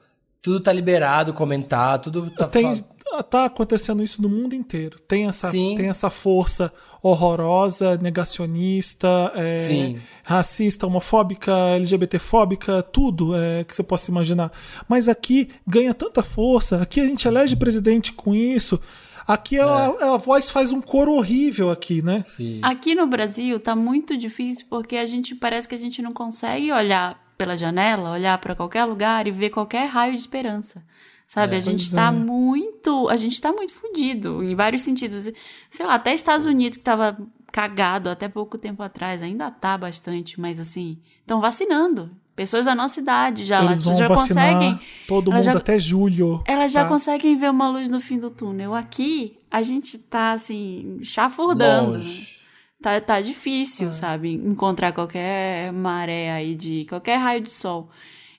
tudo 0.42 0.60
tá 0.60 0.72
liberado 0.74 1.34
comentar, 1.34 1.98
tudo 2.00 2.30
tá. 2.32 2.48
Tem, 2.48 2.84
tá 3.30 3.46
acontecendo 3.46 4.02
isso 4.04 4.22
no 4.22 4.30
mundo 4.30 4.54
inteiro. 4.56 5.00
Tem 5.08 5.28
essa, 5.28 5.50
Sim. 5.52 5.76
tem 5.78 5.88
essa 5.90 6.10
força 6.10 6.72
horrorosa, 7.04 7.98
negacionista, 7.98 9.32
é, 9.36 9.96
racista, 10.24 10.88
homofóbica, 10.88 11.52
LGBTfóbica, 11.76 12.82
tudo 12.84 13.36
é, 13.36 13.64
que 13.64 13.76
você 13.76 13.84
possa 13.84 14.10
imaginar. 14.12 14.52
Mas 14.88 15.08
aqui 15.08 15.50
ganha 15.68 15.94
tanta 15.94 16.24
força, 16.24 16.82
aqui 16.82 17.00
a 17.00 17.06
gente 17.06 17.28
elege 17.28 17.56
presidente 17.56 18.14
com 18.14 18.34
isso. 18.36 18.80
Aqui 19.28 19.56
ela- 19.58 20.14
a 20.16 20.18
voz 20.18 20.50
faz 20.50 20.72
um 20.72 20.82
coro 20.82 21.14
horrível 21.14 21.70
aqui, 21.70 22.02
né? 22.02 22.24
Sim. 22.28 22.60
Aqui 22.64 22.96
no 22.96 23.06
Brasil 23.08 23.60
tá 23.60 23.76
muito 23.76 24.18
difícil 24.18 24.66
porque 24.70 24.96
a 24.98 25.06
gente 25.06 25.36
parece 25.36 25.68
que 25.70 25.76
a 25.76 25.78
gente 25.78 26.02
não 26.02 26.12
consegue 26.12 26.72
olhar 26.72 27.20
pela 27.38 27.56
janela, 27.58 28.12
olhar 28.12 28.38
pra 28.40 28.56
qualquer 28.56 28.86
lugar 28.86 29.28
e 29.28 29.32
ver 29.32 29.50
qualquer 29.50 29.86
raio 29.88 30.14
de 30.14 30.20
esperança. 30.20 30.84
Sabe, 31.34 31.56
É. 31.56 31.58
a 31.60 31.62
gente 31.62 31.90
tá 31.96 32.08
é. 32.08 32.12
muito, 32.12 33.08
a 33.08 33.16
gente 33.16 33.40
tá 33.40 33.54
muito 33.54 33.72
fudido 33.72 34.44
em 34.44 34.54
vários 34.54 34.82
sentidos. 34.82 35.30
Sei 35.70 35.86
lá, 35.86 35.94
até 35.96 36.14
Estados 36.14 36.46
Unidos 36.46 36.78
que 36.78 36.84
tava 36.84 37.18
cagado 37.54 38.10
até 38.10 38.28
pouco 38.28 38.58
tempo 38.58 38.84
atrás, 38.84 39.24
ainda 39.24 39.50
tá 39.50 39.78
bastante, 39.78 40.38
mas 40.42 40.60
assim, 40.60 40.98
estão 41.22 41.40
vacinando. 41.40 42.12
Pessoas 42.36 42.66
da 42.66 42.76
nossa 42.76 43.00
idade 43.00 43.46
já, 43.46 43.60
Eles 43.64 43.78
as 43.78 43.82
vão 43.82 43.94
pessoas 43.94 44.10
já 44.10 44.16
conseguem 44.16 44.80
todo 45.08 45.32
elas 45.32 45.46
mundo 45.46 45.54
já- 45.54 45.60
até 45.60 45.80
julho. 45.80 46.44
elas 46.46 46.70
já 46.74 46.84
tá? 46.84 46.90
conseguem 46.90 47.34
ver 47.38 47.50
uma 47.50 47.70
luz 47.70 47.88
no 47.88 48.02
fim 48.02 48.20
do 48.20 48.30
túnel. 48.30 48.76
Aqui, 48.76 49.38
a 49.50 49.62
gente 49.62 49.98
tá, 49.98 50.34
assim, 50.34 51.00
chafurdando. 51.02 51.92
Longe. 51.94 52.42
Tá, 52.82 53.00
tá 53.00 53.22
difícil, 53.22 53.88
É. 53.88 53.92
sabe? 53.92 54.34
Encontrar 54.34 54.92
qualquer 54.92 55.72
maré 55.72 56.30
aí 56.34 56.56
de... 56.56 56.86
Qualquer 56.90 57.16
raio 57.18 57.40
de 57.42 57.50
sol. 57.52 57.90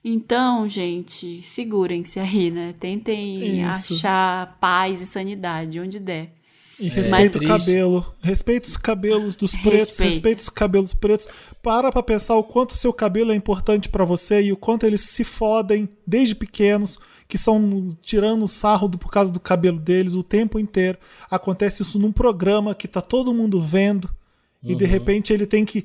Então, 0.05 0.68
gente, 0.68 1.42
segurem-se 1.44 2.18
aí, 2.18 2.50
né? 2.50 2.74
Tentem 2.78 3.61
Isso. 3.70 3.94
achar 3.94 4.57
paz 4.61 5.00
e 5.00 5.07
sanidade 5.07 5.78
onde 5.78 6.00
der. 6.00 6.32
E 6.80 6.88
respeita 6.88 7.38
o 7.38 7.46
cabelo. 7.46 8.14
Respeita 8.20 8.66
os 8.68 8.76
cabelos 8.76 9.36
dos 9.36 9.53
pretos. 9.53 9.72
Respeita. 9.90 10.05
Respeita 10.11 10.42
os 10.42 10.48
cabelos 10.48 10.92
pretos. 10.94 11.28
Para 11.62 11.92
pra 11.92 12.03
pensar 12.03 12.34
o 12.34 12.42
quanto 12.42 12.70
o 12.70 12.76
seu 12.76 12.92
cabelo 12.92 13.30
é 13.30 13.36
importante 13.36 13.88
pra 13.88 14.05
você 14.05 14.42
e 14.42 14.53
o 14.53 14.57
quanto 14.57 14.84
eles 14.84 15.03
se 15.03 15.22
fodem 15.22 15.88
desde 16.05 16.34
pequenos, 16.34 16.98
que 17.28 17.38
são 17.38 17.96
tirando 18.03 18.42
o 18.44 18.48
sarro 18.48 18.88
do- 18.88 18.98
por 18.98 19.11
causa 19.12 19.30
do 19.30 19.38
cabelo 19.38 19.78
deles 19.78 20.14
o 20.14 20.24
tempo 20.24 20.59
inteiro. 20.59 20.98
Acontece 21.30 21.82
isso 21.82 21.98
num 22.00 22.11
programa 22.11 22.74
que 22.74 22.88
tá 22.88 23.00
todo 23.00 23.32
mundo 23.32 23.61
vendo. 23.61 24.11
E 24.64 24.72
Uhum. 24.72 24.78
de 24.78 24.84
repente 24.84 25.32
ele 25.32 25.44
tem 25.44 25.64
que. 25.64 25.84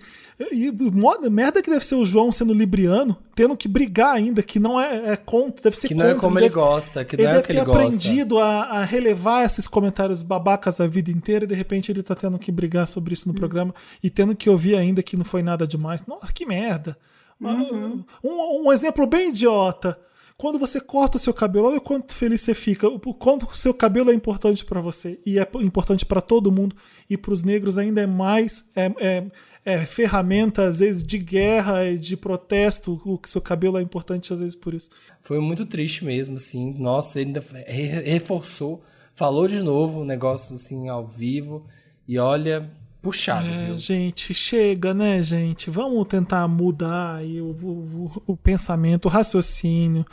E, 0.51 0.71
moda, 0.71 1.31
merda 1.31 1.63
que 1.63 1.69
deve 1.71 1.83
ser 1.83 1.95
o 1.95 2.05
João 2.05 2.31
sendo 2.31 2.53
libriano, 2.53 3.17
tendo 3.33 3.57
que 3.57 3.67
brigar 3.67 4.13
ainda, 4.15 4.43
que 4.43 4.59
não 4.59 4.79
é, 4.79 5.13
é 5.13 5.15
contra, 5.15 5.63
deve 5.63 5.75
ser 5.75 5.87
Que 5.87 5.95
não 5.95 6.05
é 6.05 6.13
como 6.13 6.37
ele 6.37 6.45
deve- 6.47 6.53
gosta, 6.61 7.03
que 7.03 7.15
ele 7.15 7.23
não 7.23 7.31
é 7.31 7.39
o 7.39 7.43
que 7.43 7.51
ele 7.53 7.65
gosta. 7.65 7.81
aprendido 7.83 8.37
a, 8.37 8.61
a 8.65 8.83
relevar 8.83 9.43
esses 9.43 9.67
comentários 9.67 10.21
babacas 10.21 10.79
a 10.79 10.85
vida 10.85 11.09
inteira 11.09 11.45
e 11.45 11.47
de 11.47 11.55
repente 11.55 11.91
ele 11.91 12.03
tá 12.03 12.13
tendo 12.13 12.37
que 12.37 12.51
brigar 12.51 12.87
sobre 12.87 13.15
isso 13.15 13.27
no 13.27 13.33
programa 13.33 13.73
e 14.03 14.11
tendo 14.11 14.35
que 14.35 14.47
ouvir 14.47 14.75
ainda 14.75 15.01
que 15.01 15.17
não 15.17 15.25
foi 15.25 15.41
nada 15.41 15.65
demais. 15.65 16.05
Nossa, 16.05 16.31
que 16.31 16.45
merda. 16.45 16.95
Um, 17.41 18.03
um 18.23 18.71
exemplo 18.71 19.07
bem 19.07 19.29
idiota. 19.29 19.97
Quando 20.37 20.59
você 20.59 20.79
corta 20.79 21.17
o 21.17 21.19
seu 21.19 21.33
cabelo, 21.33 21.65
olha 21.67 21.77
o 21.77 21.81
quanto 21.81 22.13
feliz 22.13 22.41
você 22.41 22.53
fica, 22.53 22.87
o 22.87 22.99
quanto 23.13 23.47
o 23.47 23.55
seu 23.55 23.73
cabelo 23.73 24.11
é 24.11 24.13
importante 24.13 24.63
pra 24.63 24.79
você 24.79 25.19
e 25.25 25.39
é 25.39 25.47
importante 25.61 26.05
pra 26.05 26.21
todo 26.21 26.51
mundo 26.51 26.75
e 27.09 27.17
pros 27.17 27.43
negros 27.43 27.77
ainda 27.79 28.01
é 28.01 28.05
mais 28.05 28.63
é, 28.75 28.85
é, 28.99 29.25
é 29.65 29.85
ferramenta 29.85 30.65
às 30.65 30.77
vezes 30.79 31.01
de 31.03 31.17
guerra 31.17 31.85
e 31.85 31.97
de 31.97 32.15
protesto, 32.15 33.01
o 33.03 33.17
que 33.17 33.27
seu 33.27 33.41
cabelo 33.41 33.79
é 33.79 33.81
importante 33.81 34.31
às 34.31 34.39
vezes 34.39 34.53
por 34.53 34.75
isso. 34.75 34.91
Foi 35.23 35.39
muito 35.39 35.65
triste 35.65 36.05
mesmo, 36.05 36.35
assim. 36.35 36.71
Nossa, 36.77 37.19
ele 37.19 37.29
ainda 37.29 37.43
re- 37.65 38.01
reforçou, 38.11 38.83
falou 39.15 39.47
de 39.47 39.59
novo 39.59 40.01
o 40.01 40.05
negócio 40.05 40.53
assim 40.55 40.87
ao 40.87 41.07
vivo. 41.07 41.65
E 42.07 42.19
olha, 42.19 42.71
puxado, 43.01 43.47
É, 43.47 43.65
viu? 43.67 43.77
gente, 43.77 44.33
chega, 44.33 44.93
né, 44.93 45.21
gente? 45.23 45.69
Vamos 45.69 46.05
tentar 46.07 46.47
mudar 46.47 47.15
aí 47.15 47.41
o, 47.41 47.51
o, 47.51 48.21
o 48.27 48.37
pensamento, 48.37 49.05
o 49.05 49.09
raciocínio. 49.09 50.05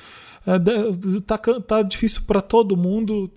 É, 0.47 0.59
tá, 1.21 1.39
tá 1.39 1.83
difícil 1.83 2.23
para 2.27 2.41
todo 2.41 2.77
mundo. 2.77 3.31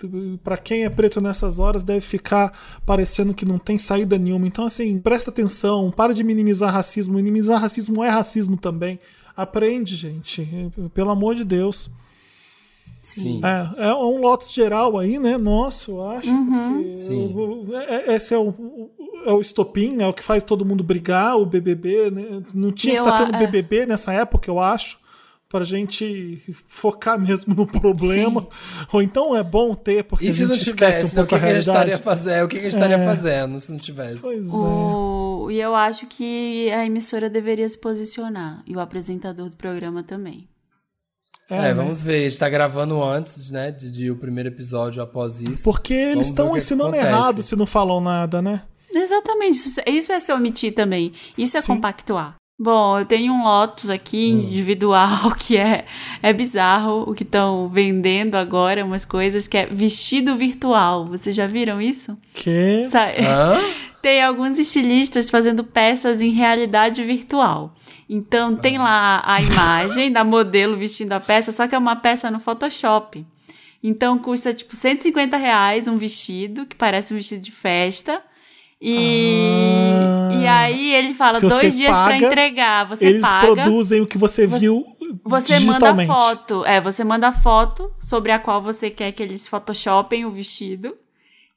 Para 0.44 0.58
quem 0.58 0.84
é 0.84 0.90
preto 0.90 1.22
nessas 1.22 1.58
horas, 1.58 1.82
deve 1.82 2.02
ficar 2.02 2.52
parecendo 2.86 3.34
que 3.34 3.46
não 3.46 3.58
tem 3.58 3.78
saída 3.78 4.18
nenhuma. 4.18 4.46
Então, 4.46 4.66
assim, 4.66 5.00
presta 5.00 5.32
atenção, 5.32 5.90
para 5.90 6.14
de 6.14 6.24
minimizar 6.24 6.72
racismo. 6.74 7.16
Minimizar 7.16 7.62
racismo 7.62 8.04
é 8.04 8.10
racismo 8.10 8.58
também. 8.58 9.00
Aprende, 9.36 9.96
gente. 9.96 10.48
Pelo 10.94 11.12
amor 11.12 11.36
de 11.36 11.46
Deus. 11.46 11.90
Sim. 13.10 13.42
É, 13.44 13.88
é 13.90 13.94
um 13.94 14.20
lotus 14.22 14.52
geral 14.54 14.98
aí, 14.98 15.18
né? 15.20 15.38
Nosso, 15.38 15.92
eu 15.92 16.10
acho. 16.10 16.30
porque 16.30 16.98
Sim. 16.98 17.34
o- 17.36 17.70
o- 17.70 17.76
é- 17.76 18.16
esse 18.16 18.34
é 18.34 18.38
o, 18.38 18.50
o- 18.50 18.92
é 19.26 19.32
o 19.32 19.42
estopim, 19.42 20.02
é 20.02 20.08
o 20.08 20.14
que 20.14 20.24
faz 20.24 20.44
todo 20.44 20.66
mundo 20.66 20.84
brigar, 20.84 21.38
o 21.38 21.46
BBB. 21.46 22.12
Né? 22.12 22.44
Não 22.54 22.72
tinha 22.72 22.98
Eu 22.98 23.04
que 23.04 23.10
estar 23.10 23.22
a- 23.22 23.26
tendo 23.26 23.36
é. 23.36 23.40
BBB 23.48 23.86
nessa 23.86 24.14
época, 24.14 24.50
eu 24.50 24.60
acho. 24.60 24.98
pra 25.50 25.64
gente 25.64 26.42
focar 26.68 27.18
mesmo 27.46 27.56
no 27.56 27.66
problema. 27.66 28.46
Ou 28.92 29.02
então 29.02 29.34
é 29.34 29.42
bom 29.42 29.74
ter, 29.76 30.04
porque 30.04 30.26
E 30.26 30.28
a 30.28 30.32
se 30.34 30.40
gente 30.40 30.48
não 30.50 30.56
esquece 30.56 30.76
tivesse, 30.76 31.04
um 31.14 31.16
né? 31.16 31.24
o 31.24 31.26
pouco 31.26 31.30
que, 31.30 31.36
a 31.36 31.40
que 31.40 31.46
a 31.46 31.54
gente 31.54 31.60
estaria 31.62 31.98
fazendo? 31.98 32.34
É, 32.34 32.44
o 32.44 32.48
que, 32.50 32.56
que 32.56 32.60
a 32.60 32.64
gente 32.64 32.74
estaria 32.74 32.98
É. 32.98 33.06
fazendo 33.06 33.62
se 33.62 33.72
não 33.72 33.78
tivesse? 33.80 34.22
Pois 34.22 34.46
é. 34.46 34.52
O... 34.52 35.48
E 35.50 35.58
eu 35.62 35.74
acho 35.74 36.06
que 36.08 36.70
a 36.72 36.86
emissora 36.86 37.30
deveria 37.30 37.70
se 37.70 37.80
posicionar. 37.80 38.62
E 38.68 38.76
o 38.76 38.80
apresentador 38.82 39.50
do 39.50 39.56
programa 39.56 40.04
também. 40.04 40.50
É, 41.50 41.56
É, 41.56 41.62
né? 41.62 41.74
vamos 41.74 42.02
ver. 42.02 42.26
A 42.26 42.30
gente 42.30 42.40
tá 42.40 42.50
gravando 42.50 43.02
antes, 43.04 43.50
né? 43.52 43.72
De, 43.72 43.90
de 43.92 44.12
o 44.12 44.16
primeiro 44.18 44.50
episódio 44.50 45.02
após 45.02 45.42
isso. 45.42 45.64
Porque 45.64 45.94
eles 45.94 46.28
estão 46.28 46.56
ensinando 46.58 46.96
errado 46.96 47.42
se 47.42 47.56
não 47.56 47.66
falam 47.66 48.02
nada, 48.02 48.42
né? 48.42 48.62
Exatamente. 48.92 49.56
Isso, 49.58 49.80
isso 49.86 50.12
é 50.12 50.20
se 50.20 50.32
omitir 50.34 50.74
também. 50.74 51.12
Isso 51.38 51.58
é 51.58 51.62
Sim. 51.62 51.68
compactuar. 51.68 52.36
Bom, 52.60 52.98
eu 52.98 53.06
tenho 53.06 53.32
um 53.32 53.44
Lotus 53.44 53.88
aqui 53.90 54.34
Hum. 54.34 54.40
individual 54.42 55.32
que 55.38 55.56
é, 55.56 55.86
é 56.24 56.34
bizarro 56.34 57.04
o 57.08 57.14
que 57.14 57.22
estão 57.22 57.70
vendendo 57.70 58.34
agora, 58.36 58.84
umas 58.84 59.06
coisas 59.06 59.48
que 59.48 59.56
é 59.58 59.68
vestido 59.68 60.36
virtual. 60.36 61.06
Vocês 61.06 61.36
já 61.36 61.46
viram 61.46 61.80
isso? 61.80 62.18
Que 62.34 62.84
Sa- 62.86 63.10
Hã? 63.12 63.60
Tem 64.02 64.24
alguns 64.24 64.58
estilistas 64.58 65.30
fazendo 65.30 65.64
peças 65.64 66.22
em 66.22 66.32
realidade 66.32 67.04
virtual. 67.04 67.76
Então 68.10 68.56
tem 68.56 68.78
lá 68.78 69.22
a 69.26 69.42
imagem 69.42 70.12
da 70.12 70.24
modelo 70.24 70.78
vestindo 70.78 71.12
a 71.14 71.20
peça, 71.20 71.52
só 71.52 71.68
que 71.68 71.76
é 71.76 71.78
uma 71.78 71.96
peça 71.96 72.32
no 72.32 72.40
Photoshop. 72.40 73.26
Então 73.84 74.18
custa 74.18 74.54
tipo 74.54 74.76
150 74.76 75.36
reais 75.38 75.88
um 75.88 75.96
vestido, 75.96 76.66
que 76.66 76.76
parece 76.76 77.14
um 77.14 77.18
vestido 77.18 77.42
de 77.42 77.52
festa. 77.52 78.22
E, 78.80 79.92
Ah. 79.94 80.30
e 80.36 80.48
aí 80.48 80.94
ele 80.94 81.14
fala 81.14 81.40
dois 81.40 81.76
dias 81.76 81.96
pra 81.96 82.06
paga, 82.12 82.18
entregar. 82.28 82.88
Você 82.88 83.08
eles 83.08 83.22
paga. 83.22 83.54
produzem 83.64 84.02
o 84.02 84.08
que 84.08 84.18
você, 84.18 84.48
Você- 84.48 84.60
viu 84.60 84.86
Você 85.24 85.60
manda 85.60 86.06
foto. 86.06 86.64
É, 86.66 86.80
você 86.80 87.04
manda 87.04 87.32
foto 87.32 87.92
sobre 88.00 88.32
a 88.32 88.40
qual 88.40 88.62
você 88.62 88.90
quer 88.90 89.12
que 89.12 89.22
eles 89.24 89.48
photoshopem 89.48 90.26
o 90.26 90.32
vestido. 90.32 90.94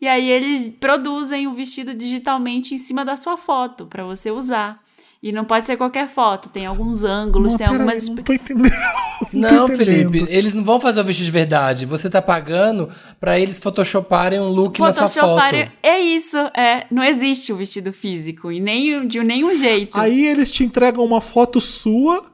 E 0.01 0.09
aí 0.09 0.31
eles 0.31 0.69
produzem 0.81 1.47
o 1.47 1.53
vestido 1.53 1.93
digitalmente 1.95 2.75
em 2.75 2.79
cima 2.79 3.05
da 3.05 3.17
sua 3.17 3.37
foto 3.37 3.87
pra 3.87 4.03
você 4.05 4.31
usar. 4.31 4.81
E 5.23 5.33
não 5.33 5.45
pode 5.45 5.66
ser 5.66 5.77
qualquer 5.77 6.09
foto, 6.09 6.49
tem 6.49 6.64
alguns 6.64 7.05
ângulos, 7.05 7.53
Não, 7.53 7.59
tem 7.59 7.66
algumas. 7.66 8.09
não 8.09 8.16
tô 8.16 8.33
entendendo. 8.33 8.73
Não, 9.35 9.68
tô 9.68 9.77
Felipe, 9.77 10.01
entendendo. 10.01 10.29
eles 10.31 10.55
não 10.55 10.64
vão 10.64 10.81
fazer 10.81 10.99
o 11.01 11.05
vestido 11.05 11.27
de 11.27 11.31
verdade. 11.31 11.85
Você 11.87 12.09
tá 12.11 12.21
pagando 12.23 12.89
pra 13.21 13.39
eles 13.39 13.59
photoshoparem 13.61 14.41
um 14.41 14.49
look 14.49 14.81
na 14.81 14.93
sua 14.93 15.07
foto. 15.07 15.12
Photoshoparem- 15.21 15.71
É 15.83 16.01
isso, 16.01 16.39
é. 16.57 16.87
Não 16.91 17.05
existe 17.05 17.53
o 17.53 17.57
vestido 17.57 17.93
físico, 17.93 18.51
e 18.51 18.59
nem 18.59 19.07
de 19.07 19.23
nenhum 19.23 19.55
jeito. 19.55 19.97
Aí 20.01 20.27
eles 20.27 20.51
te 20.51 20.64
entregam 20.64 21.05
uma 21.05 21.21
foto 21.21 21.61
sua 21.61 22.25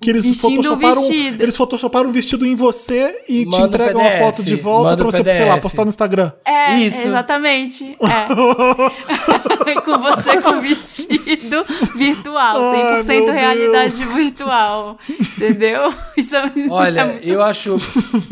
que 0.00 0.08
eles 0.08 0.24
Vestindo 0.24 0.60
o 0.60 0.62
photoshoparam, 0.64 1.00
vestido. 1.02 1.42
eles 1.42 1.56
photoshoparam 1.56 2.08
um 2.08 2.12
vestido 2.12 2.46
em 2.46 2.54
você 2.54 3.22
e 3.28 3.44
Manda 3.44 3.56
te 3.56 3.62
o 3.62 3.66
entregam 3.66 4.00
a 4.00 4.04
PDF, 4.04 4.18
foto 4.20 4.42
de 4.42 4.56
volta 4.56 4.82
manda 4.90 4.96
pra 4.96 5.08
o 5.08 5.10
você, 5.12 5.34
sei 5.34 5.44
lá, 5.44 5.58
postar 5.58 5.82
no 5.84 5.88
Instagram. 5.90 6.32
É, 6.44 6.76
Isso. 6.78 7.06
exatamente. 7.06 7.96
É. 8.00 9.74
com 9.84 9.98
você 9.98 10.40
com 10.42 10.60
vestido 10.60 11.64
virtual, 11.94 12.70
Ai, 12.72 13.00
100% 13.02 13.24
meu 13.24 13.32
realidade 13.32 13.96
Deus. 13.98 14.14
virtual. 14.14 14.98
Entendeu? 15.08 15.92
Isso 16.16 16.34
é 16.36 16.50
Olha, 16.70 17.00
é 17.00 17.04
muito- 17.04 17.24
eu 17.28 17.42
acho 17.42 17.76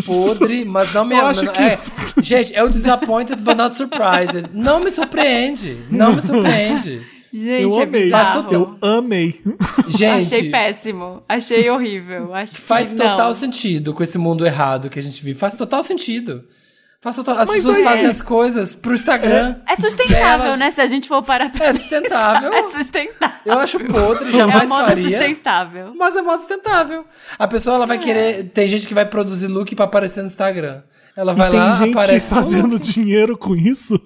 podre, 0.04 0.64
mas 0.64 0.92
não 0.92 1.04
me 1.04 1.14
Eu 1.14 1.26
acho 1.26 1.44
não- 1.44 1.52
que- 1.52 1.62
é, 1.62 1.78
Gente, 2.20 2.54
é 2.54 2.62
o 2.64 2.68
disappointed 2.68 3.40
but 3.42 3.56
not 3.56 3.76
surprised. 3.76 4.46
Não 4.52 4.80
me 4.80 4.90
surpreende. 4.90 5.78
Não 5.90 6.12
me 6.14 6.20
surpreende. 6.22 7.02
Gente, 7.32 7.62
eu 7.74 7.80
é 7.80 7.82
amei. 7.82 8.02
bizarro. 8.04 8.46
Eu 8.52 8.78
amei. 8.80 9.40
Gente, 9.88 10.34
Achei 10.34 10.50
péssimo. 10.50 11.22
Achei 11.28 11.68
horrível. 11.70 12.34
Acho 12.34 12.54
que 12.54 12.60
faz 12.60 12.90
não. 12.90 12.96
total 12.96 13.34
sentido 13.34 13.92
com 13.92 14.02
esse 14.02 14.16
mundo 14.18 14.46
errado 14.46 14.88
que 14.88 14.98
a 14.98 15.02
gente 15.02 15.22
vive. 15.22 15.38
Faz 15.38 15.54
total 15.54 15.82
sentido. 15.82 16.44
Faz 17.00 17.14
total... 17.14 17.38
As 17.38 17.46
Mas 17.46 17.58
pessoas 17.58 17.76
aí- 17.78 17.84
fazem 17.84 18.06
as 18.06 18.20
coisas 18.22 18.74
pro 18.74 18.92
Instagram. 18.92 19.56
É 19.68 19.76
sustentável, 19.76 20.46
Elas- 20.46 20.58
né? 20.58 20.70
Se 20.72 20.80
a 20.80 20.86
gente 20.86 21.06
for 21.06 21.22
parar 21.22 21.50
pra 21.52 21.66
É 21.66 21.72
pensar, 21.72 21.80
sustentável. 21.80 22.52
É 22.52 22.64
sustentável. 22.64 23.36
Eu 23.44 23.58
acho 23.60 23.78
podre, 23.84 24.28
é 24.30 24.32
jamais 24.32 24.66
uma 24.68 24.76
moda 24.80 24.88
faria. 24.88 25.02
sustentável. 25.02 25.92
Mas 25.96 26.16
é 26.16 26.22
modo 26.22 26.38
sustentável. 26.40 27.04
A 27.38 27.46
pessoa 27.46 27.76
ela 27.76 27.86
vai 27.86 27.98
É. 27.98 28.00
querer. 28.00 28.44
Tem 28.52 28.66
gente 28.66 28.84
que 28.88 28.94
vai 28.94 29.04
produzir 29.04 29.46
look 29.46 29.76
pra 29.76 29.84
aparecer 29.84 30.22
no 30.22 30.26
Instagram. 30.26 30.82
Ela 31.16 31.34
vai 31.34 31.48
E 31.48 31.50
tem 31.52 31.60
lá, 31.60 31.76
gente 31.76 31.90
aparece. 31.92 32.28
fazendo 32.30 32.78
dinheiro 32.80 33.36
com 33.38 33.54
isso. 33.54 34.00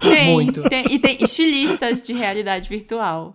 Tem, 0.00 0.32
Muito. 0.32 0.62
tem- 0.68 0.86
e 0.92 0.98
tem 0.98 1.18
estilistas 1.20 2.02
de 2.02 2.12
realidade 2.12 2.68
virtual. 2.68 3.34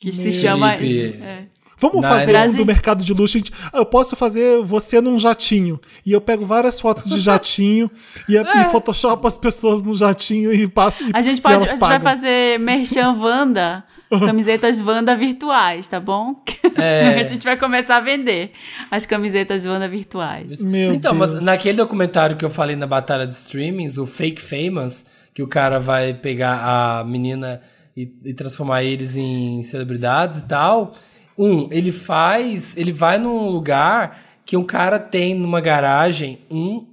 Que 0.00 0.12
se 0.12 0.24
Meu 0.30 0.32
chama. 0.32 0.76
Felipe. 0.76 1.18
é. 1.24 1.46
Vamos 1.80 2.02
Não, 2.02 2.08
fazer 2.08 2.22
ele- 2.22 2.30
um 2.30 2.32
Brasil- 2.40 2.64
do 2.64 2.66
mercado 2.66 3.04
de 3.04 3.12
luxo. 3.14 3.38
gente. 3.38 3.52
Eu 3.72 3.86
posso 3.86 4.16
fazer 4.16 4.60
você 4.64 5.00
num 5.00 5.16
jatinho. 5.16 5.80
E 6.04 6.10
eu 6.12 6.20
pego 6.20 6.44
várias 6.44 6.80
fotos 6.80 7.04
de 7.08 7.20
jatinho 7.20 7.88
e, 8.28 8.36
É. 8.36 8.40
e 8.42 8.64
photoshop 8.64 9.24
as 9.26 9.38
pessoas 9.38 9.80
no 9.80 9.94
jatinho 9.94 10.52
e 10.52 10.66
passo. 10.66 11.04
A 11.14 11.22
gente 11.22 11.38
e 11.38 11.40
pode, 11.40 11.54
a 11.54 11.66
gente 11.66 11.78
vai 11.78 12.00
fazer 12.00 12.58
merchan 12.58 13.12
Wanda, 13.12 13.84
camisetas 14.10 14.80
Wanda 14.80 15.14
virtuais, 15.14 15.86
tá 15.86 16.00
bom? 16.00 16.42
É. 16.76 17.14
a 17.20 17.22
gente 17.22 17.44
vai 17.44 17.56
começar 17.56 17.98
a 17.98 18.00
vender 18.00 18.50
as 18.90 19.06
camisetas 19.06 19.64
Wanda 19.64 19.88
virtuais. 19.88 20.60
Meu 20.60 20.92
então, 20.92 21.16
Deus. 21.16 21.34
mas 21.34 21.44
naquele 21.44 21.76
documentário 21.78 22.36
que 22.36 22.44
eu 22.44 22.50
falei 22.50 22.74
na 22.74 22.88
Batalha 22.88 23.24
de 23.24 23.34
Streamings, 23.34 23.98
o 23.98 24.06
Fake 24.06 24.40
Famous, 24.42 25.04
que 25.38 25.42
o 25.44 25.46
cara 25.46 25.78
vai 25.78 26.12
pegar 26.12 26.98
a 26.98 27.04
menina 27.04 27.60
e, 27.96 28.12
e 28.24 28.34
transformar 28.34 28.82
eles 28.82 29.14
em 29.16 29.62
celebridades 29.62 30.38
e 30.40 30.44
tal. 30.48 30.94
Um, 31.38 31.68
ele 31.70 31.92
faz. 31.92 32.76
Ele 32.76 32.90
vai 32.90 33.18
num 33.18 33.48
lugar 33.48 34.18
que 34.44 34.56
um 34.56 34.64
cara 34.64 34.98
tem 34.98 35.36
numa 35.36 35.60
garagem 35.60 36.40
um 36.50 36.88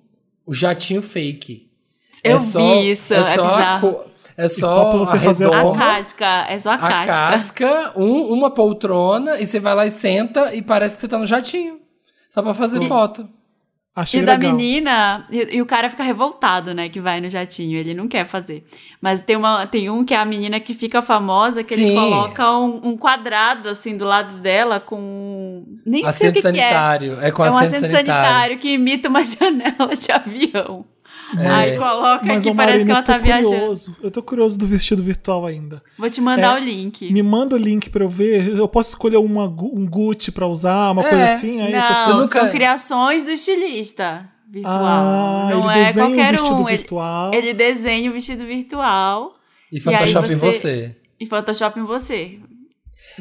jatinho 0.52 1.02
fake. 1.02 1.72
Eu 2.24 2.38
vi 2.38 2.92
isso, 2.92 3.16
é 3.16 3.24
só 3.24 3.42
a 3.42 3.52
bizarro. 3.56 4.02
É 4.38 4.48
só, 4.48 4.68
só 4.68 4.90
pra 4.92 5.00
você 5.00 5.16
a 5.16 5.20
fazer 5.22 5.46
a 5.52 5.62
A 5.62 5.76
casca, 5.76 6.46
é 6.48 6.60
só 6.60 6.70
a, 6.70 6.76
a 6.76 6.78
casca. 6.78 7.06
casca, 7.08 7.94
um- 8.00 8.32
uma 8.32 8.52
poltrona, 8.52 9.40
e 9.40 9.46
você 9.48 9.60
vai 9.60 9.74
lá 9.74 9.88
e 9.88 9.92
senta 9.92 10.54
e 10.54 10.62
parece 10.62 10.94
que 10.96 11.02
você 11.02 11.08
tá 11.08 11.18
no 11.18 11.26
jatinho. 11.26 11.80
Só 12.30 12.44
pra 12.44 12.54
fazer 12.54 12.80
foto. 12.82 13.28
Achei 13.96 14.20
E 14.20 14.24
da 14.24 14.34
legal. 14.34 14.52
menina, 14.52 15.26
e, 15.32 15.56
e 15.56 15.62
o 15.62 15.66
cara 15.66 15.90
fica 15.90 16.04
revoltado, 16.04 16.74
né, 16.74 16.90
que 16.90 17.00
vai 17.00 17.22
no 17.22 17.30
jatinho, 17.30 17.78
ele 17.78 17.94
não 17.94 18.10
quer 18.10 18.26
fazer. 18.26 18.66
Mas 19.00 19.22
tem, 19.22 19.38
uma, 19.38 19.66
tem 19.66 19.90
um 19.90 20.04
que 20.04 20.14
é 20.14 20.18
a 20.18 20.26
menina 20.26 20.60
que 20.60 20.74
fica 20.74 21.02
famosa, 21.02 21.64
que 21.64 21.74
ele 21.74 21.90
Sim. 21.90 21.96
coloca 21.96 22.52
um, 22.58 22.90
um 22.90 22.98
quadrado, 22.98 23.70
assim, 23.70 23.96
do 23.96 24.04
lado 24.04 24.38
dela, 24.42 24.82
com... 24.82 25.64
Nem 25.86 26.02
sei 26.02 26.08
o 26.08 26.10
Assento 26.10 26.34
que, 26.34 26.42
que 26.42 26.48
é. 26.60 26.70
sanitário. 26.70 27.18
É, 27.22 27.32
com 27.32 27.46
é 27.46 27.50
um 27.50 27.58
assento, 27.58 27.76
assento 27.76 27.92
sanitário. 27.92 28.24
sanitário 28.24 28.60
que 28.60 28.74
imita 28.74 29.08
uma 29.08 29.24
janela 29.24 29.96
de 29.98 30.12
avião. 30.12 30.86
Aí 31.38 31.78
coloca 31.78 32.26
Mas, 32.26 32.46
aqui, 32.46 32.56
parece 32.56 32.56
Marina, 32.56 32.86
que 32.86 32.92
ela 32.92 33.02
tá 33.04 33.18
viajando. 33.18 33.56
curioso. 33.56 33.98
Eu 34.02 34.12
tô 34.12 34.22
curioso 34.22 34.60
do 34.60 34.68
vestido 34.68 35.02
virtual 35.02 35.46
ainda. 35.46 35.82
Vou 35.98 36.10
te 36.10 36.22
mandar 36.22 36.58
É, 36.58 36.62
o 36.62 36.64
link. 36.64 37.12
Me 37.12 37.24
manda 37.24 37.56
o 37.56 37.58
link 37.58 37.90
pra 37.90 38.04
eu 38.04 38.10
ver. 38.10 38.56
Eu 38.58 38.68
posso 38.68 38.90
escolher 38.90 39.18
uma, 39.18 39.46
um 39.46 39.86
Gucci 39.88 40.32
pra 40.32 40.46
usar, 40.48 40.92
uma 40.92 41.02
É. 41.02 41.10
coisa 41.10 41.26
assim. 41.26 41.62
Aí 41.62 41.72
Não, 41.72 42.20
nunca- 42.22 42.40
são 42.40 42.50
criações 42.52 43.24
do 43.24 43.32
estilista 43.32 44.30
virtual. 44.50 44.76
Ah, 44.86 45.48
não 45.50 45.72
ele 45.72 45.82
é 45.84 45.90
um 45.90 45.94
qualquer 45.94 46.32
vestido 46.34 46.56
um. 46.56 46.70
Ele- 46.70 46.78
virtual. 46.78 47.34
Ele, 47.34 47.54
desenha 47.54 48.10
o 48.10 48.14
vestido 48.14 48.46
virtual 48.46 49.34
E 49.72 49.80
Photoshop 49.80 50.32
em 50.32 50.36
você- 50.36 50.52
você. 50.60 50.96
e 51.20 51.26
Photoshop 51.26 51.80
em 51.80 51.84
você. 51.84 52.40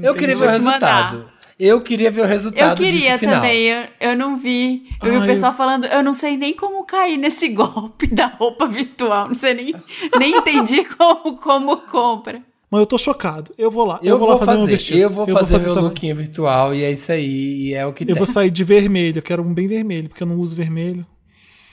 Eu 0.03 0.15
queria 0.15 0.35
ver 0.37 0.47
o 0.47 0.51
resultado. 0.51 1.31
Eu 1.59 1.81
queria 1.81 2.11
ver 2.11 2.23
o 2.23 2.25
Eu 2.25 2.29
resultado 2.29 2.77
queria 2.79 2.93
disso 3.13 3.19
final. 3.19 3.37
também, 3.37 3.63
eu, 3.67 3.87
eu 4.01 4.17
não 4.17 4.37
vi. 4.37 4.87
Eu 5.03 5.11
vi 5.11 5.17
Ah, 5.17 5.21
o 5.21 5.23
eu- 5.23 5.27
pessoal 5.27 5.53
falando, 5.53 5.85
eu 5.87 6.03
não 6.03 6.13
sei 6.13 6.37
nem 6.37 6.53
como 6.55 6.85
cair 6.85 7.17
nesse 7.17 7.49
golpe 7.55 8.07
da 8.09 8.27
roupa 8.27 8.67
virtual. 8.67 9.29
Não 9.29 9.35
sei 9.35 9.55
nem, 9.55 9.75
nem 10.19 10.37
entendi 10.37 10.85
como, 10.97 11.37
como 11.37 11.77
compra. 11.83 12.43
Mas 12.71 12.81
eu 12.81 12.87
tô 12.87 12.99
chocado. 12.99 13.55
Eu 13.57 13.71
vou 13.71 13.85
lá. 13.85 14.01
Eu, 14.03 14.19
vou, 14.19 14.27
vou 14.27 14.29
lá 14.31 14.39
fazer, 14.41 14.51
meu 14.53 14.61
fazer, 14.63 14.73
vestido. 14.73 14.99
eu 14.99 15.11
vou 15.11 15.27
fazer, 15.29 15.59
meu 15.61 15.75
também. 15.75 15.85
lookinho 15.85 16.17
virtual 16.17 16.75
e 16.75 16.83
é 16.83 16.91
isso 16.91 17.13
aí, 17.13 17.69
e 17.69 17.75
é 17.75 17.87
o 17.87 17.93
que 17.93 18.03
Eu 18.03 18.07
tem. 18.09 18.17
vou 18.17 18.27
sair 18.27 18.51
de 18.51 18.65
vermelho. 18.65 19.19
Eu 19.19 19.23
quero 19.23 19.43
um 19.43 19.55
bem 19.55 19.69
vermelho, 19.69 20.09
porque 20.09 20.25
eu 20.25 20.27
não 20.27 20.37
uso 20.41 20.57
vermelho. 20.57 21.07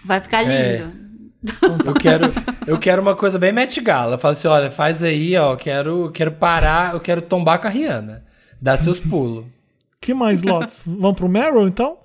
Vai 0.05 0.21
ficar 0.21 0.43
É. 0.47 0.77
lindo. 0.77 1.11
Eu 1.87 1.93
quero, 1.95 2.31
eu 2.67 2.77
quero 2.77 3.01
uma 3.01 3.15
coisa 3.15 3.39
bem 3.39 3.51
Met 3.51 3.81
Gala. 3.81 4.15
Fala 4.19 4.33
assim, 4.33 4.47
olha, 4.47 4.69
faz 4.69 5.01
aí, 5.01 5.35
ó, 5.35 5.55
quero, 5.55 6.11
quero 6.13 6.33
parar, 6.33 6.93
eu 6.93 6.99
quero 6.99 7.19
tombar 7.19 7.57
com 7.59 7.65
a 7.65 7.69
Rihanna. 7.71 8.23
Dá 8.61 8.77
seus 8.77 8.99
pulos. 8.99 9.45
Que 10.01 10.13
mais, 10.13 10.41
Lotus? 10.43 10.83
Vamos 10.85 11.15
pro 11.15 11.29
Meryl, 11.29 11.67
então? 11.67 11.97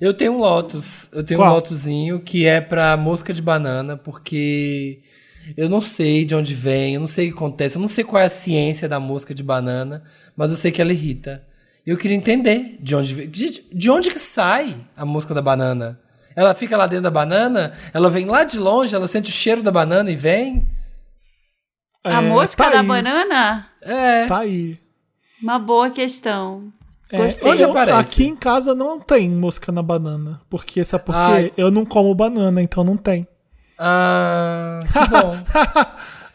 Eu 0.00 0.12
tenho 0.12 0.32
um 0.32 0.38
Lotus, 0.38 1.08
eu 1.12 1.24
tenho 1.24 1.40
um 1.40 1.42
Qual? 1.44 1.54
Lotuzinho 1.54 2.20
que 2.20 2.44
é 2.44 2.60
pra 2.60 2.96
mosca 2.98 3.32
de 3.32 3.40
banana, 3.40 3.96
porque 3.96 5.00
eu 5.56 5.70
não 5.70 5.80
sei 5.80 6.24
de 6.26 6.34
onde 6.34 6.54
vem, 6.54 6.94
eu 6.94 7.00
não 7.00 7.06
sei 7.06 7.28
o 7.28 7.32
que 7.32 7.36
acontece, 7.38 7.76
eu 7.76 7.80
não 7.80 7.88
sei 7.88 8.04
qual 8.04 8.20
é 8.20 8.26
a 8.26 8.30
ciência 8.30 8.88
da 8.88 9.00
mosca 9.00 9.32
de 9.34 9.42
banana, 9.42 10.02
mas 10.36 10.50
eu 10.50 10.56
sei 10.56 10.70
que 10.70 10.82
ela 10.82 10.92
irrita. 10.92 11.42
E 11.86 11.90
eu 11.90 11.96
queria 11.96 12.16
entender 12.16 12.76
de 12.80 12.94
onde 12.94 13.14
vem. 13.14 13.30
Gente, 13.32 13.64
de 13.72 13.88
onde 13.90 14.10
que 14.10 14.18
sai 14.18 14.76
a 14.94 15.06
mosca 15.06 15.32
da 15.32 15.40
banana? 15.40 15.98
Ela 16.34 16.54
fica 16.54 16.76
lá 16.76 16.86
dentro 16.86 17.04
da 17.04 17.10
banana, 17.10 17.72
ela 17.94 18.10
vem 18.10 18.26
lá 18.26 18.44
de 18.44 18.58
longe, 18.58 18.94
ela 18.94 19.08
sente 19.08 19.30
o 19.30 19.32
cheiro 19.32 19.62
da 19.62 19.70
banana 19.70 20.10
e 20.10 20.16
vem? 20.16 20.66
A 22.04 22.20
É, 22.22 22.28
mosca 22.28 22.64
tá 22.64 22.70
da 22.70 22.80
aí, 22.80 22.86
banana? 22.86 23.66
É. 23.80 24.26
Tá 24.26 24.40
aí. 24.40 24.78
Uma 25.40 25.58
boa 25.58 25.88
questão. 25.88 26.70
É, 27.12 27.18
Gostei. 27.18 27.52
Onde 27.52 27.62
eu- 27.62 27.70
aparece? 27.70 28.00
Aqui 28.00 28.24
em 28.26 28.34
casa 28.36 28.74
não 28.74 28.98
tem 29.00 29.30
mosca 29.30 29.70
na 29.70 29.82
banana. 29.82 30.40
Porque, 30.50 30.84
sabe 30.84 31.04
por 31.04 31.14
quê? 31.14 31.52
Eu 31.56 31.70
não 31.70 31.84
como 31.84 32.12
banana, 32.14 32.60
então 32.62 32.82
não 32.82 32.96
tem. 32.96 33.26
Ah, 33.78 34.80
que 34.92 35.08
bom. 35.10 35.36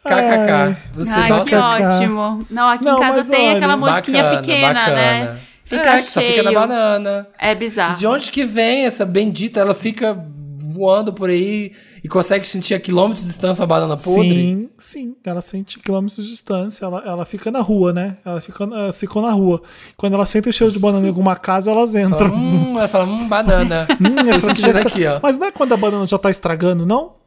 KKK. 0.04 0.78
Você 0.96 1.12
Ai, 1.12 1.28
gosta 1.28 1.46
que 1.50 1.56
ótimo. 1.56 2.46
Não, 2.50 2.70
aqui 2.70 2.86
Não, 2.86 2.98
em 2.98 3.00
casa 3.00 3.30
tem 3.30 3.50
olha, 3.50 3.58
aquela 3.58 3.78
mosquinha 3.78 4.24
Bacana, 4.24 4.42
pequena, 4.42 4.74
bacana. 4.74 4.96
né? 4.96 5.40
Fica 5.64 5.84
é, 5.90 5.98
cheio. 6.00 6.02
só 6.02 6.22
fica 6.22 6.44
na 6.44 6.52
banana. 6.52 7.28
É 7.40 7.54
bizarro. 7.56 7.94
E 7.94 7.98
de 7.98 8.08
onde 8.08 8.32
que 8.32 8.44
vem 8.44 8.86
essa 8.86 9.06
bendita? 9.06 9.60
Ela 9.60 9.76
fica 9.76 10.18
voando 10.62 11.12
por 11.14 11.30
aí 11.30 11.72
e 12.04 12.08
consegue 12.08 12.48
sentir 12.48 12.74
a 12.74 12.80
quilômetros 12.80 13.22
de 13.22 13.28
distância 13.32 13.62
uma 13.62 13.68
banana 13.68 13.98
podre? 13.98 14.36
Sim, 14.36 14.70
sim. 14.78 15.16
Ela 15.24 15.42
sente 15.42 15.80
quilômetros 15.80 16.24
de 16.24 16.30
distância. 16.30 16.86
Ela, 16.86 17.04
ela 17.06 17.26
fica 17.26 17.52
na 17.52 17.62
rua, 17.62 17.92
né? 17.94 18.18
Ela 18.26 18.40
fica, 18.42 18.64
ela 18.64 18.94
ficou 18.94 19.22
na 19.22 19.32
rua. 19.32 19.62
Quando 19.98 20.14
ela 20.14 20.26
sente 20.26 20.50
o 20.50 20.54
cheiro 20.54 20.72
de 20.72 20.80
banana 20.80 21.06
em 21.06 21.10
alguma 21.10 21.36
casa, 21.36 21.72
elas 21.72 21.96
entram. 21.96 22.34
hum, 22.34 22.78
ela 22.78 22.88
fala, 22.88 23.06
hum, 23.06 23.28
banana. 23.28 23.88
Hum, 24.02 24.30
essa 24.30 24.52
aqui, 24.82 25.06
ó. 25.06 25.20
Mas 25.22 25.38
não 25.38 25.48
é 25.48 25.52
quando 25.52 25.74
a 25.74 25.78
banana 25.78 26.06
já 26.08 26.18
tá 26.18 26.32
estragando, 26.32 26.86
não? 26.86 27.21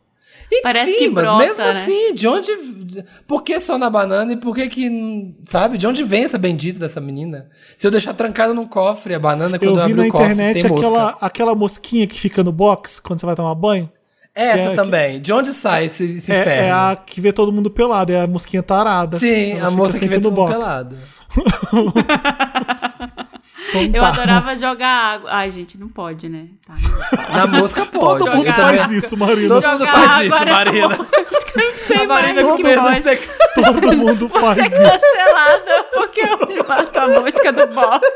E 0.51 0.62
Parece 0.62 0.92
sim, 0.92 0.99
que 0.99 1.11
mas 1.11 1.24
brota, 1.26 1.45
mesmo 1.47 1.64
né? 1.64 1.70
assim, 1.70 2.14
de 2.14 2.28
onde. 2.28 2.53
Por 3.26 3.42
que 3.42 3.59
só 3.59 3.76
na 3.78 3.88
banana 3.90 4.32
e 4.32 4.36
por 4.36 4.55
que 4.55 4.68
que. 4.68 5.34
Sabe? 5.47 5.78
De 5.78 5.86
onde 5.86 6.05
vem 6.05 6.24
essa 6.24 6.38
bendita 6.38 6.78
dessa 6.78 7.01
menina? 7.01 7.49
Se 7.76 7.86
eu 7.86 7.90
deixar 7.90 8.12
trancada 8.14 8.55
num 8.55 8.66
cofre, 8.66 9.14
a 9.14 9.18
banana, 9.18 9.59
quando 9.59 9.70
Eu 9.70 9.76
eu, 9.80 9.86
vi 9.86 9.92
abro 9.92 10.03
na 10.03 10.09
o 10.09 10.12
cofre, 10.12 10.26
internet 10.32 10.61
tem 10.62 10.70
mosca. 10.70 10.86
aquela, 10.86 11.16
aquela 11.20 11.55
mosquinha 11.55 12.07
que 12.07 12.20
fica 12.20 12.45
no 12.45 12.53
box 12.53 13.01
quando 13.01 13.20
você 13.20 13.26
vai 13.26 13.34
tomar 13.34 13.55
banho. 13.55 13.90
Essa 14.34 14.70
é- 14.70 14.74
também. 14.74 15.20
De 15.20 15.32
onde 15.32 15.51
sai 15.51 15.86
esse, 15.86 16.05
esse 16.05 16.32
É, 16.32 16.40
inferno? 16.40 16.62
é 16.62 16.70
a 16.70 16.97
que 16.97 17.20
vê 17.20 17.32
todo 17.32 17.53
mundo 17.53 17.70
pelado, 17.70 18.12
é 18.12 18.20
a 18.20 18.26
mosquinha 18.26 18.62
tarada. 18.62 19.16
Sim, 19.18 19.59
a 19.61 19.70
moça 19.70 19.99
que 19.99 20.07
vê 20.09 20.16
no 20.16 20.22
todo 20.22 20.32
mundo 20.32 20.47
box. 20.47 20.53
pelado. 20.55 20.97
Então 23.73 23.83
Eu 23.95 24.03
tá. 24.03 24.09
adorava 24.09 24.55
jogar 24.57 25.15
água. 25.15 25.31
Ai, 25.33 25.51
gente, 25.51 25.79
não 25.79 25.89
pode, 25.89 26.29
né? 26.29 26.47
Tá. 26.67 26.75
Na 27.37 27.47
mosca 27.47 27.87
pode. 27.87 28.25
Todo 28.25 28.37
mundo 28.37 28.53
faz 28.53 28.91
isso, 28.93 29.17
Marina. 29.17 29.49
Todo 29.49 29.67
mundo 29.69 29.79
Jogar 29.87 29.93
faz 30.09 30.27
isso, 30.27 30.45
na 30.45 30.53
Marina. 30.53 30.99
eu 31.57 31.65
não 31.65 31.73
sei 31.75 31.97
A 31.97 32.07
Marina 32.07 32.43
mais 32.43 32.57
que 32.57 32.62
pode. 32.62 33.03
ser... 33.03 33.31
Todo 33.55 33.97
mundo 33.97 34.29
faz 34.29 34.55
Ser 34.55 34.67
isso. 34.67 34.77
cancelada 34.77 35.85
porque 35.93 36.21
eu 36.21 36.65
mato 36.69 36.99
a 36.99 37.09
mosca 37.09 37.53
do 37.53 37.67
box. 37.69 38.07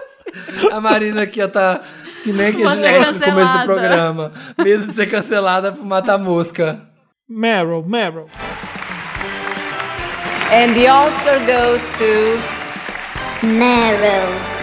A 0.73 0.81
Marina 0.81 1.23
aqui, 1.23 1.41
ó, 1.43 1.49
tá 1.49 1.81
que 2.23 2.33
nem 2.33 2.53
que 2.53 2.63
a 2.65 2.69
Você 2.69 2.77
Ginete 2.87 3.13
no 3.13 3.21
começo 3.21 3.53
do 3.59 3.65
programa. 3.65 4.33
Medo 4.59 4.87
de 4.87 4.93
ser 4.93 5.07
cancelada 5.07 5.73
por 5.73 5.85
matar 5.85 6.19
mosca. 6.19 6.83
Meryl, 7.29 7.85
Meryl. 7.87 8.27
And 10.51 10.75
the 10.75 10.91
Oscar 10.91 11.39
goes 11.47 11.83
to 11.99 13.47
Meryl. 13.47 14.58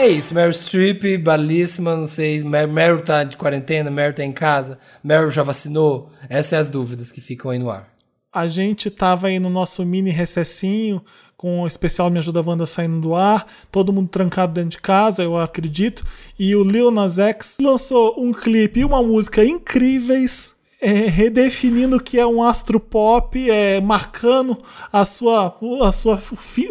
É 0.00 0.08
isso, 0.08 0.32
Meryl 0.32 0.50
Streep, 0.54 1.18
belíssima, 1.18 1.94
não 1.94 2.06
sei, 2.06 2.42
Mer- 2.42 2.66
Meryl 2.66 3.02
tá 3.02 3.22
de 3.22 3.36
quarentena, 3.36 3.90
Meryl 3.90 4.14
tá 4.14 4.24
em 4.24 4.32
casa, 4.32 4.78
Meryl 5.04 5.30
já 5.30 5.42
vacinou? 5.42 6.08
Essas 6.26 6.46
são 6.46 6.58
as 6.58 6.68
dúvidas 6.70 7.12
que 7.12 7.20
ficam 7.20 7.50
aí 7.50 7.58
no 7.58 7.70
ar. 7.70 7.86
A 8.32 8.48
gente 8.48 8.90
tava 8.90 9.26
aí 9.26 9.38
no 9.38 9.50
nosso 9.50 9.84
mini 9.84 10.08
recessinho, 10.08 11.02
com 11.36 11.60
o 11.60 11.66
especial 11.66 12.08
Me 12.08 12.18
Ajuda 12.18 12.40
Wanda 12.40 12.64
saindo 12.64 12.98
do 12.98 13.14
ar, 13.14 13.46
todo 13.70 13.92
mundo 13.92 14.08
trancado 14.08 14.54
dentro 14.54 14.70
de 14.70 14.80
casa, 14.80 15.22
eu 15.22 15.36
acredito. 15.36 16.02
E 16.38 16.56
o 16.56 16.64
Lil 16.64 16.90
Nas 16.90 17.18
X 17.18 17.58
lançou 17.60 18.14
um 18.18 18.32
clipe 18.32 18.80
e 18.80 18.84
uma 18.86 19.02
música 19.02 19.44
incríveis, 19.44 20.54
é, 20.80 20.90
redefinindo 21.06 21.96
o 21.96 22.02
que 22.02 22.18
é 22.18 22.26
um 22.26 22.42
astro 22.42 22.80
pop, 22.80 23.50
é, 23.50 23.80
marcando 23.80 24.56
a 24.92 25.04
sua, 25.04 25.56
a 25.82 25.92
sua, 25.92 26.20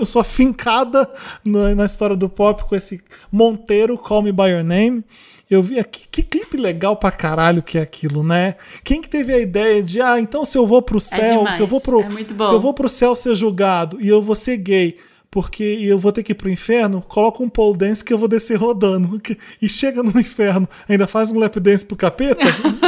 a 0.01 0.05
sua 0.05 0.23
fincada 0.23 1.09
na, 1.45 1.75
na 1.75 1.85
história 1.85 2.15
do 2.15 2.27
pop 2.27 2.63
com 2.63 2.75
esse 2.75 3.01
Monteiro, 3.31 3.97
Call 3.97 4.23
Me 4.23 4.31
By 4.31 4.49
Your 4.49 4.63
Name. 4.63 5.03
Eu 5.49 5.63
vi 5.63 5.79
aqui, 5.79 6.07
que 6.11 6.21
clipe 6.21 6.57
legal 6.57 6.95
pra 6.95 7.11
caralho 7.11 7.63
que 7.63 7.77
é 7.77 7.81
aquilo, 7.81 8.23
né? 8.23 8.55
Quem 8.83 9.01
que 9.01 9.09
teve 9.09 9.33
a 9.33 9.39
ideia 9.39 9.81
de, 9.81 9.99
ah, 9.99 10.19
então 10.19 10.45
se 10.45 10.55
eu 10.55 10.67
vou 10.67 10.81
pro 10.81 10.99
céu, 10.99 11.39
demais, 11.39 11.55
se 11.55 11.61
eu 11.61 11.67
vou 11.67 11.81
pro, 11.81 12.01
é 12.01 12.09
se 12.09 12.53
eu 12.53 12.59
vou 12.59 12.73
pro 12.73 12.87
céu 12.87 13.15
ser 13.15 13.35
julgado 13.35 13.99
e 13.99 14.07
eu 14.07 14.21
vou 14.21 14.35
ser 14.35 14.57
gay, 14.57 14.97
porque 15.31 15.63
eu 15.63 15.99
vou 15.99 16.11
ter 16.11 16.23
que 16.23 16.31
ir 16.31 16.35
pro 16.35 16.49
inferno, 16.49 17.01
coloca 17.07 17.43
um 17.43 17.49
pole 17.49 17.77
dance 17.77 18.03
que 18.03 18.11
eu 18.11 18.17
vou 18.17 18.27
descer 18.27 18.55
rodando. 18.57 19.21
E 19.61 19.67
chega 19.69 20.01
no 20.01 20.19
inferno, 20.19 20.67
ainda 20.87 21.05
faz 21.07 21.31
um 21.31 21.37
lap 21.39 21.59
dance 21.59 21.85
pro 21.85 21.95
capeta? 21.97 22.39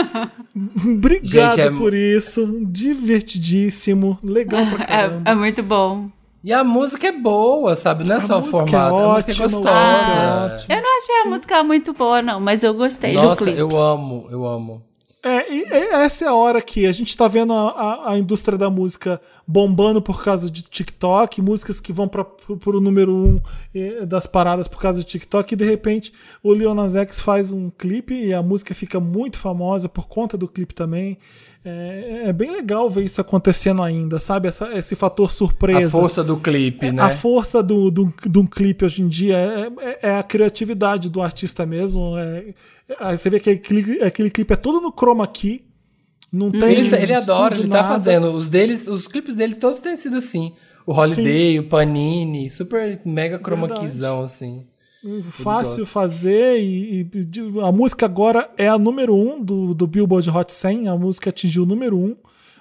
Obrigado 0.85 1.25
Gente, 1.55 1.61
é- 1.61 1.69
por 1.71 1.93
isso. 1.93 2.61
Divertidíssimo. 2.67 4.17
Legal 4.23 4.65
pra 4.67 4.85
caramba. 4.85 5.29
É, 5.29 5.31
é 5.31 5.35
muito 5.35 5.61
bom. 5.63 6.09
E 6.43 6.51
a 6.51 6.63
música 6.63 7.07
é 7.07 7.11
boa, 7.11 7.75
sabe? 7.75 8.03
Não 8.03 8.15
é 8.15 8.19
só 8.19 8.37
o 8.37 8.39
música 8.39 8.57
é 8.57 8.59
formato, 8.61 8.95
a 8.95 9.13
música 9.13 9.31
é 9.31 9.33
ótima, 9.35 9.47
gostosa. 9.47 9.69
áudio 9.69 10.13
é 10.13 10.55
ótimo. 10.55 10.73
Eu 10.75 10.81
não 10.81 10.97
achei 10.97 11.15
a 11.21 11.25
música 11.25 11.63
muito 11.63 11.93
boa, 11.93 12.21
não, 12.23 12.39
mas 12.39 12.63
eu 12.63 12.73
gostei 12.73 13.13
do 13.15 13.21
Nossa, 13.21 13.43
clipe. 13.43 13.59
eu 13.59 13.79
amo, 13.79 14.27
eu 14.31 14.47
amo. 14.47 14.81
É, 15.23 15.53
e- 15.53 15.67
e 15.69 15.73
essa 15.93 16.25
é 16.25 16.27
a 16.27 16.33
hora 16.33 16.59
que 16.61 16.85
a 16.87 16.91
gente 16.91 17.15
tá 17.15 17.27
vendo 17.27 17.53
a, 17.53 17.69
a- 17.69 18.11
a 18.13 18.17
indústria 18.17 18.57
da 18.57 18.69
música 18.71 19.21
bombando 19.47 20.01
por 20.01 20.23
causa 20.23 20.49
de 20.49 20.63
TikTok, 20.63 21.41
músicas 21.41 21.79
que 21.79 21.93
vão 21.93 22.07
para 22.07 22.23
pro 22.25 22.81
número 22.81 23.13
um 23.15 23.39
das 24.07 24.25
paradas 24.25 24.67
por 24.67 24.79
causa 24.81 24.99
de 25.01 25.05
TikTok, 25.05 25.53
e 25.53 25.57
de 25.57 25.63
repente 25.65 26.11
o 26.43 26.53
Lil 26.53 26.73
Nas 26.73 26.95
X 26.95 27.19
faz 27.19 27.51
um 27.51 27.69
clipe 27.69 28.13
e 28.15 28.33
a 28.33 28.41
música 28.41 28.73
fica 28.73 28.99
muito 28.99 29.37
famosa 29.37 29.87
por 29.87 30.07
conta 30.07 30.35
do 30.37 30.47
clipe 30.47 30.73
também. 30.73 31.17
É, 31.63 32.23
é 32.29 32.33
bem 32.33 32.49
legal 32.51 32.89
ver 32.89 33.05
isso 33.05 33.21
acontecendo 33.21 33.83
ainda, 33.83 34.17
sabe? 34.17 34.47
Essa- 34.47 34.73
esse 34.75 34.95
fator 34.95 35.31
surpresa. 35.31 35.85
A 35.85 36.01
força 36.01 36.23
do 36.23 36.37
clipe, 36.37 36.91
né? 36.91 37.03
A 37.03 37.11
força 37.11 37.61
do, 37.61 37.91
do, 37.91 38.11
de 38.27 38.39
um 38.39 38.47
clipe 38.47 38.83
hoje 38.83 39.03
em 39.03 39.07
dia 39.07 39.37
é, 39.37 39.71
é- 39.85 39.99
é 40.09 40.17
a 40.17 40.23
criatividade 40.23 41.07
do 41.07 41.21
artista 41.21 41.63
mesmo. 41.63 42.17
É, 42.17 42.39
é- 42.39 42.53
aí 42.99 43.17
você 43.17 43.29
vê 43.29 43.39
que 43.39 43.49
aquele, 43.49 44.03
aquele 44.03 44.29
clipe 44.29 44.53
é 44.53 44.55
todo 44.57 44.81
no 44.81 44.91
chroma 44.91 45.25
key. 45.27 45.63
Não 46.31 46.49
tem. 46.51 46.61
Ele, 46.75 46.95
ele 46.95 47.13
adora, 47.13 47.55
ele 47.55 47.67
tá 47.67 47.81
nada. 47.81 47.87
fazendo. 47.89 48.31
Os 48.31 48.47
deles, 48.47 48.87
os 48.87 49.07
clipes 49.07 49.35
dele 49.35 49.55
todos 49.55 49.79
têm 49.79 49.95
sido 49.95 50.17
assim. 50.17 50.53
O 50.85 50.93
Holiday, 50.93 51.59
o 51.59 51.63
Panini, 51.63 52.49
super 52.49 52.99
mega 53.05 53.37
chroma 53.39 53.67
keyzão, 53.67 54.21
assim. 54.23 54.65
Fácil 55.31 55.85
fazer 55.85 56.59
e, 56.61 57.01
e 57.01 57.61
a 57.63 57.71
música 57.71 58.05
agora 58.05 58.49
é 58.57 58.67
a 58.67 58.77
número 58.77 59.15
um 59.15 59.43
do, 59.43 59.73
do 59.73 59.87
Billboard 59.87 60.29
Hot 60.29 60.53
100. 60.53 60.87
A 60.87 60.95
música 60.95 61.29
atingiu 61.31 61.63
o 61.63 61.65
número 61.65 61.97
um. 61.97 62.15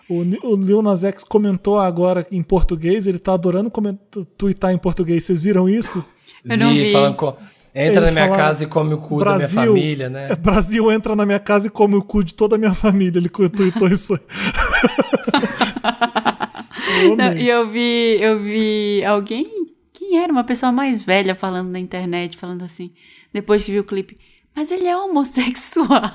O, 0.08 0.22
o 0.48 0.56
Lil 0.56 0.82
Nas 0.82 1.04
X 1.04 1.22
comentou 1.22 1.78
agora 1.78 2.26
em 2.32 2.42
português. 2.42 3.06
Ele 3.06 3.18
tá 3.18 3.34
adorando 3.34 3.70
comentar, 3.70 4.24
tweetar 4.36 4.72
em 4.72 4.78
português. 4.78 5.22
Vocês 5.24 5.40
viram 5.40 5.68
isso? 5.68 6.04
Eu 6.44 6.56
não 6.58 6.72
vi. 6.72 6.92
falando 6.92 7.14
co- 7.14 7.36
entra 7.74 8.00
Eles 8.00 8.06
na 8.06 8.12
minha 8.12 8.24
falaram, 8.24 8.44
casa 8.44 8.64
e 8.64 8.66
come 8.66 8.94
o 8.94 8.98
cu 8.98 9.24
da 9.24 9.36
minha 9.36 9.48
família, 9.48 10.08
né? 10.08 10.34
Brasil 10.36 10.90
entra 10.90 11.14
na 11.14 11.24
minha 11.24 11.38
casa 11.38 11.66
e 11.66 11.70
come 11.70 11.96
o 11.96 12.02
cu 12.02 12.24
de 12.24 12.34
toda 12.34 12.56
a 12.56 12.58
minha 12.58 12.74
família. 12.74 13.18
Ele 13.18 13.28
tweetou 13.28 13.88
isso 13.92 14.14
aí. 14.14 14.20
Eu 17.02 17.16
Não, 17.16 17.36
e 17.36 17.48
eu 17.48 17.68
vi, 17.68 18.18
eu 18.20 18.38
vi 18.38 19.04
alguém, 19.04 19.68
quem 19.92 20.18
era? 20.18 20.32
Uma 20.32 20.44
pessoa 20.44 20.72
mais 20.72 21.00
velha 21.00 21.34
falando 21.34 21.70
na 21.70 21.78
internet, 21.78 22.36
falando 22.36 22.62
assim, 22.62 22.92
depois 23.32 23.64
que 23.64 23.72
viu 23.72 23.82
o 23.82 23.86
clipe, 23.86 24.16
mas 24.54 24.70
ele 24.70 24.86
é 24.86 24.96
homossexual. 24.96 26.10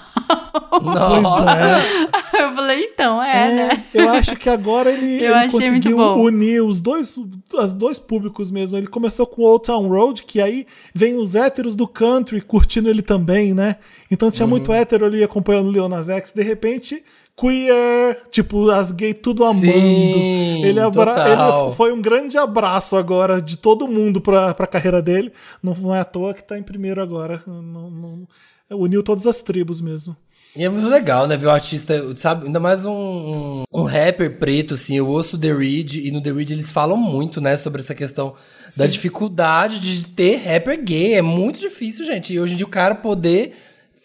Nossa! 0.82 1.82
eu 2.38 2.52
falei, 2.54 2.84
então, 2.84 3.22
é, 3.22 3.32
É, 3.48 3.56
né? 3.56 3.84
eu 3.94 4.10
acho 4.10 4.36
que 4.36 4.50
agora 4.50 4.92
ele, 4.92 5.24
ele 5.24 5.34
muito 5.36 5.52
conseguiu 5.52 5.98
unir 6.00 6.62
os 6.64 6.80
dois, 6.82 7.18
os 7.18 7.72
dois 7.74 7.98
públicos 8.00 8.52
mesmo. 8.52 8.78
Ele 8.78 8.88
começou 8.88 9.26
com 9.26 9.42
Old 9.44 9.66
Town 9.66 9.88
Road, 9.88 10.24
que 10.24 10.42
aí 10.42 10.66
vem 10.94 11.16
os 11.18 11.36
héteros 11.36 11.76
do 11.76 11.88
country 11.88 12.42
curtindo 12.42 12.90
ele 12.90 13.02
também, 13.02 13.54
né? 13.54 13.78
Então 14.12 14.30
tinha 14.30 14.48
muito 14.48 14.70
Uhum. 14.70 14.76
hétero 14.76 15.06
ali 15.06 15.24
acompanhando 15.24 15.68
o 15.68 15.72
Leonas 15.72 16.10
X. 16.10 16.32
De 16.36 16.44
repente, 16.44 17.04
queer, 17.38 18.22
tipo, 18.32 18.70
as 18.70 18.92
gays 18.92 19.18
tudo 19.22 19.44
amando. 19.44 19.60
Sim, 19.66 20.64
ele, 20.64 20.80
ele 20.80 21.76
foi 21.76 21.92
um 21.92 22.02
grande 22.02 22.38
abraço 22.38 22.96
agora 22.96 23.42
de 23.42 23.58
todo 23.58 23.88
mundo 23.88 24.22
pra, 24.22 24.54
pra 24.54 24.68
carreira 24.68 25.02
dele. 25.02 25.32
Não, 25.62 25.74
não 25.74 25.94
é 25.96 26.00
à 26.00 26.06
toa 26.06 26.34
que 26.34 26.44
tá 26.44 26.58
em 26.58 26.64
primeiro 26.64 27.02
agora. 27.02 27.44
Não- 27.46 27.92
não- 27.92 28.28
uniu 28.72 29.04
todas 29.04 29.28
as 29.28 29.42
tribos 29.42 29.82
mesmo. 29.82 30.16
E 30.56 30.64
é 30.64 30.70
muito 30.70 30.88
legal, 30.88 31.28
né? 31.28 31.36
Ver 31.36 31.48
o 31.48 31.52
artista, 31.52 32.02
sabe? 32.16 32.46
Ainda 32.46 32.62
mais 32.62 32.86
um, 32.86 32.90
um, 32.94 33.64
um 33.74 33.84
rapper 33.84 34.40
preto, 34.40 34.76
assim. 34.76 34.96
Eu 34.96 35.06
ouço 35.10 35.38
The 35.38 35.52
Reed 35.54 35.96
e 35.96 36.12
no 36.12 36.22
The 36.24 36.32
Reed 36.32 36.52
eles 36.52 36.72
falam 36.72 36.96
muito, 36.96 37.42
né? 37.42 37.58
Sobre 37.58 37.82
essa 37.82 37.94
questão 37.94 38.34
da 38.78 38.88
dificuldade 38.88 39.82
de 39.82 40.06
ter 40.08 40.38
rapper 40.38 40.82
gay. 40.82 41.16
É 41.16 41.22
muito 41.22 41.60
difícil, 41.60 42.06
gente. 42.06 42.34
E 42.34 42.40
hoje 42.40 42.54
em 42.54 42.58
dia 42.58 42.66
o 42.66 42.70
cara 42.70 42.96
poder 42.96 43.54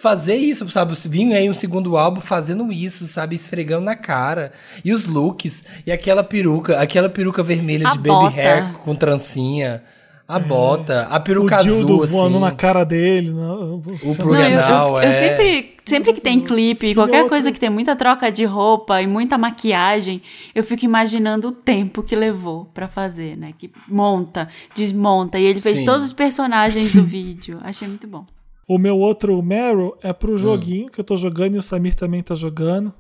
fazer 0.00 0.34
isso, 0.36 0.68
sabe? 0.70 0.94
Vinha 1.08 1.36
aí 1.36 1.50
um 1.50 1.54
segundo 1.54 1.96
álbum 1.96 2.20
fazendo 2.20 2.72
isso, 2.72 3.06
sabe? 3.06 3.36
Esfregando 3.36 3.84
na 3.84 3.94
cara. 3.96 4.52
E 4.84 4.92
os 4.92 5.04
looks. 5.04 5.62
E 5.86 5.92
aquela 5.92 6.24
peruca, 6.24 6.80
aquela 6.80 7.08
peruca 7.08 7.42
vermelha 7.42 7.88
A 7.88 7.90
de 7.90 7.98
baby 7.98 8.08
bota. 8.08 8.36
hair 8.40 8.72
com 8.78 8.94
trancinha. 8.94 9.82
A 10.26 10.38
bota, 10.38 11.08
a 11.10 11.16
O 11.16 11.20
peruca 11.20 11.56
dildo 11.60 12.04
azul, 12.04 12.06
voando 12.06 12.36
assim. 12.36 12.44
na 12.44 12.50
cara 12.52 12.84
dele. 12.84 13.30
Não, 13.30 13.74
O 13.78 14.16
pro- 14.16 14.32
Não, 14.32 14.90
eu, 14.96 14.98
é. 15.00 15.10
sempre, 15.10 15.74
sempre 15.84 16.12
que 16.12 16.20
tem 16.20 16.38
clipe, 16.38 16.94
qualquer 16.94 17.16
outro- 17.16 17.30
coisa 17.30 17.50
que 17.50 17.58
tem 17.58 17.68
muita 17.68 17.96
troca 17.96 18.30
de 18.30 18.44
roupa 18.44 19.02
e 19.02 19.08
muita 19.08 19.36
maquiagem, 19.36 20.22
eu 20.54 20.62
fico 20.62 20.84
imaginando 20.84 21.48
o 21.48 21.52
tempo 21.52 22.00
que 22.00 22.14
levou 22.14 22.66
pra 22.72 22.86
fazer, 22.86 23.36
né? 23.36 23.52
Que 23.58 23.72
monta, 23.88 24.48
desmonta. 24.72 25.36
E 25.36 25.44
ele 25.44 25.60
fez 25.60 25.80
Sim. 25.80 25.84
todos 25.84 26.06
os 26.06 26.12
personagens 26.12 26.94
do 26.94 27.02
vídeo. 27.04 27.58
Achei 27.64 27.88
muito 27.88 28.06
bom. 28.06 28.24
O 28.72 28.78
meu 28.78 28.96
outro 28.98 29.42
Meryl 29.42 29.96
é 30.00 30.10
Hum. 30.10 30.14
pro 30.14 30.38
joguinho 30.38 30.90
que 30.90 31.00
eu 31.00 31.04
tô 31.04 31.16
jogando 31.16 31.56
e 31.56 31.58
o 31.58 31.62
Samir 31.62 31.94
também 31.96 32.22
tá 32.22 32.34
jogando. 32.36 32.92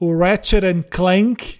O 0.00 0.16
Ratchet 0.18 0.64
and 0.66 0.82
Clank. 0.90 1.58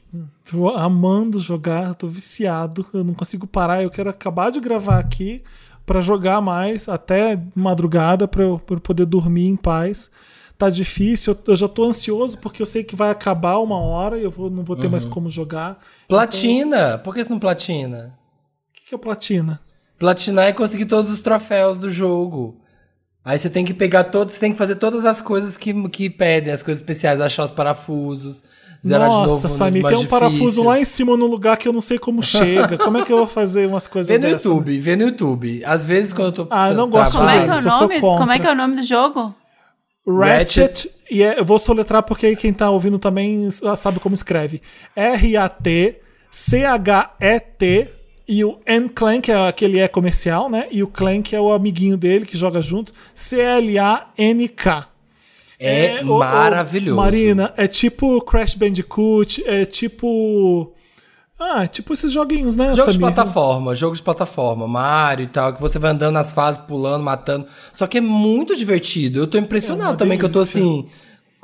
Tô 0.51 0.69
amando 0.71 1.39
jogar, 1.39 1.95
tô 1.95 2.09
viciado. 2.09 2.85
Eu 2.93 3.05
não 3.05 3.15
consigo 3.15 3.47
parar. 3.47 3.81
Eu 3.83 3.91
quero 3.91 4.11
acabar 4.11 4.51
de 4.51 4.59
gravar 4.59 4.99
aqui 4.99 5.43
pra 5.87 6.01
jogar 6.01 6.41
mais 6.41 6.89
até 6.89 7.41
madrugada 7.55 8.27
pra 8.27 8.43
eu, 8.43 8.61
eu 8.71 8.81
poder 8.81 9.07
dormir 9.07 9.47
em 9.47 9.55
paz. 9.57 10.11
Tá 10.59 10.69
difícil, 10.69 11.33
eu, 11.35 11.53
eu 11.53 11.57
já 11.57 11.69
tô 11.69 11.85
ansioso 11.85 12.39
porque 12.39 12.61
eu 12.61 12.67
sei 12.67 12.83
que 12.83 12.97
vai 12.97 13.11
acabar 13.11 13.59
uma 13.59 13.79
hora 13.79 14.19
e 14.19 14.25
eu 14.25 14.31
vou- 14.33 14.51
não 14.51 14.65
vou 14.65 14.75
ter 14.77 14.87
Uhum. 14.87 14.91
mais 14.93 15.05
como 15.05 15.29
jogar. 15.31 15.79
Platina. 16.09 16.99
Por 16.99 17.15
que 17.15 17.23
você 17.25 17.31
não 17.31 17.39
platina? 17.39 18.19
O 18.71 18.73
que, 18.75 18.89
que 18.89 18.95
é 18.95 18.99
platina? 18.99 19.61
Platinar 19.99 20.47
é 20.47 20.53
conseguir 20.53 20.87
todos 20.87 21.11
os 21.11 21.23
troféus 21.23 21.79
do 21.79 21.89
jogo. 21.91 22.57
Aí 23.25 23.39
você 23.39 23.49
tem 23.49 23.65
que 23.65 23.73
pegar 23.73 24.05
todos, 24.05 24.35
você 24.35 24.41
tem 24.41 24.53
que 24.53 24.59
fazer 24.59 24.75
todas 24.75 25.05
as 25.05 25.23
coisas 25.23 25.57
que, 25.57 25.73
que 25.89 26.11
pedem, 26.11 26.53
as 26.53 26.63
coisas 26.63 26.83
especiais, 26.83 27.21
achar 27.23 27.45
os 27.45 27.51
parafusos, 27.51 28.45
zerar 28.87 29.09
de 29.09 29.17
novo. 29.17 29.33
Nossa, 29.35 29.49
no 29.49 29.55
Samir, 29.55 29.83
tem 29.87 29.97
um 29.97 30.05
parafuso 30.07 30.63
lá 30.63 30.79
em 30.79 30.85
cima 30.85 31.17
no 31.17 31.27
lugar 31.27 31.57
que 31.57 31.67
eu 31.67 31.73
não 31.73 31.81
sei 31.81 31.99
como 31.99 32.21
chega. 32.23 32.77
Como 32.77 32.99
é 32.99 33.05
que 33.05 33.11
eu 33.11 33.17
vou 33.17 33.27
fazer 33.27 33.67
umas 33.67 33.87
coisas 33.87 34.09
Vê 34.09 34.19
no 34.19 34.25
dessas? 34.27 34.45
YouTube, 34.45 34.79
vê 34.79 34.95
no 34.95 35.05
YouTube. 35.05 35.63
Às 35.65 35.83
vezes 35.85 36.13
quando 36.13 36.27
eu 36.27 36.33
tô. 36.45 36.47
Ah, 36.51 36.69
eu 36.69 36.75
não 36.75 36.91
gosto 36.91 37.13
de 37.13 37.19
Como 37.19 37.31
é 37.31 37.37
é 37.37 37.47
nome? 37.47 38.01
Como 38.01 38.33
é 38.33 38.39
que 38.39 38.47
é 38.47 38.53
o 38.53 38.55
nome 38.55 38.77
do 38.77 38.83
jogo? 38.83 39.35
Ratchet, 40.07 40.91
e 41.11 41.23
é- 41.23 41.39
eu 41.39 41.45
vou 41.47 41.59
soletrar 41.59 42.03
porque 42.03 42.27
aí 42.27 42.37
quem 42.37 42.53
tá 42.53 42.69
ouvindo 42.69 42.99
também 42.99 43.49
sabe 43.51 43.99
como 44.01 44.15
escreve. 44.15 44.61
R-A-T-C-H-E-T 44.95 46.05
e 48.27 48.45
o 48.45 48.59
N-Clank 48.67 49.31
é 49.31 49.49
aquele 49.49 49.79
é 49.79 49.87
comercial, 49.89 50.49
né? 50.49 50.67
E 50.71 50.83
o 50.83 50.87
Clank 50.87 51.35
é 51.35 51.41
o 51.41 51.53
amiguinho 51.53 51.97
dele 51.97 52.25
que 52.25 52.37
joga 52.39 52.61
junto. 52.63 52.93
C-L-A-N-K. 53.15 54.89
É, 55.59 56.01
o- 56.05 56.15
o- 56.17 56.19
maravilhoso. 56.19 56.97
Marina, 56.97 57.53
é 57.57 57.67
tipo 57.67 58.21
Crash 58.23 58.55
Bandicoot, 58.55 59.43
é 59.47 59.65
tipo. 59.65 60.73
Ah, 61.39 61.65
é 61.65 61.69
tipo 61.69 61.93
esses 61.93 62.13
joguinhos, 62.13 62.57
né? 62.57 62.75
Jogo 62.75 62.91
de 62.93 62.99
plataforma, 62.99 63.75
jogo 63.75 63.95
de 63.97 64.03
plataforma, 64.03 64.67
Mario 64.69 65.25
e 65.25 65.27
tal, 65.27 65.53
que 65.53 65.61
você 65.61 65.79
vai 65.79 65.91
andando 65.91 66.15
nas 66.15 66.33
fases, 66.33 66.61
pulando, 66.63 67.03
matando. 67.03 67.47
Só 67.73 67.87
que 67.87 67.99
é 67.99 68.01
muito 68.01 68.57
divertido. 68.57 69.19
Eu 69.21 69.27
tô 69.27 69.37
impressionado 69.39 69.83
É 69.91 69.93
uma 69.93 69.97
também, 69.97 70.17
que 70.19 70.25
eu 70.25 70.29
tô 70.29 70.41
delícia. 70.41 70.61
assim, 70.61 70.87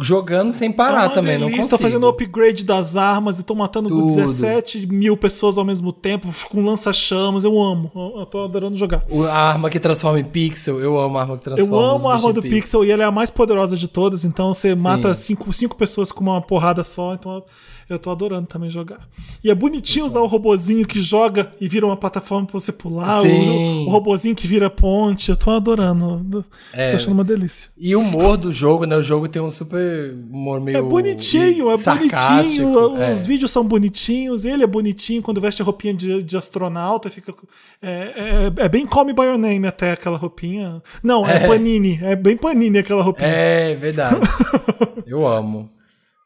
jogando 0.00 0.52
sem 0.52 0.70
É 0.70 0.72
parar 0.72 1.02
uma 1.02 1.08
também, 1.10 1.38
não 1.38 1.46
delícia, 1.46 1.62
consigo. 1.62 1.78
Tô 1.78 1.82
fazendo 1.82 2.08
upgrade 2.08 2.64
das 2.64 2.96
armas 2.96 3.38
e 3.38 3.42
tô 3.42 3.54
matando 3.54 3.88
Tudo. 3.88 4.14
17 4.14 4.86
mil 4.86 5.16
pessoas 5.16 5.58
ao 5.58 5.64
mesmo 5.64 5.92
tempo, 5.92 6.28
com 6.50 6.64
lança-chamas. 6.64 7.44
Eu 7.44 7.60
amo. 7.60 7.90
Eu, 7.94 8.20
eu 8.20 8.26
tô 8.26 8.44
adorando 8.44 8.76
jogar. 8.76 9.04
A 9.30 9.50
arma 9.50 9.70
que 9.70 9.78
transforma 9.78 10.18
em 10.18 10.24
pixel, 10.24 10.80
eu 10.80 10.98
amo 10.98 11.18
a 11.18 11.22
arma 11.22 11.36
que 11.36 11.48
Eu 11.48 11.54
transforma. 11.54 11.94
os 11.94 12.00
amo 12.00 12.08
a 12.08 12.14
arma 12.14 12.32
do 12.32 12.46
em 12.46 12.50
Pixel 12.50 12.84
e 12.84 12.90
ela 12.90 13.02
é 13.02 13.06
a 13.06 13.10
mais 13.10 13.30
poderosa 13.30 13.76
de 13.76 13.88
todas, 13.88 14.24
então 14.24 14.52
você 14.52 14.74
mata 14.74 15.14
cinco, 15.14 15.52
cinco 15.52 15.76
pessoas 15.76 16.10
com 16.10 16.22
uma 16.22 16.40
porrada 16.40 16.82
só, 16.82 17.14
então 17.14 17.42
eu- 17.92 17.98
tô 17.98 18.10
adorando 18.10 18.46
também 18.46 18.70
jogar. 18.70 19.06
E 19.44 19.50
é 19.50 19.54
bonitinho 19.54 20.04
usar 20.06 20.20
o 20.20 20.26
robozinho 20.26 20.86
que 20.86 21.00
joga 21.00 21.52
e 21.60 21.68
vira 21.68 21.84
uma 21.86 21.96
plataforma 21.96 22.46
pra 22.46 22.58
você 22.58 22.72
pular, 22.72 23.22
Sim. 23.22 23.84
o, 23.84 23.86
o 23.86 23.90
robozinho 23.90 24.34
que 24.34 24.46
vira 24.46 24.70
ponte, 24.70 25.30
eu 25.30 25.36
tô 25.36 25.50
adorando. 25.50 26.44
É. 26.72 26.90
Tô 26.90 26.96
achando 26.96 27.12
uma 27.12 27.24
delícia. 27.24 27.70
E 27.76 27.94
o 27.94 28.00
humor 28.00 28.36
do 28.36 28.52
jogo, 28.52 28.84
né? 28.86 28.96
O 28.96 29.02
jogo 29.02 29.28
tem 29.28 29.40
um 29.42 29.50
super 29.50 30.14
humor 30.30 30.60
meio. 30.60 30.78
É 30.78 30.82
bonitinho, 30.82 31.70
é 31.70 31.76
bonitinho. 31.76 32.96
é. 33.02 33.12
Os 33.12 33.26
vídeos 33.26 33.50
são 33.50 33.64
bonitinhos. 33.64 34.44
Ele 34.44 34.62
é 34.64 34.66
bonitinho 34.66 35.22
quando 35.22 35.40
veste 35.40 35.60
a 35.62 35.64
roupinha 35.64 35.92
de, 35.94 36.22
de 36.22 36.36
astronauta. 36.36 37.10
Fica, 37.10 37.34
é, 37.82 37.88
é, 38.58 38.64
é 38.64 38.68
bem 38.68 38.86
Call 38.86 39.04
Me 39.04 39.12
By 39.12 39.22
Your 39.22 39.38
Name 39.38 39.66
até 39.66 39.92
aquela 39.92 40.16
roupinha. 40.16 40.82
Não, 41.02 41.26
é, 41.26 41.46
Panini. 41.46 41.98
É 42.02 42.14
bem 42.16 42.36
Panini 42.36 42.78
aquela 42.78 43.02
roupinha. 43.02 43.28
É, 43.28 43.74
verdade. 43.74 44.20
eu 45.06 45.26
amo. 45.26 45.68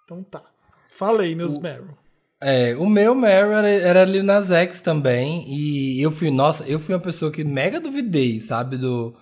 Então 0.06 0.22
tá. 0.22 0.42
Falei, 0.94 1.34
meus 1.34 1.58
Meryl. 1.58 1.96
É, 2.40 2.76
o 2.76 2.86
meu 2.86 3.14
Meryl 3.14 3.52
era, 3.52 3.68
era 3.68 4.04
Lil 4.04 4.22
Nas 4.22 4.50
X 4.50 4.80
também. 4.80 5.44
E 5.48 6.00
eu 6.00 6.10
fui, 6.10 6.30
nossa, 6.30 6.64
eu 6.64 6.78
fui 6.78 6.94
uma 6.94 7.00
pessoa 7.00 7.32
que 7.32 7.42
mega 7.42 7.80
duvidei, 7.80 8.38
sabe? 8.40 8.76
Do, 8.76 9.12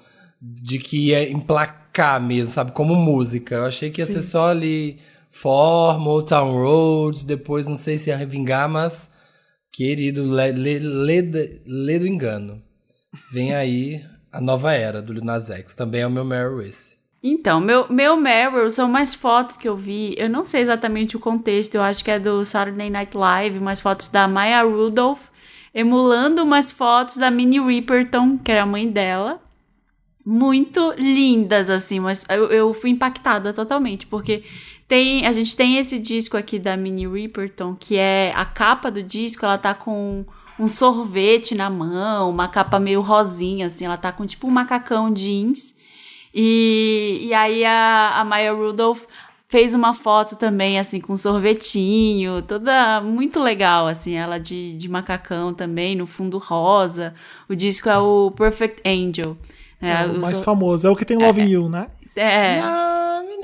de 0.41 0.79
que 0.79 1.09
ia 1.09 1.31
emplacar 1.31 2.21
mesmo, 2.21 2.53
sabe? 2.53 2.73
Como 2.73 2.95
música. 2.95 3.55
Eu 3.55 3.65
achei 3.65 3.91
que 3.91 4.03
ia 4.03 4.07
ser 4.07 4.21
só 4.21 4.49
ali 4.49 4.99
Form, 5.31 6.07
Old 6.07 6.29
Town 6.29 6.53
Roads, 6.53 7.25
depois 7.25 7.67
não 7.67 7.79
sei 7.79 7.97
se 7.97 8.11
ia 8.11 8.27
vingar, 8.27 8.69
mas 8.69 9.11
querido, 9.73 10.25
lê, 10.25 10.53
lê, 10.53 10.79
lê, 10.79 11.63
lê 11.65 11.99
do 11.99 12.07
engano. 12.07 12.63
Vem 13.33 13.55
aí 13.55 14.05
a 14.31 14.43
nova 14.43 14.75
era 14.75 15.01
do 15.01 15.13
Lil 15.13 15.25
Nas 15.25 15.49
X. 15.49 15.75
Também 15.75 16.03
é 16.03 16.07
o 16.07 16.11
meu 16.11 16.25
Meryl 16.25 16.61
esse. 16.61 17.02
Então, 17.23 17.61
meu, 17.61 17.87
meu 17.89 18.17
Meryl 18.17 18.69
são 18.69 18.89
mais 18.89 19.15
fotos 19.15 19.57
que 19.57 19.69
eu 19.69 19.77
vi. 19.77 20.15
Eu 20.19 20.29
não 20.29 20.45
sei 20.45 20.61
exatamente 20.61 21.17
o 21.17 21.21
contexto, 21.21 21.77
eu 21.77 21.83
acho 21.83 22.05
que 22.05 22.11
é 22.11 22.19
do 22.19 22.45
Saturday 22.45 22.91
Night 22.91 23.17
Live, 23.17 23.59
umas 23.59 23.81
fotos 23.81 24.09
da 24.09 24.27
Maya 24.27 24.63
Rudolph, 24.65 25.29
emulando 25.73 26.43
umas 26.43 26.73
fotos 26.73 27.17
da 27.19 27.31
Minnie 27.31 27.61
Riperton, 27.61 28.39
que 28.39 28.51
era 28.51 28.65
a 28.65 28.67
mãe 28.67 28.89
dela. 28.89 29.41
Muito 30.27 30.95
lindas, 30.99 31.71
assim, 31.71 32.01
mas 32.01 32.25
eu, 32.29 32.47
eu 32.47 32.75
fui 32.75 32.91
impactada 32.91 33.53
totalmente, 33.53 34.07
porque 34.07 34.45
tem, 34.87 35.27
a 35.27 35.33
gente 35.33 35.57
tem 35.57 35.79
esse 35.79 35.99
disco 35.99 36.37
aqui 36.37 36.59
da 36.59 36.77
Minnie 36.77 37.09
Riperton, 37.09 37.75
que 37.75 37.97
é 37.97 38.33
a 38.35 38.45
capa 38.45 38.91
do 38.91 39.03
disco, 39.03 39.45
ela 39.45 39.59
tá 39.59 39.75
com 39.75 40.25
um 40.59 40.69
sorvete 40.69 41.55
na 41.55 41.71
mão, 41.71 42.31
uma 42.31 42.49
capa 42.49 42.79
meio 42.79 43.01
rosinha, 43.01 43.67
assim, 43.67 43.85
ela 43.85 43.97
tá 43.97 44.13
com 44.13 44.27
tipo 44.27 44.47
um 44.47 44.51
macacão 44.51 45.13
jeans. 45.13 45.75
E, 46.35 47.27
e 47.29 47.35
aí 47.35 47.65
a, 47.65 48.21
a 48.21 48.25
Maya 48.25 48.53
Rudolph 48.53 49.05
fez 49.49 49.75
uma 49.75 49.93
foto 49.93 50.37
também, 50.37 50.79
assim, 50.79 50.99
com 51.01 51.13
um 51.13 51.17
sorvetinho, 51.17 52.41
toda 52.43 53.01
muito 53.03 53.39
legal, 53.39 53.87
assim, 53.87 54.15
ela 54.15 54.39
de, 54.39 54.77
de 54.77 54.89
macacão 54.89 55.53
também, 55.53 55.95
no 55.95 56.07
fundo 56.07 56.39
rosa. 56.39 57.13
O 57.49 57.55
disco 57.55 57.89
é 57.89 57.99
o 57.99 58.31
Perfect 58.31 58.83
Angel. 58.89 59.37
É, 59.81 60.07
o 60.07 60.13
o 60.15 60.21
mais 60.21 60.37
sor- 60.37 60.45
famoso. 60.45 60.87
É 60.87 60.91
o 60.91 60.97
que 60.97 61.05
tem 61.05 61.19
Love 61.19 61.43
You, 61.43 61.69
né? 61.69 61.89
é, 62.17 62.61
Ah. 62.61 62.89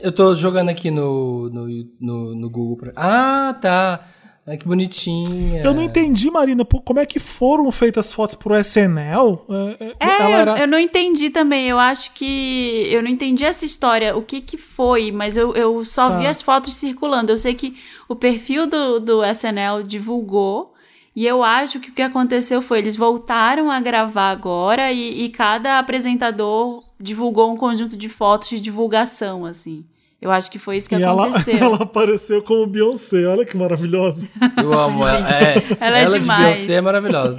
Eu 0.01 0.13
tô 0.13 0.33
jogando 0.37 0.69
aqui 0.69 0.93
no, 0.93 1.51
no, 1.51 1.67
no, 2.01 2.35
no 2.37 2.49
Google. 2.49 2.77
Pra... 2.77 2.93
Ah, 2.95 3.53
tá. 3.61 4.05
Ai, 4.49 4.57
que 4.57 4.67
bonitinha. 4.67 5.63
Eu 5.63 5.75
não 5.75 5.83
entendi, 5.83 6.31
Marina, 6.31 6.65
como 6.65 6.99
é 6.99 7.05
que 7.05 7.19
foram 7.21 7.71
feitas 7.71 8.13
fotos 8.13 8.35
pro 8.35 8.57
SNL? 8.57 9.39
É, 9.79 9.85
é, 9.85 9.95
É, 10.01 10.33
era- 10.33 10.59
eu, 10.59 10.67
não 10.67 10.79
entendi 10.79 11.29
também. 11.31 11.69
Eu 11.69 11.79
acho 11.79 12.13
que. 12.15 12.89
Eu 12.91 13.03
não 13.03 13.11
entendi 13.11 13.45
essa 13.45 13.65
história, 13.65 14.17
o 14.17 14.23
que 14.23 14.41
que 14.41 14.57
foi, 14.57 15.13
mas 15.13 15.37
eu, 15.37 15.55
eu 15.55 15.85
só 15.85 16.09
Tá. 16.09 16.19
vi 16.19 16.27
as 16.27 16.41
fotos 16.41 16.73
circulando. 16.75 17.31
Eu 17.31 17.37
sei 17.37 17.55
que 17.55 17.77
o 18.09 18.17
perfil 18.17 18.67
do, 18.67 18.99
do 18.99 19.23
SNL 19.25 19.83
divulgou. 19.85 20.75
E 21.17 21.27
eu 21.27 21.43
acho 21.43 21.81
que 21.81 21.91
o 21.91 21.93
que 21.93 22.01
aconteceu 22.03 22.63
foi 22.63 22.79
eles 22.79 22.95
voltaram 22.95 23.73
a 23.73 23.81
gravar 23.81 24.31
agora 24.31 24.93
e, 24.93 25.25
e 25.25 25.29
cada 25.31 25.77
apresentador 25.81 26.81
divulgou 27.01 27.53
um 27.53 27.57
conjunto 27.57 27.97
de 27.97 28.09
fotos 28.09 28.49
de 28.51 28.61
divulgação, 28.61 29.45
assim. 29.45 29.85
Eu 30.21 30.31
acho 30.33 30.51
que 30.51 30.59
foi 30.59 30.77
isso 30.77 30.89
que 30.89 30.97
e 30.97 31.03
ela, 31.03 31.27
aconteceu. 31.29 31.57
ela 31.63 31.77
apareceu 31.83 32.43
como 32.43 32.67
Beyoncé. 32.67 33.25
Olha 33.27 33.45
que 33.45 33.57
maravilhosa. 33.57 34.29
Eu 34.61 34.73
amo 34.73 35.07
ela. 35.07 35.29
É, 35.31 35.63
Ela 35.81 35.99
é 35.99 36.07
de 36.07 36.19
demais. 36.19 36.57
Beyoncé 36.57 36.73
é 36.75 36.81
maravilhosa. 36.81 37.37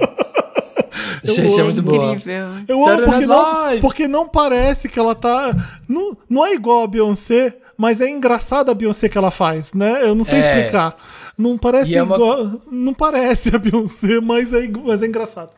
Eu 1.22 1.34
Gente, 1.34 1.50
é 1.52 1.54
amo. 1.56 1.64
muito 1.64 1.82
boa. 1.82 2.12
Incrível. 2.14 2.46
Eu 2.66 2.86
amo 2.88 3.02
porque 3.04 3.26
não, 3.26 3.80
porque 3.80 4.08
não 4.08 4.28
parece 4.28 4.88
que 4.88 4.98
ela 4.98 5.14
tá. 5.14 5.54
Não, 5.86 6.16
não 6.28 6.46
é 6.46 6.54
igual 6.54 6.82
a 6.82 6.86
Beyoncé, 6.86 7.56
mas 7.76 8.00
é 8.00 8.08
engraçada 8.08 8.72
a 8.72 8.74
Beyoncé 8.74 9.08
que 9.08 9.18
ela 9.18 9.30
faz, 9.30 9.74
né? 9.74 10.00
Eu 10.02 10.14
não 10.14 10.24
sei 10.24 10.38
É. 10.40 10.40
explicar. 10.58 10.96
Não 11.36 11.58
parece 11.58 11.94
é 11.94 12.02
uma- 12.02 12.16
igual. 12.16 12.50
Não 12.70 12.94
parece 12.94 13.54
a 13.54 13.58
Beyoncé, 13.58 14.20
mas 14.22 14.52
é, 14.54 14.66
mas 14.82 15.02
é 15.02 15.06
engraçado. 15.06 15.50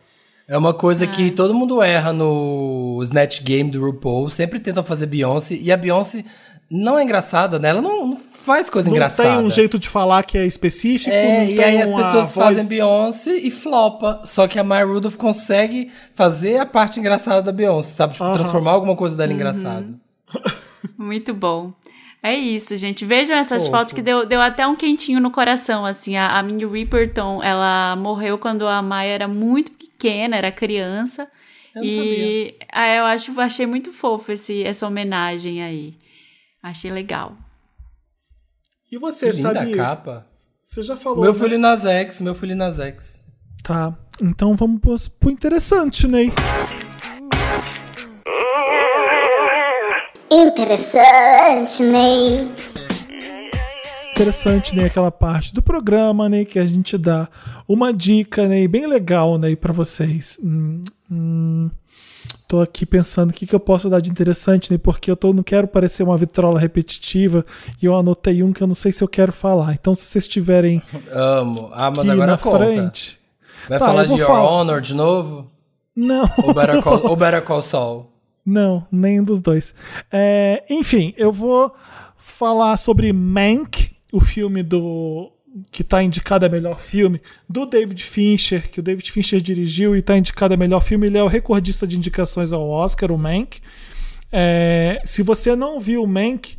É 0.49 0.59
uma 0.59 0.74
coisa 0.74 1.07
que 1.07 1.31
todo 1.31 1.55
mundo 1.55 1.81
erra 1.81 2.12
no 2.12 2.99
Snatch 3.05 3.43
Game 3.43 3.70
do 3.70 3.81
RuPaul. 3.81 4.28
Sempre 4.28 4.59
tentam 4.59 4.82
fazer 4.82 5.07
Beyoncé. 5.07 5.55
E 5.55 5.70
a 5.70 5.77
Beyoncé 5.77 6.24
não 6.73 6.99
é 6.99 7.05
engraçada, 7.05 7.59
né? 7.59 7.69
Ela 7.69 7.82
não, 7.82 8.09
não 8.09 8.16
faz 8.16 8.69
coisa 8.70 8.89
Não 8.89 8.94
engraçada. 8.97 9.28
tem 9.36 9.39
um 9.47 9.51
jeito 9.51 9.78
de 9.78 9.89
falar 9.89 10.24
que 10.24 10.36
é 10.39 10.44
específico. 10.47 11.11
É, 11.11 11.44
não 11.44 11.51
e 11.51 11.62
aí 11.62 11.82
as 11.82 11.90
pessoas 11.90 12.15
voz- 12.15 12.32
fazem 12.32 12.65
Beyoncé 12.66 13.35
e 13.36 13.51
flopa. 13.51 14.23
Só 14.24 14.49
que 14.49 14.59
a 14.59 14.65
Maya 14.65 14.85
Rudolph 14.86 15.16
consegue 15.16 15.90
fazer 16.15 16.59
a 16.59 16.66
parte 16.66 16.99
engraçada 16.99 17.43
da 17.43 17.53
Beyoncé, 17.53 17.93
sabe? 17.94 18.15
Tipo, 18.15 18.32
transformar 18.32 18.73
alguma 18.73 18.97
coisa 18.97 19.15
Uhum. 19.15 19.19
dela 19.19 19.32
engraçada. 19.35 19.86
Muito 20.99 21.32
bom. 21.35 21.73
É 22.23 22.35
isso, 22.35 22.77
gente. 22.77 23.05
Vejam 23.05 23.36
essas 23.36 23.65
Fofo. 23.66 23.77
fotos 23.77 23.93
que 23.93 24.01
deu, 24.01 24.24
deu 24.24 24.40
até 24.40 24.66
um 24.66 24.77
quentinho 24.77 25.20
no 25.20 25.31
coração, 25.31 25.85
assim. 25.85 26.16
A, 26.16 26.39
a 26.39 26.43
Minnie 26.43 26.66
Riperton, 26.66 27.43
ela 27.43 27.97
morreu 27.97 28.39
quando 28.39 28.66
a 28.66 28.81
Maya 28.81 29.12
era 29.15 29.28
muito 29.28 29.73
pequena, 29.73 30.36
era 30.36 30.53
criança. 30.53 31.28
Eu 31.74 31.82
não 31.82 31.89
e 31.90 32.55
ah, 32.73 32.94
eu 32.94 33.05
acho, 33.07 33.40
achei 33.40 33.66
muito 33.66 33.93
fofo 33.93 34.31
esse, 34.31 34.62
essa 34.62 34.86
homenagem 34.86 35.62
aí. 35.62 35.94
Achei 36.63 36.91
legal. 36.91 37.37
E 38.91 38.99
você, 38.99 39.31
Que 39.31 39.37
linda 39.39 39.55
sabe? 39.55 39.75
capa. 39.75 40.27
Você 40.63 40.83
já 40.83 40.97
falou. 40.97 41.23
Meu 41.23 41.33
né? 41.33 41.39
filho 41.39 41.59
nas 41.59 41.85
X, 41.85 42.21
meu 42.21 42.35
filho 42.35 42.55
nas 42.55 42.79
X. 42.79 43.23
Tá. 43.63 43.97
Então 44.21 44.55
vamos 44.55 44.81
pro, 44.81 44.95
pro 45.19 45.31
interessante, 45.31 46.07
Ney. 46.07 46.33
Interessante, 50.31 51.83
Ney. 51.83 52.49
Interessante, 54.13 54.77
né? 54.77 54.85
Aquela 54.85 55.11
parte 55.11 55.55
do 55.55 55.63
programa, 55.63 56.29
né? 56.29 56.45
Que 56.45 56.59
a 56.59 56.65
gente 56.67 56.97
dá 56.99 57.29
uma 57.67 57.93
dica, 57.93 58.47
né? 58.47 58.69
Bem 58.69 58.87
legal, 58.87 59.39
né? 59.39 59.57
Pra 59.57 59.73
vocês. 59.73 60.39
Hum, 60.43 60.83
hum, 61.11 61.71
tô 62.53 62.61
aqui 62.61 62.85
pensando 62.85 63.31
o 63.31 63.33
que, 63.33 63.47
que 63.47 63.55
eu 63.55 63.61
posso 63.61 63.89
dar 63.89 64.01
de 64.01 64.11
interessante, 64.11 64.70
né? 64.70 64.77
Porque 64.77 65.11
eu 65.11 65.16
tô, 65.16 65.33
não 65.33 65.43
quero 65.43 65.66
parecer 65.66 66.03
uma 66.03 66.19
vitrola 66.19 66.61
repetitiva 66.61 67.47
e 67.83 67.87
eu 67.87 67.97
anotei 67.97 68.43
um 68.43 68.53
que 68.53 68.62
eu 68.62 68.66
não 68.66 68.74
sei 68.74 68.93
se 68.93 69.03
eu 69.03 69.09
quero 69.09 69.33
falar. 69.33 69.73
Então, 69.73 69.95
se 69.95 70.05
vocês 70.05 70.29
tiverem 70.29 70.83
Amo. 71.11 71.70
Ah, 71.73 71.91
mas 71.91 72.07
agora 72.07 72.33
na 72.33 72.37
conta. 72.39 72.59
frente. 72.66 73.19
Vai 73.69 73.79
Tá, 73.79 73.87
falar 73.87 74.05
de 74.05 74.12
Your 74.19 74.27
falar. 74.27 74.43
Honor 74.51 74.81
de 74.83 74.95
novo? 74.95 75.47
Não. 75.97 76.24
Ou 76.45 76.53
Better 76.55 76.83
Call, 76.83 77.07
ou 77.07 77.16
Better 77.16 77.43
Call 77.43 77.62
Saul? 77.62 78.07
Não, 78.45 78.87
nenhum 78.93 79.24
dos 79.24 79.41
dois. 79.41 79.73
É, 80.12 80.62
enfim, 80.69 81.15
eu 81.16 81.33
vou 81.33 81.73
falar 82.19 82.77
sobre 82.77 83.12
Mank, 83.15 83.93
o 84.12 84.20
filme 84.20 84.62
do 84.62 85.33
que 85.70 85.83
está 85.83 86.03
indicado 86.03 86.47
a 86.47 86.49
melhor 86.49 86.79
filme 86.81 87.20
do 87.49 87.66
David 87.66 88.03
Fincher, 88.03 88.70
que 88.70 88.81
o 88.81 88.83
David 88.83 89.11
Fincher 89.11 89.41
dirigiu 89.41 89.95
e 89.95 89.99
está 89.99 90.16
indicado 90.16 90.55
a 90.55 90.57
melhor 90.57 90.81
filme. 90.81 91.07
Ele 91.07 91.19
é 91.19 91.23
o 91.23 91.29
recordista 91.29 91.87
de 91.87 91.97
indicações 91.97 92.53
ao 92.53 92.69
Oscar, 92.69 93.12
o 93.12 93.19
Mank. 93.19 93.61
É, 94.31 95.01
se 95.05 95.23
você 95.23 95.55
não 95.55 95.79
viu 95.79 96.03
o 96.03 96.07
Mank, 96.07 96.57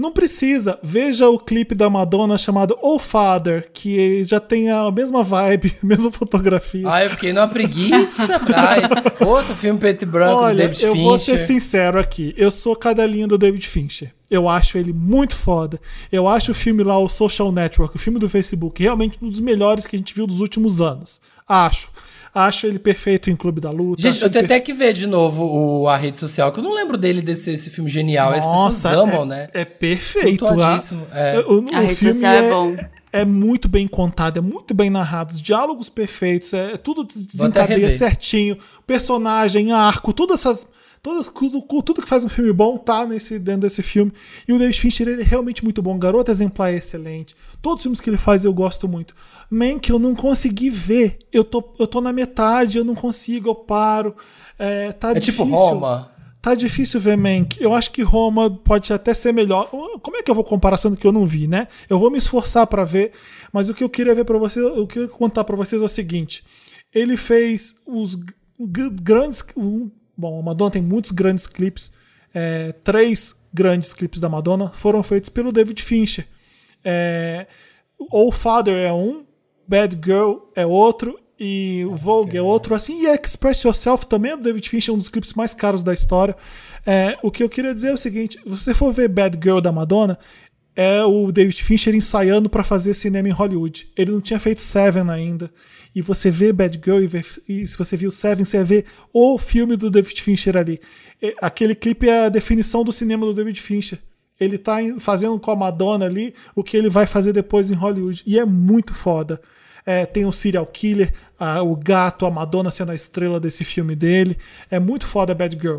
não 0.00 0.10
precisa. 0.12 0.78
Veja 0.82 1.28
o 1.28 1.38
clipe 1.38 1.74
da 1.74 1.90
Madonna 1.90 2.38
chamado 2.38 2.76
Oh 2.80 2.98
Father, 2.98 3.70
que 3.72 4.24
já 4.24 4.40
tem 4.40 4.70
a 4.70 4.90
mesma 4.90 5.22
vibe, 5.22 5.76
a 5.82 5.86
mesma 5.86 6.10
fotografia. 6.10 6.88
Ai, 6.88 7.06
eu 7.06 7.10
fiquei 7.10 7.32
numa 7.32 7.46
preguiça. 7.46 8.40
Ai, 8.56 8.80
outro 9.26 9.54
filme 9.54 9.78
preto 9.78 10.02
e 10.02 10.06
branco 10.06 10.36
do 10.38 10.42
Olha, 10.44 10.56
David 10.56 10.82
eu 10.84 10.92
Fincher. 10.92 11.08
vou 11.08 11.18
ser 11.18 11.38
sincero 11.38 12.00
aqui. 12.00 12.34
Eu 12.36 12.50
sou 12.50 12.74
cadelinha 12.74 13.26
do 13.26 13.36
David 13.38 13.68
Fincher. 13.68 14.12
Eu 14.30 14.48
acho 14.48 14.78
ele 14.78 14.92
muito 14.92 15.36
foda. 15.36 15.80
Eu 16.10 16.26
acho 16.26 16.52
o 16.52 16.54
filme 16.54 16.82
lá, 16.82 16.96
o 16.98 17.08
Social 17.08 17.50
Network, 17.52 17.96
o 17.96 17.98
filme 17.98 18.18
do 18.18 18.28
Facebook, 18.28 18.82
realmente 18.82 19.18
um 19.20 19.28
dos 19.28 19.40
melhores 19.40 19.86
que 19.86 19.96
a 19.96 19.98
gente 19.98 20.14
viu 20.14 20.26
dos 20.26 20.40
últimos 20.40 20.80
anos. 20.80 21.20
Acho. 21.48 21.88
Acho 22.32 22.66
ele 22.66 22.78
perfeito 22.78 23.28
em 23.28 23.34
Clube 23.34 23.60
da 23.60 23.70
Luta. 23.70 24.00
Gente, 24.00 24.22
eu 24.22 24.30
tenho 24.30 24.44
até 24.44 24.60
que 24.60 24.72
ver 24.72 24.92
de 24.92 25.06
novo 25.06 25.44
o, 25.44 25.88
a 25.88 25.96
rede 25.96 26.16
social, 26.16 26.52
que 26.52 26.60
eu 26.60 26.64
não 26.64 26.72
lembro 26.72 26.96
dele 26.96 27.20
desse 27.20 27.50
esse 27.50 27.70
filme 27.70 27.90
genial. 27.90 28.32
As 28.32 28.44
Nossa, 28.44 28.88
pessoas 28.88 29.08
amam, 29.08 29.22
é, 29.24 29.26
né? 29.26 29.48
É 29.52 29.64
perfeito. 29.64 30.46
Flutuadíssimo, 30.46 31.06
é. 31.12 31.40
O, 31.40 31.60
o 31.60 31.74
A 31.74 31.80
rede 31.80 32.02
social 32.02 32.32
é 32.32 32.48
bom. 32.48 32.76
É 33.12 33.24
muito 33.24 33.68
bem 33.68 33.88
contado, 33.88 34.38
é 34.38 34.40
muito 34.40 34.72
bem 34.72 34.88
narrado, 34.88 35.32
os 35.32 35.42
diálogos 35.42 35.88
perfeitos, 35.88 36.54
é 36.54 36.76
tudo 36.76 37.04
Vou 37.34 37.48
até 37.48 37.66
desencadeia 37.66 37.90
certinho, 37.90 38.56
personagem, 38.86 39.72
arco, 39.72 40.12
todas 40.12 40.38
essas. 40.38 40.68
Todas, 41.02 41.28
tudo, 41.28 41.62
tudo 41.82 42.02
que 42.02 42.08
faz 42.08 42.24
um 42.24 42.28
filme 42.28 42.52
bom 42.52 42.76
tá 42.76 43.06
nesse, 43.06 43.38
dentro 43.38 43.62
desse 43.62 43.82
filme. 43.82 44.12
E 44.46 44.52
o 44.52 44.58
David 44.58 44.78
Fincher 44.78 45.08
ele 45.08 45.22
é 45.22 45.24
realmente 45.24 45.64
muito 45.64 45.80
bom. 45.80 45.98
Garoto 45.98 46.30
Exemplar 46.30 46.72
é 46.72 46.76
excelente. 46.76 47.34
Todos 47.62 47.78
os 47.78 47.82
filmes 47.84 48.00
que 48.00 48.10
ele 48.10 48.18
faz 48.18 48.44
eu 48.44 48.52
gosto 48.52 48.86
muito. 48.86 49.14
Mank 49.50 49.88
eu 49.88 49.98
não 49.98 50.14
consegui 50.14 50.68
ver. 50.68 51.18
Eu 51.32 51.42
tô, 51.42 51.72
eu 51.78 51.86
tô 51.86 52.00
na 52.02 52.12
metade, 52.12 52.76
eu 52.76 52.84
não 52.84 52.94
consigo, 52.94 53.48
eu 53.48 53.54
paro. 53.54 54.14
É, 54.58 54.92
tá 54.92 55.12
É 55.12 55.20
tipo 55.20 55.44
difícil. 55.44 55.56
Roma. 55.66 56.12
Tá 56.42 56.54
difícil 56.54 57.00
ver 57.00 57.16
Mank. 57.16 57.62
Eu 57.62 57.74
acho 57.74 57.90
que 57.92 58.02
Roma 58.02 58.50
pode 58.50 58.92
até 58.92 59.12
ser 59.14 59.32
melhor. 59.32 59.68
Como 60.02 60.16
é 60.18 60.22
que 60.22 60.30
eu 60.30 60.34
vou 60.34 60.44
comparar 60.44 60.76
sendo 60.76 60.96
que 60.96 61.06
eu 61.06 61.12
não 61.12 61.26
vi, 61.26 61.46
né? 61.46 61.68
Eu 61.88 61.98
vou 61.98 62.10
me 62.10 62.18
esforçar 62.18 62.66
pra 62.66 62.84
ver, 62.84 63.12
mas 63.52 63.68
o 63.70 63.74
que 63.74 63.84
eu 63.84 63.88
queria 63.90 64.14
ver 64.14 64.24
para 64.24 64.38
vocês, 64.38 64.64
o 64.64 64.72
que 64.72 64.78
eu 64.80 64.86
queria 64.86 65.08
contar 65.08 65.44
pra 65.44 65.56
vocês 65.56 65.80
é 65.80 65.84
o 65.84 65.88
seguinte: 65.88 66.42
ele 66.94 67.16
fez 67.16 67.76
os 67.86 68.18
grandes, 69.02 69.44
um- 69.56 69.90
bom, 70.20 70.38
a 70.38 70.42
Madonna 70.42 70.70
tem 70.70 70.82
muitos 70.82 71.10
grandes 71.10 71.46
clipes. 71.46 71.90
é, 72.34 72.72
três 72.84 73.34
grandes 73.52 73.92
clipes 73.92 74.20
da 74.20 74.28
Madonna 74.28 74.70
foram 74.70 75.02
feitos 75.02 75.28
pelo 75.28 75.50
David 75.50 75.82
Fincher. 75.82 76.26
É, 76.84 77.46
All 78.12 78.30
Father 78.30 78.74
é 78.74 78.92
um, 78.92 79.24
Bad 79.66 79.98
Girl 80.04 80.36
é 80.54 80.64
outro 80.64 81.18
e 81.38 81.84
o 81.86 81.96
Vogue 81.96 82.36
é 82.36 82.42
outro, 82.42 82.74
assim, 82.74 83.04
e 83.04 83.06
Express 83.06 83.62
Yourself 83.62 84.06
também 84.06 84.32
é 84.32 84.36
do 84.36 84.42
David 84.42 84.68
Fincher, 84.68 84.94
um 84.94 84.98
dos 84.98 85.08
clipes 85.08 85.32
mais 85.32 85.54
caros 85.54 85.82
da 85.82 85.92
história. 85.94 86.36
É, 86.86 87.16
o 87.22 87.30
que 87.30 87.42
eu 87.42 87.48
queria 87.48 87.74
dizer 87.74 87.88
é 87.88 87.94
o 87.94 87.98
seguinte: 87.98 88.38
se 88.38 88.48
você 88.48 88.74
for 88.74 88.92
ver 88.92 89.08
Bad 89.08 89.38
Girl 89.42 89.58
da 89.58 89.72
Madonna, 89.72 90.18
é 90.76 91.02
o 91.02 91.32
David 91.32 91.62
Fincher 91.62 91.94
ensaiando 91.94 92.48
para 92.48 92.62
fazer 92.62 92.94
cinema 92.94 93.28
em 93.28 93.32
Hollywood. 93.32 93.90
Ele 93.96 94.12
não 94.12 94.20
tinha 94.20 94.38
feito 94.38 94.60
Seven 94.60 95.10
ainda. 95.10 95.50
E 95.94 96.00
você 96.02 96.30
vê 96.30 96.52
Bad 96.52 96.80
Girl 96.84 97.00
e, 97.00 97.06
vê- 97.06 97.24
e 97.48 97.66
se 97.66 97.76
você 97.76 97.96
viu 97.96 98.10
Seven, 98.10 98.44
você 98.44 98.62
vê 98.62 98.84
o 99.12 99.36
filme 99.38 99.76
do 99.76 99.90
David 99.90 100.20
Fincher 100.22 100.56
ali. 100.56 100.80
E 101.20 101.34
Aquele 101.40 101.74
clipe 101.74 102.08
é 102.08 102.26
a 102.26 102.28
definição 102.28 102.84
do 102.84 102.92
cinema 102.92 103.26
do 103.26 103.34
David 103.34 103.60
Fincher. 103.60 103.98
Ele 104.38 104.56
tá 104.56 104.76
fazendo 104.98 105.38
com 105.38 105.50
a 105.50 105.56
Madonna 105.56 106.06
ali 106.06 106.34
o 106.54 106.62
que 106.64 106.76
ele 106.76 106.88
vai 106.88 107.06
fazer 107.06 107.32
depois 107.32 107.70
em 107.70 107.74
Hollywood. 107.74 108.22
E 108.26 108.38
é 108.38 108.44
muito 108.46 108.94
foda. 108.94 109.40
É, 109.84 110.06
tem 110.06 110.24
o 110.24 110.32
serial 110.32 110.64
killer, 110.66 111.12
a- 111.38 111.62
o 111.62 111.74
gato, 111.74 112.24
a 112.24 112.30
Madonna 112.30 112.70
sendo 112.70 112.92
a 112.92 112.94
estrela 112.94 113.40
desse 113.40 113.64
filme 113.64 113.94
dele. 113.96 114.36
É 114.70 114.78
muito 114.78 115.06
foda 115.06 115.34
Bad 115.34 115.58
Girl. 115.60 115.78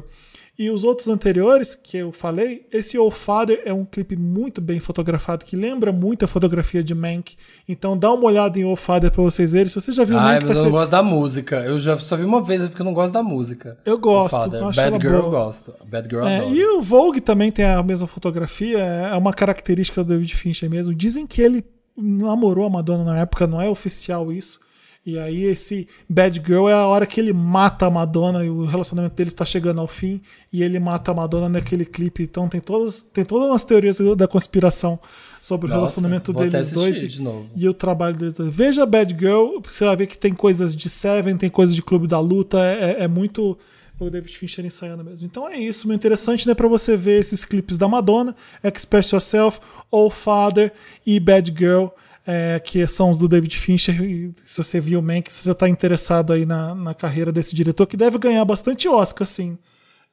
E 0.63 0.69
os 0.69 0.83
outros 0.83 1.07
anteriores 1.07 1.73
que 1.73 1.97
eu 1.97 2.11
falei, 2.11 2.67
esse 2.71 2.97
Old 2.97 3.15
Father 3.15 3.61
é 3.65 3.73
um 3.73 3.83
clipe 3.83 4.15
muito 4.15 4.61
bem 4.61 4.79
fotografado, 4.79 5.43
que 5.43 5.55
lembra 5.55 5.91
muito 5.91 6.23
a 6.23 6.27
fotografia 6.27 6.83
de 6.83 6.93
Mank. 6.93 7.35
Então 7.67 7.97
dá 7.97 8.11
uma 8.13 8.25
olhada 8.25 8.59
em 8.59 8.63
Old 8.63 8.79
Father 8.79 9.09
pra 9.11 9.23
vocês 9.23 9.51
verem. 9.51 9.67
Se 9.69 9.75
você 9.75 9.91
já 9.91 10.03
viu 10.03 10.19
Ai, 10.19 10.35
Mank, 10.35 10.45
mas 10.45 10.57
eu 10.57 10.63
ser- 10.63 10.69
não 10.69 10.77
gosto 10.77 10.91
da 10.91 11.01
música. 11.01 11.55
Eu 11.61 11.79
já 11.79 11.97
só 11.97 12.15
vi 12.15 12.23
uma 12.25 12.43
vez 12.43 12.61
é 12.61 12.67
porque 12.67 12.81
eu 12.81 12.85
não 12.85 12.93
gosto 12.93 13.11
da 13.11 13.23
música. 13.23 13.77
Eu 13.85 13.97
gosto, 13.97 14.35
eu 14.55 14.71
Bad 14.71 14.97
Girl 15.01 15.15
eu 15.15 15.21
boa. 15.23 15.45
gosto. 15.45 15.73
Bad 15.85 16.07
Girl 16.07 16.21
eu 16.21 16.27
É, 16.27 16.37
adoro. 16.41 16.55
e 16.55 16.63
o 16.77 16.81
Vogue 16.83 17.21
também 17.21 17.51
tem 17.51 17.65
a 17.65 17.81
mesma 17.81 18.05
fotografia, 18.05 18.77
é 18.77 19.15
uma 19.17 19.33
característica 19.33 20.03
do 20.03 20.09
David 20.13 20.35
Fincher 20.35 20.69
mesmo. 20.69 20.93
Dizem 20.93 21.25
que 21.25 21.41
ele 21.41 21.65
namorou 21.97 22.65
a 22.65 22.69
Madonna 22.69 23.03
na 23.03 23.17
época, 23.19 23.47
não 23.47 23.59
é 23.61 23.67
oficial 23.67 24.31
isso. 24.31 24.59
E 25.03 25.17
aí 25.17 25.43
esse 25.45 25.87
Bad 26.07 26.41
Girl 26.45 26.69
é 26.69 26.73
a 26.73 26.85
hora 26.85 27.07
que 27.07 27.19
ele 27.19 27.33
mata 27.33 27.87
a 27.87 27.89
Madonna 27.89 28.45
e 28.45 28.49
o 28.49 28.65
relacionamento 28.65 29.15
deles 29.15 29.33
está 29.33 29.43
chegando 29.43 29.81
ao 29.81 29.87
fim 29.87 30.21
e 30.53 30.61
ele 30.61 30.79
mata 30.79 31.11
a 31.11 31.13
Madonna 31.13 31.49
naquele 31.49 31.85
clipe. 31.85 32.21
Então 32.23 32.47
tem 32.47 32.61
todas 32.61 33.01
tem 33.01 33.25
todas 33.25 33.49
umas 33.49 33.63
teorias 33.63 33.97
da 34.15 34.27
conspiração 34.27 34.99
sobre 35.41 35.65
o 35.65 35.69
Nossa, 35.69 35.79
relacionamento 35.79 36.31
vou 36.31 36.43
até 36.43 36.51
deles 36.51 36.71
dois 36.71 37.01
e, 37.01 37.07
de 37.07 37.21
novo. 37.21 37.49
e 37.55 37.67
o 37.67 37.73
trabalho 37.73 38.15
deles 38.15 38.35
dois. 38.35 38.53
Veja 38.53 38.85
Bad 38.85 39.15
Girl, 39.17 39.59
você 39.67 39.85
vai 39.85 39.95
ver 39.95 40.05
que 40.05 40.17
tem 40.17 40.35
coisas 40.35 40.75
de 40.75 40.87
Seven, 40.87 41.35
tem 41.35 41.49
coisas 41.49 41.75
de 41.75 41.81
Clube 41.81 42.05
da 42.07 42.19
Luta, 42.19 42.59
é, 42.63 43.03
é 43.03 43.07
muito 43.07 43.57
o 43.99 44.09
David 44.09 44.35
Fincher 44.37 44.65
ensaiando 44.65 45.03
mesmo. 45.03 45.25
Então 45.27 45.47
é 45.47 45.57
isso, 45.57 45.87
meu 45.87 45.95
interessante, 45.95 46.47
né, 46.47 46.53
para 46.53 46.67
você 46.67 46.97
ver 46.97 47.19
esses 47.19 47.45
clipes 47.45 47.77
da 47.77 47.87
Madonna, 47.87 48.35
Express 48.63 49.11
Yourself, 49.11 49.59
All 49.91 50.09
Father 50.09 50.73
e 51.05 51.19
Bad 51.19 51.53
Girl, 51.57 51.87
é, 52.25 52.59
que 52.59 52.85
são 52.87 53.09
os 53.09 53.17
do 53.17 53.27
David 53.27 53.57
Fincher. 53.57 54.01
E 54.01 54.33
se 54.45 54.57
você 54.57 54.79
viu 54.79 54.99
o 54.99 55.03
Mank, 55.03 55.31
se 55.31 55.43
você 55.43 55.53
tá 55.53 55.67
interessado 55.67 56.33
aí 56.33 56.45
na, 56.45 56.75
na 56.75 56.93
carreira 56.93 57.31
desse 57.31 57.55
diretor, 57.55 57.85
que 57.87 57.97
deve 57.97 58.17
ganhar 58.17 58.43
bastante 58.45 58.87
Oscar, 58.87 59.27
sim. 59.27 59.57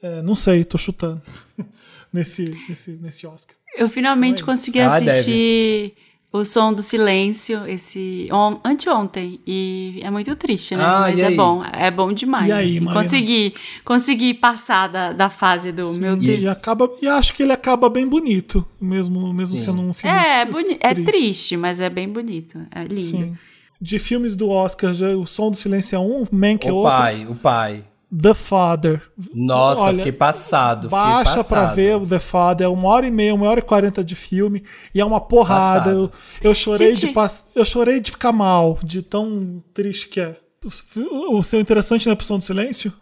É, 0.02 0.22
não 0.22 0.34
sei, 0.34 0.64
tô 0.64 0.78
chutando 0.78 1.20
nesse, 2.12 2.56
nesse, 2.68 2.92
nesse 2.92 3.26
Oscar. 3.26 3.56
Eu 3.76 3.88
finalmente 3.88 4.42
Então 4.42 4.52
é 4.52 4.56
consegui 4.56 4.80
Ah, 4.80 4.94
assistir 4.94 5.94
O 6.30 6.44
Som 6.44 6.74
do 6.74 6.82
Silêncio 6.82 7.66
esse 7.66 8.28
on, 8.30 8.60
anteontem 8.62 9.40
e 9.46 9.98
é 10.02 10.10
muito 10.10 10.36
triste, 10.36 10.76
né? 10.76 10.84
Ah, 10.84 11.00
Mas 11.00 11.18
é 11.18 11.28
aí? 11.28 11.34
bom, 11.36 11.64
é 11.64 11.90
bom 11.90 12.12
demais. 12.12 12.48
E 12.48 12.52
aí, 12.52 12.76
assim. 12.76 12.84
Consegui, 12.84 13.54
consegui 13.82 14.34
passar 14.34 14.88
da, 14.88 15.12
da 15.12 15.30
fase 15.30 15.72
do 15.72 15.90
meu 15.94 16.16
Deus. 16.16 16.42
E, 16.42 16.46
acaba, 16.46 16.90
e 17.00 17.06
acho 17.08 17.32
que 17.32 17.42
ele 17.42 17.52
acaba 17.52 17.88
bem 17.88 18.06
bonito, 18.06 18.62
mesmo, 18.78 19.32
mesmo 19.32 19.56
Sim. 19.56 19.64
sendo 19.64 19.80
um 19.80 19.94
filme. 19.94 20.14
É, 20.14 20.40
é, 20.42 20.44
boni 20.44 20.76
é 20.80 20.92
triste. 20.92 21.10
triste, 21.10 21.56
mas 21.56 21.80
é 21.80 21.88
bem 21.88 22.06
bonito. 22.08 22.60
É 22.72 22.84
lindo. 22.84 23.08
Sim. 23.08 23.38
De 23.80 23.98
filmes 23.98 24.36
do 24.36 24.50
Oscar, 24.50 24.92
já, 24.92 25.08
o 25.16 25.24
Som 25.26 25.50
do 25.50 25.56
Silêncio 25.56 25.96
é 25.96 25.98
um, 25.98 26.26
Mank 26.30 26.66
é 26.68 26.72
O 26.72 26.76
outro. 26.76 26.90
pai, 26.90 27.26
o 27.26 27.34
pai. 27.36 27.84
The 28.10 28.32
Father. 28.34 29.02
Nossa, 29.34 29.82
Olha, 29.82 29.96
fiquei 29.96 30.12
passado. 30.12 30.88
Fiquei 30.88 30.98
Baixa 30.98 31.36
passado. 31.36 31.46
pra 31.48 31.74
ver 31.74 31.96
o 31.96 32.06
The 32.06 32.18
Father, 32.18 32.64
é 32.64 32.68
uma 32.68 32.88
hora 32.88 33.06
e 33.06 33.10
meia, 33.10 33.34
uma 33.34 33.48
hora 33.48 33.60
e 33.60 33.62
quarenta 33.62 34.02
de 34.02 34.14
filme, 34.14 34.64
e 34.94 35.00
é 35.00 35.04
uma 35.04 35.20
porrada. 35.20 35.90
Eu, 35.90 36.10
eu 36.42 36.54
chorei 36.54 36.92
de 36.92 37.08
pass- 37.08 37.46
eu 37.54 37.64
chorei 37.64 38.00
de 38.00 38.10
ficar 38.10 38.32
mal, 38.32 38.78
de 38.82 39.02
tão 39.02 39.62
triste 39.74 40.08
que 40.08 40.20
é. 40.20 40.36
O 40.64 41.38
o 41.38 41.42
seu 41.42 41.60
interessante 41.60 42.06
na 42.06 42.14
opção 42.14 42.38
do 42.38 42.44
silêncio? 42.44 42.92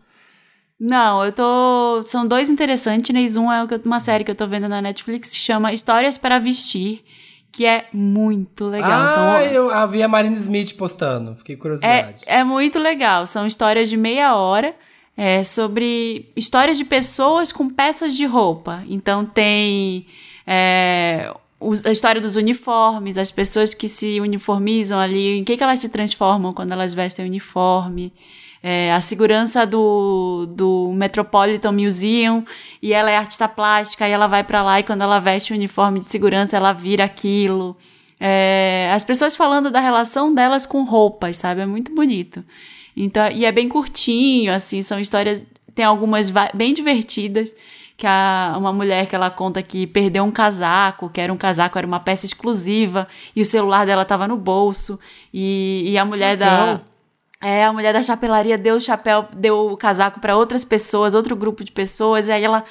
Não, 0.79 1.25
eu 1.25 1.33
tô. 1.33 2.03
São 2.05 2.27
dois 2.27 2.51
interessantes, 2.51 3.15
né? 3.15 3.25
Um 3.41 3.51
é 3.51 3.67
uma 3.85 3.99
série 4.01 4.25
que 4.25 4.31
eu 4.31 4.35
tô 4.35 4.47
vendo 4.47 4.69
na 4.69 4.83
Netflix 4.83 5.31
que 5.31 5.37
chama 5.39 5.73
Histórias 5.73 6.19
para 6.19 6.39
Vestir, 6.39 7.03
que 7.51 7.65
é 7.65 7.87
muito 7.95 8.67
legal. 8.67 9.05
Ah, 9.05 9.09
São- 9.09 9.41
eu 9.41 9.89
vi 9.89 10.03
a 10.03 10.09
Marina 10.09 10.37
Smith 10.37 10.77
postando. 10.77 11.35
Fiquei 11.37 11.57
com 11.57 11.61
é, 11.69 11.77
curiosidade. 11.79 12.25
é 12.27 12.45
muito 12.45 12.79
legal. 12.79 13.25
São 13.27 13.47
histórias 13.47 13.89
de 13.89 13.97
meia 13.97 14.37
hora 14.37 14.75
é, 15.17 15.43
sobre 15.43 16.31
histórias 16.37 16.77
de 16.77 16.85
pessoas 16.85 17.51
com 17.51 17.71
peças 17.71 18.15
de 18.17 18.27
roupa. 18.27 18.85
Então 18.89 19.25
tem 19.25 20.07
é, 20.47 21.33
a 21.85 21.91
história 21.91 22.21
dos 22.21 22.37
uniformes, 22.37 23.17
as 23.17 23.31
pessoas 23.31 23.73
que 23.73 23.89
se 23.89 24.21
uniformizam 24.21 25.01
ali, 25.01 25.39
em 25.39 25.45
que, 25.45 25.57
que 25.57 25.63
elas 25.63 25.81
se 25.81 25.89
transformam 25.89 26.53
quando 26.53 26.73
elas 26.73 26.93
vestem 26.93 27.25
uniforme. 27.25 28.13
É, 28.63 28.93
a 28.93 29.01
segurança 29.01 29.65
do, 29.65 30.47
do 30.51 30.93
Metropolitan 30.93 31.73
Museum 31.73 32.45
e 32.83 32.93
ela 32.93 33.11
é 33.11 33.17
artista 33.17 33.47
plástica 33.47 34.09
e 34.09 34.13
ela 34.13 34.27
vai 34.27 34.43
pra 34.43 34.63
lá 34.63 34.81
e 34.81 34.83
quando 34.83 35.03
ela 35.03 35.21
veste 35.21 35.53
o 35.53 35.57
uniforme 35.57 36.01
de 36.01 36.07
segurança 36.07 36.57
ela 36.57 36.73
vira 36.73 37.05
aquilo. 37.05 37.77
É, 38.19 38.91
as 38.93 39.05
pessoas 39.05 39.37
falando 39.37 39.71
da 39.71 39.79
relação 39.79 40.35
delas 40.35 40.67
com 40.67 40.83
roupas, 40.83 41.37
sabe? 41.37 41.61
É 41.61 41.67
muito 41.67 41.95
bonito. 41.95 42.45
Então, 42.97 43.31
e 43.31 43.45
é 43.45 43.53
bem 43.53 43.69
curtinho, 43.69 44.53
assim, 44.53 44.81
são 44.81 44.99
histórias. 44.99 45.45
Tem 45.75 45.85
algumas 45.85 46.33
bem 46.55 46.73
divertidas. 46.73 47.55
Que 47.99 48.07
a, 48.07 48.55
uma 48.59 48.73
mulher 48.73 49.07
que 49.07 49.15
ela 49.15 49.31
conta 49.31 49.63
que 49.63 49.87
perdeu 49.87 50.23
um 50.23 50.31
casaco, 50.31 51.09
que 51.09 51.21
era 51.21 51.33
um 51.33 51.37
casaco, 51.37 51.79
era 51.79 51.87
uma 51.87 52.01
peça 52.01 52.27
exclusiva, 52.27 53.09
e 53.35 53.41
o 53.41 53.45
celular 53.45 53.87
dela 53.87 54.05
tava 54.05 54.29
no 54.29 54.37
bolso. 54.37 54.99
E, 55.33 55.85
e 55.87 55.99
a 55.99 56.05
mulher 56.05 56.37
da. 56.37 56.81
É, 57.43 57.65
a 57.65 57.73
mulher 57.73 57.93
da 57.93 58.03
chapelaria 58.03 58.57
deu 58.57 58.77
o 58.77 58.81
chapéu, 58.81 59.29
deu 59.35 59.71
o 59.71 59.77
casaco 59.77 60.21
para 60.21 60.37
outras 60.37 60.65
pessoas, 60.65 61.15
outro 61.15 61.37
grupo 61.37 61.63
de 61.63 61.71
pessoas, 61.71 62.29
e 62.29 62.33
aí 62.33 62.43
ela 62.43 62.65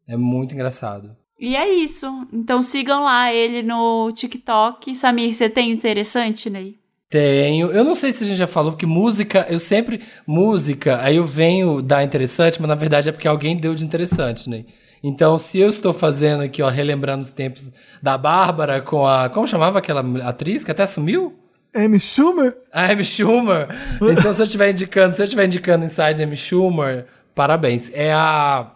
É 0.08 0.16
muito 0.16 0.54
engraçado. 0.54 1.14
E 1.38 1.54
é 1.54 1.68
isso. 1.68 2.06
Então 2.32 2.62
sigam 2.62 3.04
lá 3.04 3.30
ele 3.30 3.62
no 3.62 4.10
TikTok. 4.10 4.96
Samir, 4.96 5.34
você 5.34 5.50
tem 5.50 5.70
interessante, 5.70 6.48
Ney? 6.48 6.76
Tenho. 7.10 7.70
Eu 7.70 7.84
não 7.84 7.94
sei 7.94 8.12
se 8.12 8.22
a 8.22 8.26
gente 8.26 8.36
já 8.36 8.46
falou, 8.46 8.72
porque 8.72 8.84
música, 8.84 9.46
eu 9.48 9.58
sempre. 9.58 10.02
Música, 10.26 11.00
aí 11.00 11.16
eu 11.16 11.24
venho 11.24 11.80
dar 11.80 12.04
interessante, 12.04 12.60
mas 12.60 12.68
na 12.68 12.74
verdade 12.74 13.08
é 13.08 13.12
porque 13.12 13.26
alguém 13.26 13.56
deu 13.56 13.74
de 13.74 13.84
interessante, 13.84 14.50
né? 14.50 14.64
Então, 15.02 15.38
se 15.38 15.58
eu 15.58 15.68
estou 15.68 15.92
fazendo 15.92 16.42
aqui, 16.42 16.60
ó, 16.60 16.68
relembrando 16.68 17.22
os 17.22 17.32
tempos 17.32 17.70
da 18.02 18.18
Bárbara 18.18 18.80
com 18.80 19.06
a. 19.06 19.28
Como 19.30 19.46
chamava 19.46 19.78
aquela 19.78 20.04
atriz 20.28 20.64
que 20.64 20.70
até 20.70 20.86
sumiu? 20.86 21.38
Amy 21.74 22.00
Schumer? 22.00 22.56
A 22.72 22.90
Amy 22.90 23.04
Schumer. 23.04 23.68
Então, 23.96 24.34
se 24.34 24.42
eu 24.42 24.44
estiver 24.44 24.70
indicando, 24.70 25.14
se 25.14 25.22
eu 25.22 25.24
estiver 25.24 25.46
indicando 25.46 25.84
Inside 25.84 26.22
Amy 26.22 26.36
Schumer, 26.36 27.06
parabéns. 27.34 27.90
É 27.94 28.12
a. 28.12 28.72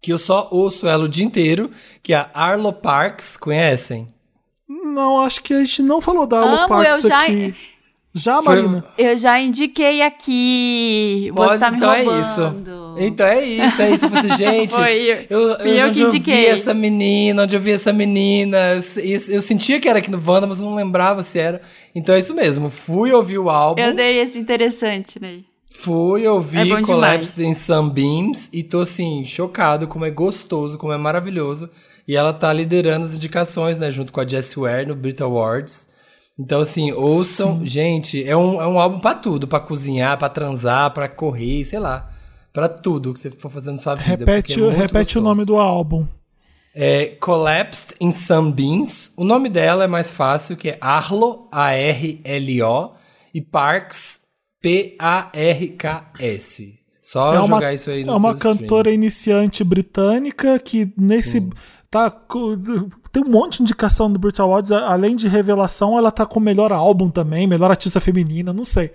Que 0.00 0.12
eu 0.12 0.18
só 0.18 0.48
ouço 0.52 0.86
ela 0.86 1.04
o 1.04 1.08
dia 1.08 1.24
inteiro, 1.24 1.70
que 2.02 2.14
é 2.14 2.16
a 2.16 2.30
Arlo 2.32 2.72
Parks, 2.72 3.36
conhecem? 3.36 4.08
Não, 4.94 5.20
acho 5.20 5.42
que 5.42 5.54
a 5.54 5.60
gente 5.60 5.82
não 5.82 6.00
falou 6.00 6.26
da 6.26 6.38
Amo, 6.40 6.82
eu 6.82 7.00
já- 7.00 7.18
aqui. 7.22 7.54
Já, 8.14 8.42
Foi- 8.42 8.62
Marina? 8.62 8.84
Eu 8.96 9.16
já 9.16 9.38
indiquei 9.40 10.00
aqui. 10.02 11.30
Você 11.34 11.46
Pode, 11.48 11.60
tá 11.60 11.70
me 11.70 11.76
então 11.76 11.92
é 11.92 12.02
roubando. 12.02 12.20
isso. 12.20 12.54
Então 13.04 13.26
é 13.26 13.44
isso, 13.44 13.82
é 13.82 13.90
isso. 13.90 14.04
Eu 14.06 14.10
falei 14.10 14.36
gente, 14.36 14.70
Foi 14.74 15.26
eu, 15.30 15.38
eu, 15.38 15.50
eu 15.50 15.86
onde 15.86 15.94
que 15.94 16.00
eu 16.00 16.10
vi 16.10 16.16
indiquei. 16.16 16.46
essa 16.46 16.74
menina, 16.74 17.42
onde 17.42 17.54
eu 17.54 17.60
vi 17.60 17.70
essa 17.72 17.92
menina, 17.92 18.56
eu, 18.72 19.02
eu, 19.04 19.20
eu 19.36 19.42
sentia 19.42 19.78
que 19.78 19.88
era 19.88 19.98
aqui 19.98 20.10
no 20.10 20.20
Wanda, 20.26 20.46
mas 20.46 20.58
eu 20.58 20.64
não 20.64 20.74
lembrava 20.74 21.22
se 21.22 21.38
era. 21.38 21.60
Então 21.94 22.14
é 22.14 22.18
isso 22.18 22.34
mesmo, 22.34 22.68
fui 22.70 23.12
ouvir 23.12 23.38
o 23.38 23.50
álbum, 23.50 23.80
Eu 23.80 23.94
dei 23.94 24.18
esse 24.20 24.38
interessante, 24.38 25.20
Ney. 25.20 25.44
fui 25.70 26.26
ouvir 26.26 26.72
É 26.72 26.80
Collapse 26.82 27.36
demais. 27.36 27.38
in 27.38 27.54
Sunbeams 27.60 28.48
e 28.52 28.62
tô 28.64 28.80
assim, 28.80 29.24
chocado 29.24 29.86
como 29.86 30.04
é 30.04 30.10
gostoso, 30.10 30.76
como 30.78 30.92
é 30.92 30.96
maravilhoso. 30.96 31.68
E 32.08 32.16
ela 32.16 32.32
tá 32.32 32.50
liderando 32.50 33.04
as 33.04 33.12
indicações, 33.14 33.78
né, 33.78 33.92
junto 33.92 34.10
com 34.12 34.20
a 34.20 34.26
Jessie 34.26 34.58
Ware 34.58 34.86
no 34.86 34.96
Brit 34.96 35.22
Awards. 35.22 35.90
Então, 36.38 36.62
assim, 36.62 36.90
ouçam. 36.92 37.66
Gente, 37.66 38.24
é 38.24 38.34
um, 38.34 38.62
é 38.62 38.66
um 38.66 38.80
álbum 38.80 38.98
pra 38.98 39.14
tudo. 39.14 39.46
Pra 39.46 39.60
cozinhar, 39.60 40.16
pra 40.16 40.30
transar, 40.30 40.90
pra 40.92 41.06
correr, 41.06 41.66
sei 41.66 41.78
lá. 41.78 42.08
Pra 42.50 42.66
tudo 42.66 43.12
que 43.12 43.20
você 43.20 43.30
for 43.30 43.50
fazendo 43.50 43.72
na 43.72 43.78
sua 43.78 43.94
vida. 43.94 44.24
Repete, 44.24 44.58
é 44.58 44.70
repete 44.70 45.18
o 45.18 45.20
nome 45.20 45.44
do 45.44 45.58
álbum. 45.58 46.06
É 46.74 47.06
Collapsed 47.20 47.96
in 48.00 48.10
Sunbeams. 48.10 49.12
O 49.16 49.24
nome 49.24 49.50
dela 49.50 49.84
é 49.84 49.88
mais 49.88 50.10
fácil, 50.10 50.56
que 50.56 50.70
é 50.70 50.78
Arlo, 50.80 51.46
A-R-L-O, 51.52 52.92
e 53.34 53.40
Parks, 53.42 54.20
P-A-R-K-S. 54.62 55.18
Só 57.02 57.34
é 57.34 57.38
uma, 57.40 57.56
jogar 57.56 57.72
isso 57.74 57.90
aí 57.90 58.02
é 58.02 58.04
nos 58.04 58.16
uma 58.16 58.36
cantora 58.36 58.90
streams. 58.90 58.94
iniciante 58.94 59.64
britânica 59.64 60.58
que 60.58 60.92
nesse 60.96 61.48
tá 61.90 62.10
tem 63.10 63.22
um 63.22 63.28
monte 63.30 63.56
de 63.56 63.62
indicação 63.62 64.12
do 64.12 64.18
Brit 64.18 64.40
Awards, 64.40 64.70
além 64.70 65.16
de 65.16 65.28
revelação, 65.28 65.96
ela 65.98 66.10
tá 66.10 66.26
com 66.26 66.38
melhor 66.38 66.72
álbum 66.72 67.08
também, 67.10 67.46
melhor 67.46 67.70
artista 67.70 68.00
feminina, 68.00 68.52
não 68.52 68.64
sei. 68.64 68.92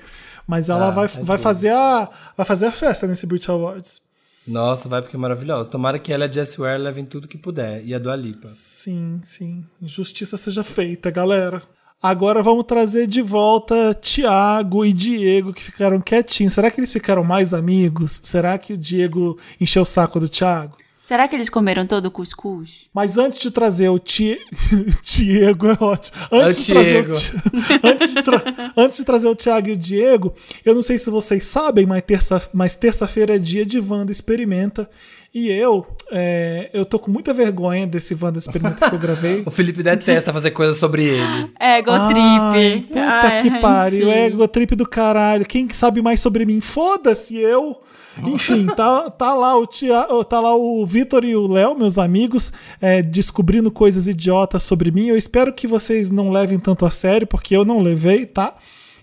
Mas 0.47 0.69
ela 0.69 0.87
Ah, 0.87 0.91
vai, 0.91 1.05
é 1.05 1.23
vai 1.23 1.37
fazer 1.37 1.69
a 1.69 2.09
vai 2.35 2.45
fazer 2.45 2.67
a 2.67 2.71
festa 2.71 3.07
nesse 3.07 3.25
Brit 3.25 3.49
Awards. 3.49 4.01
Nossa, 4.45 4.89
vai 4.89 5.01
porque 5.01 5.15
é 5.15 5.19
maravilhosa. 5.19 5.69
Tomara 5.69 5.97
que 5.97 6.11
ela 6.11 6.25
e 6.25 6.27
a 6.27 6.31
Jessie 6.31 6.59
Ware 6.59 6.81
levem 6.81 7.05
tudo 7.05 7.29
que 7.29 7.37
puder. 7.37 7.83
E 7.85 7.95
a 7.95 7.99
Dua 7.99 8.15
Lipa. 8.15 8.49
Sim, 8.49 9.21
sim. 9.23 9.65
Justiça 9.81 10.35
seja 10.35 10.63
feita, 10.65 11.09
galera. 11.09 11.63
Agora 12.01 12.43
vamos 12.43 12.65
trazer 12.65 13.07
de 13.07 13.21
volta 13.21 13.93
Tiago 13.93 14.83
e 14.83 14.91
Diego, 14.91 15.53
que 15.53 15.63
ficaram 15.63 16.01
quietinhos. 16.01 16.51
Será 16.51 16.69
que 16.69 16.81
eles 16.81 16.91
ficaram 16.91 17.23
mais 17.23 17.53
amigos? 17.53 18.19
Será 18.21 18.57
que 18.57 18.73
o 18.73 18.77
Diego 18.77 19.39
encheu 19.61 19.83
o 19.83 19.85
saco 19.85 20.19
do 20.19 20.27
Tiago? 20.27 20.75
Será 21.03 21.27
que 21.27 21.35
eles 21.35 21.49
comeram 21.49 21.85
todo 21.85 22.05
o 22.05 22.11
cuscuz? 22.11 22.87
Mas 22.93 23.17
antes 23.17 23.37
de 23.37 23.51
trazer 23.51 23.89
o 23.89 23.99
Ti... 23.99 24.39
Diego, 25.03 25.67
é 25.67 25.77
ótimo. 25.79 26.15
Antes, 26.31 26.69
É 26.69 26.73
o 26.73 26.75
de 26.79 26.83
trazer 26.83 26.99
o 26.99 27.13
Diego. 27.13 27.13
Ti- 27.13 27.79
antes, 27.83 28.13
de 28.13 28.23
tra- 28.23 28.73
antes 28.77 28.97
de 28.97 29.03
trazer 29.03 29.27
o 29.27 29.35
Tiago 29.35 29.67
e 29.69 29.71
o 29.73 29.77
Diego, 29.77 30.33
eu 30.63 30.73
não 30.73 30.81
sei 30.81 30.97
se 30.97 31.09
vocês 31.09 31.43
sabem, 31.43 31.85
mas 31.85 32.01
terça- 32.03 32.49
mas 32.53 32.75
terça-feira 32.75 33.35
é 33.35 33.37
dia 33.37 33.65
de 33.65 33.79
Wanda 33.79 34.11
Experimenta. 34.11 34.89
E 35.35 35.49
eu, 35.49 35.85
é, 36.11 36.69
eu 36.73 36.85
tô 36.85 36.99
com 36.99 37.09
muita 37.09 37.33
vergonha 37.33 37.87
desse 37.87 38.15
Wanda 38.19 38.37
Experimento 38.37 38.77
que 38.87 38.95
eu 38.95 38.99
gravei. 38.99 39.41
O 39.47 39.51
Felipe 39.51 39.81
detesta 39.83 40.31
fazer 40.31 40.51
coisas 40.51 40.77
sobre 40.77 41.03
ele. 41.05 41.51
Ego 41.59 41.89
Ai, 41.91 42.13
trip. 42.13 42.87
Puta 42.87 42.99
Ai, 43.01 43.41
que 43.41 43.51
pariu, 43.59 44.09
enfim. 44.09 44.19
ego 44.19 44.47
trip 44.47 44.75
do 44.75 44.87
caralho. 44.87 45.43
Quem 45.45 45.67
que 45.67 45.75
sabe 45.75 46.01
mais 46.01 46.19
sobre 46.19 46.45
mim? 46.45 46.61
Foda-se 46.61 47.35
eu. 47.35 47.81
Enfim, 48.17 48.67
tá, 48.67 49.09
tá 49.09 49.33
lá 49.33 49.57
o 49.57 49.65
Tia, 49.65 50.05
tá 50.29 50.39
lá 50.39 50.55
o 50.55 50.85
Vitor 50.85 51.23
e 51.23 51.35
o 51.35 51.47
Léo, 51.47 51.75
meus 51.75 51.97
amigos, 51.97 52.51
é, 52.79 53.01
descobrindo 53.01 53.71
coisas 53.71 54.07
idiotas 54.07 54.63
sobre 54.63 54.91
mim. 54.91 55.07
Eu 55.07 55.17
espero 55.17 55.53
que 55.53 55.67
vocês 55.67 56.09
não 56.09 56.31
levem 56.31 56.59
tanto 56.59 56.85
a 56.85 56.91
sério, 56.91 57.25
porque 57.25 57.55
eu 57.55 57.65
não 57.65 57.79
levei, 57.79 58.25
tá? 58.25 58.55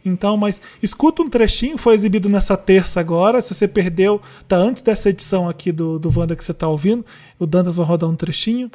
Então, 0.04 0.36
mas 0.36 0.62
escuta 0.82 1.22
um 1.22 1.28
trechinho, 1.28 1.76
foi 1.76 1.94
exibido 1.94 2.28
nessa 2.28 2.56
terça 2.56 3.00
agora. 3.00 3.42
Se 3.42 3.54
você 3.54 3.68
perdeu, 3.68 4.20
tá 4.48 4.56
antes 4.56 4.82
dessa 4.82 5.10
edição 5.10 5.48
aqui 5.48 5.70
do, 5.70 5.98
do 5.98 6.12
Wanda 6.16 6.34
que 6.34 6.44
você 6.44 6.54
tá 6.54 6.68
ouvindo. 6.68 7.04
O 7.38 7.46
Dantas 7.46 7.76
vai 7.76 7.86
rodar 7.86 8.08
um 8.08 8.16
trechinho. 8.16 8.70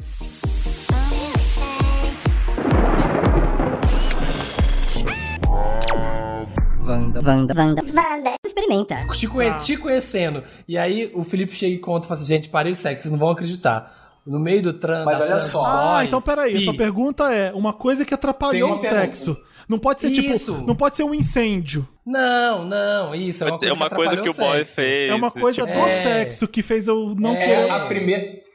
Wanda, 6.85 7.19
Wanda, 7.25 7.53
Wanda. 7.57 7.81
Wanda. 7.83 8.35
Experimenta. 8.45 8.95
Te, 9.13 9.27
conhe- 9.27 9.57
te 9.59 9.77
conhecendo. 9.77 10.43
E 10.67 10.77
aí 10.77 11.11
o 11.13 11.23
Felipe 11.23 11.55
chega 11.55 11.73
e 11.75 11.79
conta 11.79 12.05
e 12.05 12.09
fala 12.09 12.19
assim, 12.19 12.27
gente, 12.27 12.49
parei 12.49 12.71
o 12.71 12.75
sexo, 12.75 13.03
vocês 13.03 13.11
não 13.11 13.19
vão 13.19 13.29
acreditar. 13.31 13.91
No 14.25 14.39
meio 14.39 14.61
do 14.61 14.73
tran 14.73 15.05
Mas 15.05 15.19
olha 15.21 15.27
trans 15.29 15.43
só. 15.51 15.63
Ah, 15.63 15.95
boy, 15.97 16.05
então 16.05 16.21
peraí. 16.21 16.63
Sua 16.63 16.75
pergunta 16.75 17.31
é 17.33 17.53
uma 17.53 17.73
coisa 17.73 18.03
que 18.03 18.13
atrapalhou 18.13 18.73
o 18.73 18.77
sexo. 18.77 19.37
Não 19.69 19.77
pode 19.79 20.01
ser 20.01 20.11
tipo. 20.11 20.33
Isso. 20.35 20.63
Não 20.65 20.75
pode 20.75 20.95
ser 20.95 21.03
um 21.03 21.13
incêndio. 21.13 21.87
Não, 22.05 22.63
não, 22.65 23.15
isso 23.15 23.43
é 23.43 23.47
uma 23.47 23.57
coisa, 23.57 23.71
É 23.71 23.75
uma 23.75 23.89
que, 23.89 23.95
coisa 23.95 24.11
atrapalhou 24.11 24.23
que 24.35 24.41
o 24.41 24.45
boy 24.45 24.57
sexo. 24.59 24.75
fez. 24.75 25.09
É 25.11 25.13
uma 25.15 25.31
coisa 25.31 25.61
tipo, 25.65 25.73
do 25.73 25.85
É. 25.87 26.03
sexo 26.03 26.47
que 26.47 26.61
fez 26.61 26.87
eu 26.87 27.15
não 27.17 27.35
É. 27.35 27.45
querer. 27.45 27.69
A 27.71 27.85
primeira. 27.87 28.45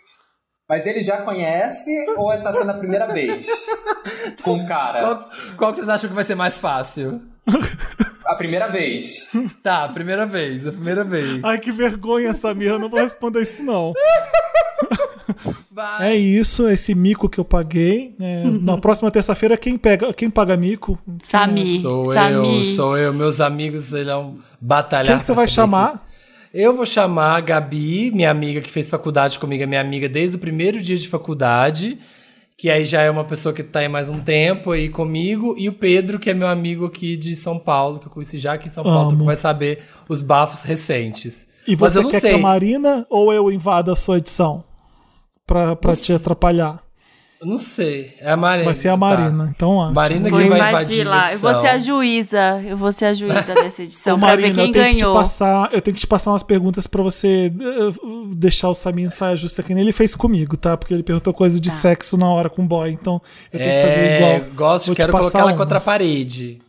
Mas 0.69 0.87
ele 0.87 1.03
já 1.03 1.23
conhece 1.23 1.91
ou 2.17 2.29
tá 2.43 2.53
sendo 2.53 2.71
a 2.71 2.75
primeira 2.75 3.07
vez? 3.07 3.47
Com 4.43 4.63
o 4.63 4.69
cara. 4.69 5.01
Qual, 5.01 5.29
qual 5.57 5.71
que 5.73 5.79
vocês 5.79 5.89
acham 5.89 6.09
que 6.09 6.15
vai 6.15 6.23
ser 6.25 6.37
mais 6.37 6.57
fácil? 6.59 7.21
A 8.31 8.35
primeira 8.37 8.69
vez. 8.69 9.31
Tá, 9.63 9.89
primeira 9.89 10.25
vez, 10.25 10.67
a 10.67 10.73
primeira 10.73 11.05
vez. 11.05 11.41
Ai, 11.45 11.59
que 11.59 11.71
vergonha, 11.73 12.33
Samir. 12.33 12.69
Eu 12.69 12.79
não 12.79 12.89
vou 12.89 13.01
responder 13.01 13.43
isso, 13.43 13.63
não. 13.63 13.93
Vai. 15.71 16.13
É 16.13 16.17
isso, 16.17 16.69
esse 16.69 16.95
mico 16.95 17.29
que 17.29 17.39
eu 17.39 17.45
paguei. 17.45 18.15
É, 18.21 18.45
Na 18.63 18.79
próxima 18.79 19.11
terça-feira, 19.11 19.57
quem, 19.57 19.77
pega, 19.79 20.13
quem 20.13 20.29
paga 20.31 20.57
mico? 20.57 20.99
Samir. 21.21 21.81
Sou 21.81 22.13
Samir. 22.13 22.69
eu, 22.69 22.75
sou 22.75 22.99
eu. 22.99 23.13
Meus 23.13 23.41
amigos 23.41 23.93
irão 23.93 24.39
batalhar. 24.61 25.07
Quem 25.07 25.19
que 25.19 25.27
você 25.27 25.33
vai 25.35 25.49
chamar? 25.49 26.07
Eu 26.53 26.75
vou 26.75 26.85
chamar 26.85 27.37
a 27.37 27.41
Gabi, 27.41 28.11
minha 28.11 28.31
amiga 28.31 28.61
que 28.61 28.71
fez 28.71 28.91
faculdade 28.91 29.39
comigo, 29.39 29.63
é 29.63 29.67
minha 29.67 29.81
amiga 29.81 30.09
desde 30.09 30.37
o 30.37 30.39
primeiro 30.39 30.81
dia 30.81 30.97
de 30.97 31.09
faculdade, 31.09 31.99
que 32.61 32.69
aí 32.69 32.85
já 32.85 33.01
é 33.01 33.11
uma 33.11 33.25
pessoa 33.25 33.55
que 33.55 33.63
tá 33.63 33.79
aí 33.79 33.89
mais 33.89 34.11
um 34.11 34.21
tempo 34.21 34.73
aí 34.73 34.91
comigo, 34.91 35.55
e 35.57 35.67
o 35.67 35.73
Pedro, 35.73 36.19
que 36.19 36.29
é 36.29 36.35
meu 36.35 36.47
amigo 36.47 36.85
aqui 36.85 37.17
de 37.17 37.35
São 37.35 37.59
Paulo, 37.59 37.99
que 37.99 38.07
eu 38.07 38.11
conheci 38.11 38.39
já 38.39 38.53
aqui 38.53 38.69
em 38.69 38.71
São 38.71 38.85
Paulo, 38.85 39.15
então 39.15 39.25
vai 39.25 39.35
saber 39.35 39.83
os 40.07 40.21
bafos 40.21 40.61
recentes. 40.61 41.49
E 41.67 41.75
Mas 41.75 41.95
você 41.95 41.99
eu 42.01 42.03
não 42.03 42.11
quer 42.11 42.21
sei. 42.21 42.35
que 42.35 42.37
a 42.37 42.39
Marina 42.39 43.07
ou 43.09 43.33
eu 43.33 43.51
invada 43.51 43.95
a 43.95 43.97
sua 43.97 44.19
edição? 44.19 44.63
Pra, 45.47 45.75
pra 45.75 45.97
te 45.97 46.13
atrapalhar. 46.13 46.83
Eu 47.41 47.47
não 47.47 47.57
sei. 47.57 48.15
É 48.21 48.31
a 48.33 48.37
Marina. 48.37 48.65
Vai 48.67 48.75
ser 48.75 48.89
a 48.91 48.97
Marina. 48.99 49.51
Então, 49.57 49.71
ó. 49.71 49.91
Marina 49.91 50.29
Vou 50.29 50.39
que 50.39 50.49
vai 50.49 50.59
invadir 50.59 50.73
invadir 51.01 51.05
lá. 51.09 51.33
Eu 51.33 51.39
vou 51.39 51.55
ser 51.55 51.69
a 51.69 51.79
juíza. 51.79 52.63
Eu 52.67 52.77
vou 52.77 52.93
ser 52.93 53.07
a 53.07 53.15
juíza 53.15 53.55
dessa 53.57 53.83
edição 53.83 54.17
Ô, 54.17 54.21
pra 54.21 54.37
ver 54.37 54.43
Marina, 54.43 54.55
quem 54.57 54.67
eu 54.67 54.73
tenho 54.73 54.85
que 54.85 54.95
te 54.97 54.99
ganhou. 55.01 55.15
passar, 55.15 55.71
eu 55.73 55.81
tenho 55.81 55.95
que 55.95 56.01
te 56.01 56.07
passar 56.07 56.33
umas 56.33 56.43
perguntas 56.43 56.87
pra 56.87 57.03
você 57.03 57.47
eh, 57.59 57.93
deixar 58.35 58.69
o 58.69 58.75
Samir 58.75 59.07
em 59.07 59.11
saia 59.11 59.37
justa 59.37 59.63
que 59.63 59.73
nem 59.75 59.83
ele 59.85 59.93
fez 59.93 60.15
comigo, 60.15 60.55
tá? 60.57 60.77
Porque 60.77 60.93
ele 60.93 61.03
perguntou 61.03 61.33
coisa 61.33 61.59
de 61.59 61.71
sexo 61.71 62.19
na 62.19 62.29
hora 62.29 62.51
com 62.51 62.61
o 62.63 62.67
boy, 62.67 62.91
então 62.91 63.23
eu 63.51 63.59
tenho 63.59 63.71
que 63.73 63.89
fazer 63.89 64.01
É, 64.01 64.37
igual. 64.37 64.51
gosto, 64.55 64.87
Vou 64.89 64.97
quero 64.97 65.11
passar 65.13 65.21
colocar 65.23 65.39
ela 65.41 65.55
contra 65.55 65.79
a 65.79 65.81
parede. 65.81 66.61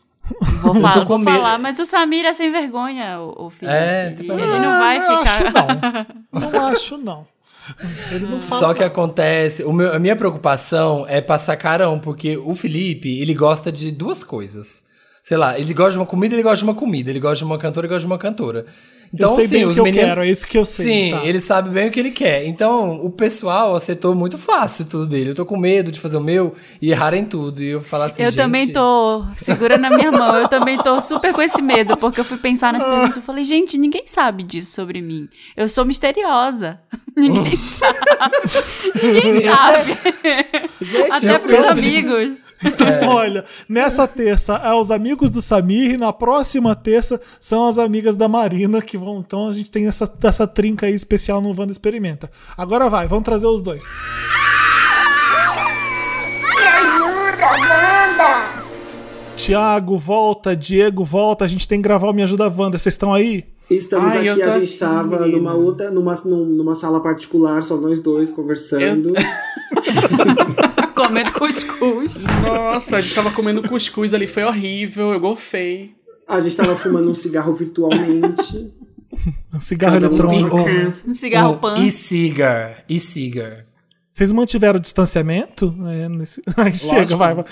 Vou, 0.61 0.73
falar, 0.75 1.03
vou 1.03 1.21
falar, 1.23 1.59
mas 1.59 1.77
o 1.79 1.83
Samir 1.83 2.23
é 2.25 2.31
sem 2.31 2.49
vergonha, 2.49 3.19
o, 3.19 3.47
o 3.47 3.49
filho. 3.49 3.69
É, 3.69 4.07
ele, 4.17 4.25
tá 4.25 4.33
ele 4.33 4.45
não 4.59 4.79
vai 4.79 4.97
Ah, 4.99 5.17
ficar. 5.17 5.35
acho 5.35 5.51
não. 5.51 6.05
Não 6.51 6.67
acho, 6.67 6.97
não. 6.97 7.27
Ele 8.11 8.25
não 8.27 8.41
fala. 8.41 8.59
Só 8.59 8.73
que 8.73 8.83
acontece, 8.83 9.63
meu- 9.65 9.93
a 9.93 9.99
minha 9.99 10.15
preocupação 10.15 11.05
é 11.07 11.21
passar 11.21 11.55
carão, 11.57 11.99
porque 11.99 12.37
o 12.37 12.53
Felipe, 12.55 13.19
ele 13.21 13.33
gosta 13.33 13.71
de 13.71 13.91
duas 13.91 14.23
coisas. 14.23 14.83
Sei 15.21 15.37
lá, 15.37 15.57
ele 15.59 15.73
gosta 15.73 15.91
de 15.93 15.97
uma 15.99 16.05
comida, 16.05 16.33
ele 16.33 16.41
gosta 16.43 16.57
de 16.57 16.63
uma 16.63 16.73
comida, 16.75 17.09
ele 17.09 17.19
gosta 17.19 17.37
de 17.37 17.43
uma 17.43 17.57
cantora, 17.57 17.85
ele 17.85 17.93
gosta 17.93 18.07
de 18.07 18.11
uma 18.11 18.17
cantora. 18.17 18.65
Então, 19.13 19.35
sei 19.35 19.47
bem 19.47 19.65
o 19.65 19.67
os 19.69 19.73
que 19.73 19.79
eu 19.79 19.83
meninos, 19.83 20.07
quero, 20.09 20.21
é 20.23 20.29
isso 20.29 20.47
que 20.47 20.57
eu 20.57 20.63
sei, 20.65 20.85
Sim, 20.85 21.11
tá. 21.11 21.25
ele 21.25 21.41
sabe 21.41 21.69
bem 21.69 21.89
o 21.89 21.91
que 21.91 21.99
ele 21.99 22.11
quer. 22.11 22.45
Então, 22.45 23.03
o 23.05 23.09
pessoal 23.09 23.75
acertou 23.75 24.15
muito 24.15 24.37
fácil 24.37 24.85
tudo 24.85 25.05
dele. 25.05 25.31
Eu 25.31 25.35
tô 25.35 25.45
com 25.45 25.57
medo 25.57 25.91
de 25.91 25.99
fazer 25.99 26.15
o 26.15 26.21
meu 26.21 26.53
e 26.81 26.91
errar 26.91 27.13
em 27.13 27.25
tudo. 27.25 27.61
E 27.61 27.67
eu 27.71 27.81
falar 27.81 28.05
assim, 28.05 28.23
Eu 28.23 28.29
gente, 28.31 28.37
também 28.41 28.69
tô 28.69 29.25
segurando 29.35 29.83
a 29.83 29.89
minha 29.89 30.11
mão. 30.11 30.37
Eu 30.37 30.47
também 30.47 30.77
tô 30.77 31.01
super 31.01 31.33
com 31.33 31.41
esse 31.41 31.61
medo, 31.61 31.97
porque 31.97 32.21
eu 32.21 32.25
fui 32.25 32.37
pensar 32.37 32.71
nas 32.71 32.83
perguntas. 32.83 33.17
Eu 33.17 33.21
falei, 33.23 33.43
gente, 33.43 33.77
ninguém 33.77 34.03
sabe 34.05 34.43
disso 34.43 34.71
sobre 34.71 35.01
mim. 35.01 35.27
Eu 35.57 35.67
sou 35.67 35.83
misteriosa. 35.83 36.79
Ninguém 37.17 37.57
sabe. 37.57 37.97
Ninguém 39.03 39.41
sabe. 39.51 39.97
Gente, 40.81 41.11
Até 41.11 41.35
eu 41.35 41.39
pros 41.41 41.57
penso- 41.57 41.75
amigos. 42.63 42.81
É. 42.81 43.05
Olha, 43.07 43.45
nessa 43.67 44.07
terça 44.07 44.55
é 44.55 44.73
os 44.73 44.91
amigos 44.91 45.31
do 45.31 45.41
Samir, 45.41 45.91
e 45.91 45.97
na 45.97 46.11
próxima 46.13 46.75
terça 46.75 47.19
são 47.39 47.67
as 47.67 47.77
amigas 47.77 48.15
da 48.15 48.27
Marina 48.27 48.81
que 48.81 48.97
vão. 48.97 49.19
Então 49.19 49.47
a 49.49 49.53
gente 49.53 49.71
tem 49.71 49.87
essa, 49.87 50.11
essa 50.23 50.47
trinca 50.47 50.85
aí 50.85 50.93
especial 50.93 51.41
no 51.41 51.49
Wanda 51.49 51.71
Experimenta. 51.71 52.29
Agora 52.57 52.89
vai, 52.89 53.07
vamos 53.07 53.23
trazer 53.25 53.47
os 53.47 53.61
dois. 53.61 53.83
Me 56.55 56.63
ajuda, 56.67 57.47
Wanda. 57.59 58.61
Tiago, 59.35 59.97
volta, 59.97 60.55
Diego, 60.55 61.03
volta. 61.03 61.45
A 61.45 61.47
gente 61.47 61.67
tem 61.67 61.79
que 61.79 61.83
gravar 61.87 62.09
o 62.09 62.13
Me 62.13 62.21
Ajuda 62.23 62.47
Wanda. 62.55 62.77
Vocês 62.77 62.93
estão 62.93 63.13
aí? 63.13 63.45
Estamos 63.69 64.13
Ai, 64.13 64.27
eu 64.27 64.33
aqui, 64.33 64.41
a 64.43 64.49
gente 64.59 64.65
estava 64.65 65.25
numa 65.25 65.53
outra, 65.53 65.89
numa, 65.89 66.13
num- 66.25 66.43
numa 66.45 66.75
sala 66.75 66.99
particular, 66.99 67.63
só 67.63 67.77
nós 67.77 68.01
dois 68.01 68.29
conversando. 68.29 69.13
Comendo 71.07 71.33
cuscuz. 71.33 72.25
Nossa, 72.41 72.97
a 72.97 73.01
gente 73.01 73.15
tava 73.15 73.31
comendo 73.31 73.67
cuscuz 73.67 74.13
ali, 74.13 74.27
foi 74.27 74.43
horrível, 74.43 75.11
eu 75.13 75.19
golfei. 75.19 75.95
A 76.27 76.39
gente 76.39 76.51
estava 76.51 76.75
fumando 76.75 77.09
um 77.09 77.15
cigarro 77.15 77.53
virtualmente. 77.53 78.71
Um 79.53 79.59
cigarro 79.59 79.95
um 79.95 79.97
eletrônico. 79.97 80.63
casa. 80.63 81.03
Um 81.05 81.13
cigarro 81.13 81.53
Um 81.53 81.57
pan. 81.57 81.77
E-cigar, 81.79 82.85
e-cigar. 82.87 83.65
Vocês 84.13 84.31
mantiveram 84.31 84.77
o 84.77 84.81
distanciamento? 84.81 85.75
É, 85.87 86.09
nesse... 86.09 86.41
Ai, 86.57 86.73
chega, 86.73 87.15
vai, 87.15 87.33
vai. 87.33 87.45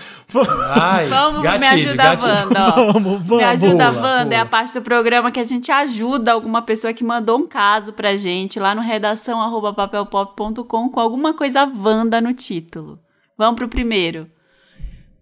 Ai, 0.70 1.08
Vamos, 1.08 1.42
gatilho, 1.42 1.60
me 1.60 1.68
ajuda, 1.68 1.96
gatilho. 1.96 2.32
Wanda. 2.32 2.60
ó. 2.60 2.76
Vamos, 2.94 3.26
vamos. 3.26 3.38
Me 3.38 3.44
ajuda, 3.44 3.92
Pula, 3.92 4.02
Wanda. 4.02 4.36
É 4.36 4.40
a 4.40 4.46
parte 4.46 4.74
do 4.74 4.82
programa 4.82 5.32
que 5.32 5.40
a 5.40 5.44
gente 5.44 5.72
ajuda 5.72 6.34
alguma 6.34 6.62
pessoa 6.62 6.94
que 6.94 7.04
mandou 7.04 7.40
um 7.40 7.48
caso 7.48 7.94
pra 7.94 8.16
gente 8.16 8.60
lá 8.60 8.76
no 8.76 8.82
redação 8.82 9.40
papelpop.com 9.74 10.90
com 10.90 11.00
alguma 11.00 11.34
coisa 11.34 11.64
Wanda 11.66 12.20
no 12.20 12.34
título. 12.34 13.00
Vamos 13.40 13.56
pro 13.56 13.70
primeiro. 13.70 14.30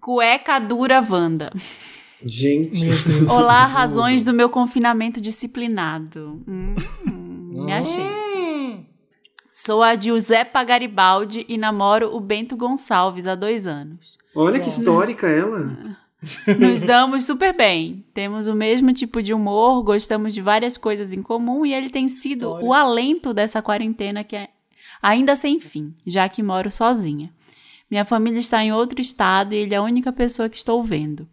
Cueca 0.01 0.57
dura 0.57 1.05
Wanda. 1.07 1.53
Gente, 2.25 2.87
Olá, 3.29 3.63
razões 3.67 4.23
do 4.23 4.33
meu 4.33 4.49
confinamento 4.49 5.21
disciplinado. 5.21 6.41
Hum, 6.47 6.73
me 7.63 7.71
achei. 7.71 8.87
Sou 9.51 9.83
a 9.83 9.95
Giuseppa 9.95 10.63
Garibaldi 10.63 11.45
e 11.47 11.59
namoro 11.59 12.15
o 12.15 12.19
Bento 12.19 12.57
Gonçalves 12.57 13.27
há 13.27 13.35
dois 13.35 13.67
anos. 13.67 14.17
olha 14.35 14.59
que 14.59 14.69
histórica 14.69 15.27
ela. 15.27 15.77
Nos 16.57 16.81
damos 16.81 17.23
super 17.23 17.55
bem. 17.55 18.03
Temos 18.15 18.47
o 18.47 18.55
mesmo 18.55 18.91
tipo 18.93 19.21
de 19.21 19.31
humor, 19.31 19.83
gostamos 19.83 20.33
de 20.33 20.41
várias 20.41 20.75
coisas 20.75 21.13
em 21.13 21.21
comum 21.21 21.63
e 21.63 21.71
ele 21.71 21.91
tem 21.91 22.09
sido 22.09 22.49
o 22.49 22.73
alento 22.73 23.31
dessa 23.31 23.61
quarentena 23.61 24.23
que 24.23 24.35
é 24.35 24.49
ainda 25.03 25.35
sem 25.35 25.59
fim, 25.59 25.93
já 26.03 26.27
que 26.27 26.41
moro 26.41 26.71
sozinha. 26.71 27.31
Minha 27.89 28.05
família 28.05 28.39
está 28.39 28.63
em 28.63 28.71
outro 28.71 28.99
estado 28.99 29.53
e 29.53 29.57
ele 29.57 29.73
é 29.73 29.77
a 29.77 29.81
única 29.81 30.11
pessoa 30.11 30.49
que 30.49 30.57
estou 30.57 30.83
vendo. 30.83 31.27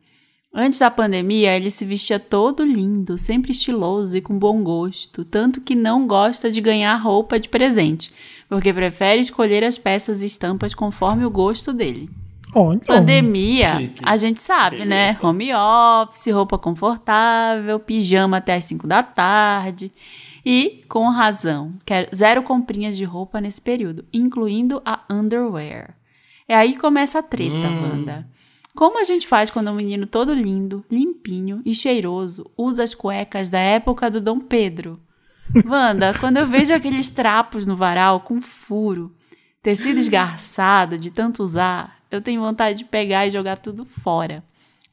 Antes 0.57 0.79
da 0.79 0.89
pandemia, 0.89 1.57
ele 1.57 1.69
se 1.69 1.85
vestia 1.85 2.21
todo 2.21 2.65
lindo, 2.65 3.19
sempre 3.19 3.51
estiloso 3.51 4.17
e 4.17 4.21
com 4.21 4.39
bom 4.39 4.63
gosto, 4.63 5.25
tanto 5.25 5.61
que 5.61 5.75
não 5.75 6.07
gosta 6.07 6.49
de 6.49 6.61
ganhar 6.61 6.95
roupa 6.95 7.41
de 7.41 7.49
presente, 7.49 8.13
porque 8.49 8.73
prefere 8.73 9.21
escolher 9.21 9.65
as 9.65 9.77
peças 9.77 10.23
e 10.23 10.27
estampas 10.27 10.73
conforme 10.73 11.27
o 11.27 11.31
gosto 11.31 11.73
dele. 11.73 12.09
Olha, 12.55 12.79
Pandemia, 12.79 13.79
Chique. 13.79 14.03
a 14.05 14.17
gente 14.17 14.41
sabe, 14.41 14.85
né? 14.85 15.17
Home 15.21 15.53
office, 15.53 16.33
roupa 16.33 16.57
confortável, 16.57 17.81
pijama 17.81 18.37
até 18.37 18.55
as 18.55 18.65
5 18.65 18.87
da 18.87 19.03
tarde. 19.03 19.91
E, 20.47 20.85
com 20.89 21.09
razão, 21.09 21.75
quero 21.85 22.15
zero 22.15 22.45
comprinhas 22.45 22.97
de 22.97 23.03
roupa 23.03 23.41
nesse 23.41 23.61
período, 23.61 24.05
incluindo 24.13 24.81
a 24.85 25.01
underwear. 25.11 25.97
É 26.49 26.55
aí 26.55 26.73
que 26.73 26.79
começa 26.79 27.19
a 27.19 27.23
treta, 27.23 27.69
Wanda. 27.69 28.29
Como 28.75 29.01
a 29.01 29.05
gente 29.05 29.27
faz 29.27 29.51
quando 29.51 29.71
um 29.71 29.75
menino 29.75 30.07
todo 30.07 30.35
lindo, 30.35 30.85
limpinho 30.91 31.63
e 31.65 31.73
cheiroso 31.73 32.51
usa 32.57 32.83
as 32.83 32.95
cuecas 32.95 33.49
da 33.49 33.59
época 33.59 34.11
do 34.11 34.21
Dom 34.21 34.41
Pedro? 34.41 35.01
Wanda, 35.65 36.13
quando 36.19 36.39
eu 36.39 36.47
vejo 36.47 36.75
aqueles 36.75 37.09
trapos 37.09 37.65
no 37.67 37.77
varal 37.77 38.21
com 38.21 38.41
furo, 38.43 39.15
tecido 39.63 39.99
esgarçado 39.99 40.99
de 40.99 41.11
tanto 41.11 41.43
usar, 41.43 41.99
eu 42.11 42.21
tenho 42.21 42.41
vontade 42.41 42.79
de 42.79 42.85
pegar 42.85 43.27
e 43.27 43.31
jogar 43.31 43.59
tudo 43.59 43.85
fora. 43.85 44.45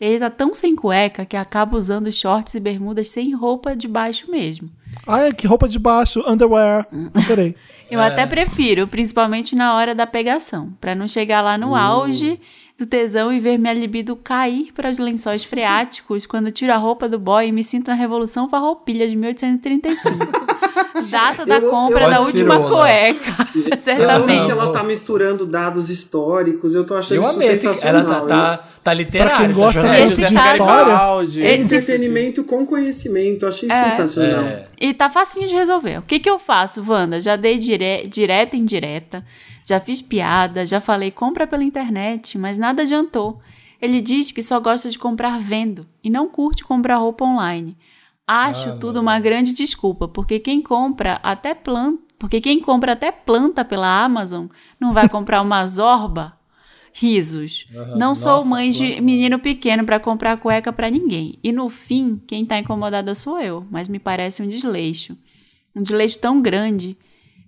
Ele 0.01 0.17
tá 0.17 0.31
tão 0.31 0.51
sem 0.51 0.75
cueca 0.75 1.23
que 1.23 1.37
acaba 1.37 1.77
usando 1.77 2.11
shorts 2.11 2.55
e 2.55 2.59
bermudas 2.59 3.07
sem 3.09 3.35
roupa 3.35 3.75
de 3.75 3.87
baixo 3.87 4.31
mesmo. 4.31 4.67
Ai, 5.05 5.31
que 5.31 5.45
roupa 5.45 5.69
de 5.69 5.77
baixo, 5.77 6.23
underwear. 6.27 6.87
Adorei. 7.13 7.55
Eu 7.89 7.99
até 7.99 8.25
prefiro, 8.25 8.87
principalmente 8.87 9.53
na 9.53 9.75
hora 9.75 9.93
da 9.93 10.07
pegação, 10.07 10.73
pra 10.79 10.95
não 10.95 11.07
chegar 11.07 11.41
lá 11.41 11.57
no 11.57 11.75
auge 11.75 12.39
do 12.81 12.87
tesão 12.87 13.31
e 13.31 13.39
ver 13.39 13.57
minha 13.59 13.73
libido 13.73 14.15
cair 14.15 14.71
para 14.73 14.89
os 14.89 14.97
lençóis 14.97 15.43
freáticos 15.43 16.25
quando 16.25 16.49
tiro 16.51 16.73
a 16.73 16.77
roupa 16.77 17.07
do 17.07 17.19
boy 17.19 17.47
e 17.47 17.51
me 17.51 17.63
sinto 17.63 17.89
na 17.89 17.93
Revolução 17.93 18.49
Farroupilha 18.49 19.07
de 19.07 19.15
1835. 19.15 20.17
Data 21.09 21.45
da 21.45 21.57
Eu- 21.57 21.69
compra 21.69 22.03
eu- 22.05 22.09
da 22.09 22.17
Pode 22.17 22.31
ser, 22.31 22.43
última 22.43 22.59
Ola. 22.59 22.69
cueca, 22.81 23.47
Eu 23.71 23.77
certamente. 23.79 24.51
ela 24.51 24.71
tá 24.71 24.83
misturando 24.83 25.45
dados 25.45 25.89
históricos. 25.89 26.73
Eu 26.75 26.85
tô 26.85 26.95
achando 26.95 27.17
Eu 27.17 27.23
isso 27.23 27.33
amei 27.35 27.55
sensacional. 27.55 28.01
Ela 28.01 28.03
tá, 28.03 28.21
tá, 28.21 28.63
tá 28.83 28.93
literária. 28.93 29.35
Pra 29.35 29.45
quem 29.45 29.47
tá 29.47 29.53
gosta 29.61 29.81
jornalista. 29.81 30.13
Esse 30.23 30.33
de 30.33 30.39
história. 30.39 31.47
É 31.47 31.55
entretenimento 31.55 32.43
com 32.43 32.65
conhecimento. 32.65 33.43
Eu 33.45 33.49
achei 33.49 33.69
sensacional. 33.69 34.43
É. 34.43 34.65
E 34.79 34.93
tá 34.93 35.09
facinho 35.09 35.47
de 35.47 35.55
resolver. 35.55 35.99
O 35.99 36.01
que 36.03 36.19
que 36.19 36.29
eu 36.29 36.39
faço, 36.39 36.83
Wanda? 36.87 37.19
Já 37.21 37.35
dei 37.35 37.57
dire... 37.57 38.03
direta 38.07 38.55
e 38.55 38.59
indireta, 38.59 39.23
já 39.65 39.79
fiz 39.79 40.01
piada, 40.01 40.65
já 40.65 40.79
falei 40.81 41.11
compra 41.11 41.45
pela 41.47 41.63
internet, 41.63 42.37
mas 42.37 42.57
nada 42.57 42.81
adiantou. 42.81 43.39
Ele 43.81 43.99
diz 43.99 44.31
que 44.31 44.41
só 44.41 44.59
gosta 44.59 44.89
de 44.89 44.99
comprar 44.99 45.39
vendo 45.39 45.87
e 46.03 46.09
não 46.09 46.27
curte 46.27 46.63
comprar 46.63 46.97
roupa 46.97 47.25
online. 47.25 47.75
Acho 48.27 48.69
Ah, 48.69 48.73
tudo 48.73 49.01
uma 49.01 49.19
grande 49.19 49.53
desculpa, 49.53 50.07
porque 50.07 50.39
quem 50.39 50.61
compra 50.61 51.19
até 51.23 51.53
planta, 51.53 52.01
porque 52.19 52.39
quem 52.39 52.59
compra 52.59 52.93
até 52.93 53.11
planta 53.11 53.65
pela 53.65 54.03
Amazon 54.03 54.45
não 54.79 54.93
vai 54.93 55.09
comprar 55.09 55.41
uma 55.41 55.65
zorba. 55.65 56.37
Risos. 56.93 57.67
Aham. 57.73 57.97
Não 57.97 58.13
sou 58.15 58.33
Nossa, 58.33 58.45
mãe 58.49 58.69
de 58.69 58.85
planta. 58.87 59.01
menino 59.01 59.39
pequeno 59.39 59.85
pra 59.85 59.99
comprar 59.99 60.37
cueca 60.37 60.73
pra 60.73 60.89
ninguém. 60.89 61.39
E 61.41 61.51
no 61.51 61.69
fim, 61.69 62.21
quem 62.27 62.45
tá 62.45 62.59
incomodada 62.59 63.15
sou 63.15 63.39
eu, 63.39 63.65
mas 63.71 63.87
me 63.87 63.97
parece 63.97 64.43
um 64.43 64.47
desleixo. 64.47 65.17
Um 65.75 65.81
desleixo 65.81 66.19
tão 66.19 66.41
grande, 66.41 66.97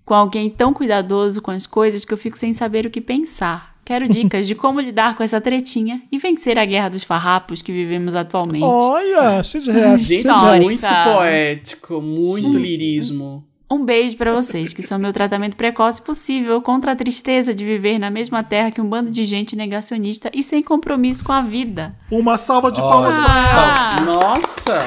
com 0.06 0.14
alguém 0.14 0.50
tão 0.50 0.74
cuidadoso 0.74 1.42
com 1.42 1.52
as 1.52 1.66
coisas 1.66 2.04
que 2.06 2.14
eu 2.14 2.18
fico 2.18 2.38
sem 2.38 2.54
saber 2.54 2.86
o 2.86 2.90
que 2.92 3.02
pensar. 3.02 3.74
Quero 3.86 4.08
dicas 4.08 4.48
de 4.48 4.56
como 4.56 4.80
lidar 4.80 5.18
com 5.18 5.24
essa 5.24 5.42
tretinha 5.42 6.02
e 6.10 6.18
vencer 6.18 6.58
a 6.58 6.64
guerra 6.64 6.90
dos 6.90 7.04
farrapos 7.04 7.62
que 7.62 7.72
vivemos 7.72 8.16
atualmente. 8.16 8.64
Olha, 8.64 9.44
cheio 9.44 9.64
de 9.64 9.72
reação. 9.72 9.98
Gente, 9.98 10.20
Histórica. 10.26 10.62
muito 10.64 10.88
poético, 11.18 12.02
muito 12.02 12.58
lirismo. 12.58 13.44
Um 13.70 13.84
beijo 13.84 14.16
pra 14.16 14.32
vocês, 14.32 14.72
que 14.72 14.82
são 14.84 15.00
meu 15.00 15.12
tratamento 15.12 15.58
precoce 15.58 16.00
possível 16.02 16.62
contra 16.62 16.92
a 16.92 16.96
tristeza 16.96 17.54
de 17.56 17.66
viver 17.66 17.98
na 17.98 18.10
mesma 18.10 18.44
terra 18.44 18.70
que 18.72 18.80
um 18.80 18.88
bando 18.88 19.10
de 19.10 19.26
gente 19.26 19.56
negacionista 19.56 20.30
e 20.34 20.44
sem 20.44 20.62
compromisso 20.62 21.24
com 21.26 21.32
a 21.34 21.42
vida. 21.42 21.96
Uma 22.12 22.38
salva 22.38 22.72
de 22.72 22.80
palmas 22.80 23.16
pra 23.16 23.26
Ah, 23.26 23.96
Nossa, 24.06 24.78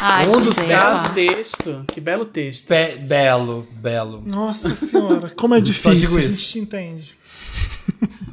ai, 0.00 0.26
Um 0.28 0.40
dos 0.40 0.54
casos 0.56 1.12
texto, 1.14 1.84
que 1.88 2.00
belo 2.00 2.24
texto. 2.24 2.66
Pe- 2.68 2.96
belo, 2.98 3.66
belo. 3.72 4.22
Nossa 4.24 4.74
senhora, 4.74 5.30
como 5.36 5.54
é 5.54 5.58
Só 5.58 5.64
difícil, 5.64 6.16
a 6.16 6.20
isso. 6.20 6.30
gente 6.30 6.58
entende. 6.60 7.18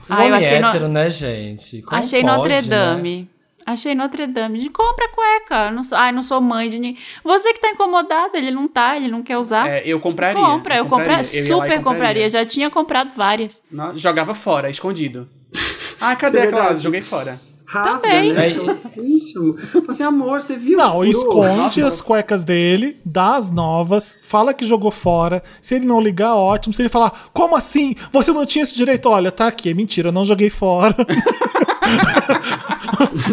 Ah, 0.09 0.25
eu 0.25 0.35
achei 0.35 0.59
no- 0.59 0.67
hétero, 0.67 0.87
né, 0.87 1.09
gente? 1.09 1.81
Como 1.81 1.99
Achei 1.99 2.21
pode, 2.21 2.33
Notre 2.37 2.53
né? 2.53 2.61
Dame. 2.61 3.29
Achei 3.65 3.93
Notre 3.93 4.25
Dame. 4.27 4.59
De 4.59 4.69
compra 4.69 5.09
cueca. 5.09 5.65
Eu 5.65 5.71
Não 5.73 5.83
sou, 5.83 5.97
ai, 5.97 6.13
não 6.13 6.23
sou 6.23 6.39
mãe 6.39 6.69
de 6.69 6.79
ninguém. 6.79 6.97
Você 7.23 7.51
que 7.53 7.59
tá 7.59 7.69
incomodado, 7.71 8.37
ele 8.37 8.49
não 8.49 8.65
tá, 8.69 8.95
ele 8.95 9.09
não 9.09 9.21
quer 9.21 9.37
usar. 9.37 9.67
É, 9.67 9.83
eu 9.85 9.99
compraria. 9.99 10.41
Compra, 10.41 10.77
eu, 10.77 10.85
compraria. 10.85 11.15
Eu 11.33 11.43
ia 11.45 11.57
lá 11.57 11.65
e 11.65 11.67
super 11.69 11.83
compraria. 11.83 12.29
Já 12.29 12.45
tinha 12.45 12.69
comprado 12.69 13.11
várias. 13.13 13.61
Não, 13.69 13.93
Jogava 13.97 14.33
fora, 14.33 14.69
escondido. 14.69 15.27
Ah, 15.99 16.15
cadê 16.15 16.37
É 16.37 16.43
aquela? 16.43 16.77
Joguei 16.77 17.01
fora. 17.01 17.41
Rasga, 17.67 18.07
Também. 18.07 18.33
né? 18.33 18.47
É, 18.47 19.01
Isso. 19.01 19.57
Fala 19.71 19.85
assim, 19.89 20.03
amor, 20.03 20.39
você 20.39 20.55
viu? 20.55 20.77
Não, 20.77 21.03
esconde 21.03 21.81
Nossa. 21.81 21.87
as 21.87 22.01
cuecas 22.01 22.43
dele, 22.45 22.97
dá 23.05 23.35
as 23.35 23.51
novas, 23.51 24.17
fala 24.23 24.53
que 24.53 24.65
jogou 24.65 24.89
fora. 24.89 25.43
Se 25.61 25.75
ele 25.75 25.85
não 25.85 25.99
ligar, 25.99 26.33
ótimo. 26.35 26.73
Se 26.73 26.81
ele 26.81 26.89
falar, 26.89 27.11
como 27.33 27.55
assim? 27.57 27.93
Você 28.13 28.31
não 28.31 28.45
tinha 28.45 28.63
esse 28.63 28.75
direito? 28.75 29.09
Olha, 29.09 29.31
tá 29.31 29.47
aqui. 29.47 29.69
É 29.69 29.73
mentira, 29.73 30.07
eu 30.09 30.13
não 30.13 30.23
joguei 30.23 30.49
fora. 30.49 30.95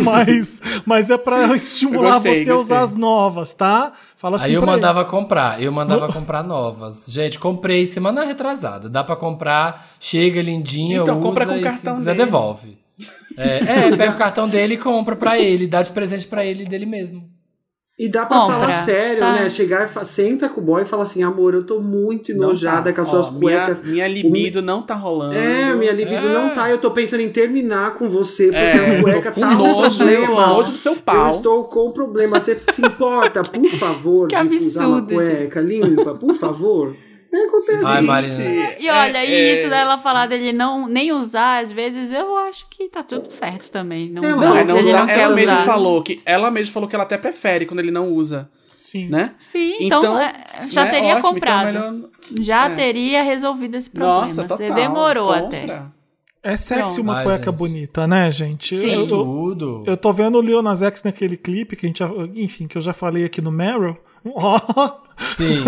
mas, 0.04 0.60
mas 0.84 1.10
é 1.10 1.18
pra 1.18 1.54
estimular 1.54 2.08
Eu 2.08 2.12
gostei, 2.14 2.44
você 2.44 2.50
a 2.50 2.56
usar 2.56 2.80
as 2.82 2.94
novas, 2.94 3.52
tá? 3.52 3.92
Fala 4.16 4.36
assim 4.36 4.46
Aí 4.46 4.54
eu 4.54 4.64
mandava 4.64 5.04
comprar, 5.04 5.62
eu 5.62 5.70
mandava 5.70 6.12
comprar 6.12 6.42
novas. 6.42 7.06
Gente, 7.08 7.38
comprei 7.38 7.86
semana 7.86 8.24
retrasada. 8.24 8.88
Dá 8.88 9.04
pra 9.04 9.16
comprar, 9.16 9.86
chega 10.00 10.40
lindinha, 10.42 11.02
Então, 11.02 11.18
usa 11.18 11.26
compra 11.28 11.46
com 11.46 11.56
e 11.56 11.62
cartão 11.62 11.92
se 11.94 11.98
quiser 11.98 12.12
dele. 12.14 12.24
devolve. 12.24 12.83
É, 13.36 13.88
é, 13.88 13.90
pega 13.96 14.12
o 14.12 14.18
cartão 14.18 14.48
dele 14.48 14.74
e 14.74 14.78
compra 14.78 15.16
pra 15.16 15.38
ele, 15.38 15.66
dá 15.66 15.82
de 15.82 15.90
presente 15.92 16.26
pra 16.26 16.44
ele 16.44 16.64
dele 16.64 16.86
mesmo. 16.86 17.32
E 17.96 18.08
dá 18.08 18.26
pra 18.26 18.40
Compra, 18.40 18.54
falar 18.58 18.72
sério, 18.82 19.20
tá. 19.20 19.32
né? 19.34 19.48
Chegar 19.48 19.84
e 19.84 19.88
fa- 19.88 20.02
senta 20.02 20.48
com 20.48 20.60
o 20.60 20.64
boy 20.64 20.82
e 20.82 20.84
fala 20.84 21.04
assim, 21.04 21.22
amor, 21.22 21.54
eu 21.54 21.64
tô 21.64 21.78
muito 21.80 22.32
enojada 22.32 22.92
tá. 22.92 22.96
com 22.96 23.02
as 23.02 23.06
Ó, 23.06 23.22
suas 23.22 23.28
cuecas. 23.38 23.82
Minha, 23.84 24.08
minha 24.08 24.08
libido 24.08 24.60
não 24.60 24.82
tá 24.82 24.96
rolando. 24.96 25.36
É, 25.36 25.72
minha 25.76 25.92
libido 25.92 26.26
É. 26.26 26.32
não 26.32 26.52
tá. 26.52 26.68
Eu 26.68 26.78
tô 26.78 26.90
pensando 26.90 27.20
em 27.20 27.28
terminar 27.28 27.94
com 27.94 28.08
você, 28.10 28.46
porque 28.46 28.58
É, 28.58 28.98
a 28.98 29.00
cueca 29.00 29.30
tá 29.30 29.46
com 29.46 29.46
um 29.54 29.56
nojo, 29.58 29.96
problema. 29.98 30.46
nojo 30.48 30.72
do 30.72 30.76
seu 30.76 30.96
pau. 30.96 31.30
Eu 31.30 31.36
estou 31.36 31.64
com 31.66 31.92
problema. 31.92 32.40
Você 32.40 32.60
se 32.72 32.84
importa, 32.84 33.44
por 33.44 33.70
favor, 33.78 34.26
Que 34.26 34.42
de 34.42 34.56
usar 34.56 34.88
uma 34.88 34.98
absurdo, 34.98 35.14
cueca 35.14 35.60
limpa, 35.60 36.14
por 36.16 36.34
favor? 36.34 36.96
É, 37.34 37.46
acontece 37.46 37.84
Ai. 37.84 38.00
Marina. 38.02 38.74
E 38.78 38.88
olha, 38.90 39.18
É, 39.18 39.28
e 39.28 39.32
é- 39.34 39.52
isso 39.54 39.68
dela 39.68 39.98
falar 39.98 40.26
dele 40.26 40.52
não 40.52 40.86
nem 40.86 41.10
usar, 41.12 41.62
às 41.62 41.72
vezes 41.72 42.12
eu 42.12 42.36
acho 42.38 42.66
que 42.70 42.88
tá 42.88 43.02
tudo 43.02 43.30
certo 43.30 43.70
também. 43.70 44.08
Não 44.10 44.22
É, 44.22 44.30
usar, 44.30 44.40
não, 44.48 44.54
Não, 44.54 44.66
se 44.66 44.72
não 44.72 44.78
ele 44.78 44.88
usa- 44.88 44.98
não 45.00 45.06
quer 45.06 45.18
ela 45.18 45.34
mesma 45.34 45.54
usar. 45.54 45.64
falou 45.64 46.02
que 46.02 46.22
ela 46.24 46.50
mesma 46.50 46.72
falou 46.72 46.88
que 46.88 46.94
ela 46.94 47.04
até 47.04 47.18
prefere 47.18 47.66
quando 47.66 47.80
ele 47.80 47.90
não 47.90 48.08
usa, 48.12 48.48
Sim. 48.74 49.08
né? 49.08 49.32
Sim, 49.36 49.76
então, 49.80 50.18
é, 50.20 50.32
já 50.68 50.84
né, 50.84 50.90
teria 50.90 51.06
ótimo, 51.14 51.18
então 51.18 51.32
comprado. 51.32 51.66
melhor- 51.66 51.94
Já 52.40 52.66
É. 52.70 52.74
teria 52.74 53.22
resolvido 53.22 53.74
esse 53.76 53.90
problema. 53.90 54.20
Nossa, 54.22 54.42
Você 54.48 54.68
total. 54.68 54.74
demorou 54.76 55.32
compra. 55.34 55.46
até. 55.64 55.82
É 56.46 56.56
sexy 56.58 56.80
Pronto. 56.82 57.00
uma 57.00 57.22
cueca 57.22 57.50
gente. 57.50 57.58
bonita, 57.58 58.06
né, 58.06 58.30
gente? 58.30 58.76
Sim. 58.76 58.92
Eu, 58.92 59.00
eu, 59.00 59.06
Tudo. 59.08 59.82
eu 59.86 59.96
tô 59.96 60.12
vendo 60.12 60.36
o 60.38 60.42
Lil 60.42 60.60
Nas 60.62 60.82
X 60.82 61.02
naquele 61.02 61.36
clipe 61.38 61.74
que 61.74 61.86
a 61.86 61.88
gente, 61.88 62.02
enfim, 62.34 62.66
que 62.68 62.76
eu 62.76 62.82
já 62.82 62.92
falei 62.92 63.24
aqui 63.24 63.40
no 63.40 63.50
Meryl. 63.50 63.96
Sim, 65.36 65.64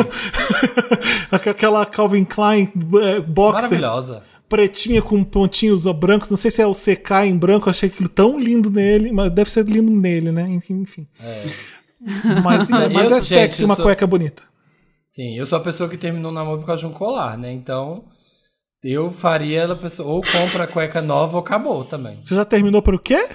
aquela 1.31 1.85
Calvin 1.86 2.24
Klein 2.24 2.70
é, 3.02 3.20
boxer 3.20 3.62
maravilhosa. 3.62 4.23
pretinha 4.48 5.02
com 5.02 5.23
pontinhos 5.24 5.85
brancos. 5.86 6.31
Não 6.31 6.36
sei 6.36 6.51
se 6.51 6.62
é 6.62 6.66
o 6.66 6.73
CK 6.73 7.27
em 7.27 7.36
branco, 7.36 7.68
eu 7.68 7.70
achei 7.70 7.89
aquilo 7.89 8.09
tão 8.09 8.39
lindo 8.39 8.70
nele, 8.70 9.12
mas 9.12 9.31
deve 9.32 9.51
ser 9.51 9.64
lindo 9.64 9.90
nele, 9.90 10.31
né? 10.32 10.48
Enfim. 10.48 10.82
enfim. 10.82 11.06
Mas, 12.43 12.68
mas 12.68 12.93
Eu, 12.93 13.01
é 13.16 13.20
gente, 13.20 13.24
sexy 13.24 13.64
uma 13.64 13.74
sou- 13.74 13.85
cueca 13.85 14.06
bonita. 14.06 14.43
Sim, 15.06 15.36
eu 15.36 15.47
sou 15.47 15.59
a 15.59 15.62
pessoa 15.62 15.89
que 15.89 15.97
terminou 15.97 16.31
o 16.31 16.35
namoro 16.35 16.60
por 16.60 16.66
causa 16.66 16.81
de 16.81 16.86
um 16.86 16.93
colar, 16.93 17.39
né? 17.39 17.51
Então, 17.52 18.05
eu 18.85 19.10
faria 19.10 19.62
ela 19.62 19.74
pessoa, 19.74 20.09
ou 20.09 20.20
compra 20.20 20.64
a 20.64 20.66
cueca 20.66 21.01
nova 21.01 21.36
ou 21.36 21.40
acabou 21.43 21.85
também. 21.85 22.18
Você 22.23 22.35
já 22.35 22.44
terminou 22.44 22.82
por 22.82 23.01
quê? 23.01 23.27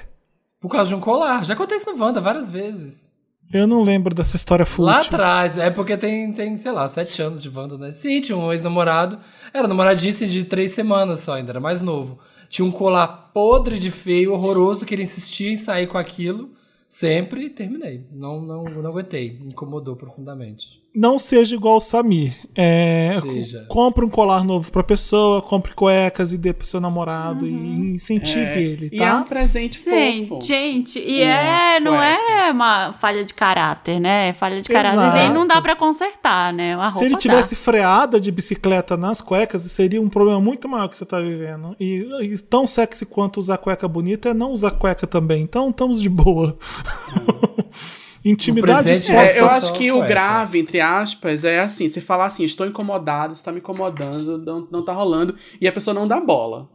Por 0.60 0.70
causa 0.70 0.90
de 0.90 0.96
um 0.96 1.00
colar. 1.00 1.44
Já 1.44 1.56
acontece 1.56 1.88
no 1.88 1.98
Wanda 2.02 2.22
várias 2.22 2.50
vezes. 2.50 3.10
Eu 3.54 3.68
não 3.68 3.84
lembro 3.84 4.16
dessa 4.16 4.36
história 4.36 4.66
fútil. 4.66 4.86
Lá 4.86 5.02
atrás, 5.02 5.58
é 5.58 5.70
porque 5.70 5.98
tem, 5.98 6.32
tem, 6.32 6.56
sei 6.58 6.72
lá, 6.72 6.88
sete 6.88 7.22
anos 7.22 7.42
de 7.42 7.50
Wanda, 7.50 7.78
né? 7.78 7.92
Sim, 7.92 8.22
tinha 8.22 8.38
um 8.38 8.52
ex-namorado. 8.52 9.20
Era 9.54 9.68
namoradinho 9.68 10.14
assim, 10.14 10.28
de 10.28 10.44
três 10.44 10.72
semanas 10.72 11.20
só, 11.20 11.34
ainda 11.34 11.52
era 11.52 11.60
mais 11.60 11.82
novo. 11.82 12.20
Tinha 12.48 12.66
um 12.66 12.72
colar 12.72 13.08
podre 13.34 13.78
de 13.78 13.92
feio, 13.92 14.34
horroroso, 14.34 14.86
que 14.86 14.96
ele 14.96 15.04
insistia 15.04 15.52
em 15.52 15.56
sair 15.56 15.88
com 15.88 15.98
aquilo. 15.98 16.50
Sempre 16.88 17.46
e 17.46 17.50
terminei. 17.50 18.06
Não, 18.12 18.42
não, 18.42 18.64
não 18.66 18.90
aguentei. 18.90 19.38
Me 19.40 19.48
incomodou 19.48 19.96
profundamente. 19.96 20.81
Não 20.94 21.18
seja 21.18 21.56
igual 21.56 21.78
o 21.78 21.80
Samir. 21.80 22.34
É, 22.54 23.18
Seja. 23.22 23.66
Compre 23.70 24.04
um 24.04 24.10
colar 24.10 24.44
novo 24.44 24.70
pra 24.70 24.84
pessoa, 24.84 25.42
compre 25.42 25.74
cuecas 25.74 26.34
e 26.34 26.38
dê 26.38 26.52
pro 26.52 26.68
seu 26.68 26.82
namorado 26.82 27.48
e 27.48 27.52
incentive 27.96 28.40
É, 28.42 28.62
ele, 28.62 28.90
E 28.92 29.02
é 29.02 29.14
um 29.14 29.20
tá? 29.22 29.26
presente 29.30 29.80
Sim, 29.80 30.26
fofo. 30.26 30.46
gente, 30.46 31.00
e 31.00 31.24
Hum, 31.24 31.28
é, 31.30 31.80
não 31.80 31.94
cueca. 31.94 32.32
é 32.34 32.52
uma 32.52 32.92
falha 32.92 33.24
de 33.24 33.34
caráter, 33.34 34.02
né? 34.02 34.28
É 34.30 34.34
falha 34.34 34.60
de 34.62 34.68
caráter 34.68 34.98
Exato. 35.00 35.32
e 35.32 35.34
não 35.34 35.48
dá 35.48 35.62
pra 35.62 35.78
consertar, 35.78 36.52
né? 36.52 36.76
Se 36.92 37.06
ele 37.06 37.14
dá. 37.14 37.20
tivesse 37.20 37.56
freada 37.56 38.20
de 38.20 38.30
bicicleta 38.30 38.98
nas 38.98 39.22
cuecas, 39.22 39.62
seria 39.62 40.02
um 40.02 40.10
problema 40.10 40.42
muito 40.42 40.68
maior 40.68 40.90
que 40.90 40.98
você 40.98 41.06
tá 41.06 41.22
vivendo. 41.22 41.74
E, 41.80 42.06
e 42.22 42.38
tão 42.38 42.68
sexy 42.68 43.06
quanto 43.06 43.38
usar 43.40 43.58
cueca 43.60 43.88
bonita 43.88 44.30
é 44.30 44.34
não 44.34 44.52
usar 44.52 44.72
cueca 44.72 45.08
também. 45.08 45.42
Então 45.44 45.70
estamos 45.70 46.02
de 46.02 46.10
boa. 46.10 46.58
Intimidade 48.24 48.84
presente. 48.84 49.12
É, 49.12 49.40
eu 49.40 49.46
acho 49.46 49.74
que 49.74 49.92
o 49.92 50.02
grave, 50.02 50.60
entre 50.60 50.80
aspas, 50.80 51.44
é 51.44 51.60
assim, 51.60 51.88
você 51.88 52.00
falar 52.00 52.28
assim, 52.28 52.44
estou 52.44 52.68
incomodado, 52.68 53.34
isso 53.34 53.44
tá 53.44 53.52
me 53.52 53.60
incomodando, 53.60 54.38
não, 54.38 54.68
não 54.72 54.86
tá 54.86 54.94
rolando, 54.94 55.36
e 55.60 55.68
a 55.68 55.72
pessoa 55.72 55.94
não 55.94 56.08
dá 56.08 56.20
bola. 56.20 56.70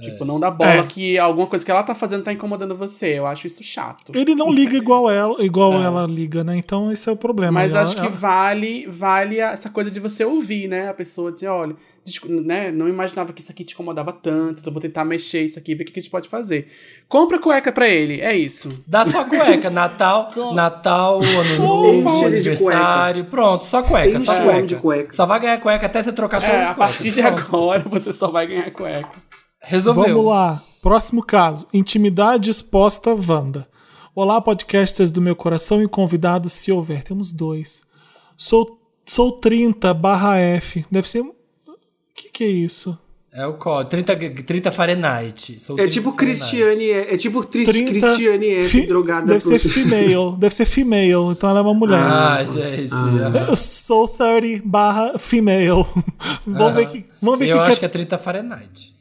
Tipo, 0.00 0.24
não 0.24 0.38
dá 0.38 0.50
bola 0.50 0.70
É. 0.70 0.82
que 0.82 1.18
alguma 1.18 1.46
coisa 1.46 1.64
que 1.64 1.70
ela 1.70 1.82
tá 1.82 1.94
fazendo 1.94 2.22
tá 2.22 2.32
incomodando 2.32 2.76
você. 2.76 3.18
Eu 3.18 3.26
acho 3.26 3.46
isso 3.46 3.64
chato. 3.64 4.12
Ele 4.14 4.34
não 4.34 4.52
liga 4.52 4.76
igual 4.76 5.10
ela, 5.10 5.42
igual 5.42 5.72
É. 5.80 5.84
ela 5.84 6.06
liga, 6.06 6.44
né? 6.44 6.56
Então 6.56 6.92
esse 6.92 7.08
é 7.08 7.12
o 7.12 7.16
problema. 7.16 7.52
Mas 7.52 7.72
Ela- 7.72 7.82
acho 7.82 7.94
que 7.94 8.00
ela- 8.00 8.10
vale 8.10 8.86
vale 8.88 9.38
essa 9.40 9.70
coisa 9.70 9.90
de 9.90 9.98
você 9.98 10.24
ouvir, 10.24 10.68
né? 10.68 10.88
A 10.90 10.94
pessoa 10.94 11.32
dizer, 11.32 11.48
olha, 11.48 11.74
né, 12.44 12.70
não 12.70 12.88
imaginava 12.88 13.32
que 13.32 13.40
isso 13.40 13.50
aqui 13.50 13.64
te 13.64 13.74
incomodava 13.74 14.12
tanto, 14.12 14.60
então 14.60 14.72
vou 14.72 14.80
tentar 14.80 15.04
mexer 15.04 15.40
isso 15.40 15.58
aqui, 15.58 15.74
ver 15.74 15.82
o 15.82 15.86
que 15.86 15.98
a 15.98 16.02
gente 16.02 16.10
pode 16.10 16.28
fazer. 16.28 16.68
Compra 17.08 17.38
cueca 17.40 17.72
pra 17.72 17.88
ele, 17.88 18.20
é 18.20 18.36
isso. 18.36 18.68
Dá 18.86 19.04
só 19.06 19.24
cueca. 19.24 19.68
Natal, 19.70 20.30
Natal, 20.54 21.20
Ano 21.22 21.58
Novo, 21.58 22.26
aniversário. 22.26 23.24
Pronto, 23.24 23.64
só 23.64 23.82
cueca. 23.82 24.16
Enche 24.18 24.26
Só 24.26 24.42
cueca. 24.42 24.76
cueca. 24.76 25.12
Só 25.12 25.26
vai 25.26 25.40
ganhar 25.40 25.58
cueca 25.58 25.86
até 25.86 26.02
você 26.02 26.12
trocar 26.12 26.40
todas 26.40 26.54
É, 26.54 26.62
as 26.64 26.70
a 26.70 26.74
partir 26.74 27.10
de 27.10 27.22
Pronto. 27.22 27.38
agora 27.46 27.84
você 27.88 28.12
só 28.12 28.28
vai 28.30 28.46
ganhar 28.46 28.70
cueca. 28.70 29.08
Resolveu. 29.68 30.04
Vamos 30.04 30.26
lá. 30.26 30.62
Próximo 30.80 31.22
caso. 31.24 31.66
Intimidade 31.72 32.50
exposta 32.50 33.10
Wanda. 33.14 33.66
Olá, 34.14 34.40
podcasters 34.40 35.10
do 35.10 35.20
meu 35.20 35.34
coração 35.34 35.82
e 35.82 35.88
convidados, 35.88 36.52
se 36.52 36.70
houver. 36.70 37.02
Temos 37.02 37.32
dois. 37.32 37.82
Sou, 38.36 38.78
sou 39.04 39.32
30 39.32 39.92
barra 39.92 40.38
F. 40.38 40.86
Deve 40.90 41.08
ser. 41.08 41.20
O 41.22 41.34
que, 42.14 42.28
que 42.30 42.44
é 42.44 42.48
isso? 42.48 42.96
É 43.32 43.44
o 43.44 43.54
código. 43.54 43.90
30, 43.90 44.16
30 44.44 44.70
Fahrenheit. 44.72 45.60
Sou 45.60 45.74
É 45.74 45.82
30 45.82 45.92
tipo. 45.92 46.12
Cristiane, 46.12 46.84
é, 46.88 47.14
é 47.14 47.16
tipo 47.18 47.44
Tris, 47.44 47.68
30 47.68 47.90
Cristiane 47.90 48.46
F, 48.46 48.68
fi- 48.68 48.86
drogada 48.86 49.26
Deve 49.26 49.40
ser 49.42 49.60
pro- 49.60 49.68
female. 49.68 50.36
Deve 50.38 50.54
ser 50.54 50.64
female. 50.64 51.32
Então 51.32 51.50
ela 51.50 51.58
é 51.58 51.62
uma 51.62 51.74
mulher. 51.74 51.98
Ah, 52.00 52.42
gente. 52.44 52.94
aham. 52.94 53.46
Eu 53.48 53.56
sou 53.56 54.06
30 54.08 54.62
barra 54.64 55.18
female. 55.18 55.84
vamos 56.46 56.74
ver 56.74 56.88
que. 56.88 57.04
Vamos 57.20 57.38
ver 57.40 57.48
Eu 57.48 57.56
que 57.56 57.62
acho 57.64 57.70
que 57.72 57.78
que 57.80 57.84
é. 57.84 57.88
é 57.88 57.90
30 57.90 58.16
Fahrenheit. 58.16 58.95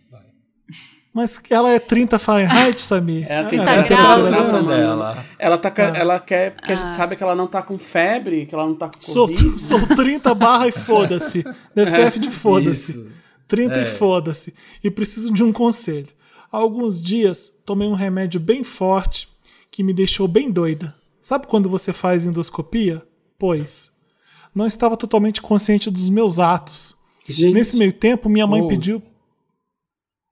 Mas 1.15 1.41
ela 1.49 1.71
é 1.71 1.79
30 1.79 2.19
Fahrenheit, 2.19 2.79
Samir? 2.83 3.25
É 3.31 3.39
Ah, 3.39 3.45
temperatura 3.45 3.73
é 3.73 3.79
a 3.79 3.87
graus. 3.87 4.29
temperatura 4.29 4.43
Temperatura 4.59 4.75
dela. 4.77 5.25
Ela, 5.39 5.57
tá, 5.57 5.73
Ah. 5.77 5.97
ela 5.97 6.19
quer, 6.19 6.51
porque 6.55 6.73
a 6.73 6.75
gente 6.75 6.93
sabe 6.93 7.15
que 7.15 7.23
ela 7.23 7.33
não 7.33 7.47
tá 7.47 7.61
com 7.63 7.79
febre, 7.79 8.45
que 8.45 8.53
ela 8.53 8.65
não 8.65 8.75
tá 8.75 8.89
com 8.89 8.99
Sou, 9.01 9.27
Covid. 9.29 9.57
sou 9.61 9.79
30 9.95 10.35
barra 10.35 10.67
e 10.67 10.73
foda-se. 10.73 11.41
Deve 11.73 11.89
ser 11.89 12.01
F 12.01 12.19
de 12.19 12.29
foda-se. 12.29 12.91
Isso. 12.91 13.11
30 13.47 13.77
e 13.77 13.81
É. 13.83 13.85
foda-se. 13.85 14.53
E 14.83 14.91
preciso 14.91 15.31
de 15.31 15.41
um 15.41 15.53
conselho. 15.53 16.09
Há 16.51 16.57
alguns 16.57 17.01
dias 17.01 17.49
tomei 17.65 17.87
um 17.87 17.93
remédio 17.93 18.39
bem 18.41 18.65
forte 18.65 19.29
que 19.71 19.83
me 19.83 19.93
deixou 19.93 20.27
bem 20.27 20.51
doida. 20.51 20.93
Sabe 21.21 21.47
quando 21.47 21.69
você 21.69 21.93
faz 21.93 22.25
endoscopia? 22.25 23.01
Pois. 23.39 23.89
Não 24.53 24.67
estava 24.67 24.97
totalmente 24.97 25.41
consciente 25.41 25.89
dos 25.89 26.09
meus 26.09 26.39
atos. 26.39 26.93
Gente, 27.25 27.53
Nesse 27.53 27.77
meio 27.77 27.93
tempo, 27.93 28.27
minha 28.27 28.45
mãe 28.45 28.67
pediu. 28.67 29.01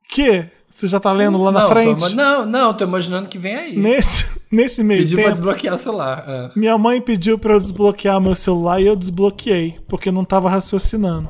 Que? 0.10 0.46
Você 0.74 0.88
já 0.88 1.00
tá 1.00 1.12
lendo 1.12 1.38
lá 1.38 1.52
na 1.52 1.60
Não, 1.62 1.68
tô 1.68 1.74
frente? 1.74 1.98
ima- 2.00 2.10
não, 2.10 2.46
não, 2.46 2.74
tô 2.74 2.84
imaginando 2.84 3.30
que 3.30 3.38
vem 3.38 3.56
aí. 3.56 3.78
Nesse, 3.78 4.26
nesse 4.52 4.84
meio 4.84 5.02
Pediu 5.02 5.18
pra 5.18 5.26
tempo. 5.26 5.36
desbloquear 5.36 5.76
o 5.76 5.78
celular. 5.78 6.24
Ah. 6.28 6.52
Minha 6.56 6.78
mãe 6.78 7.00
pediu 7.00 7.38
para 7.38 7.54
eu 7.54 7.60
desbloquear 7.60 8.20
meu 8.20 8.36
celular 8.36 8.82
e 8.82 8.88
eu 8.88 8.96
desbloqueei, 8.96 9.80
porque 9.88 10.12
não 10.12 10.24
estava 10.24 10.50
raciocinando. 10.50 11.30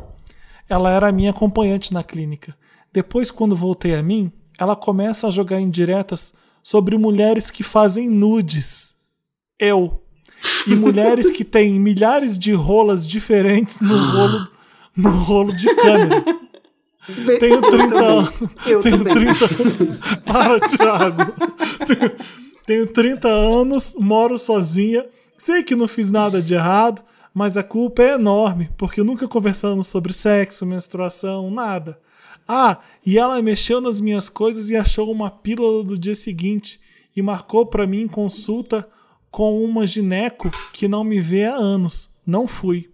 Ela 0.69 0.89
era 0.91 1.07
a 1.09 1.11
minha 1.11 1.31
acompanhante 1.31 1.93
na 1.93 2.03
clínica. 2.03 2.55
Depois, 2.91 3.29
quando 3.29 3.55
voltei 3.55 3.95
a 3.95 4.01
mim, 4.01 4.31
ela 4.57 4.75
começa 4.75 5.27
a 5.27 5.31
jogar 5.31 5.59
indiretas 5.59 6.33
sobre 6.63 6.97
mulheres 6.97 7.51
que 7.51 7.63
fazem 7.63 8.09
nudes. 8.09 8.93
Eu. 9.59 10.01
E 10.67 10.75
mulheres 10.75 11.29
que 11.31 11.43
têm 11.43 11.79
milhares 11.79 12.37
de 12.37 12.53
rolas 12.53 13.05
diferentes 13.05 13.81
no 13.81 13.97
rolo, 13.97 14.47
no 14.95 15.09
rolo 15.09 15.53
de 15.55 15.73
câmera. 15.75 16.23
Tenho 17.39 17.55
eu 17.55 17.61
30 17.61 17.89
também. 17.89 18.07
anos. 18.09 18.33
Eu 18.65 18.81
Tenho 18.81 18.97
também. 19.03 19.13
30 19.33 20.21
Para, 20.25 20.59
Thiago. 20.59 21.33
Tenho- 21.85 22.11
Tenho 22.65 22.87
30 22.87 23.27
anos, 23.27 23.95
moro 23.99 24.37
sozinha. 24.39 25.05
Sei 25.37 25.63
que 25.63 25.75
não 25.75 25.87
fiz 25.87 26.09
nada 26.09 26.41
de 26.41 26.53
errado, 26.53 27.01
mas 27.33 27.57
a 27.57 27.63
culpa 27.63 28.01
é 28.03 28.13
enorme, 28.13 28.69
porque 28.77 29.03
nunca 29.03 29.27
conversamos 29.27 29.87
sobre 29.87 30.13
sexo, 30.13 30.65
menstruação, 30.65 31.51
nada. 31.51 31.99
Ah, 32.47 32.77
e 33.05 33.17
ela 33.17 33.41
mexeu 33.41 33.81
nas 33.81 33.99
minhas 33.99 34.29
coisas 34.29 34.69
e 34.69 34.75
achou 34.77 35.11
uma 35.11 35.29
pílula 35.29 35.83
do 35.83 35.97
dia 35.97 36.15
seguinte 36.15 36.79
e 37.15 37.21
marcou 37.21 37.65
pra 37.65 37.85
mim 37.85 38.07
consulta 38.07 38.87
com 39.29 39.61
uma 39.63 39.85
gineco 39.85 40.49
que 40.71 40.87
não 40.87 41.03
me 41.03 41.19
vê 41.19 41.45
há 41.45 41.55
anos. 41.55 42.09
Não 42.25 42.47
fui. 42.47 42.89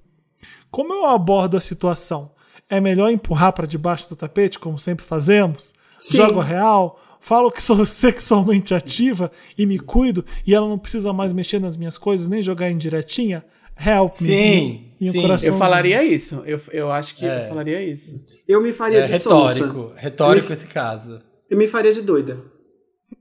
Como 0.72 0.94
eu 0.94 1.06
abordo 1.06 1.58
a 1.58 1.62
situação? 1.62 2.32
É 2.70 2.80
melhor 2.80 3.10
empurrar 3.12 3.52
para 3.54 3.66
debaixo 3.66 4.08
do 4.10 4.16
tapete, 4.16 4.60
como 4.60 4.78
sempre 4.78 5.04
fazemos? 5.06 5.74
Sim. 6.00 6.18
Jogo 6.18 6.40
real? 6.40 7.00
Falo 7.20 7.52
que 7.52 7.62
sou 7.62 7.84
sexualmente 7.88 8.74
ativa 8.74 9.32
e 9.58 9.66
me 9.66 9.80
cuido 9.80 10.24
e 10.46 10.54
ela 10.54 10.68
não 10.68 10.78
precisa 10.78 11.12
mais 11.12 11.34
mexer 11.34 11.60
nas 11.60 11.76
minhas 11.76 11.98
coisas 11.98 12.28
nem 12.28 12.42
jogar 12.42 12.70
em 12.70 12.78
diretinha? 12.78 13.44
Help 13.84 14.12
me. 14.22 14.28
Sim, 14.28 14.92
E 15.00 15.10
um 15.10 15.12
sim. 15.14 15.22
coraçãozinho. 15.22 15.54
Eu 15.54 15.58
falaria 15.58 16.04
isso. 16.04 16.44
Eu, 16.46 16.60
eu 16.72 16.92
acho 16.92 17.16
que 17.16 17.26
É. 17.26 17.44
eu 17.46 17.50
falaria 17.50 17.82
isso. 17.82 18.22
Eu 18.48 18.62
me 18.62 18.72
faria 18.74 19.00
É 19.00 19.08
de 19.08 19.20
sonsa. 19.20 19.54
retórico. 19.56 19.94
Retórico 19.96 20.54
esse 20.54 20.68
caso. 20.68 21.20
Eu 21.50 21.58
me 21.58 21.66
faria 21.68 21.92
de 21.94 22.02
doida. 22.02 22.38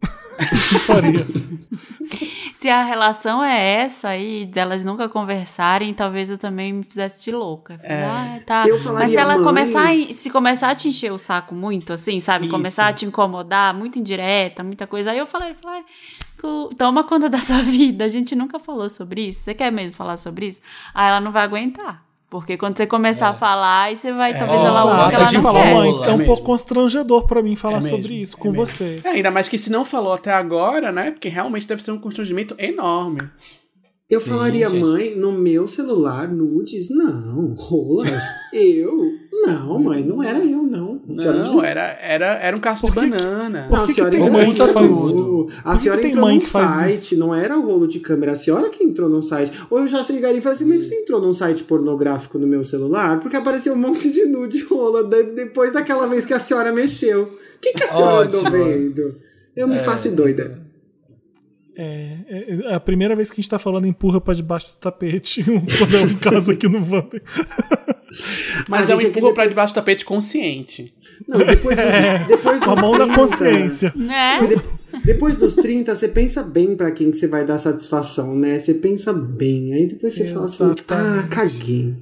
Faria. 0.87 1.27
Se 2.61 2.69
a 2.69 2.83
relação 2.83 3.43
é 3.45 3.83
essa 3.83 4.09
aí, 4.09 4.45
delas 4.45 4.83
nunca 4.83 5.09
conversarem, 5.09 5.95
talvez 5.95 6.29
eu 6.29 6.37
também 6.37 6.73
me 6.73 6.83
fizesse 6.83 7.23
de 7.23 7.31
louca. 7.31 7.79
É. 7.85 8.03
Ah, 8.05 8.41
tá. 8.45 8.65
Mas 8.95 9.13
se 9.13 9.17
ela 9.17 9.35
mãe- 9.35 9.45
começar, 9.45 9.93
a- 9.93 10.13
se 10.13 10.29
começar 10.29 10.71
a 10.71 10.75
te 10.75 10.89
encher 10.89 11.13
o 11.13 11.19
saco 11.19 11.55
muito, 11.55 11.93
assim, 11.93 12.19
sabe? 12.19 12.47
Isso. 12.47 12.53
Começar 12.55 12.89
a 12.89 12.93
te 12.93 13.05
incomodar, 13.07 13.73
muito 13.73 13.97
indireta, 14.01 14.65
muita 14.65 14.89
coisa. 14.89 15.13
Aí 15.13 15.19
eu 15.19 15.27
falei, 15.27 15.55
falei, 15.55 15.85
"Cu- 16.41 16.69
toma 16.77 17.05
conta 17.05 17.29
da 17.29 17.39
sua 17.39 17.63
vida. 17.63 18.05
A 18.05 18.09
gente 18.09 18.35
nunca 18.35 18.59
falou 18.59 18.91
sobre 18.91 19.29
isso. 19.29 19.41
Você 19.43 19.55
quer 19.55 19.71
mesmo 19.71 19.95
falar 19.95 20.17
sobre 20.17 20.47
isso? 20.47 20.61
Aí 20.93 21.09
ela 21.11 21.21
não 21.21 21.31
vai 21.31 21.45
aguentar. 21.45 22.08
Porque 22.31 22.59
quando 22.59 22.77
você 22.77 22.87
começar 22.87 23.31
a 23.31 23.35
falar, 23.35 23.85
aí 23.85 23.97
você 23.97 24.13
vai, 24.13 24.37
talvez 24.39 24.61
ela 24.63 24.81
Exato. 24.83 25.01
use 25.01 25.09
que 25.09 25.15
ela 25.15 25.33
não 25.33 25.43
falar, 25.43 25.63
quer. 25.63 25.75
mãe, 25.75 25.89
é 26.05 26.11
um 26.13 26.21
É 26.21 26.25
pouco 26.27 26.43
constrangedor 26.43 27.27
pra 27.27 27.41
mim 27.43 27.57
falar 27.57 27.79
É 27.79 27.81
sobre 27.83 28.15
isso 28.21 28.37
é 28.37 28.39
com 28.39 28.51
mesmo. 28.51 28.67
você. 28.67 29.01
É, 29.03 29.09
ainda 29.11 29.31
mais 29.31 29.49
que 29.49 29.57
se 29.57 29.71
não 29.73 29.83
falou 29.83 30.13
até 30.13 30.31
agora, 30.33 30.93
né? 30.93 31.11
Porque 31.11 31.29
realmente 31.31 31.67
deve 31.67 31.83
ser 31.83 31.91
um 31.91 31.99
constrangimento 31.99 32.55
enorme. 32.59 33.19
Eu 34.11 34.21
Sim, 34.21 34.31
falaria, 34.31 34.69
gente. 34.71 34.81
mãe, 34.81 35.15
no 35.15 35.33
meu 35.33 35.69
celular, 35.69 36.33
nudes? 36.33 36.89
Não. 36.89 37.53
Rolas? 37.55 38.23
eu? 38.55 39.13
Não, 39.47 39.79
mãe, 39.79 40.03
não 40.03 40.23
era 40.23 40.39
eu, 40.43 40.63
não. 40.63 41.03
Não, 41.07 41.63
era, 41.63 41.83
era, 42.01 42.27
era 42.39 42.57
um 42.57 42.61
cacho 42.61 42.87
de 42.87 42.93
que- 42.93 43.01
banana. 43.11 43.69
Não, 43.71 43.77
a 43.77 43.81
que 43.83 43.87
que 43.89 43.93
senhora 43.95 44.11
tem 44.11 44.21
entrou- 44.21 44.35
que 44.35 44.41
a 44.41 44.49
entrou- 44.49 45.47
que 45.47 45.77
senhora 45.79 46.01
que 46.01 46.07
entrou 46.09 46.25
mãe 46.25 46.35
num 46.37 46.41
que 46.41 46.47
faz 46.47 46.95
site, 46.95 47.17
não 47.17 47.35
era 47.35 47.59
o 47.59 47.63
rolo 47.67 47.87
de 47.87 48.01
câmera, 48.01 48.33
a 48.33 48.35
senhora 48.35 48.71
que 48.71 48.83
entrou 48.83 49.11
num 49.11 49.21
site. 49.23 49.53
Ou 49.71 49.81
eu 49.81 49.87
já 49.89 50.03
chegaria 50.03 50.39
e 50.39 50.41
falaria 50.41 50.63
assim, 50.65 50.69
mas 50.75 50.87
você 50.87 50.95
entrou 51.03 51.21
num 51.21 51.35
site 51.35 51.63
pornográfico 51.65 52.39
no 52.39 52.47
meu 52.47 52.65
celular? 52.65 53.21
Porque 53.21 53.37
apareceu 53.37 53.75
um 53.75 53.79
monte 53.79 54.11
de 54.11 54.25
nude 54.25 54.65
rola 54.65 55.05
de- 55.05 55.35
depois 55.35 55.71
daquela 55.73 56.07
vez 56.07 56.25
que 56.25 56.33
a 56.33 56.39
senhora 56.41 56.73
mexeu. 56.73 57.25
O 57.25 57.61
que, 57.61 57.73
que 57.75 57.85
a 57.85 57.89
senhora 57.89 58.25
andou 58.27 58.41
Ótimo. 58.41 58.57
vendo? 58.65 59.17
Eu 59.55 59.69
me 59.69 59.79
faço 59.79 60.09
de 60.09 60.15
doida. 60.17 60.67
É, 61.81 62.17
é- 62.29 62.59
é 62.71 62.75
a 62.75 62.81
primeira 62.81 63.15
vez 63.15 63.29
que 63.31 63.35
a 63.35 63.37
gente 63.37 63.49
tá 63.51 63.59
falando 63.59 63.87
empurra 63.87 64.21
pra 64.21 64.35
debaixo 64.35 64.67
do 64.67 64.73
tapete, 64.81 65.45
quando 65.79 65.97
é 65.97 66.01
um 66.03 66.15
caso 66.17 66.51
aqui 66.51 66.67
no 66.69 66.79
Wander. 66.81 67.23
Mas 68.69 68.91
A 68.91 68.95
é 68.95 68.97
um 68.97 69.01
empurro 69.01 69.33
pra 69.33 69.45
depois- 69.45 69.49
debaixo 69.51 69.73
do 69.73 69.77
tapete 69.77 70.05
consciente. 70.05 70.93
Não, 71.27 71.39
depois 71.39 71.77
dos, 71.77 71.87
depois 72.29 72.63
Com 72.63 72.71
a 72.71 72.75
dos 72.75 72.83
mão 72.83 72.99
na 72.99 73.05
30, 73.07 73.15
consciência. 73.21 73.93
Né? 73.95 74.47
de- 74.47 75.05
depois 75.05 75.37
dos 75.37 75.55
30, 75.55 75.95
você 75.95 76.09
pensa 76.09 76.43
bem 76.43 76.75
pra 76.75 76.91
quem 76.91 77.11
que 77.11 77.17
você 77.17 77.29
vai 77.29 77.45
dar 77.45 77.59
satisfação, 77.59 78.35
né? 78.35 78.59
Você 78.59 78.75
pensa 78.75 79.13
bem. 79.13 79.75
Aí 79.75 79.87
depois 79.87 80.15
você 80.15 80.25
fala 80.33 80.47
assim, 80.47 80.65
Exatamente. 80.65 81.25
ah, 81.25 81.29
caguei. 81.31 81.95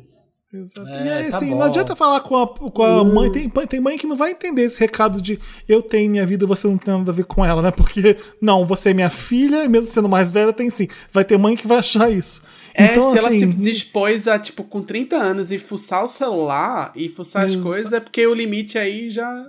Exato. 0.53 0.89
É, 0.89 1.07
e 1.07 1.11
aí, 1.11 1.31
tá 1.31 1.37
assim, 1.37 1.51
bom. 1.51 1.59
não 1.59 1.67
adianta 1.67 1.97
falar 1.97 2.21
com 2.21 2.37
a, 2.37 2.47
com 2.47 2.83
a 2.83 3.05
mãe. 3.05 3.31
Tem, 3.33 3.49
tem 3.49 3.81
mãe 3.81 3.99
que 3.99 4.07
não 4.07 4.17
vai 4.17 4.31
entender 4.31 4.63
esse 4.63 4.79
recado 4.79 5.21
de 5.21 5.39
eu 5.69 5.83
tenho 5.83 6.11
minha 6.11 6.25
vida 6.25 6.47
você 6.47 6.69
não 6.69 6.79
tem 6.79 6.97
nada 6.97 7.11
a 7.11 7.15
ver 7.15 7.25
com 7.25 7.45
ela, 7.45 7.61
né? 7.61 7.71
Porque, 7.71 8.17
não, 8.41 8.65
você 8.65 8.91
é 8.91 8.95
minha 8.95 9.11
filha 9.11 9.65
e 9.65 9.69
mesmo 9.69 9.91
sendo 9.91 10.09
mais 10.09 10.31
velha, 10.31 10.53
tem 10.53 10.71
sim. 10.71 10.89
Vai 11.13 11.25
ter 11.25 11.37
mãe 11.37 11.57
que 11.57 11.67
vai 11.67 11.79
achar 11.79 12.11
isso. 12.11 12.43
É, 12.75 12.93
então, 12.93 13.11
se 13.11 13.19
ela 13.19 13.29
assim, 13.29 13.53
se 13.53 13.63
dispôs 13.63 14.29
a, 14.29 14.39
tipo, 14.39 14.63
com 14.63 14.83
30 14.83 15.17
anos 15.17 15.51
e 15.51 15.59
fuçar 15.59 16.05
o 16.05 16.07
celular 16.07 16.93
e 16.95 17.09
fuçar 17.09 17.47
as 17.47 17.57
coisas, 17.57 17.93
é 17.93 18.01
porque 18.01 18.27
o 18.27 18.35
limite 18.35 18.79
aí 18.79 19.09
já 19.09 19.47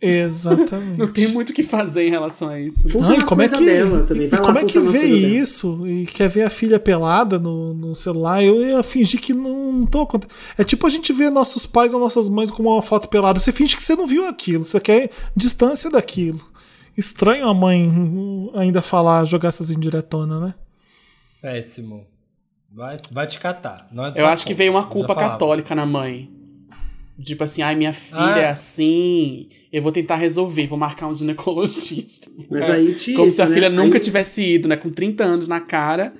Exatamente. 0.00 0.96
não 0.96 1.08
tem 1.08 1.26
muito 1.26 1.50
o 1.50 1.52
que 1.52 1.62
fazer 1.62 2.06
em 2.06 2.10
relação 2.10 2.48
a 2.48 2.60
isso. 2.60 2.86
Não, 2.98 3.14
e 3.14 3.24
como 3.24 3.42
é 3.42 3.48
que, 3.48 3.64
dela 3.64 4.04
também. 4.04 4.26
e 4.26 4.28
Vai 4.28 4.38
lá, 4.38 4.46
como 4.46 4.58
é 4.58 4.64
que 4.64 4.78
vê 4.78 4.98
coisas 5.00 5.20
dela. 5.20 5.34
isso 5.34 5.88
e 5.88 6.06
quer 6.06 6.28
ver 6.28 6.42
a 6.42 6.50
filha 6.50 6.78
pelada 6.78 7.38
no, 7.38 7.74
no 7.74 7.94
celular? 7.96 8.42
Eu 8.42 8.62
ia 8.62 8.82
fingir 8.82 9.20
que 9.20 9.34
não 9.34 9.84
tô. 9.86 10.08
É 10.56 10.62
tipo 10.62 10.86
a 10.86 10.90
gente 10.90 11.12
vê 11.12 11.28
nossos 11.30 11.66
pais 11.66 11.92
ou 11.92 11.98
nossas 12.00 12.28
mães 12.28 12.50
com 12.50 12.62
uma 12.62 12.80
foto 12.80 13.08
pelada. 13.08 13.40
Você 13.40 13.50
finge 13.50 13.76
que 13.76 13.82
você 13.82 13.96
não 13.96 14.06
viu 14.06 14.26
aquilo, 14.26 14.64
você 14.64 14.78
quer 14.78 15.10
distância 15.34 15.90
daquilo. 15.90 16.40
Estranho 16.96 17.48
a 17.48 17.54
mãe 17.54 18.50
ainda 18.54 18.80
falar, 18.80 19.24
jogar 19.24 19.48
essas 19.48 19.70
indiretonas, 19.70 20.40
né? 20.40 20.54
Péssimo. 21.42 22.06
Vai, 22.72 22.96
vai 23.10 23.26
te 23.26 23.40
catar. 23.40 23.88
Não 23.90 24.06
é 24.06 24.12
Eu 24.14 24.26
acho 24.26 24.46
que 24.46 24.54
veio 24.54 24.72
uma 24.72 24.86
culpa 24.86 25.14
católica 25.14 25.74
na 25.74 25.86
mãe. 25.86 26.37
Tipo 27.22 27.42
assim, 27.44 27.62
ai, 27.62 27.74
minha 27.74 27.92
filha 27.92 28.34
Ah. 28.34 28.38
é 28.38 28.48
assim, 28.48 29.48
eu 29.72 29.82
vou 29.82 29.90
tentar 29.90 30.16
resolver, 30.16 30.66
vou 30.68 30.78
marcar 30.78 31.08
um 31.08 31.14
ginecologista. 31.14 32.30
Mas 32.48 32.68
É, 32.68 32.72
aí 32.74 32.94
te 32.94 33.12
Como 33.14 33.32
se 33.32 33.42
a 33.42 33.46
né? 33.46 33.54
filha 33.54 33.68
nunca 33.68 33.96
Aí, 33.96 34.00
tivesse 34.02 34.40
ido, 34.40 34.68
né? 34.68 34.76
Com 34.76 34.88
30 34.90 35.24
anos 35.24 35.48
na 35.48 35.60
cara. 35.60 36.12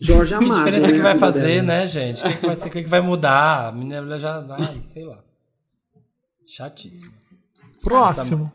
Jorge 0.00 0.36
Que 0.36 0.44
Amado. 0.44 0.58
diferença 0.58 0.86
né, 0.88 0.92
que 0.92 0.98
vai 1.00 1.16
fazer, 1.16 1.62
delas. 1.62 1.66
né, 1.66 1.86
gente? 1.86 2.20
O 2.26 2.28
que, 2.28 2.36
que 2.36 2.46
vai 2.46 2.56
ser? 2.56 2.68
O 2.68 2.70
que, 2.70 2.82
que 2.82 2.88
vai 2.90 3.00
mudar? 3.00 3.68
A 3.68 3.72
menina 3.72 4.18
já. 4.18 4.44
Ai, 4.50 4.78
sei 4.82 5.04
lá. 5.04 5.18
Chatíssimo. 6.46 7.12
Próximo. 7.82 8.52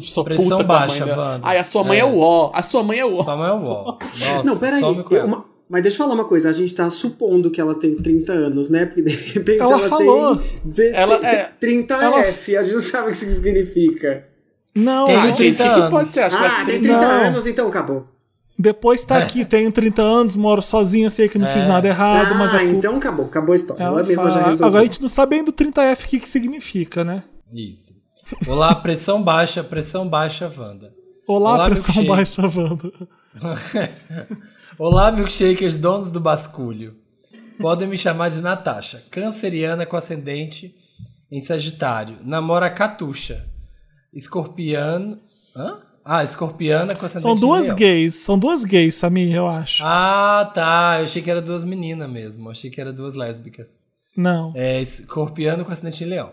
Sou 0.00 0.24
Pressão 0.24 0.48
puta 0.48 0.64
baixa, 0.64 1.00
mãe 1.00 1.08
dela. 1.14 1.32
Wanda. 1.34 1.46
Ai, 1.46 1.58
a 1.58 1.64
sua 1.64 1.84
mãe 1.84 1.98
é, 1.98 2.00
É. 2.00 2.04
o 2.04 2.18
ó. 2.18 2.50
A 2.54 2.62
sua 2.62 2.82
mãe 2.82 2.98
é 2.98 3.04
o 3.04 3.16
ó. 3.16 3.22
Só 3.22 3.36
não 3.36 3.44
é 3.44 3.52
o 3.52 3.62
ó. 3.64 3.98
Nossa, 4.00 4.42
Não, 4.42 4.58
peraí. 4.58 4.80
some 4.80 5.02
com 5.04 5.14
eu- 5.14 5.26
uma- 5.26 5.44
mas 5.72 5.82
deixa 5.82 5.94
eu 5.96 5.98
falar 6.06 6.14
uma 6.14 6.24
coisa. 6.26 6.50
A 6.50 6.52
gente 6.52 6.74
tá 6.74 6.88
supondo 6.90 7.50
que 7.50 7.58
ela 7.60 7.74
tem 7.74 7.96
30 7.96 8.30
anos, 8.32 8.68
né? 8.68 8.84
Porque 8.84 9.00
de 9.02 9.10
repente 9.14 9.60
Ela 9.60 9.72
ela, 9.72 9.88
falou. 9.88 10.36
tem 10.36 10.60
16, 10.64 10.96
Ela 10.96 11.26
é- 11.26 11.50
30F. 11.58 12.56
A 12.58 12.62
gente 12.62 12.74
não 12.74 12.80
sabe 12.82 13.04
o 13.08 13.10
que 13.10 13.16
isso 13.16 13.30
significa. 13.34 14.28
Não, 14.74 15.06
Tem 15.06 15.16
Ah, 15.16 15.26
gente, 15.26 15.32
o 15.32 15.36
que, 15.36 15.52
30 15.54 15.62
que 15.62 15.68
anos. 15.80 15.90
pode 15.90 16.08
ser? 16.10 16.20
Acho 16.20 16.36
ah, 16.36 16.44
ela 16.44 16.56
tem 16.56 16.64
tem 16.66 16.82
30 16.82 17.00
Não. 17.00 17.10
anos, 17.26 17.46
então 17.46 17.68
acabou. 17.68 18.04
Depois 18.58 19.02
É. 19.02 19.06
tá 19.06 19.16
aqui, 19.18 19.44
tenho 19.44 19.72
30 19.72 20.02
anos, 20.02 20.36
moro 20.36 20.60
sozinha, 20.62 21.08
sei 21.10 21.26
que 21.28 21.38
não 21.38 21.48
fiz 21.48 21.66
nada 21.66 21.88
errado, 21.88 22.32
ah, 22.32 22.34
mas 22.38 22.54
a 22.54 22.58
culpa... 22.58 22.72
então 22.76 22.96
acabou. 22.96 23.24
Acabou 23.26 23.52
a 23.54 23.56
história. 23.56 23.82
Ela, 23.82 24.00
Ela 24.00 24.06
mesma 24.08 24.24
já 24.24 24.30
fala- 24.30 24.42
resolveu. 24.44 24.66
Agora 24.66 24.82
a 24.82 24.84
gente 24.84 25.00
não 25.00 25.08
sabe 25.08 25.36
ainda 25.36 25.50
o 25.50 25.52
30F 25.54 26.04
o 26.04 26.08
que, 26.08 26.20
que 26.20 26.28
significa, 26.28 27.02
né? 27.02 27.22
Isso. 27.52 27.94
Olá, 28.46 28.74
pressão 28.74 29.22
baixa, 29.22 29.64
pressão 29.64 30.06
baixa, 30.06 30.52
Wanda. 30.56 30.92
Olá, 31.26 31.54
Olá, 31.54 31.64
pressão 31.70 32.04
baixa, 32.04 32.42
Wanda. 32.42 32.92
Olá, 34.78 35.12
milkshakers, 35.12 35.76
donos 35.76 36.10
do 36.10 36.18
basculho. 36.18 36.96
Podem 37.58 37.86
me 37.86 37.98
chamar 37.98 38.30
de 38.30 38.40
Natasha, 38.40 39.04
canceriana 39.10 39.84
com 39.84 39.96
ascendente 39.96 40.74
em 41.30 41.40
Sagitário. 41.40 42.16
Namora 42.24 42.70
Catuxa, 42.70 43.46
escorpiano. 44.14 45.18
Hã? 45.54 45.78
Ah, 46.02 46.24
escorpiana 46.24 46.94
com 46.94 47.04
ascendente 47.04 47.22
São 47.22 47.34
duas 47.34 47.70
gays, 47.70 48.14
são 48.14 48.38
duas 48.38 48.64
gays, 48.64 48.94
Samir, 48.94 49.34
eu 49.34 49.46
acho. 49.46 49.82
Ah, 49.84 50.50
tá. 50.52 50.96
Eu 50.98 51.04
achei 51.04 51.20
que 51.20 51.30
era 51.30 51.42
duas 51.42 51.64
meninas 51.64 52.08
mesmo. 52.08 52.50
Achei 52.50 52.70
que 52.70 52.80
era 52.80 52.92
duas 52.92 53.14
lésbicas. 53.14 53.68
Não. 54.16 54.52
É, 54.56 54.80
escorpiano 54.80 55.64
com 55.64 55.72
ascendente 55.72 56.02
em 56.02 56.08
leão. 56.08 56.30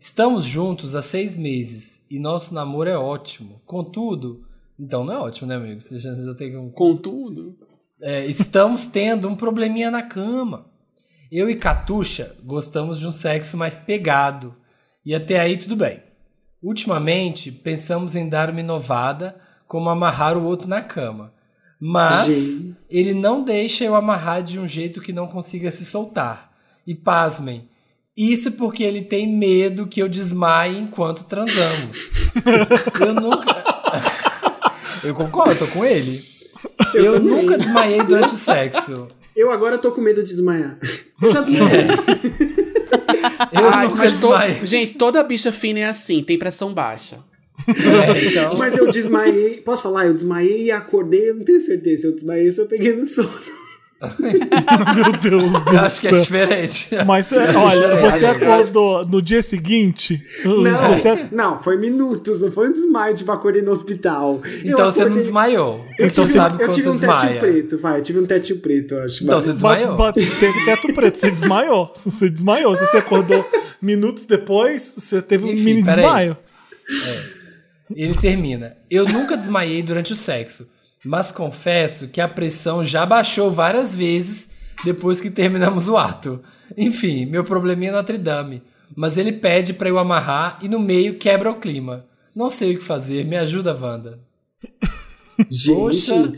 Estamos 0.00 0.44
juntos 0.44 0.94
há 0.94 1.02
seis 1.02 1.36
meses 1.36 2.00
e 2.10 2.18
nosso 2.18 2.54
namoro 2.54 2.88
é 2.88 2.96
ótimo. 2.96 3.60
Contudo, 3.66 4.44
então 4.80 5.04
não 5.04 5.12
é 5.12 5.18
ótimo, 5.18 5.46
né, 5.46 5.56
amigo? 5.56 5.80
Você 5.80 5.98
já, 5.98 6.14
já 6.14 6.34
tem 6.34 6.56
um. 6.56 6.70
Contudo. 6.70 7.56
É, 8.02 8.26
estamos 8.26 8.84
tendo 8.84 9.28
um 9.28 9.36
probleminha 9.36 9.88
na 9.88 10.02
cama. 10.02 10.66
Eu 11.30 11.48
e 11.48 11.54
Catuxa 11.54 12.34
gostamos 12.42 12.98
de 12.98 13.06
um 13.06 13.12
sexo 13.12 13.56
mais 13.56 13.76
pegado. 13.76 14.56
E 15.06 15.14
até 15.14 15.38
aí 15.38 15.56
tudo 15.56 15.76
bem. 15.76 16.02
Ultimamente, 16.60 17.52
pensamos 17.52 18.16
em 18.16 18.28
dar 18.28 18.50
uma 18.50 18.58
inovada, 18.58 19.36
como 19.68 19.88
amarrar 19.88 20.36
o 20.36 20.44
outro 20.44 20.68
na 20.68 20.82
cama. 20.82 21.32
Mas 21.80 22.26
Gente. 22.26 22.76
ele 22.90 23.14
não 23.14 23.44
deixa 23.44 23.84
eu 23.84 23.94
amarrar 23.94 24.42
de 24.42 24.58
um 24.58 24.66
jeito 24.66 25.00
que 25.00 25.12
não 25.12 25.28
consiga 25.28 25.70
se 25.70 25.84
soltar. 25.84 26.52
E 26.84 26.96
pasmem, 26.96 27.68
isso 28.16 28.50
porque 28.50 28.82
ele 28.82 29.02
tem 29.02 29.28
medo 29.28 29.86
que 29.86 30.02
eu 30.02 30.08
desmaie 30.08 30.76
enquanto 30.76 31.24
transamos. 31.24 32.10
eu 33.00 33.14
nunca. 33.14 33.62
eu 35.04 35.14
concordo, 35.14 35.52
eu 35.52 35.58
tô 35.58 35.66
com 35.68 35.84
ele. 35.84 36.31
Eu, 37.04 37.14
também. 37.14 37.30
nunca 37.42 37.58
desmaiei 37.58 38.02
durante 38.02 38.34
o 38.34 38.38
sexo. 38.38 39.08
Eu 39.34 39.50
agora 39.50 39.78
tô 39.78 39.92
com 39.92 40.00
medo 40.00 40.22
de 40.22 40.32
desmaiar. 40.32 40.78
Eu 41.20 41.30
já 41.32 41.40
desmaiei. 41.40 41.86
Eu 43.52 43.68
Ai, 43.70 43.84
nunca 43.86 43.96
mas 43.98 44.12
to- 44.12 44.18
desmaiei. 44.28 44.66
Gente, 44.66 44.94
toda 44.94 45.22
bicha 45.22 45.52
fina 45.52 45.80
é 45.80 45.84
assim, 45.84 46.22
tem 46.22 46.38
pressão 46.38 46.72
baixa. 46.72 47.18
É, 47.68 48.26
então, 48.28 48.52
Mas 48.58 48.76
eu 48.76 48.90
desmaiei. 48.90 49.58
Posso 49.58 49.82
falar? 49.84 50.06
Eu 50.06 50.14
desmaiei 50.14 50.64
e 50.64 50.70
acordei. 50.70 51.30
Eu 51.30 51.34
não 51.36 51.44
tenho 51.44 51.60
certeza. 51.60 52.08
Eu 52.08 52.14
desmaiei 52.14 52.50
se 52.50 52.60
eu 52.60 52.66
peguei 52.66 52.94
no 52.96 53.06
sono. 53.06 53.30
Meu 54.94 55.12
Deus 55.12 55.64
do 55.64 55.70
eu 55.74 55.78
acho 55.80 56.00
que 56.00 56.08
é 56.08 56.10
céu. 56.12 56.20
diferente. 56.22 56.88
Mas 57.06 57.30
é, 57.32 57.36
olha, 57.36 57.70
diferente. 57.70 58.00
você 58.18 58.26
acordou 58.26 59.06
no 59.06 59.22
dia 59.22 59.42
seguinte. 59.42 60.20
Não, 60.44 60.94
Você, 60.94 61.26
não, 61.30 61.62
foi 61.62 61.76
minutos. 61.76 62.40
Não 62.42 62.50
foi 62.50 62.68
um 62.68 62.72
desmaio, 62.72 63.14
tipo, 63.14 63.30
acordei 63.32 63.62
no 63.62 63.70
hospital. 63.72 64.40
Então 64.64 64.90
você 64.90 64.98
não 65.00 65.06
acordei- 65.06 65.22
desmaiou. 65.22 65.84
Eu 65.98 66.06
então 66.08 66.24
tive, 66.24 66.36
sabe 66.38 66.62
eu 66.62 66.68
tive 66.70 66.82
você 66.82 66.88
um 66.88 66.92
tetinho 66.92 67.18
desmaia. 67.18 67.38
preto, 67.40 67.78
vai. 67.78 67.98
Eu 67.98 68.02
tive 68.02 68.18
um 68.18 68.26
tetinho 68.26 68.58
preto, 68.58 68.96
acho. 68.96 69.24
Então 69.24 69.40
você 69.40 69.46
ba- 69.48 69.52
desmaiou. 69.52 69.96
ba- 69.96 70.12
teve 70.12 70.64
teto 70.64 70.92
preto, 70.94 71.18
você 71.18 71.30
desmaiou. 71.30 71.92
Você 72.04 72.28
desmaiou. 72.30 72.74
Se 72.76 72.86
você 72.86 72.96
acordou 72.98 73.44
minutos 73.80 74.26
depois, 74.26 74.94
você 74.98 75.22
teve 75.22 75.44
um 75.44 75.52
Enfim, 75.52 75.62
mini 75.62 75.82
peraí. 75.84 75.96
desmaio. 75.96 76.36
Ele 77.94 78.14
termina. 78.14 78.76
Eu 78.90 79.04
nunca 79.04 79.36
desmaiei 79.36 79.82
durante 79.82 80.12
o 80.12 80.16
sexo, 80.16 80.66
mas 81.04 81.32
confesso 81.32 82.08
que 82.08 82.20
a 82.20 82.28
pressão 82.28 82.82
já 82.84 83.04
baixou 83.04 83.50
várias 83.50 83.94
vezes 83.94 84.48
depois 84.84 85.20
que 85.20 85.30
terminamos 85.30 85.88
o 85.88 85.96
ato. 85.96 86.40
Enfim, 86.76 87.26
meu 87.26 87.44
probleminha 87.44 87.90
é 87.90 87.94
Notre 87.94 88.18
Dame. 88.18 88.62
Mas 88.94 89.16
ele 89.16 89.32
pede 89.32 89.72
pra 89.72 89.88
eu 89.88 89.98
amarrar 89.98 90.58
e 90.60 90.68
no 90.68 90.78
meio 90.78 91.18
quebra 91.18 91.50
o 91.50 91.56
clima. 91.56 92.04
Não 92.34 92.48
sei 92.48 92.74
o 92.74 92.78
que 92.78 92.84
fazer, 92.84 93.24
me 93.24 93.36
ajuda, 93.36 93.76
Wanda. 93.78 94.20
Gente, 95.50 95.76
Poxa. 95.76 96.32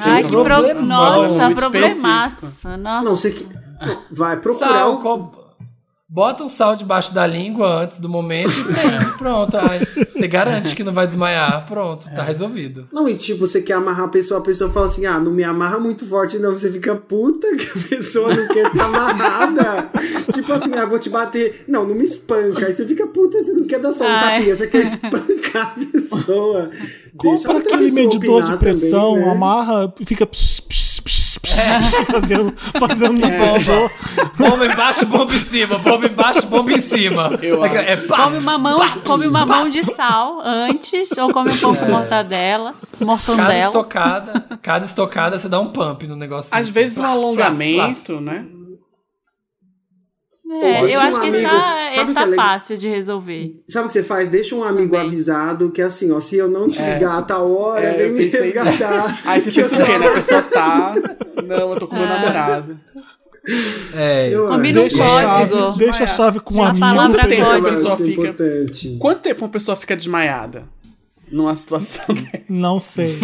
Ai, 0.00 0.22
que 0.22 0.28
pro... 0.28 0.82
Nossa, 0.82 1.50
problemaço. 1.54 2.68
Nossa. 2.76 3.02
não 3.02 3.16
sei 3.16 3.32
que. 3.32 3.46
Vai 4.10 4.40
procurar 4.40 4.68
Sal, 4.68 4.98
o. 4.98 5.37
Bota 6.10 6.42
um 6.42 6.48
sal 6.48 6.74
debaixo 6.74 7.12
da 7.12 7.26
língua 7.26 7.82
antes 7.82 7.98
do 7.98 8.08
momento 8.08 8.50
e 8.50 8.64
prende. 8.64 9.18
Pronto. 9.18 9.54
Ai, 9.58 9.80
você 10.10 10.26
garante 10.26 10.74
que 10.74 10.82
não 10.82 10.92
vai 10.92 11.06
desmaiar. 11.06 11.66
Pronto, 11.66 12.06
tá 12.14 12.22
resolvido. 12.22 12.88
Não, 12.90 13.06
e 13.06 13.14
tipo, 13.14 13.40
você 13.40 13.60
quer 13.60 13.74
amarrar 13.74 14.06
a 14.06 14.08
pessoa, 14.08 14.40
a 14.40 14.42
pessoa 14.42 14.70
fala 14.70 14.86
assim: 14.86 15.04
ah, 15.04 15.20
não 15.20 15.30
me 15.30 15.44
amarra 15.44 15.78
muito 15.78 16.06
forte, 16.06 16.38
não. 16.38 16.52
Você 16.52 16.72
fica 16.72 16.96
puta 16.96 17.54
que 17.54 17.66
a 17.66 17.88
pessoa 17.90 18.34
não 18.34 18.48
quer 18.48 18.72
ser 18.72 18.80
amarrada. 18.80 19.90
tipo 20.32 20.50
assim, 20.50 20.72
ah, 20.72 20.86
vou 20.86 20.98
te 20.98 21.10
bater. 21.10 21.66
Não, 21.68 21.86
não 21.86 21.94
me 21.94 22.04
espanca. 22.04 22.64
Aí 22.64 22.74
você 22.74 22.86
fica 22.86 23.06
puta, 23.06 23.38
você 23.38 23.52
não 23.52 23.66
quer 23.66 23.78
dar 23.78 23.92
só 23.92 24.04
um 24.04 24.08
Ai. 24.08 24.38
tapinha, 24.38 24.56
você 24.56 24.66
quer 24.66 24.82
espancar 24.82 25.74
a 25.76 25.84
pessoa. 25.92 26.70
Deixa 27.20 27.48
Compra 27.48 27.54
outra 27.54 27.74
aquele 27.74 27.90
medidor 27.90 28.44
de 28.44 28.56
pressão, 28.56 29.14
também, 29.14 29.26
né? 29.26 29.32
amarra 29.32 29.92
e 30.00 30.06
fica 30.06 30.24
pss, 30.24 30.62
pss, 30.62 30.87
fazendo, 32.06 32.54
fazendo 32.78 33.24
É. 33.26 33.52
pessoa. 33.54 33.90
Bomba 34.36 34.66
embaixo, 34.66 35.06
bomba 35.06 35.34
em 35.34 35.38
cima. 35.38 35.78
Bomba 35.78 36.06
embaixo, 36.06 36.46
bomba 36.46 36.72
em 36.72 36.80
cima. 36.80 37.38
Eu 37.42 37.64
é, 37.64 37.92
é, 37.92 37.96
pá, 37.96 38.24
Come 38.24 38.38
uma 38.38 38.58
mão, 38.58 38.80
come 39.04 39.26
uma 39.26 39.44
mão 39.46 39.68
de 39.68 39.82
sal 39.84 40.40
antes, 40.44 41.16
ou 41.18 41.32
come 41.32 41.50
um 41.52 41.56
pouco 41.58 41.84
de 41.84 41.90
mortadela, 41.90 42.74
Cada 42.92 43.04
mortondela. 43.04 43.58
estocada, 43.58 44.58
cada 44.62 44.84
estocada 44.84 45.38
você 45.38 45.48
dá 45.48 45.60
um 45.60 45.70
pump 45.72 46.06
no 46.06 46.16
negócio. 46.16 46.50
Às 46.52 46.68
vezes 46.68 46.98
um 46.98 47.04
alongamento, 47.04 48.20
né? 48.20 48.46
É, 50.62 50.80
Pode 50.80 50.92
eu 50.92 51.00
acho 51.00 51.18
um 51.18 51.20
que 51.20 51.26
amigo. 51.28 51.36
está, 51.44 51.88
o 51.90 51.92
que 51.92 52.00
está 52.10 52.22
é 52.22 52.34
fácil 52.34 52.78
de 52.78 52.88
resolver. 52.88 53.62
Sabe 53.68 53.84
o 53.84 53.88
que 53.88 53.92
você 53.92 54.02
faz? 54.02 54.28
Deixa 54.28 54.54
um 54.54 54.64
amigo 54.64 54.92
Também. 54.92 55.06
avisado 55.06 55.70
que 55.70 55.82
assim, 55.82 56.10
ó, 56.10 56.20
se 56.20 56.38
eu 56.38 56.48
não 56.48 56.70
te 56.70 56.80
ligar 56.80 57.18
a 57.18 57.22
tal 57.22 57.54
hora, 57.54 57.84
É, 57.84 57.92
vem 57.92 58.06
eu 58.06 58.12
me 58.14 58.24
pensei- 58.24 58.40
resgatar. 58.50 59.20
Aí 59.26 59.42
você 59.42 59.52
pensa 59.52 59.74
o 59.76 59.84
quê, 59.84 59.98
né? 59.98 60.08
A 60.08 60.12
pessoa 60.12 60.40
tá. 60.42 60.94
Não, 61.46 61.72
eu 61.72 61.78
tô 61.78 61.86
com 61.88 61.96
Ah. 61.96 61.98
meu 61.98 62.08
namorado. 62.08 62.80
É, 63.94 64.28
Eu 64.34 64.48
Combina 64.48 64.80
um 64.80 64.88
código. 64.88 65.78
deixa 65.78 66.04
a 66.04 66.06
chave 66.06 66.40
com 66.40 66.62
A 66.62 66.72
palavra 66.74 67.20
Quanto 67.20 67.28
tempo 67.28 67.42
a 67.42 67.46
código. 67.46 67.66
Eu 67.66 67.70
acho 67.70 67.80
pessoa 67.82 67.94
é 67.94 67.96
fica. 67.96 68.10
importante. 68.20 68.96
Quanto 68.98 69.20
tempo 69.20 69.44
uma 69.44 69.50
pessoa 69.50 69.76
fica 69.76 69.96
desmaiada? 69.96 70.64
Numa 71.30 71.54
situação? 71.54 72.04
Não 72.48 72.78
sei. 72.80 73.18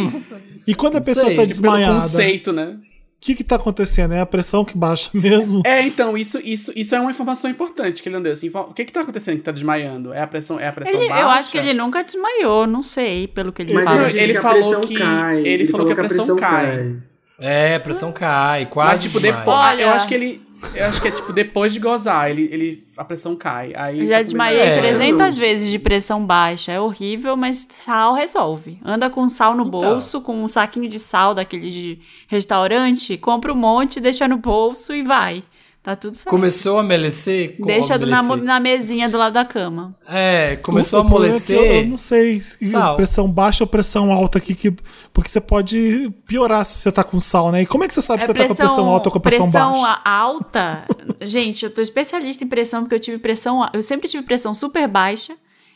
E 0.66 0.74
quando 0.74 0.97
a 0.97 1.01
pessoa 1.01 1.27
sei, 1.27 1.36
tá 1.36 1.43
tipo, 1.43 1.61
Pelo 1.62 1.73
desmaiada, 1.74 1.93
o 1.93 2.01
conceito, 2.01 2.53
né? 2.53 2.77
que 3.20 3.35
que 3.35 3.43
tá 3.43 3.57
acontecendo? 3.57 4.12
É 4.12 4.20
a 4.20 4.27
pressão 4.27 4.66
que 4.66 4.77
baixa 4.77 5.09
mesmo? 5.15 5.62
É, 5.65 5.81
então, 5.82 6.15
isso, 6.16 6.39
isso, 6.45 6.70
isso 6.77 6.95
é 6.95 7.01
uma 7.01 7.11
informação 7.11 7.51
importante 7.51 8.03
que 8.03 8.09
ele 8.11 8.16
não 8.16 8.23
deu. 8.23 8.32
Assim, 8.35 8.51
o 8.53 8.65
que 8.74 8.85
que 8.85 8.93
tá 8.93 9.01
acontecendo 9.01 9.36
que 9.39 9.43
tá 9.43 9.51
desmaiando? 9.53 10.12
É 10.12 10.20
a 10.20 10.27
pressão, 10.27 10.61
é 10.61 10.69
a 10.69 10.73
pressão 10.73 11.01
Ele- 11.01 11.09
baixa? 11.09 11.23
eu 11.23 11.28
acho 11.28 11.51
que 11.51 11.57
ele 11.59 11.73
nunca 11.73 12.03
desmaiou, 12.05 12.66
não 12.66 12.82
sei, 12.82 13.27
pelo 13.27 13.51
que 13.51 13.62
ele 13.62 13.73
Mas 13.73 13.85
fala. 13.85 14.07
ele, 14.11 14.19
ele 14.20 14.32
que 14.32 14.39
a 14.39 14.43
falou 14.43 14.61
pressão 14.61 14.81
que- 14.82 14.95
cai. 14.95 15.41
ele 15.47 15.66
falou 15.66 15.86
que 15.86 15.93
a 15.93 15.97
pressão 15.97 16.36
cai. 16.36 16.97
É, 17.39 17.78
pressão 17.78 18.12
cai, 18.12 18.66
quase. 18.66 18.93
Mas, 18.93 19.02
tipo, 19.02 19.20
depois. 19.20 19.47
Olha. 19.47 19.82
Eu 19.82 19.90
acho 19.90 20.06
que 20.09 20.15
ele. 20.15 20.43
Eu 20.74 20.86
acho 20.86 21.02
que 21.02 21.09
é 21.09 21.11
tipo, 21.11 21.31
depois 21.31 21.74
de 21.74 21.78
gozar, 21.78 22.31
ele, 22.31 22.48
ele, 22.51 22.86
a 22.97 23.05
pressão 23.05 23.36
cai. 23.36 23.74
Aí 23.77 24.01
Eu 24.01 24.06
tá 24.06 24.12
já 24.15 24.19
com 24.19 24.24
desmaiei 24.24 24.61
É. 24.61 24.78
300 24.81 25.36
vezes 25.36 25.70
de 25.70 25.78
pressão 25.78 26.24
baixa. 26.24 26.73
É 26.73 26.81
horrível, 26.81 27.36
mas 27.36 27.66
sal 27.69 28.15
resolve. 28.15 28.78
Anda 28.82 29.11
com 29.11 29.28
sal 29.28 29.55
no 29.55 29.66
Então. 29.66 29.78
bolso, 29.81 30.23
com 30.23 30.43
um 30.43 30.48
saquinho 30.48 30.89
de 30.89 30.98
sal 30.98 31.35
daquele 31.35 31.70
de 31.70 31.98
restaurante, 32.28 33.16
compra 33.19 33.52
um 33.52 33.56
monte, 33.56 34.01
deixa 34.01 34.27
no 34.27 34.39
bolso 34.39 34.94
e 34.94 35.02
vai. 35.02 35.43
Tá 35.85 35.94
tudo 35.94 36.15
certo. 36.16 36.31
Começou 36.31 36.78
a 36.78 36.81
amolecer? 36.81 37.56
Deixa 37.61 37.98
na, 37.98 38.20
amolecer. 38.20 38.44
na 38.47 38.59
mesinha 38.59 39.06
do 39.06 39.19
lado 39.19 39.35
da 39.35 39.44
cama. 39.44 39.94
É, 40.09 40.56
começou 40.56 40.98
O- 40.98 41.02
a 41.02 41.05
é 41.05 41.09
amolecer. 41.09 41.56
Eu, 41.59 41.65
eu 41.65 41.86
não 41.89 41.97
sei 41.98 42.40
Sal. 42.40 42.97
pressão 42.97 43.31
baixa 43.31 43.65
ou 43.65 43.69
pressão 43.69 44.11
alta 44.11 44.39
aqui, 44.39 44.55
que, 44.55 44.74
porque 45.12 45.28
você 45.28 45.43
pode 45.43 46.11
piorar 46.27 46.65
se 46.65 46.78
você 46.78 46.90
tá 46.90 47.05
com 47.05 47.20
sal, 47.20 47.52
né? 47.52 47.61
E 47.62 47.66
como 47.66 47.85
é 47.85 47.89
que 47.89 47.93
você 47.93 48.01
sabe 48.01 48.23
se 48.23 48.27
você 48.28 48.32
tá 48.32 48.47
com 48.48 48.55
pressão 48.55 48.89
alta 48.89 49.09
ou 49.11 49.12
com 49.12 49.20
pressão, 49.20 49.73
baixa? 49.82 50.01
a- 50.02 50.11
alta. 50.11 50.85
Gente, 51.20 51.65
eu 51.66 51.70
tô 51.70 51.82
especialista 51.82 52.43
em 52.43 52.48
pressão 52.48 52.81
porque 52.81 52.94
eu 52.94 53.01
tive 53.01 53.19
pressão. 53.19 53.69
Eu 53.74 53.82
sempre 53.82 54.09
tive 54.09 54.23
pressão 54.24 54.55
super 54.55 54.89
baixa. 54.89 55.35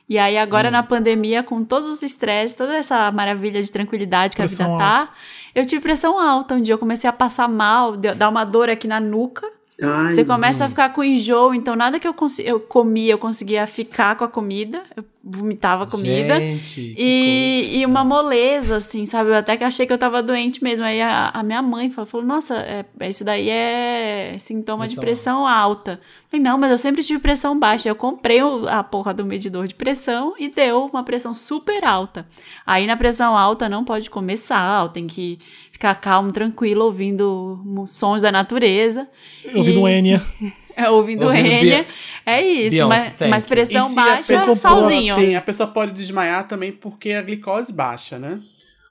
E 0.08 0.16
aí, 0.16 0.38
Hum. 0.38 0.40
agora 0.40 0.70
na 0.70 0.82
pandemia, 0.82 1.42
com 1.42 1.62
todos 1.62 1.86
os 1.86 2.02
estresses, 2.02 2.56
toda 2.56 2.74
essa 2.74 3.12
maravilha 3.12 3.62
de 3.62 3.70
tranquilidade 3.70 4.34
que 4.34 4.40
Pressão 4.40 4.68
a 4.68 4.78
vida 4.78 4.78
tá, 4.78 5.10
eu 5.54 5.66
tive 5.66 5.82
pressão 5.82 6.18
alta. 6.18 6.54
Um 6.54 6.62
dia 6.62 6.72
eu 6.72 6.78
comecei 6.78 7.10
a 7.10 7.12
passar 7.12 7.46
mal, 7.46 7.94
deu- 7.94 8.14
dar 8.14 8.30
uma 8.30 8.42
dor 8.42 8.70
aqui 8.70 8.88
na 8.88 8.98
nuca. 9.00 9.46
Ai, 9.80 10.12
Você 10.12 10.24
começa 10.24 10.64
a 10.64 10.68
ficar 10.68 10.92
com 10.92 11.04
enjoo, 11.04 11.54
então 11.54 11.76
nada 11.76 12.00
que 12.00 12.08
eu, 12.08 12.14
eu 12.44 12.58
comia, 12.58 13.12
eu 13.12 13.18
conseguia 13.18 13.64
ficar 13.66 14.16
com 14.16 14.24
a 14.24 14.28
comida. 14.28 14.82
Eu 14.96 15.04
vomitava 15.22 15.84
a 15.84 15.86
comida. 15.86 16.38
Gente, 16.40 16.94
E, 16.96 17.78
e 17.78 17.86
uma 17.86 18.02
moleza, 18.02 18.76
assim, 18.76 19.04
sabe? 19.04 19.30
Eu 19.30 19.36
até 19.36 19.56
que 19.56 19.62
achei 19.62 19.86
que 19.86 19.92
eu 19.92 19.98
tava 19.98 20.22
doente 20.22 20.64
mesmo. 20.64 20.84
Aí 20.84 21.00
a, 21.00 21.28
a 21.28 21.42
minha 21.42 21.62
mãe 21.62 21.90
falou, 21.90 22.10
falou, 22.10 22.26
nossa, 22.26 22.56
é, 22.56 22.84
isso 23.08 23.24
daí 23.24 23.48
é 23.48 24.34
sintoma 24.38 24.88
de 24.88 24.96
Pressão 24.98 25.46
alta. 25.46 25.92
Eu 25.92 26.30
Falei, 26.30 26.44
não, 26.44 26.58
mas 26.58 26.70
eu 26.70 26.78
sempre 26.78 27.02
tive 27.02 27.20
pressão 27.20 27.58
baixa. 27.58 27.88
Eu 27.88 27.94
comprei 27.94 28.40
a 28.68 28.82
porra 28.82 29.14
do 29.14 29.24
medidor 29.24 29.66
de 29.66 29.74
pressão 29.74 30.34
e 30.38 30.48
deu 30.48 30.86
uma 30.86 31.02
pressão 31.04 31.32
super 31.32 31.84
alta. 31.84 32.26
Aí 32.66 32.86
na 32.86 32.96
pressão 32.96 33.36
alta 33.36 33.68
não 33.68 33.84
pode 33.84 34.10
comer 34.10 34.36
sal, 34.36 34.88
tem 34.88 35.06
que 35.06 35.38
ficar 35.78 35.94
calmo, 35.94 36.32
tranquilo, 36.32 36.84
ouvindo 36.86 37.84
sons 37.86 38.20
da 38.20 38.32
natureza. 38.32 39.06
Vi 39.54 39.60
E- 39.60 39.88
Enya. 39.88 40.22
É, 40.80 40.88
ouvindo 40.90 41.24
Ouvindo 41.24 41.44
Enya. 41.48 41.82
Be- 41.82 41.88
É 42.24 42.40
isso, 42.40 42.70
Beyoncé, 42.70 43.14
mas, 43.18 43.30
mas. 43.30 43.44
E 43.44 43.48
pressão 43.48 43.84
a 43.90 43.94
baixa, 43.96 44.38
pessoa- 44.38 44.54
salzinho. 44.54 45.16
Tem, 45.16 45.34
a 45.34 45.40
pessoa 45.40 45.68
pode 45.68 45.90
desmaiar 45.90 46.46
também 46.46 46.70
porque 46.70 47.10
a 47.14 47.20
glicose 47.22 47.72
baixa, 47.72 48.16
né? 48.16 48.38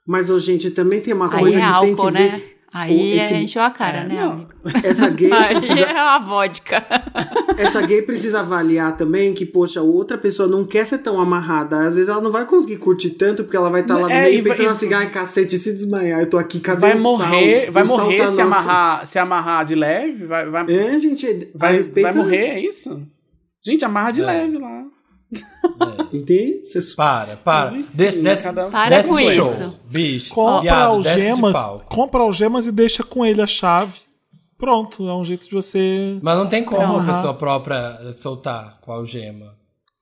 Mas, 0.05 0.29
ô, 0.29 0.37
gente, 0.37 0.69
também 0.71 0.99
tem 0.99 1.13
uma 1.13 1.29
coisa 1.29 1.57
é 1.57 1.61
que 1.61 1.65
tem 1.67 1.75
álcool, 1.91 2.07
que 2.07 2.11
né? 2.11 2.27
ver. 2.27 2.56
Aí 2.79 3.13
esse- 3.17 3.35
encheu 3.35 3.61
a 3.61 3.71
cara, 3.71 3.99
É, 3.99 4.07
né? 4.07 4.15
não. 4.15 4.47
Essa 4.83 5.09
gay, 5.09 5.29
precisa, 5.29 5.79
é 5.81 5.93
uma 5.93 6.19
vodka. 6.19 6.85
essa 7.57 7.81
gay 7.81 8.01
precisa 8.01 8.39
avaliar 8.41 8.95
também 8.97 9.33
que, 9.33 9.45
poxa, 9.45 9.81
outra 9.81 10.17
pessoa 10.17 10.47
não 10.47 10.65
quer 10.65 10.85
ser 10.85 10.97
tão 10.99 11.19
amarrada. 11.19 11.79
Às 11.79 11.93
vezes 11.95 12.09
ela 12.09 12.21
não 12.21 12.31
vai 12.31 12.45
conseguir 12.45 12.77
curtir 12.77 13.11
tanto 13.11 13.43
porque 13.43 13.55
ela 13.57 13.69
vai 13.69 13.81
estar 13.81 13.95
lá 13.95 14.01
no 14.07 14.09
É, 14.09 14.23
meio 14.23 14.39
e 14.39 14.43
pensando 14.43 14.63
e- 14.65 14.67
assim, 14.67 14.93
ai, 14.93 15.09
cacete, 15.09 15.57
se 15.57 15.71
desmaiar, 15.73 16.19
eu 16.19 16.29
tô 16.29 16.37
aqui, 16.37 16.59
cadê 16.59 16.81
Vai 16.81 16.97
o 16.97 17.01
morrer, 17.01 17.63
sal? 17.65 17.73
vai 17.73 17.83
O 17.83 17.87
morrer 17.87 18.17
tá 18.17 18.27
se 18.29 18.37
na- 18.37 18.43
amarrar, 18.43 19.07
se 19.07 19.19
amarrar 19.19 19.65
de 19.65 19.75
leve, 19.75 20.25
vai, 20.25 20.49
vai, 20.49 20.65
É, 20.69 20.99
gente, 20.99 21.49
vai, 21.55 21.81
vai 21.81 22.13
morrer, 22.13 22.37
é 22.47 22.59
isso? 22.59 23.01
Gente, 23.63 23.83
amarra 23.85 24.11
de 24.11 24.21
É. 24.21 24.25
leve 24.25 24.57
lá. 24.57 24.83
Entende? 26.13 26.61
Você- 26.65 26.95
Para, 26.95 27.35
para. 27.37 27.71
Mas 27.71 27.79
enfim, 27.81 27.89
Desce, 27.93 28.21
desce, 28.21 28.43
cada 28.43 28.65
Para 28.67 28.89
desce 28.89 29.09
com 29.09 29.17
show, 29.19 29.51
isso. 29.51 29.81
Bicho. 29.85 30.33
Compra 30.33 30.61
Viado, 30.61 31.01
desce 31.01 31.15
de 31.21 31.29
algemas, 31.29 31.57
compra 31.85 32.21
algemas 32.21 32.67
e 32.67 32.71
deixa 32.71 33.03
com 33.03 33.25
ele 33.25 33.41
a 33.41 33.47
chave. 33.47 33.93
Pronto, 34.57 35.07
é 35.07 35.13
um 35.15 35.23
jeito 35.23 35.47
de 35.47 35.53
você. 35.53 36.17
Mas 36.21 36.37
não 36.37 36.47
tem 36.47 36.63
como 36.63 36.97
a 36.97 37.03
pessoa 37.03 37.33
própria 37.33 38.11
soltar 38.13 38.79
com 38.81 38.91
a 38.91 38.95
algema. 38.95 39.56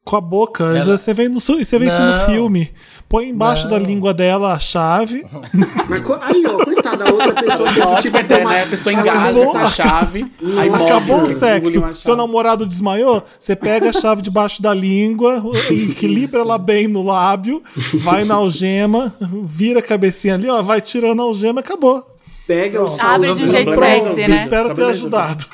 Com 0.06 0.16
a 0.18 0.22
boca. 0.22 0.64
Ela- 0.66 0.98
você 1.00 1.14
vê, 1.16 1.28
no, 1.28 1.40
você 1.40 1.80
vê 1.80 1.88
isso 1.88 2.00
no 2.00 2.26
filme. 2.28 2.72
Põe 3.10 3.30
embaixo 3.30 3.64
Não. 3.64 3.72
da 3.72 3.80
língua 3.80 4.14
dela 4.14 4.54
a 4.54 4.60
chave. 4.60 5.26
Mas 5.90 6.02
co- 6.02 6.18
aí, 6.22 6.46
ó, 6.48 6.64
coitada, 6.64 7.10
a 7.10 7.12
outra 7.12 7.34
pessoa 7.34 7.74
tem 7.74 7.84
que, 7.96 8.02
tipo, 8.04 8.18
ideia, 8.20 8.40
tomar- 8.42 8.54
né? 8.54 8.64
A 8.64 8.68
pessoa 8.68 8.96
acabou- 9.00 9.52
com 9.52 9.58
a 9.58 9.66
chave, 9.68 10.32
aí 10.60 10.70
morre. 10.70 10.84
Acabou 10.92 11.24
o 11.24 11.30
sexo. 11.30 11.80
uma 11.80 11.96
Seu 11.96 12.16
namorado 12.16 12.68
desmaiou, 12.68 13.24
você 13.40 13.56
pega 13.56 13.90
a 13.90 13.94
chave 13.94 14.22
debaixo 14.22 14.62
da 14.62 14.76
língua, 14.76 15.44
equilibra 15.72 16.42
ela 16.42 16.60
bem 16.60 16.88
no 16.88 17.02
lábio, 17.02 17.64
vai 17.96 18.24
na 18.26 18.36
algema, 18.36 19.12
vira 19.44 19.80
a 19.80 19.84
cabecinha 19.84 20.36
ali, 20.36 20.48
ó, 20.48 20.62
vai 20.62 20.82
tirando 20.82 21.20
a 21.20 21.26
algema, 21.26 21.62
acabou. 21.62 22.06
Pega 22.46 22.84
o 22.84 23.02
Abre 23.02 23.34
de 23.34 23.44
um 23.44 23.50
jeito 23.50 23.72
sexy, 23.76 24.28
né? 24.28 24.36
Espero 24.36 24.72
ter 24.76 24.84
ajudado. 24.84 25.46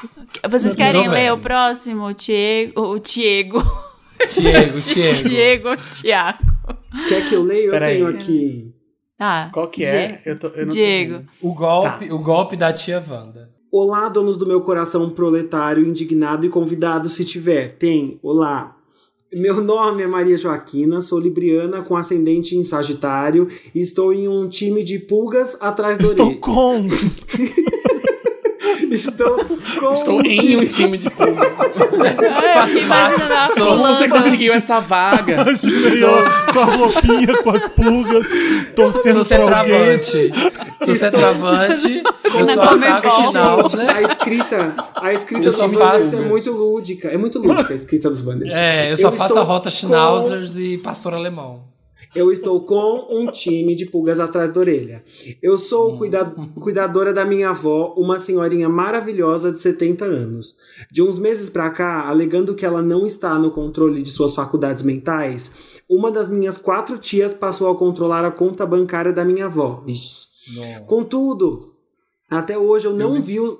Vocês 0.49 0.75
querem 0.75 1.07
ler 1.07 1.31
o 1.31 1.37
próximo? 1.37 2.03
O 2.05 2.13
Tiego. 2.13 2.81
O 2.81 2.99
Tiego. 2.99 3.63
Tiego. 4.27 4.77
Tiego 5.29 5.69
ou 5.69 5.77
Tiago? 5.77 6.39
Quer 7.07 7.27
que 7.27 7.35
eu 7.35 7.43
leia? 7.43 7.65
Eu 7.65 7.71
Peraí. 7.71 7.93
tenho 7.95 8.07
aqui. 8.07 8.73
Ah, 9.19 9.49
Qual 9.53 9.67
que 9.69 9.83
é? 9.85 10.21
Eu 10.25 10.37
tô, 10.39 10.47
eu 10.47 10.65
não 10.65 10.73
Diego. 10.73 11.23
O 11.41 11.53
golpe, 11.53 12.11
o 12.11 12.17
golpe 12.19 12.55
da 12.57 12.73
tia 12.73 13.03
Wanda. 13.07 13.49
Olá, 13.71 14.09
donos 14.09 14.35
do 14.35 14.45
meu 14.45 14.61
coração 14.61 15.09
proletário, 15.11 15.85
indignado 15.85 16.45
e 16.45 16.49
convidado, 16.49 17.07
se 17.09 17.23
tiver. 17.23 17.77
Tem. 17.77 18.19
Olá. 18.21 18.75
Meu 19.33 19.61
nome 19.61 20.03
é 20.03 20.07
Maria 20.07 20.37
Joaquina, 20.37 21.01
sou 21.01 21.17
libriana 21.17 21.81
com 21.81 21.95
ascendente 21.95 22.57
em 22.57 22.65
Sagitário 22.65 23.47
e 23.73 23.79
estou 23.79 24.11
em 24.13 24.27
um 24.27 24.49
time 24.49 24.83
de 24.83 24.99
pulgas 24.99 25.57
atrás 25.61 25.97
do 25.97 26.03
Estou 26.03 26.25
orelha. 26.25 26.41
com. 26.41 26.87
Estou 28.91 29.37
com 29.79 29.93
Estou 29.93 30.17
um 30.19 30.21
em 30.25 30.37
time- 30.37 30.55
um 30.57 30.67
time 30.67 30.97
de 30.97 31.09
pulga. 31.09 31.45
É, 31.45 32.59
eu 33.57 33.65
Como 33.67 33.87
você 33.87 34.07
conseguiu 34.09 34.53
essa 34.53 34.79
vaga? 34.79 35.41
Imaginei 35.41 36.03
ó, 36.03 36.51
com 36.53 36.59
a 36.59 36.65
roupinha, 36.65 37.37
com 37.43 37.49
as 37.51 37.67
pulgas, 37.69 38.27
torcendo 38.75 39.23
se 39.23 39.29
você 39.29 41.05
é 41.05 41.11
travante, 41.11 42.03
eu 42.25 42.45
sou 42.45 42.61
a. 42.61 43.09
Schnauzer. 43.09 43.89
A 43.95 44.01
escrita, 44.01 44.75
a 44.95 45.13
escrita 45.13 45.45
Eu 45.45 45.51
dos 45.51 45.61
Wanders 45.61 46.03
faço. 46.03 46.17
é 46.17 46.21
muito 46.21 46.51
lúdica. 46.51 47.07
É 47.07 47.17
muito 47.17 47.39
lúdica 47.39 47.73
a 47.73 47.75
escrita 47.75 48.09
dos 48.09 48.25
Wanders. 48.25 48.53
É, 48.53 48.91
eu 48.91 48.97
só 48.97 49.11
faço 49.11 49.33
estou 49.33 49.41
a 49.41 49.45
rota 49.45 49.69
com- 49.69 49.75
Schnauzers 49.75 50.57
e 50.57 50.77
pastor 50.77 51.13
alemão. 51.13 51.70
Eu 52.15 52.31
estou 52.31 52.59
com 52.65 53.07
um 53.09 53.27
time 53.31 53.73
de 53.75 53.85
pulgas 53.85 54.19
atrás 54.19 54.51
da 54.51 54.59
orelha. 54.59 55.03
Eu 55.41 55.57
sou 55.57 55.97
cuida- 55.97 56.25
cuidadora 56.59 57.13
da 57.13 57.23
minha 57.23 57.49
avó, 57.51 57.93
uma 57.97 58.19
senhorinha 58.19 58.67
maravilhosa 58.67 59.51
de 59.51 59.61
70 59.61 60.05
anos. 60.05 60.57
De 60.91 61.01
uns 61.01 61.17
meses 61.17 61.49
pra 61.49 61.69
cá, 61.69 62.07
alegando 62.09 62.53
que 62.55 62.65
ela 62.65 62.81
não 62.81 63.07
está 63.07 63.37
no 63.39 63.51
controle 63.51 64.01
de 64.03 64.09
suas 64.11 64.33
faculdades 64.35 64.83
mentais, 64.83 65.51
uma 65.89 66.11
das 66.11 66.27
minhas 66.29 66.57
quatro 66.57 66.97
tias 66.97 67.33
passou 67.33 67.69
a 67.69 67.77
controlar 67.77 68.25
a 68.25 68.31
conta 68.31 68.65
bancária 68.65 69.13
da 69.13 69.23
minha 69.23 69.45
avó. 69.45 69.83
Ixi. 69.87 70.27
Contudo, 70.87 71.73
até 72.29 72.57
hoje 72.57 72.87
eu 72.87 72.93
não 72.93 73.21
vi 73.21 73.39
o. 73.39 73.59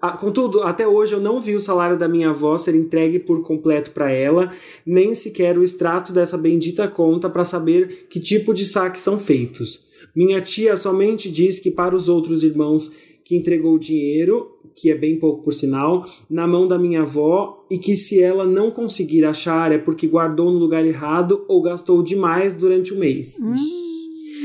Ah, 0.00 0.16
Contudo, 0.16 0.62
até 0.62 0.86
hoje 0.86 1.14
eu 1.14 1.20
não 1.20 1.40
vi 1.40 1.54
o 1.54 1.60
salário 1.60 1.98
da 1.98 2.08
minha 2.08 2.30
avó 2.30 2.56
ser 2.58 2.74
entregue 2.74 3.18
por 3.18 3.42
completo 3.42 3.90
para 3.92 4.10
ela, 4.10 4.52
nem 4.84 5.14
sequer 5.14 5.58
o 5.58 5.62
extrato 5.62 6.12
dessa 6.12 6.38
bendita 6.38 6.88
conta 6.88 7.28
para 7.28 7.44
saber 7.44 8.06
que 8.08 8.20
tipo 8.20 8.52
de 8.52 8.64
saques 8.64 9.02
são 9.02 9.18
feitos. 9.18 9.88
Minha 10.14 10.40
tia 10.40 10.76
somente 10.76 11.30
diz 11.30 11.58
que 11.58 11.70
para 11.70 11.96
os 11.96 12.08
outros 12.08 12.44
irmãos 12.44 12.92
que 13.24 13.36
entregou 13.36 13.74
o 13.74 13.78
dinheiro, 13.78 14.58
que 14.74 14.90
é 14.90 14.94
bem 14.94 15.18
pouco 15.18 15.42
por 15.42 15.54
sinal, 15.54 16.06
na 16.28 16.46
mão 16.46 16.66
da 16.66 16.78
minha 16.78 17.02
avó 17.02 17.64
e 17.70 17.78
que 17.78 17.96
se 17.96 18.20
ela 18.20 18.44
não 18.44 18.70
conseguir 18.70 19.24
achar 19.24 19.72
é 19.72 19.78
porque 19.78 20.06
guardou 20.06 20.50
no 20.50 20.58
lugar 20.58 20.84
errado 20.84 21.44
ou 21.48 21.62
gastou 21.62 22.02
demais 22.02 22.54
durante 22.54 22.92
o 22.92 22.98
mês. 22.98 23.36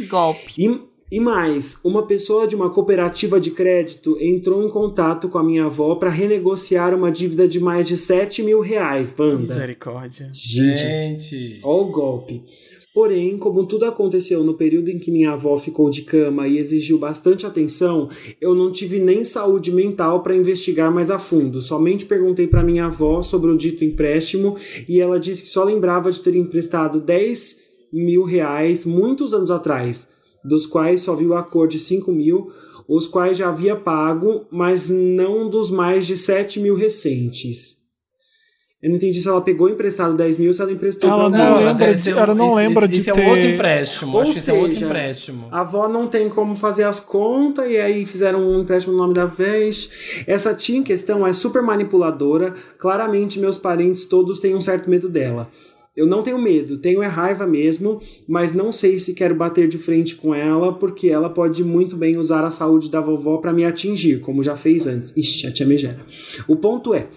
Golpe. 0.10 0.54
E, 0.58 0.80
e 1.10 1.20
mais, 1.22 1.80
uma 1.86 2.06
pessoa 2.06 2.46
de 2.46 2.56
uma 2.56 2.70
cooperativa 2.70 3.40
de 3.40 3.52
crédito 3.52 4.18
entrou 4.20 4.62
em 4.66 4.70
contato 4.70 5.30
com 5.30 5.38
a 5.38 5.44
minha 5.44 5.66
avó 5.66 5.96
para 5.96 6.10
renegociar 6.10 6.94
uma 6.94 7.10
dívida 7.10 7.48
de 7.48 7.60
mais 7.62 7.88
de 7.88 7.96
7 7.96 8.44
mil 8.44 8.60
reais, 8.60 9.16
Wanda. 9.18 9.38
Misericórdia. 9.38 10.30
Gente, 10.34 10.80
Gente. 10.80 11.60
Ó 11.64 11.82
o 11.82 11.92
golpe. 11.92 12.44
Porém, 12.94 13.38
como 13.38 13.66
tudo 13.66 13.86
aconteceu 13.86 14.44
no 14.44 14.56
período 14.56 14.90
em 14.90 14.98
que 14.98 15.12
minha 15.12 15.32
avó 15.32 15.56
ficou 15.58 15.88
de 15.90 16.02
cama 16.02 16.48
e 16.48 16.58
exigiu 16.58 16.98
bastante 16.98 17.46
atenção, 17.46 18.10
eu 18.42 18.56
não 18.56 18.72
tive 18.72 19.00
nem 19.00 19.24
saúde 19.24 19.72
mental 19.72 20.24
para 20.24 20.36
investigar 20.36 20.92
mais 20.92 21.12
a 21.12 21.20
fundo. 21.20 21.62
Somente 21.62 22.06
perguntei 22.06 22.48
para 22.48 22.64
minha 22.64 22.88
avó 22.88 23.22
sobre 23.22 23.52
o 23.52 23.58
dito 23.58 23.86
empréstimo 23.86 24.58
e 24.90 25.00
ela 25.00 25.20
disse 25.20 25.44
que 25.44 25.50
só 25.50 25.64
lembrava 25.64 26.12
de 26.12 26.20
ter 26.22 26.36
emprestado 26.36 27.00
10 27.00 27.62
mil 27.94 28.24
reais 28.24 28.84
muitos 28.84 29.32
anos 29.32 29.52
atrás, 29.52 30.10
dos 30.48 30.66
quais 30.66 31.02
só 31.02 31.16
viu 31.16 31.36
a 31.36 31.44
cor 31.44 31.68
de 31.68 31.80
5 31.80 32.12
mil, 32.12 32.52
os 32.88 33.08
quais 33.08 33.38
já 33.38 33.50
havia 33.50 33.76
pago, 33.76 34.46
mas 34.50 34.90
não 34.90 35.50
dos 35.50 35.70
mais 35.70 36.08
de 36.08 36.18
7 36.18 36.60
mil 36.60 36.76
recentes. 36.76 37.76
Eu 38.82 38.92
não 38.92 38.98
entendi 38.98 39.20
se 39.20 39.28
ela 39.28 39.42
pegou 39.42 39.68
emprestado 39.68 40.16
10 40.16 40.38
mil 40.38 40.50
ou 40.50 40.54
se 40.54 40.62
ela 40.62 40.72
emprestou 40.72 41.10
Ela 41.10 41.30
pra 41.32 41.38
não 41.38 41.46
ela 41.46 41.58
lembra 41.58 41.74
deve 41.74 42.10
ela 42.12 42.36
não 42.36 42.46
esse- 42.46 42.56
lembra 42.56 42.86
esse, 42.86 42.94
de 42.94 43.00
esse 43.00 43.10
é 43.10 43.14
ter- 43.14 43.22
um 43.26 43.30
outro 43.30 43.46
empréstimo. 43.48 44.14
Ou 44.16 44.22
Acho 44.22 44.32
que 44.34 44.38
esse 44.38 44.52
é 44.52 44.54
outro 44.54 44.74
seja, 44.74 44.86
empréstimo. 44.86 45.48
A 45.52 45.62
avó 45.62 45.90
não 45.90 46.08
tem 46.08 46.30
como 46.30 46.56
fazer 46.56 46.84
as 46.84 47.00
contas 47.00 47.68
e 47.72 47.76
aí 47.78 48.06
fizeram 48.06 48.40
um 48.48 48.62
empréstimo 48.62 48.94
no 48.94 49.00
nome 49.00 49.16
da 49.16 49.26
vez. 49.26 49.90
Essa 50.28 50.54
tia 50.54 50.78
em 50.78 50.84
questão 50.84 51.26
é 51.26 51.34
super 51.34 51.64
manipuladora. 51.64 52.54
Claramente, 52.78 53.40
meus 53.40 53.58
parentes 53.58 54.06
todos 54.06 54.40
têm 54.40 54.56
um 54.56 54.62
certo 54.62 54.88
medo 54.92 55.10
dela. 55.10 55.50
Eu 55.98 56.06
não 56.06 56.22
tenho 56.22 56.38
medo, 56.38 56.78
tenho 56.78 57.02
é 57.02 57.08
raiva 57.08 57.48
mesmo, 57.48 58.00
mas 58.28 58.54
não 58.54 58.72
sei 58.72 59.00
se 59.00 59.16
quero 59.16 59.34
bater 59.34 59.68
de 59.68 59.80
frente 59.80 60.16
com 60.16 60.34
ela, 60.34 60.72
porque 60.72 61.10
ela 61.10 61.28
pode 61.28 61.64
muito 61.64 61.98
bem 61.98 62.18
usar 62.18 62.46
a 62.46 62.52
saúde 62.52 62.92
da 62.92 63.02
vovó 63.02 63.38
para 63.38 63.52
me 63.52 63.66
atingir, 63.66 64.20
como 64.20 64.44
já 64.44 64.56
fez 64.56 64.86
antes. 64.86 65.12
Ixi, 65.18 65.48
a 65.48 65.52
tia 65.52 65.66
Megera. 65.66 66.00
O 66.48 66.56
ponto 66.56 66.94
é, 66.94 67.08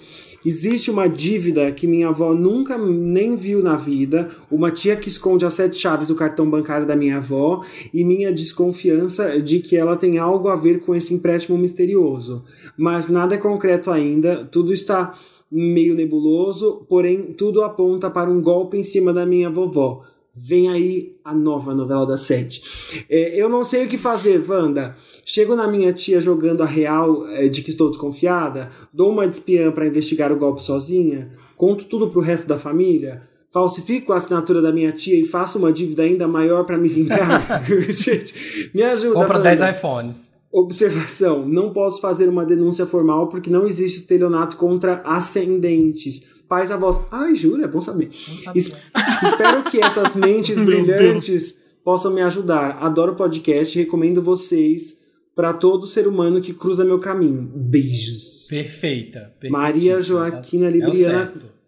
Existe 0.44 0.90
uma 0.90 1.06
dívida 1.06 1.70
que 1.70 1.86
minha 1.86 2.08
avó 2.08 2.32
nunca 2.32 2.78
nem 2.78 3.36
viu 3.36 3.62
na 3.62 3.76
vida, 3.76 4.30
uma 4.50 4.70
tia 4.70 4.96
que 4.96 5.08
esconde 5.08 5.44
as 5.44 5.52
sete 5.52 5.78
chaves 5.78 6.08
do 6.08 6.14
cartão 6.14 6.48
bancário 6.48 6.86
da 6.86 6.96
minha 6.96 7.18
avó 7.18 7.62
e 7.92 8.02
minha 8.02 8.32
desconfiança 8.32 9.38
de 9.38 9.60
que 9.60 9.76
ela 9.76 9.96
tem 9.96 10.16
algo 10.16 10.48
a 10.48 10.56
ver 10.56 10.80
com 10.80 10.94
esse 10.94 11.12
empréstimo 11.12 11.58
misterioso. 11.58 12.42
Mas 12.74 13.06
nada 13.10 13.34
é 13.34 13.38
concreto 13.38 13.90
ainda, 13.90 14.48
tudo 14.50 14.72
está 14.72 15.14
meio 15.50 15.94
nebuloso, 15.94 16.86
porém 16.88 17.32
tudo 17.32 17.62
aponta 17.62 18.10
para 18.10 18.30
um 18.30 18.40
golpe 18.40 18.76
em 18.76 18.82
cima 18.82 19.12
da 19.12 19.26
minha 19.26 19.50
vovó. 19.50 20.04
Vem 20.34 20.68
aí 20.68 21.16
a 21.24 21.34
nova 21.34 21.74
novela 21.74 22.06
das 22.06 22.20
sete. 22.20 22.62
É, 23.10 23.34
eu 23.40 23.48
não 23.48 23.64
sei 23.64 23.84
o 23.84 23.88
que 23.88 23.98
fazer, 23.98 24.42
Wanda. 24.48 24.96
Chego 25.24 25.56
na 25.56 25.66
minha 25.66 25.92
tia 25.92 26.20
jogando 26.20 26.62
a 26.62 26.66
real 26.66 27.26
é, 27.28 27.48
de 27.48 27.62
que 27.62 27.70
estou 27.70 27.90
desconfiada, 27.90 28.70
dou 28.94 29.10
uma 29.10 29.26
de 29.26 29.34
espiã 29.34 29.72
para 29.72 29.86
investigar 29.86 30.32
o 30.32 30.36
golpe 30.36 30.62
sozinha, 30.62 31.32
conto 31.56 31.84
tudo 31.86 32.08
pro 32.08 32.20
resto 32.20 32.48
da 32.48 32.56
família, 32.56 33.22
falsifico 33.50 34.12
a 34.12 34.16
assinatura 34.16 34.62
da 34.62 34.72
minha 34.72 34.92
tia 34.92 35.20
e 35.20 35.24
faço 35.24 35.58
uma 35.58 35.72
dívida 35.72 36.02
ainda 36.02 36.28
maior 36.28 36.64
para 36.64 36.78
me 36.78 36.88
vingar. 36.88 37.64
Gente, 37.90 38.70
me 38.72 38.82
ajuda. 38.82 39.14
Compra 39.14 39.38
Wanda. 39.38 39.56
10 39.56 39.76
iPhones. 39.76 40.30
Observação: 40.52 41.46
não 41.48 41.72
posso 41.72 42.00
fazer 42.00 42.28
uma 42.28 42.44
denúncia 42.44 42.84
formal 42.86 43.28
porque 43.28 43.50
não 43.50 43.66
existe 43.66 43.98
estelionato 44.00 44.56
contra 44.56 45.00
ascendentes. 45.04 46.26
Pais 46.48 46.70
avós. 46.72 47.00
Ai, 47.10 47.36
jura? 47.36 47.64
É 47.64 47.68
bom 47.68 47.80
saber. 47.80 48.10
Es- 48.54 48.76
espero 49.22 49.62
que 49.70 49.80
essas 49.80 50.16
mentes 50.16 50.58
brilhantes 50.64 51.60
possam 51.84 52.12
me 52.12 52.20
ajudar. 52.22 52.78
Adoro 52.80 53.12
o 53.12 53.16
podcast 53.16 53.78
e 53.78 53.82
recomendo 53.84 54.20
vocês 54.20 55.00
para 55.36 55.52
todo 55.52 55.86
ser 55.86 56.08
humano 56.08 56.40
que 56.40 56.52
cruza 56.52 56.84
meu 56.84 56.98
caminho. 56.98 57.48
Beijos. 57.54 58.48
Perfeita. 58.50 59.32
Maria 59.48 59.94
perfeitíssima, 59.94 60.30
Joaquina 60.30 60.66
tá? 60.66 60.72
Libriana. 60.76 61.32
É 61.46 61.59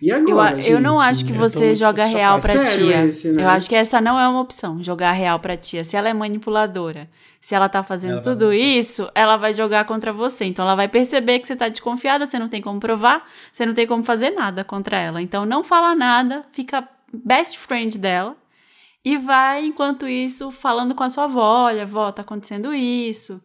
E 0.00 0.10
Eu, 0.10 0.16
agora? 0.16 0.56
a- 0.56 0.60
eu 0.60 0.80
não 0.80 0.96
gente? 1.00 1.08
acho 1.10 1.24
que 1.24 1.32
Eu 1.32 1.36
você 1.36 1.68
tô 1.70 1.74
joga 1.74 2.04
real 2.04 2.38
pra 2.40 2.64
tia. 2.66 3.04
esse, 3.06 3.32
né? 3.32 3.42
Eu 3.42 3.48
acho 3.48 3.68
que 3.68 3.74
essa 3.74 4.00
não 4.00 4.18
é 4.18 4.28
uma 4.28 4.40
opção, 4.40 4.80
jogar 4.82 5.12
real 5.12 5.40
pra 5.40 5.56
tia. 5.56 5.82
Se 5.84 5.96
ela 5.96 6.08
é 6.08 6.12
manipuladora, 6.14 7.10
se 7.40 7.54
ela 7.54 7.68
tá 7.68 7.82
fazendo 7.82 8.12
Ela 8.12 8.22
vai 8.22 8.32
tudo 8.32 8.46
manipular. 8.46 8.78
isso, 8.78 9.10
ela 9.14 9.36
vai 9.36 9.52
jogar 9.52 9.84
contra 9.86 10.12
você. 10.12 10.44
Então 10.44 10.64
ela 10.64 10.76
vai 10.76 10.86
perceber 10.88 11.40
que 11.40 11.48
você 11.48 11.56
tá 11.56 11.68
desconfiada, 11.68 12.26
você 12.26 12.38
não 12.38 12.48
tem 12.48 12.62
como 12.62 12.78
provar, 12.78 13.26
você 13.52 13.66
não 13.66 13.74
tem 13.74 13.86
como 13.86 14.04
fazer 14.04 14.30
nada 14.30 14.62
contra 14.64 14.96
ela. 14.98 15.20
Então 15.20 15.44
não 15.44 15.64
fala 15.64 15.94
nada, 15.96 16.44
fica 16.52 16.88
best 17.12 17.58
friend 17.58 17.98
dela 17.98 18.36
e 19.04 19.16
vai, 19.18 19.64
enquanto 19.64 20.06
isso, 20.06 20.50
falando 20.52 20.94
com 20.94 21.02
a 21.02 21.10
sua 21.10 21.24
avó: 21.24 21.64
olha, 21.66 21.82
avó, 21.82 22.12
tá 22.12 22.22
acontecendo 22.22 22.72
isso. 22.72 23.42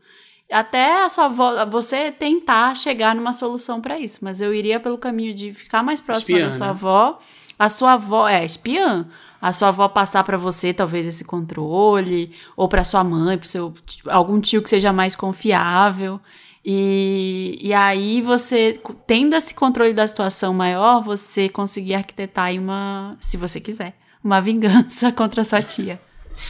Até 0.54 1.04
a 1.04 1.10
sua 1.10 1.26
avó, 1.26 1.66
você 1.66 2.12
tentar 2.12 2.76
chegar 2.76 3.16
numa 3.16 3.34
solução 3.34 3.82
pra 3.82 4.00
isso. 4.00 4.20
Mas 4.22 4.42
eu 4.42 4.54
iria 4.54 4.80
pelo 4.80 4.98
caminho 4.98 5.34
de 5.34 5.52
ficar 5.52 5.82
mais 5.82 6.00
próxima 6.00 6.38
Espiã, 6.38 6.50
da 6.50 6.52
sua 6.56 6.66
né? 6.68 6.70
avó. 6.70 7.20
A 7.58 7.70
sua 7.70 7.94
avó 7.94 8.28
é 8.28 8.46
espiã. 8.46 9.08
A 9.42 9.52
sua 9.52 9.70
avó 9.70 9.90
passar 9.90 10.24
pra 10.24 10.38
você 10.38 10.74
talvez 10.74 11.06
esse 11.06 11.26
controle, 11.26 12.32
ou 12.56 12.68
pra 12.70 12.84
sua 12.84 13.04
mãe, 13.04 13.38
pro 13.38 13.48
seu 13.48 13.74
algum 14.08 14.40
tio 14.40 14.62
que 14.62 14.70
seja 14.70 14.94
mais 14.94 15.16
confiável. 15.16 16.20
E, 16.64 17.60
e 17.62 17.74
aí 17.74 18.22
você, 18.22 18.80
tendo 19.06 19.36
esse 19.36 19.54
controle 19.54 19.94
da 19.94 20.08
situação 20.08 20.54
maior, 20.54 21.04
você 21.04 21.50
conseguir 21.50 21.96
arquitetar 21.96 22.46
aí 22.46 22.60
uma, 22.60 23.18
se 23.20 23.36
você 23.36 23.60
quiser, 23.60 23.98
uma 24.24 24.40
vingança 24.42 25.12
contra 25.12 25.42
a 25.42 25.46
sua 25.46 25.62
tia. 25.62 26.00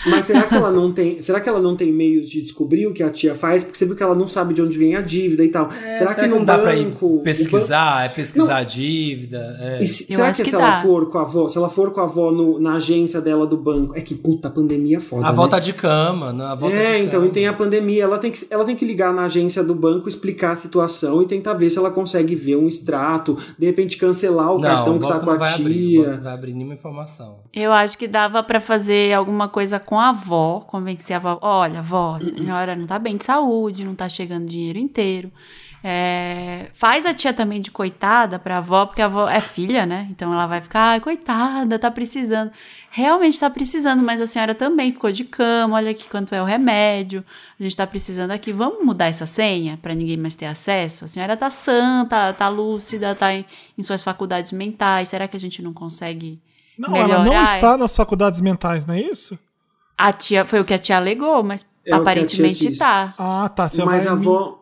Mas 0.07 0.25
será 0.25 0.43
que 0.43 0.55
ela 0.55 0.69
não 0.71 0.91
tem. 0.91 1.19
Será 1.21 1.39
que 1.39 1.47
ela 1.49 1.59
não 1.59 1.75
tem 1.75 1.91
meios 1.91 2.29
de 2.29 2.41
descobrir 2.41 2.87
o 2.87 2.93
que 2.93 3.03
a 3.03 3.09
tia 3.09 3.35
faz? 3.35 3.63
Porque 3.63 3.77
você 3.77 3.85
viu 3.85 3.95
que 3.95 4.03
ela 4.03 4.15
não 4.15 4.27
sabe 4.27 4.53
de 4.53 4.61
onde 4.61 4.77
vem 4.77 4.95
a 4.95 5.01
dívida 5.01 5.43
e 5.43 5.49
tal. 5.49 5.69
É, 5.71 5.97
será, 5.99 6.15
que 6.15 6.27
no 6.27 6.37
não 6.37 6.45
dá 6.45 6.57
pra 6.57 6.75
ir 6.75 6.85
banco. 6.85 7.17
o 7.17 7.19
pesquisar? 7.21 8.05
É 8.05 8.09
pesquisar 8.09 8.45
Não. 8.45 8.53
a 8.55 8.63
dívida? 8.63 9.57
É. 9.59 9.85
Se- 9.85 10.03
Eu 10.11 10.17
será 10.17 10.29
acho 10.29 10.37
que, 10.37 10.43
que 10.43 10.49
se 10.49 10.57
dá. 10.57 10.63
ela 10.67 10.81
for 10.81 11.09
com 11.09 11.17
a 11.17 11.21
avó, 11.21 11.47
se 11.47 11.57
ela 11.57 11.69
for 11.69 11.91
com 11.91 12.01
a 12.01 12.03
avó 12.03 12.31
no- 12.31 12.59
na 12.59 12.75
agência 12.75 13.19
dela 13.21 13.45
do 13.45 13.57
banco, 13.57 13.93
é 13.95 14.01
que 14.01 14.15
puta, 14.15 14.47
a 14.47 14.51
pandemia 14.51 14.97
é 14.97 14.99
foda. 14.99 15.25
A 15.25 15.29
avó 15.29 15.43
né? 15.43 15.49
tá 15.49 15.59
de 15.59 15.73
cama, 15.73 16.31
né? 16.33 16.43
A 16.45 16.51
avó 16.51 16.69
tá 16.69 16.75
É, 16.75 16.97
de 16.99 17.05
então, 17.05 17.19
cama. 17.19 17.25
e 17.27 17.31
tem 17.33 17.47
a 17.47 17.53
pandemia. 17.53 18.03
Ela 18.03 18.17
tem, 18.17 18.31
que, 18.31 18.45
ela 18.49 18.65
tem 18.65 18.75
que 18.75 18.85
ligar 18.85 19.13
na 19.13 19.23
agência 19.23 19.63
do 19.63 19.73
banco, 19.75 20.07
explicar 20.07 20.51
a 20.51 20.55
situação 20.55 21.21
e 21.21 21.25
tentar 21.25 21.53
ver 21.53 21.69
se 21.69 21.77
ela 21.77 21.91
consegue 21.91 22.35
ver 22.35 22.55
um 22.57 22.67
extrato, 22.67 23.37
de 23.57 23.65
repente 23.65 23.97
cancelar 23.97 24.51
o 24.51 24.55
não, 24.59 24.61
cartão 24.61 24.95
o 24.95 24.99
que 24.99 25.07
tá 25.07 25.19
com 25.19 25.29
a 25.29 25.33
abrir, 25.33 25.73
tia. 25.73 26.03
banco 26.03 26.15
não 26.17 26.23
vai 26.23 26.33
abrir 26.33 26.53
nenhuma 26.53 26.73
informação. 26.73 27.37
Eu 27.55 27.71
acho 27.71 27.97
que 27.97 28.07
dava 28.07 28.41
pra 28.43 28.59
fazer 28.61 29.13
alguma 29.13 29.47
coisa 29.47 29.72
com 29.79 29.99
a 29.99 30.09
avó, 30.09 30.61
convencer 30.61 31.15
a 31.15 31.17
avó, 31.17 31.39
olha, 31.41 31.79
avó, 31.79 32.15
a 32.17 32.21
senhora 32.21 32.75
não 32.75 32.85
tá 32.85 32.97
bem 32.99 33.17
de 33.17 33.25
saúde, 33.25 33.83
não 33.83 33.95
tá 33.95 34.07
chegando 34.09 34.47
dinheiro 34.47 34.79
inteiro. 34.79 35.31
É, 35.85 36.69
faz 36.73 37.05
a 37.05 37.13
tia 37.13 37.33
também 37.33 37.59
de 37.59 37.69
coitada 37.69 38.39
pra 38.39 38.59
avó, 38.59 38.85
porque 38.85 39.01
a 39.01 39.05
avó 39.05 39.27
é 39.27 39.41
filha, 39.41 39.85
né? 39.85 40.07
Então 40.11 40.31
ela 40.31 40.47
vai 40.47 40.61
ficar, 40.61 40.91
ai, 40.91 41.01
coitada, 41.01 41.77
tá 41.77 41.91
precisando. 41.91 42.51
Realmente 42.89 43.37
tá 43.37 43.49
precisando, 43.49 44.01
mas 44.01 44.21
a 44.21 44.25
senhora 44.25 44.55
também 44.55 44.93
ficou 44.93 45.11
de 45.11 45.25
cama, 45.25 45.75
olha 45.75 45.91
aqui 45.91 46.07
quanto 46.09 46.33
é 46.33 46.41
o 46.41 46.45
remédio. 46.45 47.21
A 47.59 47.63
gente 47.63 47.75
tá 47.75 47.85
precisando 47.85 48.31
aqui, 48.31 48.53
vamos 48.53 48.85
mudar 48.85 49.07
essa 49.07 49.25
senha 49.25 49.77
pra 49.81 49.93
ninguém 49.93 50.15
mais 50.15 50.35
ter 50.35 50.45
acesso? 50.45 51.03
A 51.03 51.07
senhora 51.09 51.35
tá 51.35 51.49
sã, 51.49 52.05
tá, 52.05 52.47
lúcida, 52.47 53.13
tá 53.13 53.33
em, 53.33 53.45
em 53.77 53.83
suas 53.83 54.01
faculdades 54.01 54.53
mentais. 54.53 55.09
Será 55.09 55.27
que 55.27 55.35
a 55.35 55.39
gente 55.39 55.61
não 55.61 55.73
consegue 55.73 56.39
Não, 56.77 56.95
ela 56.95 57.17
não 57.17 57.23
melhorar? 57.25 57.55
está 57.55 57.77
nas 57.77 57.93
faculdades 57.93 58.39
mentais, 58.39 58.85
não 58.85 58.93
é 58.93 59.01
isso? 59.01 59.37
A 59.97 60.11
tia, 60.13 60.43
foi 60.45 60.59
o 60.59 60.65
que 60.65 60.73
a 60.73 60.79
tia 60.79 60.97
alegou, 60.97 61.43
mas 61.43 61.65
É 61.85 61.93
aparentemente 61.93 62.59
tia 62.69 62.77
tá. 62.77 63.13
Ah, 63.17 63.49
tá. 63.49 63.67
Você 63.69 63.83
Mas 63.83 64.03
vai 64.05 64.13
a 64.13 64.15
avó. 64.15 64.59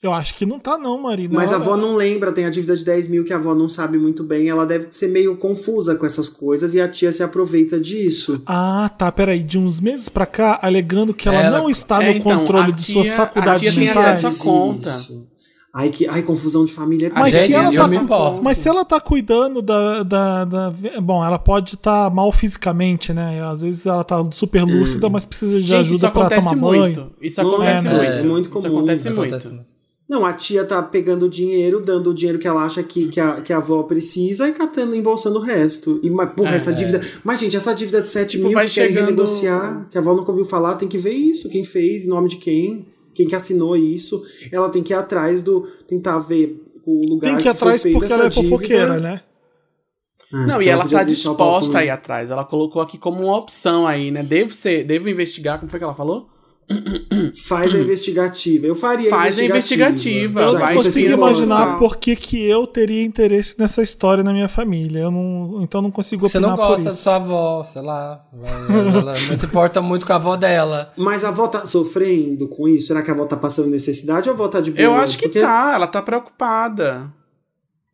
Eu 0.00 0.12
acho 0.12 0.34
que 0.36 0.46
não 0.46 0.60
tá, 0.60 0.78
não, 0.78 1.02
Marina. 1.02 1.34
Mas 1.34 1.52
a 1.52 1.56
avó 1.56 1.76
não 1.76 1.96
lembra, 1.96 2.30
tem 2.30 2.44
a 2.44 2.50
dívida 2.50 2.76
de 2.76 2.84
10 2.84 3.08
mil 3.08 3.24
que 3.24 3.32
a 3.32 3.36
avó 3.36 3.52
não 3.52 3.68
sabe 3.68 3.98
muito 3.98 4.22
bem. 4.22 4.48
Ela 4.48 4.64
deve 4.64 4.86
ser 4.92 5.08
meio 5.08 5.36
confusa 5.36 5.96
com 5.96 6.06
essas 6.06 6.28
coisas 6.28 6.72
e 6.72 6.80
a 6.80 6.86
tia 6.88 7.10
se 7.10 7.20
aproveita 7.20 7.80
disso. 7.80 8.40
Ah, 8.46 8.88
tá. 8.96 9.10
Peraí. 9.10 9.42
De 9.42 9.58
uns 9.58 9.80
meses 9.80 10.08
pra 10.08 10.24
cá, 10.24 10.56
alegando 10.62 11.12
que 11.12 11.28
ela, 11.28 11.42
Ela- 11.42 11.58
não 11.58 11.68
está 11.68 12.00
É, 12.00 12.12
no 12.12 12.16
então, 12.18 12.38
controle 12.38 12.70
a 12.70 12.74
de 12.76 12.84
suas 12.84 13.08
tia- 13.08 13.16
faculdades 13.16 13.68
a 13.68 13.72
tia 13.72 13.80
tem 13.80 13.88
mentais. 13.88 14.24
acesso 14.24 14.48
a 14.48 14.52
conta. 14.52 14.88
Isso. 14.90 15.26
Ai, 15.72 15.90
que, 15.90 16.06
ai, 16.08 16.22
confusão 16.22 16.64
de 16.64 16.72
família. 16.72 17.08
é 17.08 17.10
Mas 17.12 17.32
Gente, 17.32 17.52
se 17.52 17.58
ela 17.58 17.70
tá-. 18.06 18.40
Mas 18.42 18.58
se 18.58 18.68
ela 18.68 18.84
tá 18.84 18.98
cuidando 19.00 19.60
da. 19.60 20.02
da, 20.02 20.44
da- 20.44 20.74
bom, 21.00 21.24
ela 21.24 21.38
pode 21.38 21.74
estar 21.74 22.10
mal 22.12 22.32
fisicamente, 22.32 23.12
né? 23.12 23.42
Às 23.42 23.60
vezes 23.60 23.84
ela 23.86 24.02
tá 24.02 24.24
super 24.32 24.64
lúcida, 24.64 25.08
mas 25.10 25.24
precisa 25.26 25.60
de 25.60 25.66
Gente, 25.66 25.86
isso 25.94 26.06
ajuda 26.06 26.10
pra 26.10 26.40
tomar 26.40 26.56
muito. 26.56 27.00
banho. 27.00 27.10
Isso 27.20 27.40
acontece 27.40 27.86
é, 27.86 27.90
muito. 27.90 28.02
É 28.04 28.24
muito 28.24 28.44
Isso 28.56 28.62
comum. 28.66 28.76
acontece 28.78 29.08
Acontece 29.08 29.48
muito. 29.48 29.64
Não, 30.08 30.24
a 30.24 30.32
tia 30.32 30.64
tá 30.64 30.82
pegando 30.82 31.28
dinheiro, 31.28 31.80
dando 31.80 32.08
o 32.10 32.14
dinheiro 32.14 32.38
que 32.38 32.48
ela 32.48 32.64
acha 32.64 32.82
que, 32.82 33.08
que, 33.08 33.20
a, 33.20 33.42
que 33.42 33.52
a 33.52 33.58
avó 33.58 33.82
precisa 33.82 34.48
e 34.48 34.52
catando, 34.54 34.96
embolsando 34.96 35.38
o 35.38 35.42
resto. 35.42 36.00
E, 36.02 36.08
mas, 36.08 36.30
porra, 36.32 36.52
É. 36.52 36.56
essa 36.56 36.72
dívida. 36.72 37.02
Mas, 37.22 37.38
gente, 37.40 37.54
essa 37.54 37.74
dívida 37.74 38.00
de 38.00 38.08
7 38.08 38.30
Tipo, 38.30 38.44
mil 38.44 38.54
vai 38.54 38.66
que 38.66 38.72
querem 38.72 38.88
chegando- 38.88 39.04
renegociar, 39.10 39.86
que 39.90 39.98
a 39.98 40.00
avó 40.00 40.14
nunca 40.14 40.30
ouviu 40.30 40.46
falar, 40.46 40.76
tem 40.76 40.88
que 40.88 40.96
ver 40.96 41.12
isso. 41.12 41.46
Quem 41.50 41.62
fez, 41.62 42.04
em 42.06 42.08
nome 42.08 42.30
de 42.30 42.36
quem, 42.36 42.86
quem 43.18 43.26
que 43.26 43.34
assinou 43.34 43.76
isso. 43.76 44.22
Ela 44.52 44.70
tem 44.70 44.80
que 44.80 44.92
ir 44.92 44.96
atrás 44.96 45.42
do. 45.42 45.62
tentar 45.88 46.20
ver 46.20 46.64
o 46.86 47.04
lugar 47.04 47.30
Tem 47.30 47.36
que 47.38 47.48
ir 47.48 47.50
atrás 47.50 47.82
feita 47.82 47.98
porque 47.98 48.12
ela 48.12 48.26
é 48.26 48.28
dívida. 48.28 48.48
fofoqueira, 48.56 49.00
né? 49.00 49.20
Ah, 50.32 50.46
Não, 50.46 50.60
e 50.62 50.64
então 50.66 50.72
ela 50.74 50.82
podia 50.84 50.98
tá 50.98 51.04
disposta 51.04 51.72
comigo. 51.72 51.78
aí 51.78 51.90
atrás. 51.90 52.30
Ela 52.30 52.44
colocou 52.44 52.80
aqui 52.80 52.96
como 52.96 53.24
uma 53.24 53.36
opção 53.36 53.86
aí, 53.88 54.10
né? 54.12 54.22
Devo 54.22 54.52
ser, 54.54 54.84
devo 54.84 55.08
investigar, 55.08 55.58
como 55.58 55.68
foi 55.68 55.80
que 55.80 55.84
ela 55.84 55.94
falou? 55.94 56.28
Faz 57.46 57.74
a 57.74 57.78
investigativa. 57.78 58.66
Eu 58.66 58.74
faria 58.74 59.08
Faz 59.08 59.38
a 59.38 59.44
investigativa, 59.44 60.42
Eu 60.42 60.48
Já 60.48 60.52
não 60.52 60.60
vai 60.60 60.76
que 60.76 60.82
você 60.82 60.88
consigo 60.88 61.14
imaginar 61.14 61.78
por 61.78 61.96
que, 61.96 62.14
que 62.14 62.42
eu 62.44 62.66
teria 62.66 63.02
interesse 63.02 63.54
nessa 63.58 63.82
história 63.82 64.22
na 64.22 64.32
minha 64.32 64.48
família. 64.48 65.00
Eu 65.00 65.10
não, 65.10 65.60
então 65.62 65.80
não 65.80 65.90
consigo 65.90 66.28
Você 66.28 66.38
não 66.38 66.54
gosta 66.54 66.84
da 66.84 66.92
sua 66.94 67.16
avó, 67.16 67.64
sei 67.64 67.82
lá. 67.82 68.22
Ela, 68.68 69.14
não 69.28 69.38
se 69.38 69.46
importa 69.46 69.80
muito 69.80 70.06
com 70.06 70.12
a 70.12 70.16
avó 70.16 70.36
dela. 70.36 70.92
Mas 70.96 71.24
a 71.24 71.28
avó 71.28 71.48
tá 71.48 71.64
sofrendo 71.64 72.46
com 72.48 72.68
isso? 72.68 72.88
Será 72.88 73.02
que 73.02 73.10
a 73.10 73.14
avó 73.14 73.24
tá 73.24 73.36
passando 73.36 73.68
necessidade 73.70 74.28
ou 74.28 74.34
a 74.34 74.36
avó 74.36 74.48
tá 74.48 74.60
de 74.60 74.70
boa? 74.70 74.82
Eu 74.82 74.94
acho 74.94 75.16
que 75.16 75.24
Porque- 75.26 75.40
tá, 75.40 75.72
ela 75.74 75.86
tá 75.86 76.02
preocupado. 76.02 76.82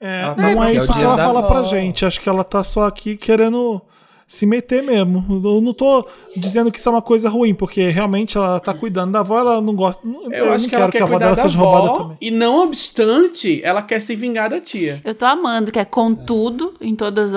É, 0.00 0.34
tá- 0.34 0.36
não 0.36 0.64
é 0.64 0.72
é 0.72 0.76
isso 0.76 0.92
que 0.92 1.00
ela 1.00 1.16
fala 1.16 1.38
avó. 1.38 1.48
pra 1.48 1.62
gente. 1.62 2.04
Acho 2.04 2.20
que 2.20 2.28
ela 2.28 2.42
tá 2.44 2.62
só 2.64 2.86
aqui 2.86 3.16
querendo 3.16 3.80
se 4.26 4.46
meter 4.46 4.82
mesmo. 4.82 5.24
Eu 5.44 5.60
não 5.60 5.72
tô 5.74 6.06
dizendo 6.36 6.72
que 6.72 6.78
isso 6.78 6.88
é 6.88 6.92
uma 6.92 7.02
coisa 7.02 7.28
ruim, 7.28 7.54
porque 7.54 7.88
realmente 7.88 8.36
ela 8.36 8.58
tá 8.58 8.72
cuidando 8.74 9.12
da 9.12 9.20
avó, 9.20 9.38
ela 9.38 9.60
não 9.60 9.74
gosta. 9.74 10.06
Eu, 10.06 10.30
Eu, 10.32 10.52
acho 10.52 10.64
não 10.64 10.68
que 10.70 10.74
ela 10.74 10.84
quero 10.84 10.92
que 10.92 10.98
quer 10.98 11.04
a 11.04 11.06
avó 11.06 11.18
dela 11.18 11.36
da 11.36 11.42
seja 11.42 11.58
roubada 11.58 11.98
também. 11.98 12.16
e 12.20 12.30
não 12.30 12.62
obstante, 12.62 13.60
ela 13.62 13.82
quer 13.82 14.00
se 14.00 14.16
vingar 14.16 14.48
da 14.50 14.60
tia. 14.60 15.00
Eu 15.04 15.14
tô 15.14 15.24
amando 15.26 15.70
que 15.70 15.78
é 15.78 15.84
contudo 15.84 16.74
em 16.80 16.94
todos 16.96 17.32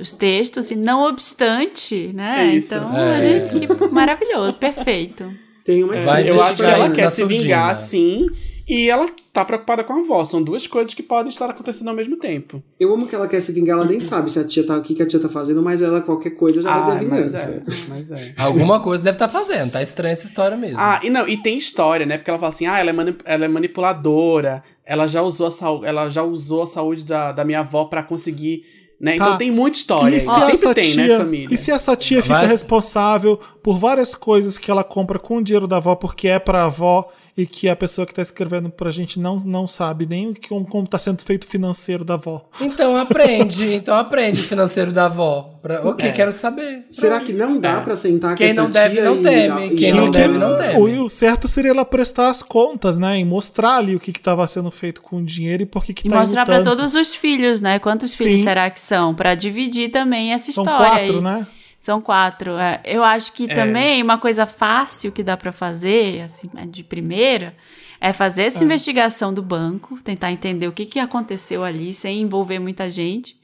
os 0.00 0.12
textos 0.14 0.70
e 0.70 0.76
não 0.76 1.02
obstante, 1.08 2.12
né? 2.14 2.46
É 2.48 2.54
isso. 2.56 2.74
Então, 2.74 2.96
É. 2.96 3.16
a 3.16 3.20
gente, 3.20 3.66
que 3.66 3.88
maravilhoso, 3.88 4.56
perfeito. 4.56 5.30
Tem 5.64 5.82
uma 5.82 5.94
Vai 5.96 6.28
eu 6.30 6.40
acho 6.42 6.56
que 6.56 6.62
ela 6.62 6.94
quer 6.94 7.10
se 7.10 7.16
surdina. 7.22 7.42
vingar 7.42 7.76
sim 7.76 8.26
E 8.68 8.90
ela 8.90 9.06
tá 9.32 9.44
preocupada 9.44 9.84
com 9.84 9.92
a 9.92 9.98
avó. 10.00 10.24
São 10.24 10.42
duas 10.42 10.66
coisas 10.66 10.92
que 10.92 11.02
podem 11.02 11.30
estar 11.30 11.48
acontecendo 11.48 11.86
ao 11.88 11.94
mesmo 11.94 12.16
tempo. 12.16 12.60
Eu 12.80 12.92
amo 12.92 13.06
que 13.06 13.14
ela 13.14 13.28
quer 13.28 13.40
se 13.40 13.52
vingar, 13.52 13.76
ela 13.78 13.86
nem 13.86 14.00
sabe 14.00 14.28
se 14.30 14.38
a 14.40 14.44
tia 14.44 14.66
tá, 14.66 14.76
o 14.76 14.82
que, 14.82 15.00
a 15.00 15.06
tia 15.06 15.20
tá 15.20 15.28
fazendo, 15.28 15.62
mas 15.62 15.82
ela, 15.82 16.00
qualquer 16.00 16.30
coisa, 16.30 16.60
já 16.60 16.70
vai 16.70 16.96
Ah, 16.96 16.98
ter 16.98 17.06
mas 17.06 17.24
vingança. 17.26 17.50
é, 17.50 17.62
mas 17.88 18.10
é. 18.10 18.34
Alguma 18.36 18.80
coisa 18.80 19.04
deve 19.04 19.14
estar 19.14 19.28
fazendo, 19.28 19.70
tá 19.70 19.80
estranha 19.82 20.12
essa 20.12 20.26
história 20.26 20.56
mesmo. 20.56 20.78
Ah, 20.80 20.98
e 21.02 21.08
não, 21.10 21.28
e 21.28 21.36
tem 21.36 21.56
história, 21.56 22.04
né? 22.04 22.18
Porque 22.18 22.28
ela 22.30 22.38
fala 22.40 22.48
assim: 22.52 22.66
ah, 22.66 22.78
ela 22.80 22.90
é, 22.90 22.92
mani- 22.92 23.16
ela 23.24 23.44
é 23.44 23.48
manipuladora, 23.48 24.64
ela 24.84 25.06
já 25.06 25.22
usou 25.22 25.46
a, 25.46 25.50
sau- 25.50 25.84
ela 25.84 26.08
já 26.08 26.22
usou 26.22 26.62
a 26.62 26.66
saúde 26.66 27.04
da, 27.04 27.30
da 27.32 27.44
minha 27.44 27.60
avó 27.60 27.84
pra 27.84 28.02
conseguir. 28.02 28.64
Né? 29.00 29.16
Tá. 29.18 29.26
Então 29.26 29.38
tem 29.38 29.50
muita 29.50 29.76
história. 29.76 30.16
E 30.16 30.20
se, 30.20 30.26
Sempre 30.26 30.52
essa 30.54 30.74
tem, 30.74 30.90
tia, 30.92 31.06
né, 31.06 31.18
família? 31.18 31.54
e 31.54 31.58
se 31.58 31.70
essa 31.70 31.94
tia 31.94 32.22
fica 32.22 32.34
Mas- 32.34 32.50
responsável 32.50 33.38
por 33.62 33.78
várias 33.78 34.14
coisas 34.14 34.56
que 34.58 34.70
ela 34.70 34.82
compra 34.82 35.18
com 35.18 35.36
o 35.36 35.42
dinheiro 35.44 35.66
da 35.68 35.76
avó 35.76 35.94
porque 35.94 36.26
é 36.28 36.38
pra 36.38 36.64
avó 36.64 37.04
e 37.36 37.46
que 37.46 37.68
a 37.68 37.76
pessoa 37.76 38.06
que 38.06 38.14
tá 38.14 38.22
escrevendo 38.22 38.70
pra 38.70 38.90
gente 38.90 39.20
não, 39.20 39.36
não 39.38 39.66
sabe 39.66 40.06
nem 40.06 40.30
o 40.30 40.34
que- 40.34 40.48
como, 40.48 40.64
como 40.66 40.86
tá 40.86 40.98
sendo 40.98 41.22
feito 41.22 41.44
o 41.44 41.46
financeiro 41.46 42.04
da 42.04 42.14
avó. 42.14 42.48
Então 42.60 42.96
aprende, 42.96 43.64
então 43.74 43.94
aprende 43.94 44.40
o 44.40 44.44
financeiro 44.44 44.90
da 44.90 45.04
avó. 45.06 45.52
Pra, 45.60 45.86
ok, 45.86 46.12
quero 46.12 46.32
saber. 46.32 46.84
Será 46.88 47.20
que 47.20 47.32
não 47.32 47.58
dá 47.60 47.78
É. 47.78 47.80
pra 47.80 47.96
sentar 47.96 48.30
com 48.30 48.36
Quem 48.36 48.48
essa 48.48 48.62
não 48.62 48.70
deve, 48.70 49.00
não 49.00 49.16
e- 49.18 49.22
teme. 49.22 49.66
e- 49.66 49.76
Quem 49.76 49.92
não 49.92 50.06
e- 50.06 50.10
deve, 50.10 50.38
não 50.38 50.56
teme. 50.56 50.74
O, 51.00 51.04
o 51.04 51.08
certo 51.08 51.46
seria 51.48 51.72
ela 51.72 51.84
prestar 51.84 52.28
as 52.28 52.42
contas, 52.42 52.96
né? 52.96 53.18
E 53.18 53.24
mostrar 53.24 53.76
ali 53.78 53.94
o 53.96 54.00
que 54.00 54.10
estava 54.12 54.46
sendo 54.46 54.70
feito 54.70 55.02
com 55.02 55.16
o 55.18 55.24
dinheiro 55.24 55.62
e 55.64 55.66
por 55.66 55.84
que 55.84 55.92
que 55.92 56.06
E 56.06 56.10
tá 56.10 56.20
mostrar 56.20 56.46
tanto. 56.46 56.64
todos 56.64 56.94
os 56.94 57.14
filhos, 57.14 57.60
né? 57.60 57.78
Quantos 57.78 58.16
filhos 58.16 58.40
Sim. 58.40 58.46
será 58.46 58.70
que 58.70 58.80
são? 58.80 59.14
Pra 59.14 59.34
dividir 59.34 59.90
também 59.90 60.32
essa 60.32 60.50
São 60.52 60.62
história 60.64 60.86
quatro, 60.90 61.16
aí. 61.16 61.20
né? 61.22 61.46
São 61.86 62.00
quatro. 62.00 62.56
é. 62.58 62.80
Eu 62.84 63.04
acho 63.04 63.32
que 63.32 63.44
É. 63.48 63.54
também 63.54 64.02
uma 64.02 64.18
coisa 64.18 64.44
fácil 64.44 65.12
que 65.12 65.22
dá 65.22 65.36
pra 65.36 65.52
fazer, 65.52 66.22
assim, 66.22 66.50
de 66.68 66.82
primeira, 66.82 67.54
é 68.00 68.12
fazer 68.12 68.42
essa 68.42 68.64
investigação 68.64 69.32
do 69.32 69.40
banco, 69.40 69.96
tentar 70.02 70.32
entender 70.32 70.66
o 70.66 70.72
que, 70.72 70.84
que 70.84 70.98
aconteceu 70.98 71.62
ali, 71.62 71.92
sem 71.92 72.22
envolver 72.22 72.58
muita 72.58 72.88
gente. 72.88 73.36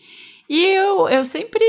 E 0.50 0.60
eu, 0.74 1.08
eu 1.08 1.24
sempre 1.24 1.64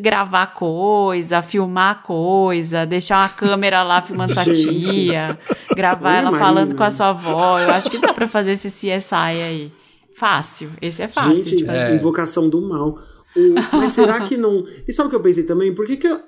gravar 0.00 0.48
coisa, 0.48 1.42
filmar 1.42 2.02
coisa, 2.02 2.84
deixar 2.84 3.20
uma 3.22 3.28
câmera 3.28 3.84
lá 3.84 4.02
filmando 4.02 4.34
sua 4.34 4.42
tia, 4.52 5.38
gravar 5.76 6.16
ela 6.16 6.36
falando 6.36 6.74
com 6.74 6.82
a 6.82 6.90
sua 6.90 7.10
avó. 7.10 7.60
Eu 7.60 7.70
acho 7.70 7.88
que 7.88 7.98
dá 7.98 8.12
pra 8.12 8.26
fazer 8.26 8.50
esse 8.50 8.68
CSI 8.68 9.14
aí. 9.14 9.72
Fácil. 10.16 10.70
Esse 10.82 11.02
é 11.04 11.08
fácil. 11.08 11.36
Gente, 11.36 11.64
fazer. 11.64 11.94
invocação 11.94 12.50
do 12.50 12.60
mal. 12.60 12.98
O- 13.36 13.76
mas 13.76 13.92
será 13.92 14.20
que 14.20 14.36
não. 14.36 14.64
E 14.86 14.92
sabe 14.92 15.06
o 15.06 15.10
que 15.10 15.16
eu 15.16 15.20
pensei 15.20 15.44
também? 15.44 15.74
Por 15.74 15.86
que, 15.86 15.96
que 15.96 16.06
a, 16.06 16.20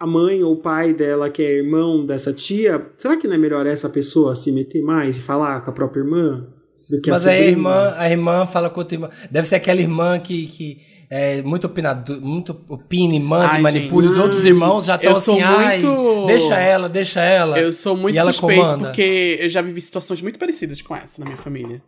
a 0.00 0.06
mãe 0.06 0.42
ou 0.42 0.54
o 0.54 0.56
pai 0.56 0.92
dela, 0.92 1.30
que 1.30 1.42
é 1.42 1.58
irmão 1.58 2.04
dessa 2.04 2.32
tia, 2.32 2.90
será 2.96 3.16
que 3.16 3.26
não 3.28 3.34
é 3.34 3.38
melhor 3.38 3.66
essa 3.66 3.88
pessoa 3.88 4.34
se 4.34 4.50
meter 4.52 4.82
mais 4.82 5.18
e 5.18 5.22
falar 5.22 5.60
com 5.62 5.70
a 5.70 5.72
própria 5.72 6.00
irmã? 6.00 6.46
Do 6.88 7.00
que 7.00 7.10
Mas 7.10 7.26
a 7.26 7.30
aí 7.30 7.42
a 7.42 7.50
irmã, 7.50 7.94
a 7.96 8.10
irmã 8.10 8.46
fala 8.46 8.70
com 8.70 8.78
outra 8.80 8.94
irmã. 8.94 9.10
Deve 9.30 9.48
ser 9.48 9.56
aquela 9.56 9.80
irmã 9.80 10.20
que, 10.20 10.46
que 10.46 10.78
é 11.10 11.42
muito 11.42 11.66
opinado, 11.66 12.20
muito 12.20 12.56
opina 12.68 13.14
e 13.14 13.18
manda 13.20 13.48
Ai, 13.54 13.58
e 13.58 13.62
manipula. 13.62 14.08
Os 14.08 14.16
outros 14.18 14.44
irmãos 14.44 14.84
já 14.84 14.94
estão 14.94 15.10
Eu 15.10 15.16
sou 15.16 15.34
assim, 15.34 15.42
ai, 15.42 15.80
muito- 15.82 16.26
deixa 16.26 16.54
ela, 16.58 16.88
deixa 16.88 17.20
ela. 17.20 17.58
Eu 17.58 17.72
sou 17.72 17.96
muito 17.96 18.16
e 18.16 18.22
suspeito 18.22 18.78
porque 18.78 19.36
eu 19.40 19.48
já 19.48 19.60
vivi 19.62 19.80
situações 19.80 20.22
muito 20.22 20.38
parecidas 20.38 20.80
com 20.80 20.94
essa 20.94 21.20
na 21.20 21.24
minha 21.26 21.36
família. 21.36 21.82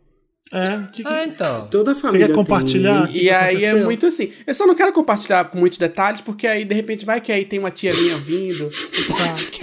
É, 0.50 0.78
que- 0.92 1.02
Ah, 1.06 1.24
então. 1.24 1.68
Toda 1.70 1.90
a 1.90 1.94
Você 1.94 2.00
família. 2.00 2.26
quer 2.28 2.34
compartilhar? 2.34 3.06
tem. 3.06 3.16
E 3.16 3.20
que 3.20 3.30
aí 3.30 3.64
é 3.64 3.68
aconteceu? 3.68 3.84
muito 3.84 4.06
assim. 4.06 4.32
Eu 4.46 4.54
só 4.54 4.66
não 4.66 4.74
quero 4.74 4.92
compartilhar 4.92 5.44
com 5.46 5.58
muitos 5.58 5.78
detalhes, 5.78 6.20
porque 6.22 6.46
aí 6.46 6.64
de 6.64 6.74
repente 6.74 7.04
vai 7.04 7.20
que 7.20 7.30
aí 7.30 7.44
tem 7.44 7.58
uma 7.58 7.70
tia 7.70 7.92
minha 7.92 8.16
vindo. 8.16 8.70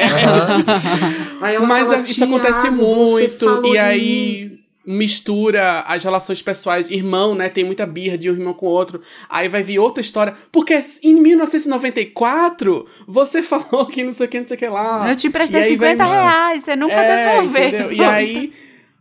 Aí 1.42 1.56
ela 1.56 1.66
Mas 1.66 1.88
fala, 1.90 2.02
isso 2.02 2.16
"Tiago, 2.16 2.36
acontece 2.36 2.62
você 2.62 2.70
muito, 2.72 3.68
e 3.74 3.78
aí 3.78 4.60
mistura 4.86 5.82
as 5.88 6.04
relações 6.04 6.42
pessoais. 6.42 6.90
Irmão, 6.90 7.34
né? 7.34 7.50
Tem 7.50 7.64
muita 7.64 7.86
birra 7.88 8.18
de 8.18 8.30
um 8.30 8.34
irmão 8.34 8.54
com 8.54 8.68
o 8.68 8.70
outro. 8.70 9.02
Aí 9.30 9.48
vai 9.50 9.64
vir 9.64 9.80
outra 9.80 10.02
história. 10.02 10.34
Porque 10.52 10.84
em 11.02 11.16
1994 11.16 12.86
você 13.08 13.42
falou 13.42 13.88
que 13.88 14.04
não 14.04 14.14
sei 14.14 14.28
o 14.28 14.30
que, 14.30 14.40
não 14.40 14.48
sei 14.48 14.56
o 14.56 14.60
que 14.60 14.68
lá. 14.68 15.10
Eu 15.10 15.16
te 15.16 15.28
emprestei 15.28 15.62
E 15.62 15.64
aí 15.64 15.76
vai 15.76 15.92
50 15.94 16.04
misturar. 16.04 16.32
reais, 16.32 16.64
você 16.64 16.76
nunca 16.76 16.94
É, 16.94 17.36
devolveu. 17.36 17.68
entendeu? 17.68 17.92
E 17.94 18.04
aí 18.04 18.54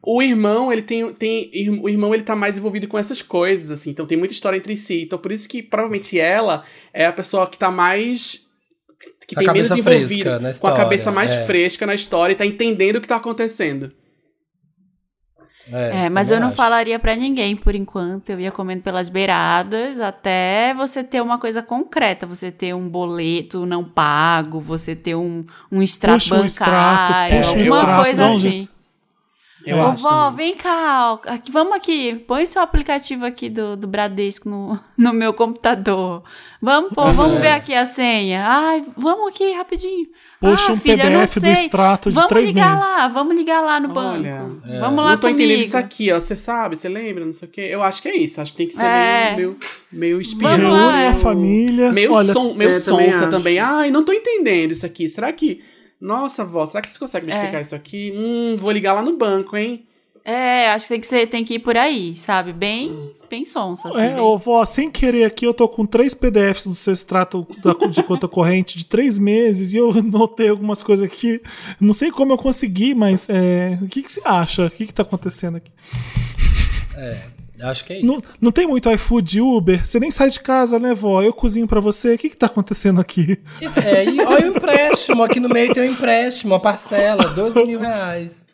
o 0.06 0.22
irmão, 0.22 0.72
ele 0.72 0.82
tem, 0.82 1.12
tem 1.14 1.50
o 1.82 1.88
irmão 1.88 2.14
ele 2.14 2.22
tá 2.22 2.36
mais 2.36 2.58
envolvido 2.58 2.86
com 2.86 2.98
essas 2.98 3.22
coisas 3.22 3.70
assim. 3.70 3.90
Então 3.90 4.06
tem 4.06 4.18
muita 4.18 4.34
história 4.34 4.56
entre 4.56 4.76
si. 4.76 5.02
Então 5.02 5.18
por 5.18 5.32
isso 5.32 5.48
que 5.48 5.62
provavelmente 5.62 6.18
ela 6.18 6.64
é 6.92 7.06
a 7.06 7.12
pessoa 7.12 7.46
que 7.46 7.58
tá 7.58 7.70
mais 7.70 8.44
que 9.26 9.34
a 9.36 9.38
tem 9.38 9.52
menos 9.52 9.70
envolvida, 9.70 10.32
na 10.32 10.40
com 10.40 10.46
a 10.46 10.50
história, 10.50 10.76
cabeça 10.76 11.10
mais 11.10 11.30
é. 11.30 11.44
fresca 11.44 11.86
na 11.86 11.94
história 11.94 12.32
e 12.32 12.36
tá 12.36 12.44
entendendo 12.44 12.96
o 12.96 13.00
que 13.00 13.08
tá 13.08 13.16
acontecendo. 13.16 13.92
É, 15.72 16.10
mas 16.10 16.30
eu 16.30 16.38
não 16.38 16.48
acho. 16.48 16.56
falaria 16.56 16.98
pra 16.98 17.16
ninguém 17.16 17.56
por 17.56 17.74
enquanto. 17.74 18.28
Eu 18.30 18.38
ia 18.38 18.52
comendo 18.52 18.82
pelas 18.82 19.08
beiradas 19.08 19.98
até 19.98 20.74
você 20.74 21.02
ter 21.02 21.22
uma 21.22 21.38
coisa 21.38 21.62
concreta. 21.62 22.26
Você 22.26 22.52
ter 22.52 22.74
um 22.74 22.86
boleto 22.86 23.64
não 23.64 23.82
pago, 23.82 24.60
você 24.60 24.94
ter 24.94 25.14
um, 25.14 25.46
um 25.72 25.82
extrato 25.82 26.18
Puxa 26.18 26.34
um 26.34 26.44
extrato, 26.44 27.12
bancário, 27.12 27.36
puxa 27.38 27.48
um 27.48 27.58
alguma 27.58 27.78
extrato, 27.80 28.02
coisa 28.04 28.26
assim. 28.26 28.68
Eu 29.66 29.78
Ô, 29.78 29.86
acho 29.88 30.02
vó, 30.02 30.30
também. 30.30 30.48
vem 30.48 30.56
cá, 30.56 31.12
ó, 31.14 31.18
aqui, 31.30 31.50
vamos 31.50 31.72
aqui, 31.74 32.14
põe 32.26 32.44
seu 32.44 32.60
aplicativo 32.60 33.24
aqui 33.24 33.48
do, 33.48 33.76
do 33.76 33.86
Bradesco 33.86 34.48
no, 34.48 34.78
no 34.96 35.12
meu 35.12 35.32
computador. 35.32 36.22
Vamos, 36.60 36.92
pô, 36.92 37.04
vamos 37.12 37.40
ver 37.40 37.48
aqui 37.52 37.74
a 37.74 37.84
senha. 37.84 38.44
Ai, 38.46 38.84
vamos 38.96 39.28
aqui 39.28 39.52
rapidinho. 39.52 40.06
Puxa 40.40 40.68
ah, 40.68 40.72
um 40.72 40.76
filha, 40.76 41.04
PDF 41.04 41.34
do 41.36 41.40
sei. 41.40 41.52
extrato 41.52 42.08
de 42.10 42.14
vamos 42.14 42.28
três 42.28 42.48
ligar 42.48 42.74
meses. 42.74 42.86
lá, 42.86 43.08
vamos 43.08 43.34
ligar 43.34 43.60
lá 43.62 43.80
no 43.80 43.88
Olha, 43.98 44.34
banco. 44.34 44.60
é. 44.68 44.78
Vamos 44.78 45.02
lá 45.04 45.10
não 45.12 45.16
tô 45.18 45.26
comigo. 45.28 45.40
entendendo 45.42 45.62
isso 45.62 45.76
aqui, 45.76 46.12
ó. 46.12 46.20
Você 46.20 46.36
sabe, 46.36 46.76
você 46.76 46.88
lembra, 46.88 47.24
não 47.24 47.32
sei 47.32 47.48
o 47.48 47.50
quê. 47.50 47.60
Eu 47.70 47.82
acho 47.82 48.02
que 48.02 48.08
é 48.08 48.16
isso. 48.16 48.40
Acho 48.42 48.50
que 48.52 48.58
tem 48.58 48.66
que 48.68 48.74
ser 48.74 48.84
É. 48.84 49.36
meio, 49.36 49.48
meio, 49.48 49.56
meio 49.90 50.20
espião. 50.20 50.50
Vamos 50.50 50.70
lá, 50.70 50.90
Reúne 50.90 51.02
é. 51.02 51.08
a 51.08 51.14
família. 51.14 51.92
Meio, 51.92 52.12
Olha, 52.12 52.32
som, 52.32 52.52
meio 52.52 52.70
é, 52.70 52.78
também 52.80 53.06
sonsa 53.12 53.22
acho. 53.22 53.30
também. 53.30 53.58
Ai, 53.58 53.90
não 53.90 54.04
tô 54.04 54.12
entendendo 54.12 54.72
isso 54.72 54.84
aqui. 54.84 55.08
Será 55.08 55.32
que. 55.32 55.62
Nossa, 56.04 56.44
vó, 56.44 56.66
será 56.66 56.82
que 56.82 56.88
você 56.90 56.98
consegue 56.98 57.24
me 57.26 57.32
É. 57.32 57.34
explicar 57.34 57.60
isso 57.62 57.74
aqui? 57.74 58.12
Hum, 58.14 58.56
vou 58.58 58.70
ligar 58.70 58.92
lá 58.92 59.00
no 59.02 59.16
banco, 59.16 59.56
hein? 59.56 59.86
É, 60.22 60.68
acho 60.70 60.86
que 60.86 60.94
tem 60.94 61.00
que, 61.00 61.06
ser, 61.06 61.26
tem 61.28 61.44
que 61.44 61.54
ir 61.54 61.58
por 61.60 61.76
aí, 61.76 62.14
sabe? 62.16 62.52
Bem, 62.52 63.10
bem 63.28 63.44
sonsa, 63.44 63.88
assim. 63.88 63.98
É, 64.00 64.08
bem- 64.10 64.18
ô, 64.20 64.36
vó, 64.38 64.64
sem 64.64 64.90
querer 64.90 65.24
aqui, 65.24 65.46
eu 65.46 65.52
tô 65.54 65.66
com 65.68 65.84
três 65.84 66.14
PDFs 66.14 66.66
do 66.66 66.74
seu 66.74 66.92
extrato 66.94 67.46
da- 67.62 67.86
de 67.88 68.02
conta 68.02 68.26
corrente 68.28 68.76
de 68.78 68.84
três 68.84 69.18
meses 69.18 69.72
e 69.72 69.76
eu 69.78 69.92
notei 70.02 70.48
algumas 70.48 70.82
coisas 70.82 71.04
aqui. 71.06 71.40
Não 71.80 71.92
sei 71.94 72.10
como 72.10 72.32
eu 72.32 72.38
consegui, 72.38 72.94
mas 72.94 73.28
é, 73.30 73.78
o 73.82 73.86
que, 73.88 74.02
que 74.02 74.12
você 74.12 74.20
acha? 74.26 74.66
O 74.66 74.70
que, 74.70 74.86
que 74.86 74.94
tá 74.94 75.02
acontecendo 75.02 75.56
aqui? 75.56 75.70
Acho 77.64 77.84
que 77.84 77.92
é 77.92 77.96
isso. 77.96 78.06
Não, 78.06 78.22
não 78.40 78.52
tem 78.52 78.66
muito 78.66 78.90
iFood 78.90 79.38
e 79.38 79.40
Uber? 79.40 79.86
Você 79.86 79.98
nem 79.98 80.10
sai 80.10 80.30
de 80.30 80.40
casa, 80.40 80.78
né, 80.78 80.94
vó? 80.94 81.22
Eu 81.22 81.32
cozinho 81.32 81.66
pra 81.66 81.80
você. 81.80 82.14
O 82.14 82.18
que, 82.18 82.30
que 82.30 82.36
tá 82.36 82.46
acontecendo 82.46 83.00
aqui? 83.00 83.38
Isso 83.60 83.80
é, 83.80 84.04
e 84.04 84.20
olha 84.20 84.50
o 84.50 84.56
empréstimo. 84.56 85.22
Aqui 85.22 85.40
no 85.40 85.48
meio 85.48 85.72
tem 85.72 85.88
um 85.88 85.92
empréstimo, 85.92 86.54
uma 86.54 86.60
parcela, 86.60 87.28
12 87.28 87.64
mil 87.64 87.80
reais. 87.80 88.44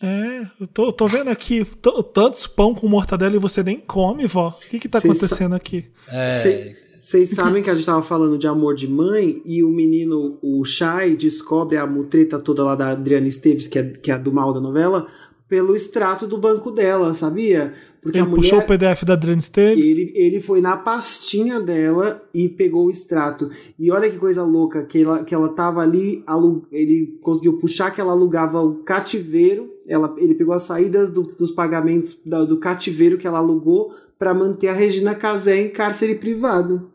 É, 0.00 0.46
eu 0.60 0.66
tô, 0.68 0.92
tô 0.92 1.06
vendo 1.08 1.28
aqui 1.28 1.66
tantos 2.14 2.46
pão 2.46 2.72
com 2.72 2.86
mortadela 2.86 3.34
e 3.34 3.38
você 3.38 3.62
nem 3.62 3.78
come, 3.78 4.26
vó. 4.26 4.56
O 4.64 4.70
que, 4.70 4.78
que 4.78 4.88
tá 4.88 5.00
Cês 5.00 5.16
acontecendo 5.16 5.54
aqui? 5.56 5.86
É, 6.08 6.30
Vocês 6.30 7.30
sabem 7.30 7.62
que 7.62 7.70
a 7.70 7.74
gente 7.74 7.86
tava 7.86 8.02
falando 8.02 8.38
de 8.38 8.46
amor 8.46 8.76
de 8.76 8.86
mãe 8.86 9.42
e 9.44 9.64
o 9.64 9.70
menino, 9.70 10.38
o 10.40 10.64
Shai, 10.64 11.16
descobre 11.16 11.76
a 11.76 11.86
mutreta 11.86 12.38
toda 12.38 12.62
lá 12.62 12.76
da 12.76 12.90
Adriana 12.90 13.26
Esteves, 13.26 13.66
que 13.66 13.78
é, 13.78 13.82
que 13.82 14.10
é 14.12 14.14
a 14.14 14.18
do 14.18 14.32
mal 14.32 14.52
da 14.52 14.60
novela, 14.60 15.08
pelo 15.48 15.74
extrato 15.74 16.26
do 16.26 16.38
banco 16.38 16.70
dela, 16.70 17.12
sabia? 17.14 17.72
Porque 18.02 18.18
Ele 18.18 18.26
a 18.26 18.30
puxou 18.30 18.58
o 18.58 18.62
mulher. 18.62 18.66
PDF 18.78 19.04
da 19.04 19.14
Adriana 19.14 19.38
Esteves? 19.40 19.84
Ele, 19.86 20.12
ele 20.14 20.40
foi 20.40 20.60
na 20.60 20.76
pastinha 20.76 21.60
dela 21.60 22.22
e 22.32 22.48
pegou 22.48 22.86
o 22.86 22.90
extrato. 22.90 23.50
E 23.78 23.90
olha 23.90 24.08
que 24.08 24.16
coisa 24.16 24.42
louca, 24.44 24.84
que 24.84 25.02
ela, 25.02 25.24
que 25.24 25.34
ela 25.34 25.48
tava 25.48 25.80
ali, 25.80 26.24
ele 26.70 27.18
conseguiu 27.22 27.58
puxar 27.58 27.90
que 27.90 28.00
ela 28.00 28.12
alugava 28.12 28.62
o 28.62 28.76
cativeiro. 28.84 29.68
Ela, 29.86 30.14
ele 30.18 30.34
pegou 30.34 30.54
as 30.54 30.62
saídas 30.62 31.10
do- 31.10 31.22
dos 31.22 31.50
pagamentos 31.50 32.18
da- 32.24 32.44
do 32.44 32.58
cativeiro 32.58 33.18
que 33.18 33.26
ela 33.26 33.38
alugou 33.38 33.92
para 34.18 34.32
manter 34.34 34.68
a 34.68 34.72
Regina 34.72 35.14
Casé 35.14 35.60
em 35.62 35.68
cárcere 35.68 36.14
privado. 36.16 36.90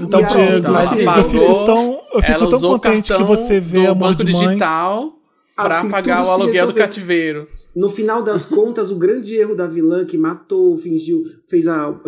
Então, 0.00 0.20
E 0.20 0.24
aí, 0.24 0.30
Diego, 0.30 0.58
então, 0.58 0.74
eu 0.74 1.16
eu 1.16 1.24
fico 1.24 1.64
tão, 1.66 2.00
eu 2.14 2.22
fico 2.22 2.32
Ela 2.32 2.50
tão 2.50 2.60
contente 2.60 3.12
que 3.14 3.22
você 3.24 3.58
vê 3.58 3.86
amor 3.86 4.10
banco 4.10 4.24
de 4.24 4.32
mãe. 4.32 4.58
Pra 5.56 5.78
Assim, 5.78 5.90
pagar 5.90 6.24
o 6.24 6.30
aluguel 6.30 6.66
do 6.66 6.74
cativeiro. 6.74 7.48
No 7.74 7.88
final 7.88 8.22
das 8.22 8.44
contas, 8.44 8.90
o 8.90 8.96
grande 8.96 9.34
erro 9.34 9.54
da 9.54 9.66
vilã 9.66 10.04
que 10.04 10.18
matou, 10.18 10.76
fingiu, 10.76 11.24
fez 11.48 11.66
a. 11.66 11.98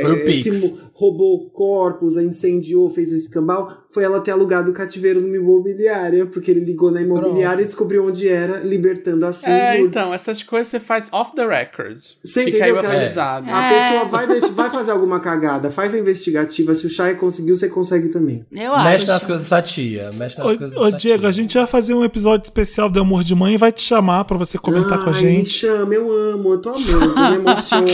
Foi 0.00 0.12
o 0.12 0.16
é, 0.16 0.24
Pix. 0.24 0.74
roubou 0.94 1.48
corpos, 1.50 2.16
incendiou, 2.18 2.90
fez 2.90 3.10
o 3.10 3.14
escambau, 3.16 3.72
foi 3.90 4.04
ela 4.04 4.20
ter 4.20 4.32
alugado 4.32 4.70
o 4.70 4.74
cativeiro 4.74 5.20
numa 5.20 5.36
imobiliária, 5.36 6.26
porque 6.26 6.50
ele 6.50 6.60
ligou 6.60 6.90
na 6.90 7.00
imobiliária 7.00 7.62
e 7.62 7.64
descobriu 7.64 8.06
onde 8.06 8.28
era, 8.28 8.58
libertando 8.58 9.24
assim 9.24 9.50
É, 9.50 9.72
Lourdes. 9.78 9.86
então, 9.86 10.12
essas 10.14 10.42
coisas 10.42 10.68
você 10.68 10.78
faz 10.78 11.08
off 11.10 11.34
the 11.34 11.46
record. 11.46 11.98
Você 12.22 12.44
Fica 12.44 12.58
entendeu 12.58 12.78
que 12.80 12.84
ela- 12.86 12.94
avisado. 13.02 13.46
A 13.50 13.64
É. 13.64 13.78
pessoa 13.80 14.04
vai, 14.04 14.26
vai 14.50 14.70
fazer 14.70 14.90
alguma 14.90 15.20
cagada, 15.20 15.70
faz 15.70 15.94
a 15.94 15.98
investigativa. 15.98 16.74
Se 16.74 16.86
o 16.86 16.90
Chay 16.90 17.14
conseguiu, 17.14 17.56
você 17.56 17.68
consegue 17.70 18.08
também. 18.08 18.44
Eu 18.52 18.76
Mexe 18.78 19.04
acho. 19.04 19.06
nas 19.08 19.24
coisas 19.24 19.48
da 19.48 19.62
tia. 19.62 20.10
Mexe 20.16 20.36
nas 20.38 20.46
coisas 20.58 20.76
Ô, 20.76 20.80
ô, 20.82 20.90
da 20.90 20.98
Diego, 20.98 21.20
tia. 21.20 21.28
a 21.28 21.32
gente 21.32 21.56
vai 21.56 21.66
fazer 21.66 21.94
um 21.94 22.04
episódio 22.04 22.44
especial 22.44 22.90
do 22.90 23.00
Amor 23.00 23.24
de 23.24 23.34
Mãe 23.34 23.54
e 23.54 23.58
vai 23.58 23.72
te 23.72 23.82
chamar 23.82 24.24
pra 24.26 24.36
você 24.36 24.58
comentar 24.58 25.02
com 25.02 25.08
a 25.10 25.14
Ai, 25.14 25.22
Me 25.22 25.28
gente. 25.36 25.48
chama, 25.50 25.94
eu 25.94 26.12
amo, 26.12 26.52
eu 26.52 26.58
tô 26.58 26.68
amando, 26.70 26.90
eu 27.18 27.30
me 27.30 27.36
emociono. 27.50 27.86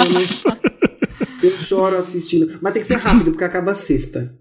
Eu 1.43 1.57
choro 1.59 1.97
assistindo. 1.97 2.59
Mas 2.63 2.73
tem 2.73 2.81
que 2.83 2.89
ser 2.89 2.97
rápido, 2.97 3.31
porque 3.31 3.45
acaba 3.45 3.75
sexta. 3.75 4.35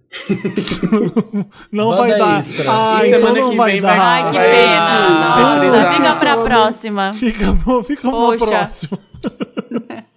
Não 1.72 1.90
vai 1.96 2.18
dar. 2.18 2.40
Extra. 2.40 2.66
Ah, 2.68 3.00
E 3.04 3.08
então 3.08 3.20
semana 3.20 3.40
não 3.42 3.50
que 3.52 3.58
vai 3.58 3.72
vem 3.74 3.82
dar. 3.82 3.98
vai- 3.98 4.22
Ai, 4.22 4.32
que 4.32 4.38
pena. 4.38 5.72
Nossa, 5.72 5.94
fica 5.94 6.16
pra 6.16 6.38
próxima. 6.38 7.14
Fica 7.14 7.52
bom, 7.52 7.84
fica 7.84 8.10
bom 8.10 8.38
Poxa. 8.38 8.46
próximo. 8.46 9.00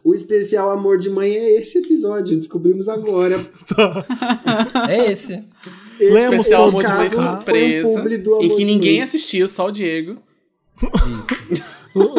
O 0.05 0.15
especial 0.15 0.71
Amor 0.71 0.99
de 0.99 1.11
Mãe 1.11 1.31
é 1.35 1.57
esse 1.61 1.79
episódio, 1.79 2.37
descobrimos 2.37 2.89
agora. 2.89 3.41
É 4.89 5.11
esse. 5.13 5.45
Esse 6.01 6.13
Lemos 6.13 6.33
Especial 6.47 6.71
todos 6.71 6.85
Amor 6.85 7.09
de 7.09 7.17
Mãe 7.17 7.25
um 7.33 7.37
surpresa. 7.37 7.99
Amor 8.01 8.45
Em 8.45 8.49
que 8.51 8.65
ninguém 8.65 8.95
Mãe. 8.99 9.03
assistiu, 9.03 9.49
só 9.49 9.67
o 9.67 9.71
Diego. 9.73 10.17
Isso. 10.81 11.65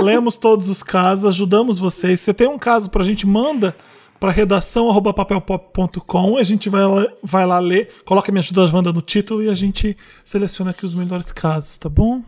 Lemos 0.04 0.36
todos 0.36 0.70
os 0.70 0.84
casos, 0.84 1.26
ajudamos 1.26 1.80
vocês. 1.80 2.20
Se 2.20 2.34
tem 2.34 2.48
um 2.48 2.58
caso 2.60 2.90
pra 2.90 3.04
gente, 3.04 3.26
manda 3.26 3.74
pra 4.20 4.32
redação 4.32 4.90
arroba 4.90 5.14
papelpop.com. 5.14 6.38
A 6.38 6.44
gente 6.44 6.70
vai 6.70 6.86
lá, 6.86 7.08
vai 7.24 7.46
lá 7.46 7.60
ler, 7.60 7.90
coloca 8.06 8.32
Me 8.32 8.40
Ajuda 8.40 8.70
Wanda 8.74 8.92
no 8.92 9.02
título 9.02 9.44
e 9.44 9.50
a 9.50 9.56
gente 9.56 9.96
seleciona 10.24 10.72
aqui 10.72 10.86
os 10.86 10.94
melhores 10.94 11.32
casos, 11.32 11.78
tá 11.78 11.90
bom? 11.90 12.22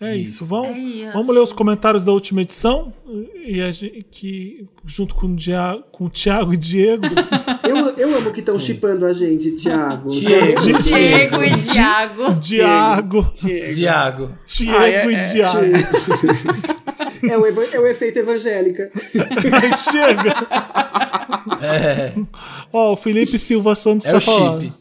É 0.00 0.16
isso. 0.16 0.46
Vamos, 0.46 0.68
É 0.68 0.78
isso. 0.78 1.12
vamos 1.12 1.34
ler 1.34 1.40
os 1.42 1.52
comentários 1.52 2.02
da 2.04 2.10
última 2.12 2.40
edição 2.40 2.90
e 3.44 3.60
a 3.60 3.70
gente, 3.70 4.06
que 4.10 4.66
junto 4.86 5.14
com 5.14 5.26
o, 5.26 5.36
Dia, 5.36 5.78
com 5.92 6.04
o 6.06 6.10
Thiago 6.10 6.54
e 6.54 6.56
Diego. 6.56 7.04
Eu, 7.62 7.76
eu 7.96 8.16
amo 8.16 8.32
que 8.32 8.40
estão 8.40 8.58
chipando 8.58 9.04
a 9.06 9.12
gente, 9.12 9.52
Thiago. 9.52 10.08
Diego. 10.08 10.60
Diego 10.82 11.44
e 11.44 11.54
Diago. 11.60 12.34
Diago, 12.40 13.30
Diego. 13.32 13.72
Diago. 13.74 14.30
Diego 14.46 14.76
Ah, 14.78 14.88
é- 14.88 15.06
e 15.06 15.14
é- 15.14 15.22
Diago. 15.22 15.58
É 17.22 17.38
o, 17.38 17.46
é 17.46 17.78
o 17.78 17.86
efeito 17.86 18.18
evangélica. 18.18 18.90
Chega. 19.90 20.34
Ó, 22.72 22.92
o 22.92 22.96
Felipe 22.96 23.38
Silva 23.38 23.74
Santos 23.74 24.06
É 24.06 24.12
tá 24.12 24.18
o 24.18 24.20
falando. 24.20 24.62
chip. 24.62 24.72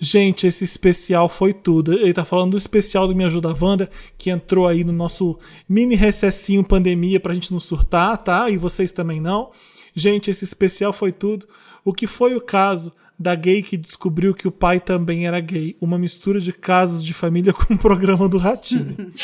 Gente, 0.00 0.46
esse 0.46 0.64
especial 0.64 1.28
foi 1.28 1.52
tudo. 1.52 1.92
Ele 1.92 2.12
tá 2.12 2.24
falando 2.24 2.52
do 2.52 2.56
especial 2.56 3.08
do 3.08 3.14
Me 3.14 3.24
Ajuda 3.24 3.56
Wanda, 3.58 3.90
que 4.18 4.30
entrou 4.30 4.66
aí 4.66 4.84
no 4.84 4.92
nosso 4.92 5.38
mini 5.68 5.94
recessinho 5.94 6.62
pandemia 6.62 7.18
pra 7.18 7.34
gente 7.34 7.52
não 7.52 7.60
surtar, 7.60 8.16
tá? 8.18 8.50
E 8.50 8.56
vocês 8.56 8.92
também 8.92 9.20
não. 9.20 9.50
Gente, 9.94 10.30
esse 10.30 10.44
especial 10.44 10.92
foi 10.92 11.12
tudo. 11.12 11.48
O 11.84 11.92
que 11.92 12.06
foi 12.06 12.34
o 12.34 12.40
caso 12.40 12.92
da 13.18 13.34
gay 13.34 13.62
que 13.62 13.78
descobriu 13.78 14.34
que 14.34 14.46
o 14.46 14.52
pai 14.52 14.78
também 14.78 15.26
era 15.26 15.40
gay? 15.40 15.74
Uma 15.80 15.98
mistura 15.98 16.38
de 16.38 16.52
casos 16.52 17.02
de 17.02 17.14
família 17.14 17.52
com 17.54 17.74
o 17.74 17.78
programa 17.78 18.28
do 18.28 18.38
Ratinho. 18.38 19.12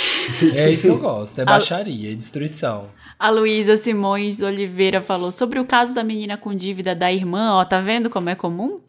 É 0.55 0.71
isso 0.71 0.83
que 0.83 0.89
eu 0.89 0.99
gosto. 1.01 1.41
É 1.41 1.45
baixaria, 1.45 2.13
é 2.13 2.15
destruição. 2.15 2.87
A 3.19 3.29
Luísa 3.29 3.77
Simões 3.77 4.41
Oliveira 4.41 5.01
falou 5.01 5.33
sobre 5.33 5.59
o 5.59 5.65
caso 5.65 5.93
da 5.95 6.05
menina 6.05 6.37
com 6.37 6.55
dívida 6.55 6.95
da 6.95 7.13
irmã, 7.13 7.55
ó, 7.55 7.65
tá 7.65 7.81
vendo 7.81 8.09
como 8.09 8.29
é 8.29 8.37
comum? 8.37 8.81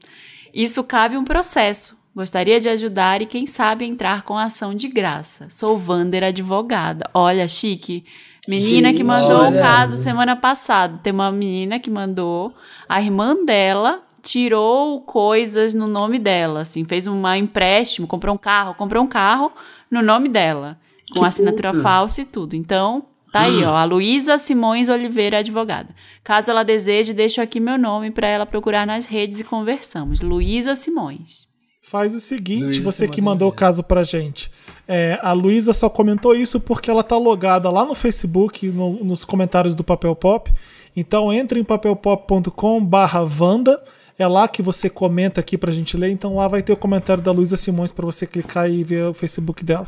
Isso 0.54 0.84
cabe 0.84 1.18
um 1.18 1.24
processo. 1.24 1.98
Gostaria 2.16 2.60
de 2.60 2.70
ajudar 2.70 3.22
e, 3.22 3.26
quem 3.26 3.46
sabe, 3.48 3.86
entrar 3.86 4.22
com 4.22 4.38
ação 4.38 4.76
de 4.76 4.88
graça. 4.88 5.48
Sou 5.50 5.78
Vander, 5.78 6.24
advogada. 6.24 7.10
Olha, 7.14 7.48
chique. 7.48 8.06
Menina 8.48 8.92
que 8.92 8.98
Gente. 8.98 9.08
mandou 9.08 9.46
um 9.46 9.54
caso 9.54 9.98
semana 9.98 10.36
passada. 10.36 11.00
Tem 11.02 11.12
uma 11.12 11.32
menina 11.32 11.80
que 11.80 11.90
mandou, 11.90 12.54
a 12.88 13.02
irmã 13.02 13.36
dela 13.44 14.04
tirou 14.22 15.02
coisas 15.02 15.74
no 15.74 15.88
nome 15.88 16.18
dela, 16.20 16.62
assim, 16.62 16.86
fez 16.86 17.08
um 17.08 17.28
empréstimo, 17.34 18.08
comprou 18.08 18.36
um 18.36 18.38
carro, 18.38 18.74
comprou 18.76 19.04
um 19.04 19.08
carro 19.08 19.52
no 19.92 20.02
nome 20.02 20.30
dela, 20.30 20.78
com 21.14 21.20
Que 21.20 21.26
assinatura 21.26 21.72
puta. 21.72 21.84
falsa 21.84 22.22
e 22.22 22.26
tudo. 22.26 22.56
Então, 22.56 23.06
tá 23.34 23.42
aí, 23.42 23.64
ó, 23.66 23.76
a 23.76 23.84
Luísa 23.84 24.38
Simões 24.38 24.88
Oliveira, 24.88 25.40
advogada. 25.40 25.90
Caso 26.24 26.52
ela 26.52 26.64
deseje, 26.64 27.14
deixo 27.14 27.42
aqui 27.42 27.60
meu 27.60 27.78
nome 27.78 28.12
para 28.12 28.28
ela 28.28 28.46
procurar 28.46 28.88
nas 28.88 29.06
redes 29.06 29.42
e 29.42 29.44
conversamos. 29.44 30.22
Luísa 30.22 30.76
Simões. 30.76 31.48
Faz 31.82 32.14
o 32.16 32.20
seguinte, 32.20 32.64
Luísa 32.64 32.82
você 32.82 33.08
que 33.08 33.16
Simões 33.16 33.34
mandou 33.34 33.50
o 33.50 33.52
caso 33.52 33.84
pra 33.84 34.04
gente. 34.06 34.50
É, 34.88 35.20
a 35.22 35.34
Luísa 35.34 35.74
só 35.74 35.90
comentou 35.90 36.34
isso 36.36 36.60
porque 36.60 36.90
ela 36.90 37.04
tá 37.04 37.18
logada 37.18 37.70
lá 37.70 37.84
no 37.86 37.94
Facebook, 37.96 38.68
no- 38.70 39.04
nos 39.04 39.26
comentários 39.26 39.76
do 39.76 39.84
Papel 39.84 40.16
Pop. 40.16 40.52
Então 40.96 41.34
entre 41.34 41.60
em 41.60 41.64
papelpop.com 41.64 42.84
barra 42.84 43.22
Wanda. 43.40 43.82
É 44.18 44.28
lá 44.28 44.48
que 44.48 44.62
você 44.62 44.90
comenta 44.92 45.40
aqui 45.42 45.58
pra 45.58 45.72
gente 45.72 45.98
ler. 45.98 46.12
Então 46.12 46.36
lá 46.36 46.48
vai 46.48 46.62
ter 46.62 46.72
o 46.72 46.78
comentário 46.78 47.24
da 47.24 47.32
Luísa 47.32 47.58
Simões 47.58 47.92
pra 47.92 48.06
você 48.06 48.28
clicar 48.28 48.70
e 48.70 48.84
ver 48.84 49.06
o 49.08 49.14
Facebook 49.14 49.64
dela. 49.66 49.88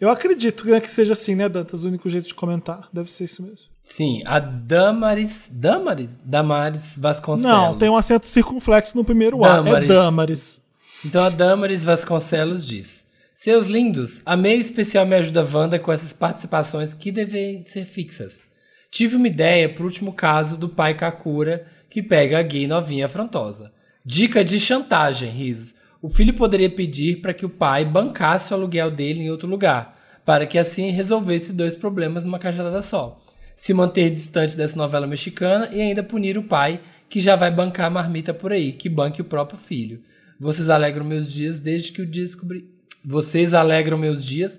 Eu 0.00 0.10
acredito 0.10 0.66
né, 0.66 0.80
que 0.80 0.90
seja 0.90 1.12
assim, 1.12 1.34
né, 1.34 1.48
Dantas? 1.48 1.84
O 1.84 1.88
único 1.88 2.08
jeito 2.08 2.28
de 2.28 2.34
comentar. 2.34 2.88
Deve 2.92 3.10
ser 3.10 3.24
isso 3.24 3.42
mesmo. 3.42 3.68
Sim, 3.82 4.22
a 4.26 4.38
Damaris. 4.38 5.48
Damaris? 5.50 6.16
Damaris 6.24 6.98
Vasconcelos. 6.98 7.50
Não, 7.50 7.78
tem 7.78 7.88
um 7.88 7.96
acento 7.96 8.26
circunflexo 8.26 8.96
no 8.96 9.04
primeiro 9.04 9.44
A. 9.44 9.48
É 9.48 9.56
Damaris. 9.56 9.88
Damaris. 9.88 10.62
Então 11.04 11.24
a 11.24 11.28
Damaris 11.28 11.84
Vasconcelos 11.84 12.66
diz: 12.66 13.04
Seus 13.34 13.66
lindos, 13.66 14.20
amei 14.24 14.58
o 14.58 14.60
especial 14.60 15.06
Me 15.06 15.16
Ajuda 15.16 15.46
Wanda 15.52 15.78
com 15.78 15.92
essas 15.92 16.12
participações 16.12 16.94
que 16.94 17.10
devem 17.10 17.64
ser 17.64 17.84
fixas. 17.84 18.50
Tive 18.90 19.16
uma 19.16 19.26
ideia 19.26 19.68
pro 19.68 19.84
último 19.84 20.12
caso 20.12 20.56
do 20.56 20.68
pai 20.68 20.94
Kakura 20.94 21.66
que 21.88 22.02
pega 22.02 22.38
a 22.38 22.42
gay 22.42 22.66
novinha 22.66 23.06
afrontosa. 23.06 23.72
Dica 24.04 24.44
de 24.44 24.58
chantagem, 24.60 25.30
risos. 25.30 25.74
O 26.02 26.08
filho 26.08 26.34
poderia 26.34 26.68
pedir 26.68 27.20
para 27.20 27.32
que 27.32 27.46
o 27.46 27.48
pai 27.48 27.84
bancasse 27.84 28.52
o 28.52 28.56
aluguel 28.56 28.90
dele 28.90 29.20
em 29.20 29.30
outro 29.30 29.48
lugar, 29.48 29.96
para 30.24 30.44
que 30.44 30.58
assim 30.58 30.90
resolvesse 30.90 31.52
dois 31.52 31.76
problemas 31.76 32.24
numa 32.24 32.40
cajadada 32.40 32.82
só. 32.82 33.22
Se 33.54 33.72
manter 33.72 34.10
distante 34.10 34.56
dessa 34.56 34.76
novela 34.76 35.06
mexicana 35.06 35.68
e 35.72 35.80
ainda 35.80 36.02
punir 36.02 36.36
o 36.36 36.42
pai, 36.42 36.80
que 37.08 37.20
já 37.20 37.36
vai 37.36 37.52
bancar 37.52 37.86
a 37.86 37.90
marmita 37.90 38.34
por 38.34 38.50
aí, 38.52 38.72
que 38.72 38.88
banque 38.88 39.20
o 39.20 39.24
próprio 39.24 39.60
filho. 39.60 40.02
Vocês 40.40 40.68
alegram 40.68 41.04
meus 41.04 41.32
dias 41.32 41.60
desde 41.60 41.92
que 41.92 42.02
o 42.02 42.06
descobri. 42.06 42.68
Vocês 43.04 43.54
alegram 43.54 43.96
meus 43.96 44.24
dias 44.24 44.58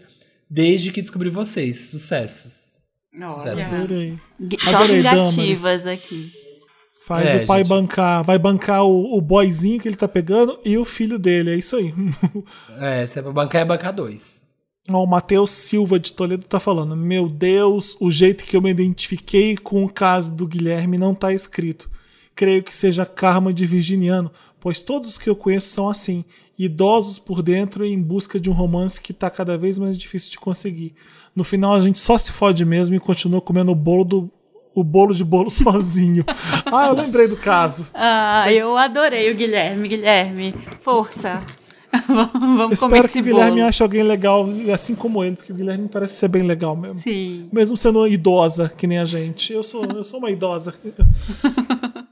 desde 0.49 0.93
que 0.93 1.01
descobri 1.01 1.29
vocês. 1.29 1.89
Sucessos. 1.89 2.77
Sucessos. 3.27 3.73
Adorei. 3.73 4.19
Só 4.59 4.77
Adorei, 4.77 4.97
vingativas 4.97 5.87
aqui. 5.87 6.31
Faz 7.05 7.29
É, 7.29 7.43
o 7.43 7.47
pai 7.47 7.59
gente. 7.59 7.69
bancar, 7.69 8.23
vai 8.23 8.39
bancar 8.39 8.83
o, 8.85 9.17
o 9.17 9.21
boyzinho 9.21 9.79
que 9.79 9.87
ele 9.89 9.95
tá 9.97 10.07
pegando 10.07 10.57
e 10.63 10.77
o 10.77 10.85
filho 10.85 11.19
dele, 11.19 11.51
é 11.51 11.55
isso 11.55 11.75
aí. 11.75 11.93
É, 12.79 13.05
se 13.05 13.19
é 13.19 13.21
pra 13.21 13.31
bancar, 13.31 13.61
é 13.61 13.65
bancar 13.65 13.93
dois. 13.93 14.43
Ó, 14.89 15.03
o 15.03 15.07
Matheus 15.07 15.49
Silva 15.49 15.99
de 15.99 16.13
Toledo 16.13 16.45
tá 16.45 16.59
falando: 16.59 16.95
Meu 16.95 17.27
Deus, 17.27 17.95
o 17.99 18.09
jeito 18.09 18.45
que 18.45 18.55
eu 18.55 18.61
me 18.61 18.69
identifiquei 18.71 19.57
com 19.57 19.83
o 19.83 19.89
caso 19.89 20.33
do 20.35 20.47
Guilherme 20.47 20.97
não 20.97 21.13
tá 21.13 21.33
escrito. 21.33 21.89
Creio 22.35 22.63
que 22.63 22.73
seja 22.73 23.05
karma 23.05 23.53
de 23.53 23.65
virginiano, 23.65 24.31
pois 24.59 24.81
todos 24.81 25.09
os 25.09 25.17
que 25.17 25.29
eu 25.29 25.35
conheço 25.35 25.67
são 25.67 25.89
assim, 25.89 26.23
idosos 26.57 27.19
por 27.19 27.41
dentro 27.43 27.85
e 27.85 27.91
em 27.93 28.01
busca 28.01 28.39
de 28.39 28.49
um 28.49 28.53
romance 28.53 28.99
que 28.99 29.13
tá 29.13 29.29
cada 29.29 29.57
vez 29.57 29.77
mais 29.77 29.97
difícil 29.97 30.31
de 30.31 30.39
conseguir. 30.39 30.93
No 31.35 31.43
final 31.43 31.73
a 31.73 31.81
gente 31.81 31.99
só 31.99 32.17
se 32.17 32.31
fode 32.31 32.63
mesmo 32.65 32.95
e 32.95 32.99
continua 32.99 33.41
comendo 33.41 33.71
o 33.71 33.75
bolo 33.75 34.03
do 34.03 34.31
o 34.75 34.83
bolo 34.83 35.13
de 35.13 35.23
bolo 35.23 35.49
sozinho. 35.51 36.23
ah, 36.71 36.87
eu 36.87 36.93
lembrei 36.95 37.27
do 37.27 37.37
caso. 37.37 37.87
Ah, 37.93 38.51
eu 38.51 38.77
adorei 38.77 39.31
o 39.31 39.35
Guilherme. 39.35 39.87
Guilherme, 39.87 40.53
força. 40.81 41.41
Vamos 42.07 42.79
comer 42.79 42.95
Espero 42.95 43.05
esse 43.05 43.13
que 43.13 43.19
o 43.21 43.23
Guilherme 43.23 43.57
bolo. 43.57 43.67
ache 43.67 43.83
alguém 43.83 44.01
legal, 44.01 44.47
assim 44.73 44.95
como 44.95 45.23
ele, 45.23 45.35
porque 45.35 45.51
o 45.51 45.55
Guilherme 45.55 45.87
parece 45.87 46.15
ser 46.15 46.27
bem 46.27 46.41
legal 46.41 46.75
mesmo. 46.75 46.97
Sim. 46.97 47.47
Mesmo 47.53 47.77
sendo 47.77 48.07
idosa, 48.07 48.67
que 48.75 48.87
nem 48.87 48.97
a 48.97 49.05
gente. 49.05 49.53
Eu 49.53 49.61
sou, 49.61 49.85
eu 49.85 50.03
sou 50.03 50.19
uma 50.19 50.31
idosa. 50.31 50.73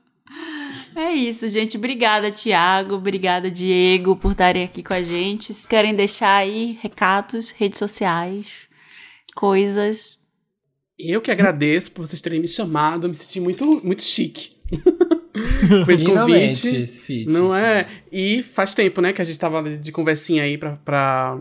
É 0.94 1.12
isso, 1.14 1.48
gente. 1.48 1.78
Obrigada, 1.78 2.30
Tiago. 2.32 2.96
Obrigada, 2.96 3.50
Diego, 3.50 4.16
por 4.16 4.34
estarem 4.34 4.64
aqui 4.64 4.84
com 4.84 4.94
a 4.94 5.02
gente. 5.02 5.54
Se 5.54 5.66
querem 5.68 5.96
deixar 5.96 6.36
aí 6.36 6.78
recados, 6.82 7.50
redes 7.50 7.80
sociais, 7.80 8.46
coisas. 9.34 10.18
Eu 11.10 11.22
que 11.22 11.32
agradeço 11.32 11.92
por 11.92 12.06
vocês 12.06 12.22
terem 12.22 12.40
me 12.40 12.48
chamado, 12.48 13.06
eu 13.06 13.10
me 13.10 13.16
senti 13.16 13.40
muito, 13.40 13.82
muito 13.84 14.04
chique. 14.04 14.52
Com 15.86 15.92
esse 15.92 16.06
Finalmente, 16.06 16.62
convite. 16.62 16.84
esse 16.84 17.00
feat. 17.00 17.30
Não 17.30 17.56
é? 17.56 17.88
E 18.12 18.44
faz 18.44 18.76
tempo, 18.76 19.02
né, 19.02 19.14
que 19.14 19.22
a 19.22 19.26
gente 19.26 19.40
tava 19.40 19.64
de 19.78 19.92
conversinha 19.92 20.44
aí 20.44 20.58
pra, 20.58 20.76
pra, 20.78 21.40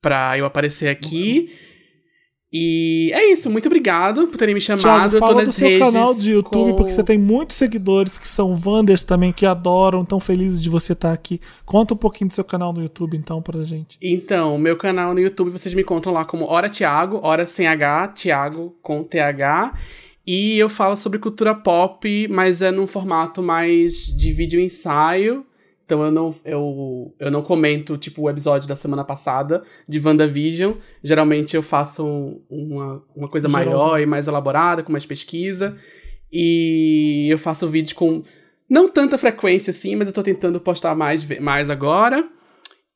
pra 0.00 0.38
eu 0.38 0.44
aparecer 0.44 0.88
aqui. 0.88 1.50
E 2.50 3.10
é 3.12 3.30
isso, 3.30 3.50
muito 3.50 3.66
obrigado 3.66 4.26
por 4.26 4.38
terem 4.38 4.54
me 4.54 4.60
chamado. 4.60 4.82
Thiago, 5.10 5.18
fala 5.18 5.44
do 5.44 5.52
seu 5.52 5.68
redes 5.68 5.92
canal 5.92 6.14
de 6.14 6.32
YouTube, 6.32 6.70
com- 6.70 6.76
porque 6.76 6.92
você 6.92 7.04
tem 7.04 7.18
muitos 7.18 7.56
seguidores 7.56 8.16
que 8.18 8.26
são 8.26 8.58
Wanders 8.58 9.02
também, 9.02 9.32
que 9.32 9.44
adoram, 9.44 10.02
tão 10.02 10.18
felizes 10.18 10.62
de 10.62 10.70
você 10.70 10.94
estar 10.94 11.12
aqui. 11.12 11.40
Conta 11.66 11.92
um 11.92 11.96
pouquinho 11.96 12.28
do 12.28 12.34
seu 12.34 12.44
canal 12.44 12.72
no 12.72 12.80
YouTube, 12.80 13.16
então, 13.18 13.42
pra 13.42 13.62
gente. 13.64 13.98
Então, 14.00 14.56
meu 14.56 14.76
canal 14.78 15.12
no 15.12 15.20
YouTube, 15.20 15.50
vocês 15.50 15.74
me 15.74 15.84
contam 15.84 16.10
lá 16.10 16.24
como 16.24 16.46
Hora 16.46 16.70
Thiago, 16.70 17.20
Hora 17.22 17.46
sem 17.46 17.66
H, 17.66 18.08
Thiago 18.08 18.74
com 18.80 19.02
TH. 19.04 19.74
E 20.26 20.58
eu 20.58 20.68
falo 20.70 20.96
sobre 20.96 21.18
cultura 21.18 21.54
pop, 21.54 22.28
mas 22.28 22.62
é 22.62 22.70
num 22.70 22.86
formato 22.86 23.42
mais 23.42 24.06
de 24.14 24.32
vídeo 24.32 24.58
ensaio. 24.60 25.44
Então 25.88 26.02
eu 26.02 26.10
não, 26.12 26.34
eu, 26.44 27.14
eu 27.18 27.30
não 27.30 27.40
comento, 27.40 27.96
tipo, 27.96 28.20
o 28.20 28.28
episódio 28.28 28.68
da 28.68 28.76
semana 28.76 29.02
passada 29.04 29.62
de 29.88 29.98
WandaVision. 29.98 30.74
Geralmente 31.02 31.56
eu 31.56 31.62
faço 31.62 32.04
um- 32.06 32.42
uma, 32.50 33.02
uma 33.16 33.26
coisa 33.28 33.48
maior 33.48 33.98
e 33.98 34.04
mais 34.04 34.28
elaborada, 34.28 34.82
com 34.82 34.92
mais 34.92 35.06
pesquisa. 35.06 35.74
E 36.30 37.26
eu 37.30 37.38
faço 37.38 37.66
vídeos 37.66 37.94
com 37.94 38.22
não 38.68 38.86
tanta 38.86 39.16
frequência 39.16 39.70
assim, 39.70 39.96
mas 39.96 40.08
eu 40.08 40.14
tô 40.14 40.22
tentando 40.22 40.60
postar 40.60 40.94
mais, 40.94 41.24
mais 41.40 41.70
agora. 41.70 42.28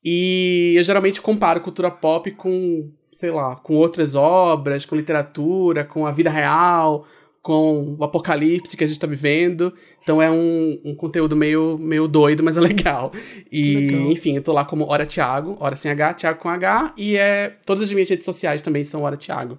E 0.05 0.75
eu 0.77 0.83
geralmente 0.83 1.19
comparo 1.19 1.61
cultura 1.61 1.89
pop 1.89 2.29
com, 2.33 2.91
sei 3.11 3.31
lá, 3.31 3.55
com 3.55 3.73
outras 3.73 4.13
obras, 4.13 4.85
com 4.85 4.95
literatura, 4.95 5.83
com 5.83 6.05
a 6.05 6.11
vida 6.11 6.29
real, 6.29 7.05
com 7.41 7.95
o 7.97 8.03
apocalipse 8.03 8.77
que 8.77 8.83
a 8.83 8.87
gente 8.87 8.99
tá 8.99 9.07
vivendo. 9.07 9.73
Então 10.03 10.21
é 10.21 10.29
um, 10.29 10.79
um 10.83 10.93
conteúdo 10.93 11.33
meio, 11.35 11.77
meio 11.79 12.07
doido, 12.07 12.43
mas 12.43 12.57
é 12.57 12.61
legal. 12.61 13.11
E, 13.51 13.75
Legal. 13.75 14.11
enfim, 14.11 14.35
eu 14.35 14.43
tô 14.43 14.51
lá 14.51 14.65
como 14.65 14.85
Hora 14.85 15.05
Thiago, 15.05 15.57
Hora 15.59 15.75
sem 15.77 15.89
H, 15.89 16.13
Thiago 16.15 16.39
com 16.39 16.49
H, 16.49 16.93
e 16.97 17.15
é 17.15 17.55
todas 17.65 17.83
as 17.83 17.93
minhas 17.93 18.09
redes 18.09 18.25
sociais 18.25 18.61
também 18.61 18.83
são 18.83 19.03
Hora 19.03 19.15
Thiago. 19.15 19.57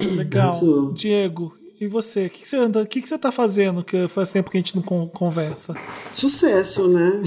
Legal. 0.00 0.56
Isso. 0.56 0.92
Diego, 0.96 1.54
e 1.80 1.86
você? 1.88 2.26
O 2.26 2.30
que, 2.30 2.40
que 2.42 2.48
você 2.48 2.56
anda? 2.56 2.82
O 2.82 2.86
que, 2.86 3.00
que 3.00 3.08
você 3.08 3.16
tá 3.16 3.32
fazendo? 3.32 3.82
Que 3.82 4.06
faz 4.08 4.30
tempo 4.30 4.50
que 4.50 4.56
a 4.58 4.60
gente 4.60 4.76
não 4.76 4.82
con- 4.82 5.08
conversa. 5.08 5.74
Sucesso, 6.12 6.86
né? 6.88 7.22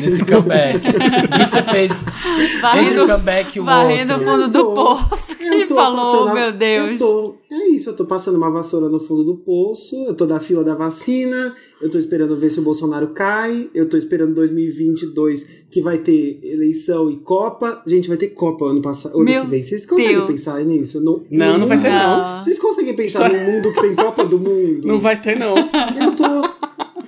Nesse 0.00 0.24
comeback. 0.24 0.78
o 0.88 0.92
que 0.92 1.46
você 1.46 1.62
fez 1.64 1.92
entre 2.00 2.56
o 2.56 2.60
Varrendo, 2.62 3.06
comeback 3.06 3.56
e 3.56 3.60
o 3.60 3.64
varrendo 3.64 4.16
o 4.16 4.18
fundo 4.20 4.42
Eu 4.44 4.48
do 4.48 4.64
tô- 4.64 4.74
poço. 4.74 5.36
Ele 5.40 5.66
tô 5.66 5.74
falou, 5.74 5.96
passando 6.24 6.34
meu 6.34 6.52
Deus. 6.52 6.90
Eu 6.92 6.98
tô, 6.98 7.36
é 7.50 7.68
isso, 7.68 7.90
eu 7.90 7.96
tô 7.96 8.04
passando 8.06 8.36
uma 8.36 8.50
vassoura 8.50 8.88
no 8.88 8.98
fundo 8.98 9.24
do 9.24 9.36
poço, 9.36 9.94
eu 10.06 10.14
tô 10.14 10.24
na 10.26 10.40
fila 10.40 10.64
da 10.64 10.74
vacina, 10.74 11.54
eu 11.80 11.90
tô 11.90 11.98
esperando 11.98 12.36
ver 12.36 12.50
se 12.50 12.58
o 12.60 12.62
Bolsonaro 12.62 13.08
cai, 13.08 13.70
eu 13.74 13.88
tô 13.88 13.96
esperando 13.96 14.34
2022 14.34 15.46
que 15.70 15.80
vai 15.80 15.98
ter 15.98 16.40
eleição 16.42 17.10
e 17.10 17.16
Copa. 17.18 17.82
Gente, 17.86 18.08
vai 18.08 18.16
ter 18.16 18.28
Copa 18.28 18.66
ano 18.66 18.80
passado, 18.82 19.14
ano 19.16 19.24
Meu 19.24 19.42
que 19.44 19.48
vem. 19.50 19.62
Vocês 19.62 19.84
conseguem 19.86 20.14
Deus. 20.16 20.26
pensar 20.26 20.64
nisso? 20.64 21.00
No- 21.00 21.24
Não, 21.30 21.52
no 21.54 21.58
não 21.60 21.66
vai 21.66 21.78
ter, 21.80 21.90
não. 21.90 22.42
Vocês 22.42 22.58
conseguem 22.58 22.94
pensar 22.96 23.30
num 23.32 23.52
mundo 23.52 23.72
que 23.72 23.80
tem 23.80 23.94
Copa 23.94 24.24
do 24.24 24.38
Mundo? 24.40 24.86
Não 24.88 25.00
vai 25.00 25.20
ter, 25.20 25.38
não. 25.38 25.56
Eu 25.56 26.16
tô. 26.16 26.57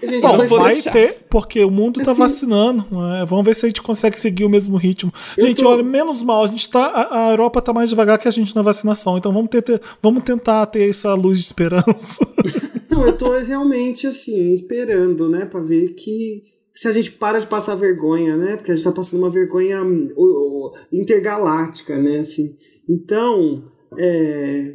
Gente, 0.03 0.23
Bom, 0.23 0.47
tô 0.47 0.57
vai 0.59 0.73
esperando- 0.73 0.93
ter, 0.93 1.27
porque 1.29 1.63
o 1.65 1.71
mundo 1.71 2.03
tá 2.03 2.13
Assim- 2.13 2.21
vacinando. 2.21 2.87
né? 2.91 3.25
Vamos 3.29 3.45
ver 3.45 3.55
se 3.55 3.67
a 3.67 3.69
gente 3.69 3.83
consegue 3.83 4.19
seguir 4.19 4.45
o 4.45 4.49
mesmo 4.49 4.77
ritmo. 4.77 5.13
Gente, 5.39 5.63
tô- 5.63 5.69
olha, 5.69 5.83
menos 5.83 6.23
mal, 6.23 6.45
a 6.45 6.49
gente 6.49 6.69
tá. 6.71 6.85
A, 6.87 7.27
a 7.27 7.31
Europa 7.31 7.61
tá 7.61 7.73
mais 7.73 7.91
devagar 7.91 8.19
que 8.19 8.27
a 8.27 8.31
gente 8.31 8.55
na 8.57 8.63
vacinação. 8.63 9.19
Então 9.19 9.33
vamos, 9.33 9.51
ter, 9.51 9.63
ter- 9.63 9.81
vamos 10.03 10.25
tentar 10.25 10.65
ter 10.67 10.89
essa 10.89 11.13
luz 11.15 11.39
de 11.39 11.45
esperança. 11.45 12.19
Não, 12.91 13.07
eu 13.07 13.17
tô 13.17 13.39
realmente 13.39 14.07
assim, 14.07 14.53
esperando, 14.53 15.29
né, 15.29 15.45
pra 15.45 15.61
ver 15.61 15.91
que 15.95 16.43
se 16.75 16.89
a 16.89 16.93
gente 16.93 17.13
para 17.13 17.39
de 17.39 17.47
passar 17.47 17.75
vergonha, 17.75 18.37
né? 18.37 18.57
Porque 18.57 18.73
a 18.73 18.75
gente 18.75 18.85
tá 18.85 18.91
passando 18.93 19.21
uma 19.21 19.31
vergonha 19.31 19.83
hum, 19.83 20.09
o- 20.17 20.67
o- 20.69 20.73
intergaláctica, 20.93 21.97
né? 21.99 22.19
Assim. 22.21 22.57
Então, 22.89 23.65
é. 23.99 24.75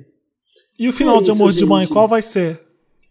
E 0.80 0.88
o 0.88 0.94
final 0.94 1.16
É 1.18 1.24
de 1.24 1.32
isso, 1.32 1.42
Amor 1.42 1.52
de 1.54 1.66
Mãe, 1.66 1.82
gente. 1.86 1.94
qual 1.94 2.08
vai 2.08 2.22
ser? 2.22 2.62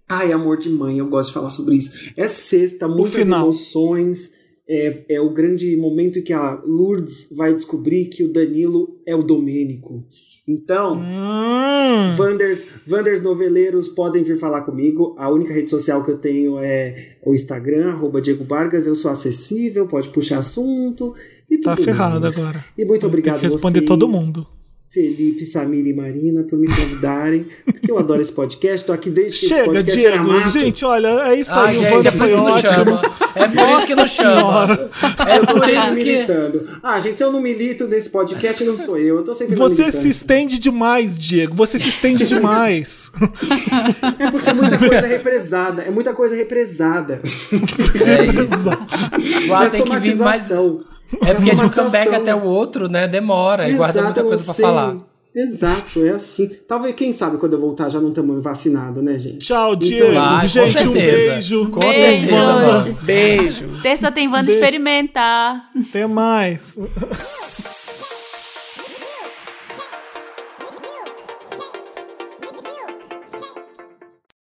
Ai, 0.09 0.33
amor 0.33 0.59
de 0.59 0.69
mãe, 0.69 0.99
eu 0.99 1.09
gosto 1.09 1.29
de 1.29 1.35
falar 1.35 1.51
sobre 1.51 1.77
isso. 1.77 2.13
É 2.17 2.29
sexta, 2.29 2.87
muitas 2.87 3.27
emoções. 3.27 4.33
É, 4.67 5.05
é 5.17 5.21
o 5.21 5.31
grande 5.35 5.77
momento 5.77 6.19
em 6.19 6.23
que 6.23 6.33
a 6.33 6.59
Lourdes 6.65 7.29
vai 7.37 7.53
descobrir 7.55 8.07
que 8.07 8.25
o 8.25 8.33
Danilo 8.33 8.99
é 9.07 9.15
o 9.15 9.23
Domênico. 9.23 10.07
Então, 10.49 10.97
Hum, 10.99 12.17
Wanders, 12.19 12.67
Wanders 12.89 13.23
Noveleiros 13.23 13.89
podem 13.91 14.23
vir 14.23 14.39
falar 14.39 14.63
comigo. 14.63 15.15
A 15.19 15.31
única 15.31 15.53
rede 15.53 15.71
social 15.71 16.03
que 16.05 16.11
eu 16.11 16.19
tenho 16.19 16.59
é 16.59 17.17
o 17.25 17.35
Instagram, 17.35 17.91
arroba 17.91 18.21
Diego 18.23 18.45
Vargas. 18.45 18.87
Eu 18.87 18.95
sou 18.95 19.11
acessível, 19.11 19.87
pode 19.87 20.09
puxar 20.09 20.39
assunto. 20.39 21.15
E 21.51 21.59
tá 21.59 21.75
tudo 21.77 21.85
ferrado 21.85 22.21
mais. 22.21 22.39
agora. 22.39 22.65
E 22.77 22.85
muito 22.85 23.07
obrigado 23.07 23.41
Tem 23.41 23.49
que 23.49 23.55
responder 23.55 23.81
vocês, 23.81 23.89
todo 23.89 24.09
mundo. 24.09 24.47
Felipe, 24.95 25.45
Samir 25.45 25.85
e 25.87 25.93
Marina, 25.93 26.45
por 26.45 26.57
me 26.57 26.69
convidarem. 26.69 27.47
porque 27.65 27.91
eu 27.91 27.99
adoro 27.99 28.21
esse 28.21 28.33
podcast. 28.33 28.87
Tô 28.87 28.93
aqui 28.93 29.11
desde 29.11 29.41
que 29.41 29.47
esse 29.47 29.55
Chega, 29.55 29.65
podcast 29.67 30.07
era 30.07 30.17
Diego. 30.19 30.33
mato. 30.33 30.51
Gente, 30.51 30.85
olha, 30.85 31.09
é 31.29 31.35
isso 31.41 31.51
Ah, 31.53 31.65
aí. 31.67 31.77
o 31.77 31.81
gente, 31.81 31.93
Wanda 31.95 32.09
é 32.09 32.13
por 32.13 32.19
foi 32.19 32.29
isso 32.29 32.37
que 32.37 32.43
não 32.45 32.53
ótimo. 32.55 32.71
chama. 32.73 33.03
É 33.35 33.49
por 33.49 33.69
isso 33.79 33.87
que 33.87 33.95
não 33.97 34.07
chama. 34.07 34.91
É 35.29 35.37
Eu 35.39 35.47
tô 35.47 35.53
por 35.55 35.61
sempre 35.61 35.79
isso 35.79 35.89
que. 35.97 36.05
militando. 36.05 36.69
Ah, 36.83 37.01
gente, 37.01 37.19
se 37.19 37.25
eu 37.25 37.33
não 37.33 37.41
milito 37.41 37.89
nesse 37.89 38.09
podcast, 38.09 38.63
não 38.65 38.77
sou 38.77 38.97
eu. 38.97 39.17
Eu 39.17 39.25
tô 39.25 39.35
sempre 39.35 39.57
Você 39.57 39.91
se 39.91 40.09
estende 40.09 40.59
demais, 40.61 41.19
Diego. 41.19 41.55
Você 41.57 41.77
se 41.79 41.89
estende 41.89 42.25
demais. 42.25 43.11
É 44.19 44.31
porque 44.31 44.49
é 44.51 44.53
muita 44.55 44.79
coisa 44.79 45.07
represada. 45.07 45.83
É 45.83 45.91
muita 45.91 46.15
coisa 46.15 46.37
represada. 46.37 47.21
É 48.05 48.25
isso. 48.27 48.71
É 49.65 49.69
tem 49.71 49.83
que 49.85 49.99
vir 49.99 50.17
mais. 50.19 50.51
É 51.23 51.35
porque 51.35 51.51
de 51.51 51.57
um 51.57 51.57
somatização. 51.73 51.85
comeback 51.85 52.15
até 52.15 52.35
o 52.35 52.43
outro, 52.45 52.89
né? 52.89 53.07
Demora. 53.09 53.69
E 53.69 53.75
guarda 53.75 53.99
Exato, 54.01 54.05
muita 54.07 54.25
coisa 54.25 54.45
pra 54.45 54.55
sei. 54.55 54.65
falar. 54.65 54.97
Exato, 55.37 56.07
é 56.07 56.11
assim. 56.11 56.49
Talvez, 56.69 56.95
quem 56.95 57.13
sabe, 57.13 57.39
quando 57.39 57.55
eu 57.55 57.61
voltar 57.61 57.89
já 57.89 58.01
não 58.01 58.11
estamos 58.11 58.41
vacinados, 58.43 59.03
né, 59.03 59.19
gente? 59.19 59.39
Tchau, 59.39 59.75
Diego. 59.75 60.15
Vai, 60.15 60.43
com 60.43 60.47
Gente, 60.49 60.69
um 60.69 60.73
certeza. 60.93 61.33
beijo. 61.33 61.71
Com 61.71 61.81
Beijos. 61.81 62.31
certeza, 62.31 62.53
mano. 62.55 62.99
Beijo. 63.03 63.69
Terça 63.83 64.13
tem 64.13 64.29
Wanda 64.29 64.43
Beijo. 64.45 64.59
experimentar. 64.61 65.71
Até 65.89 66.07
mais. 66.07 66.77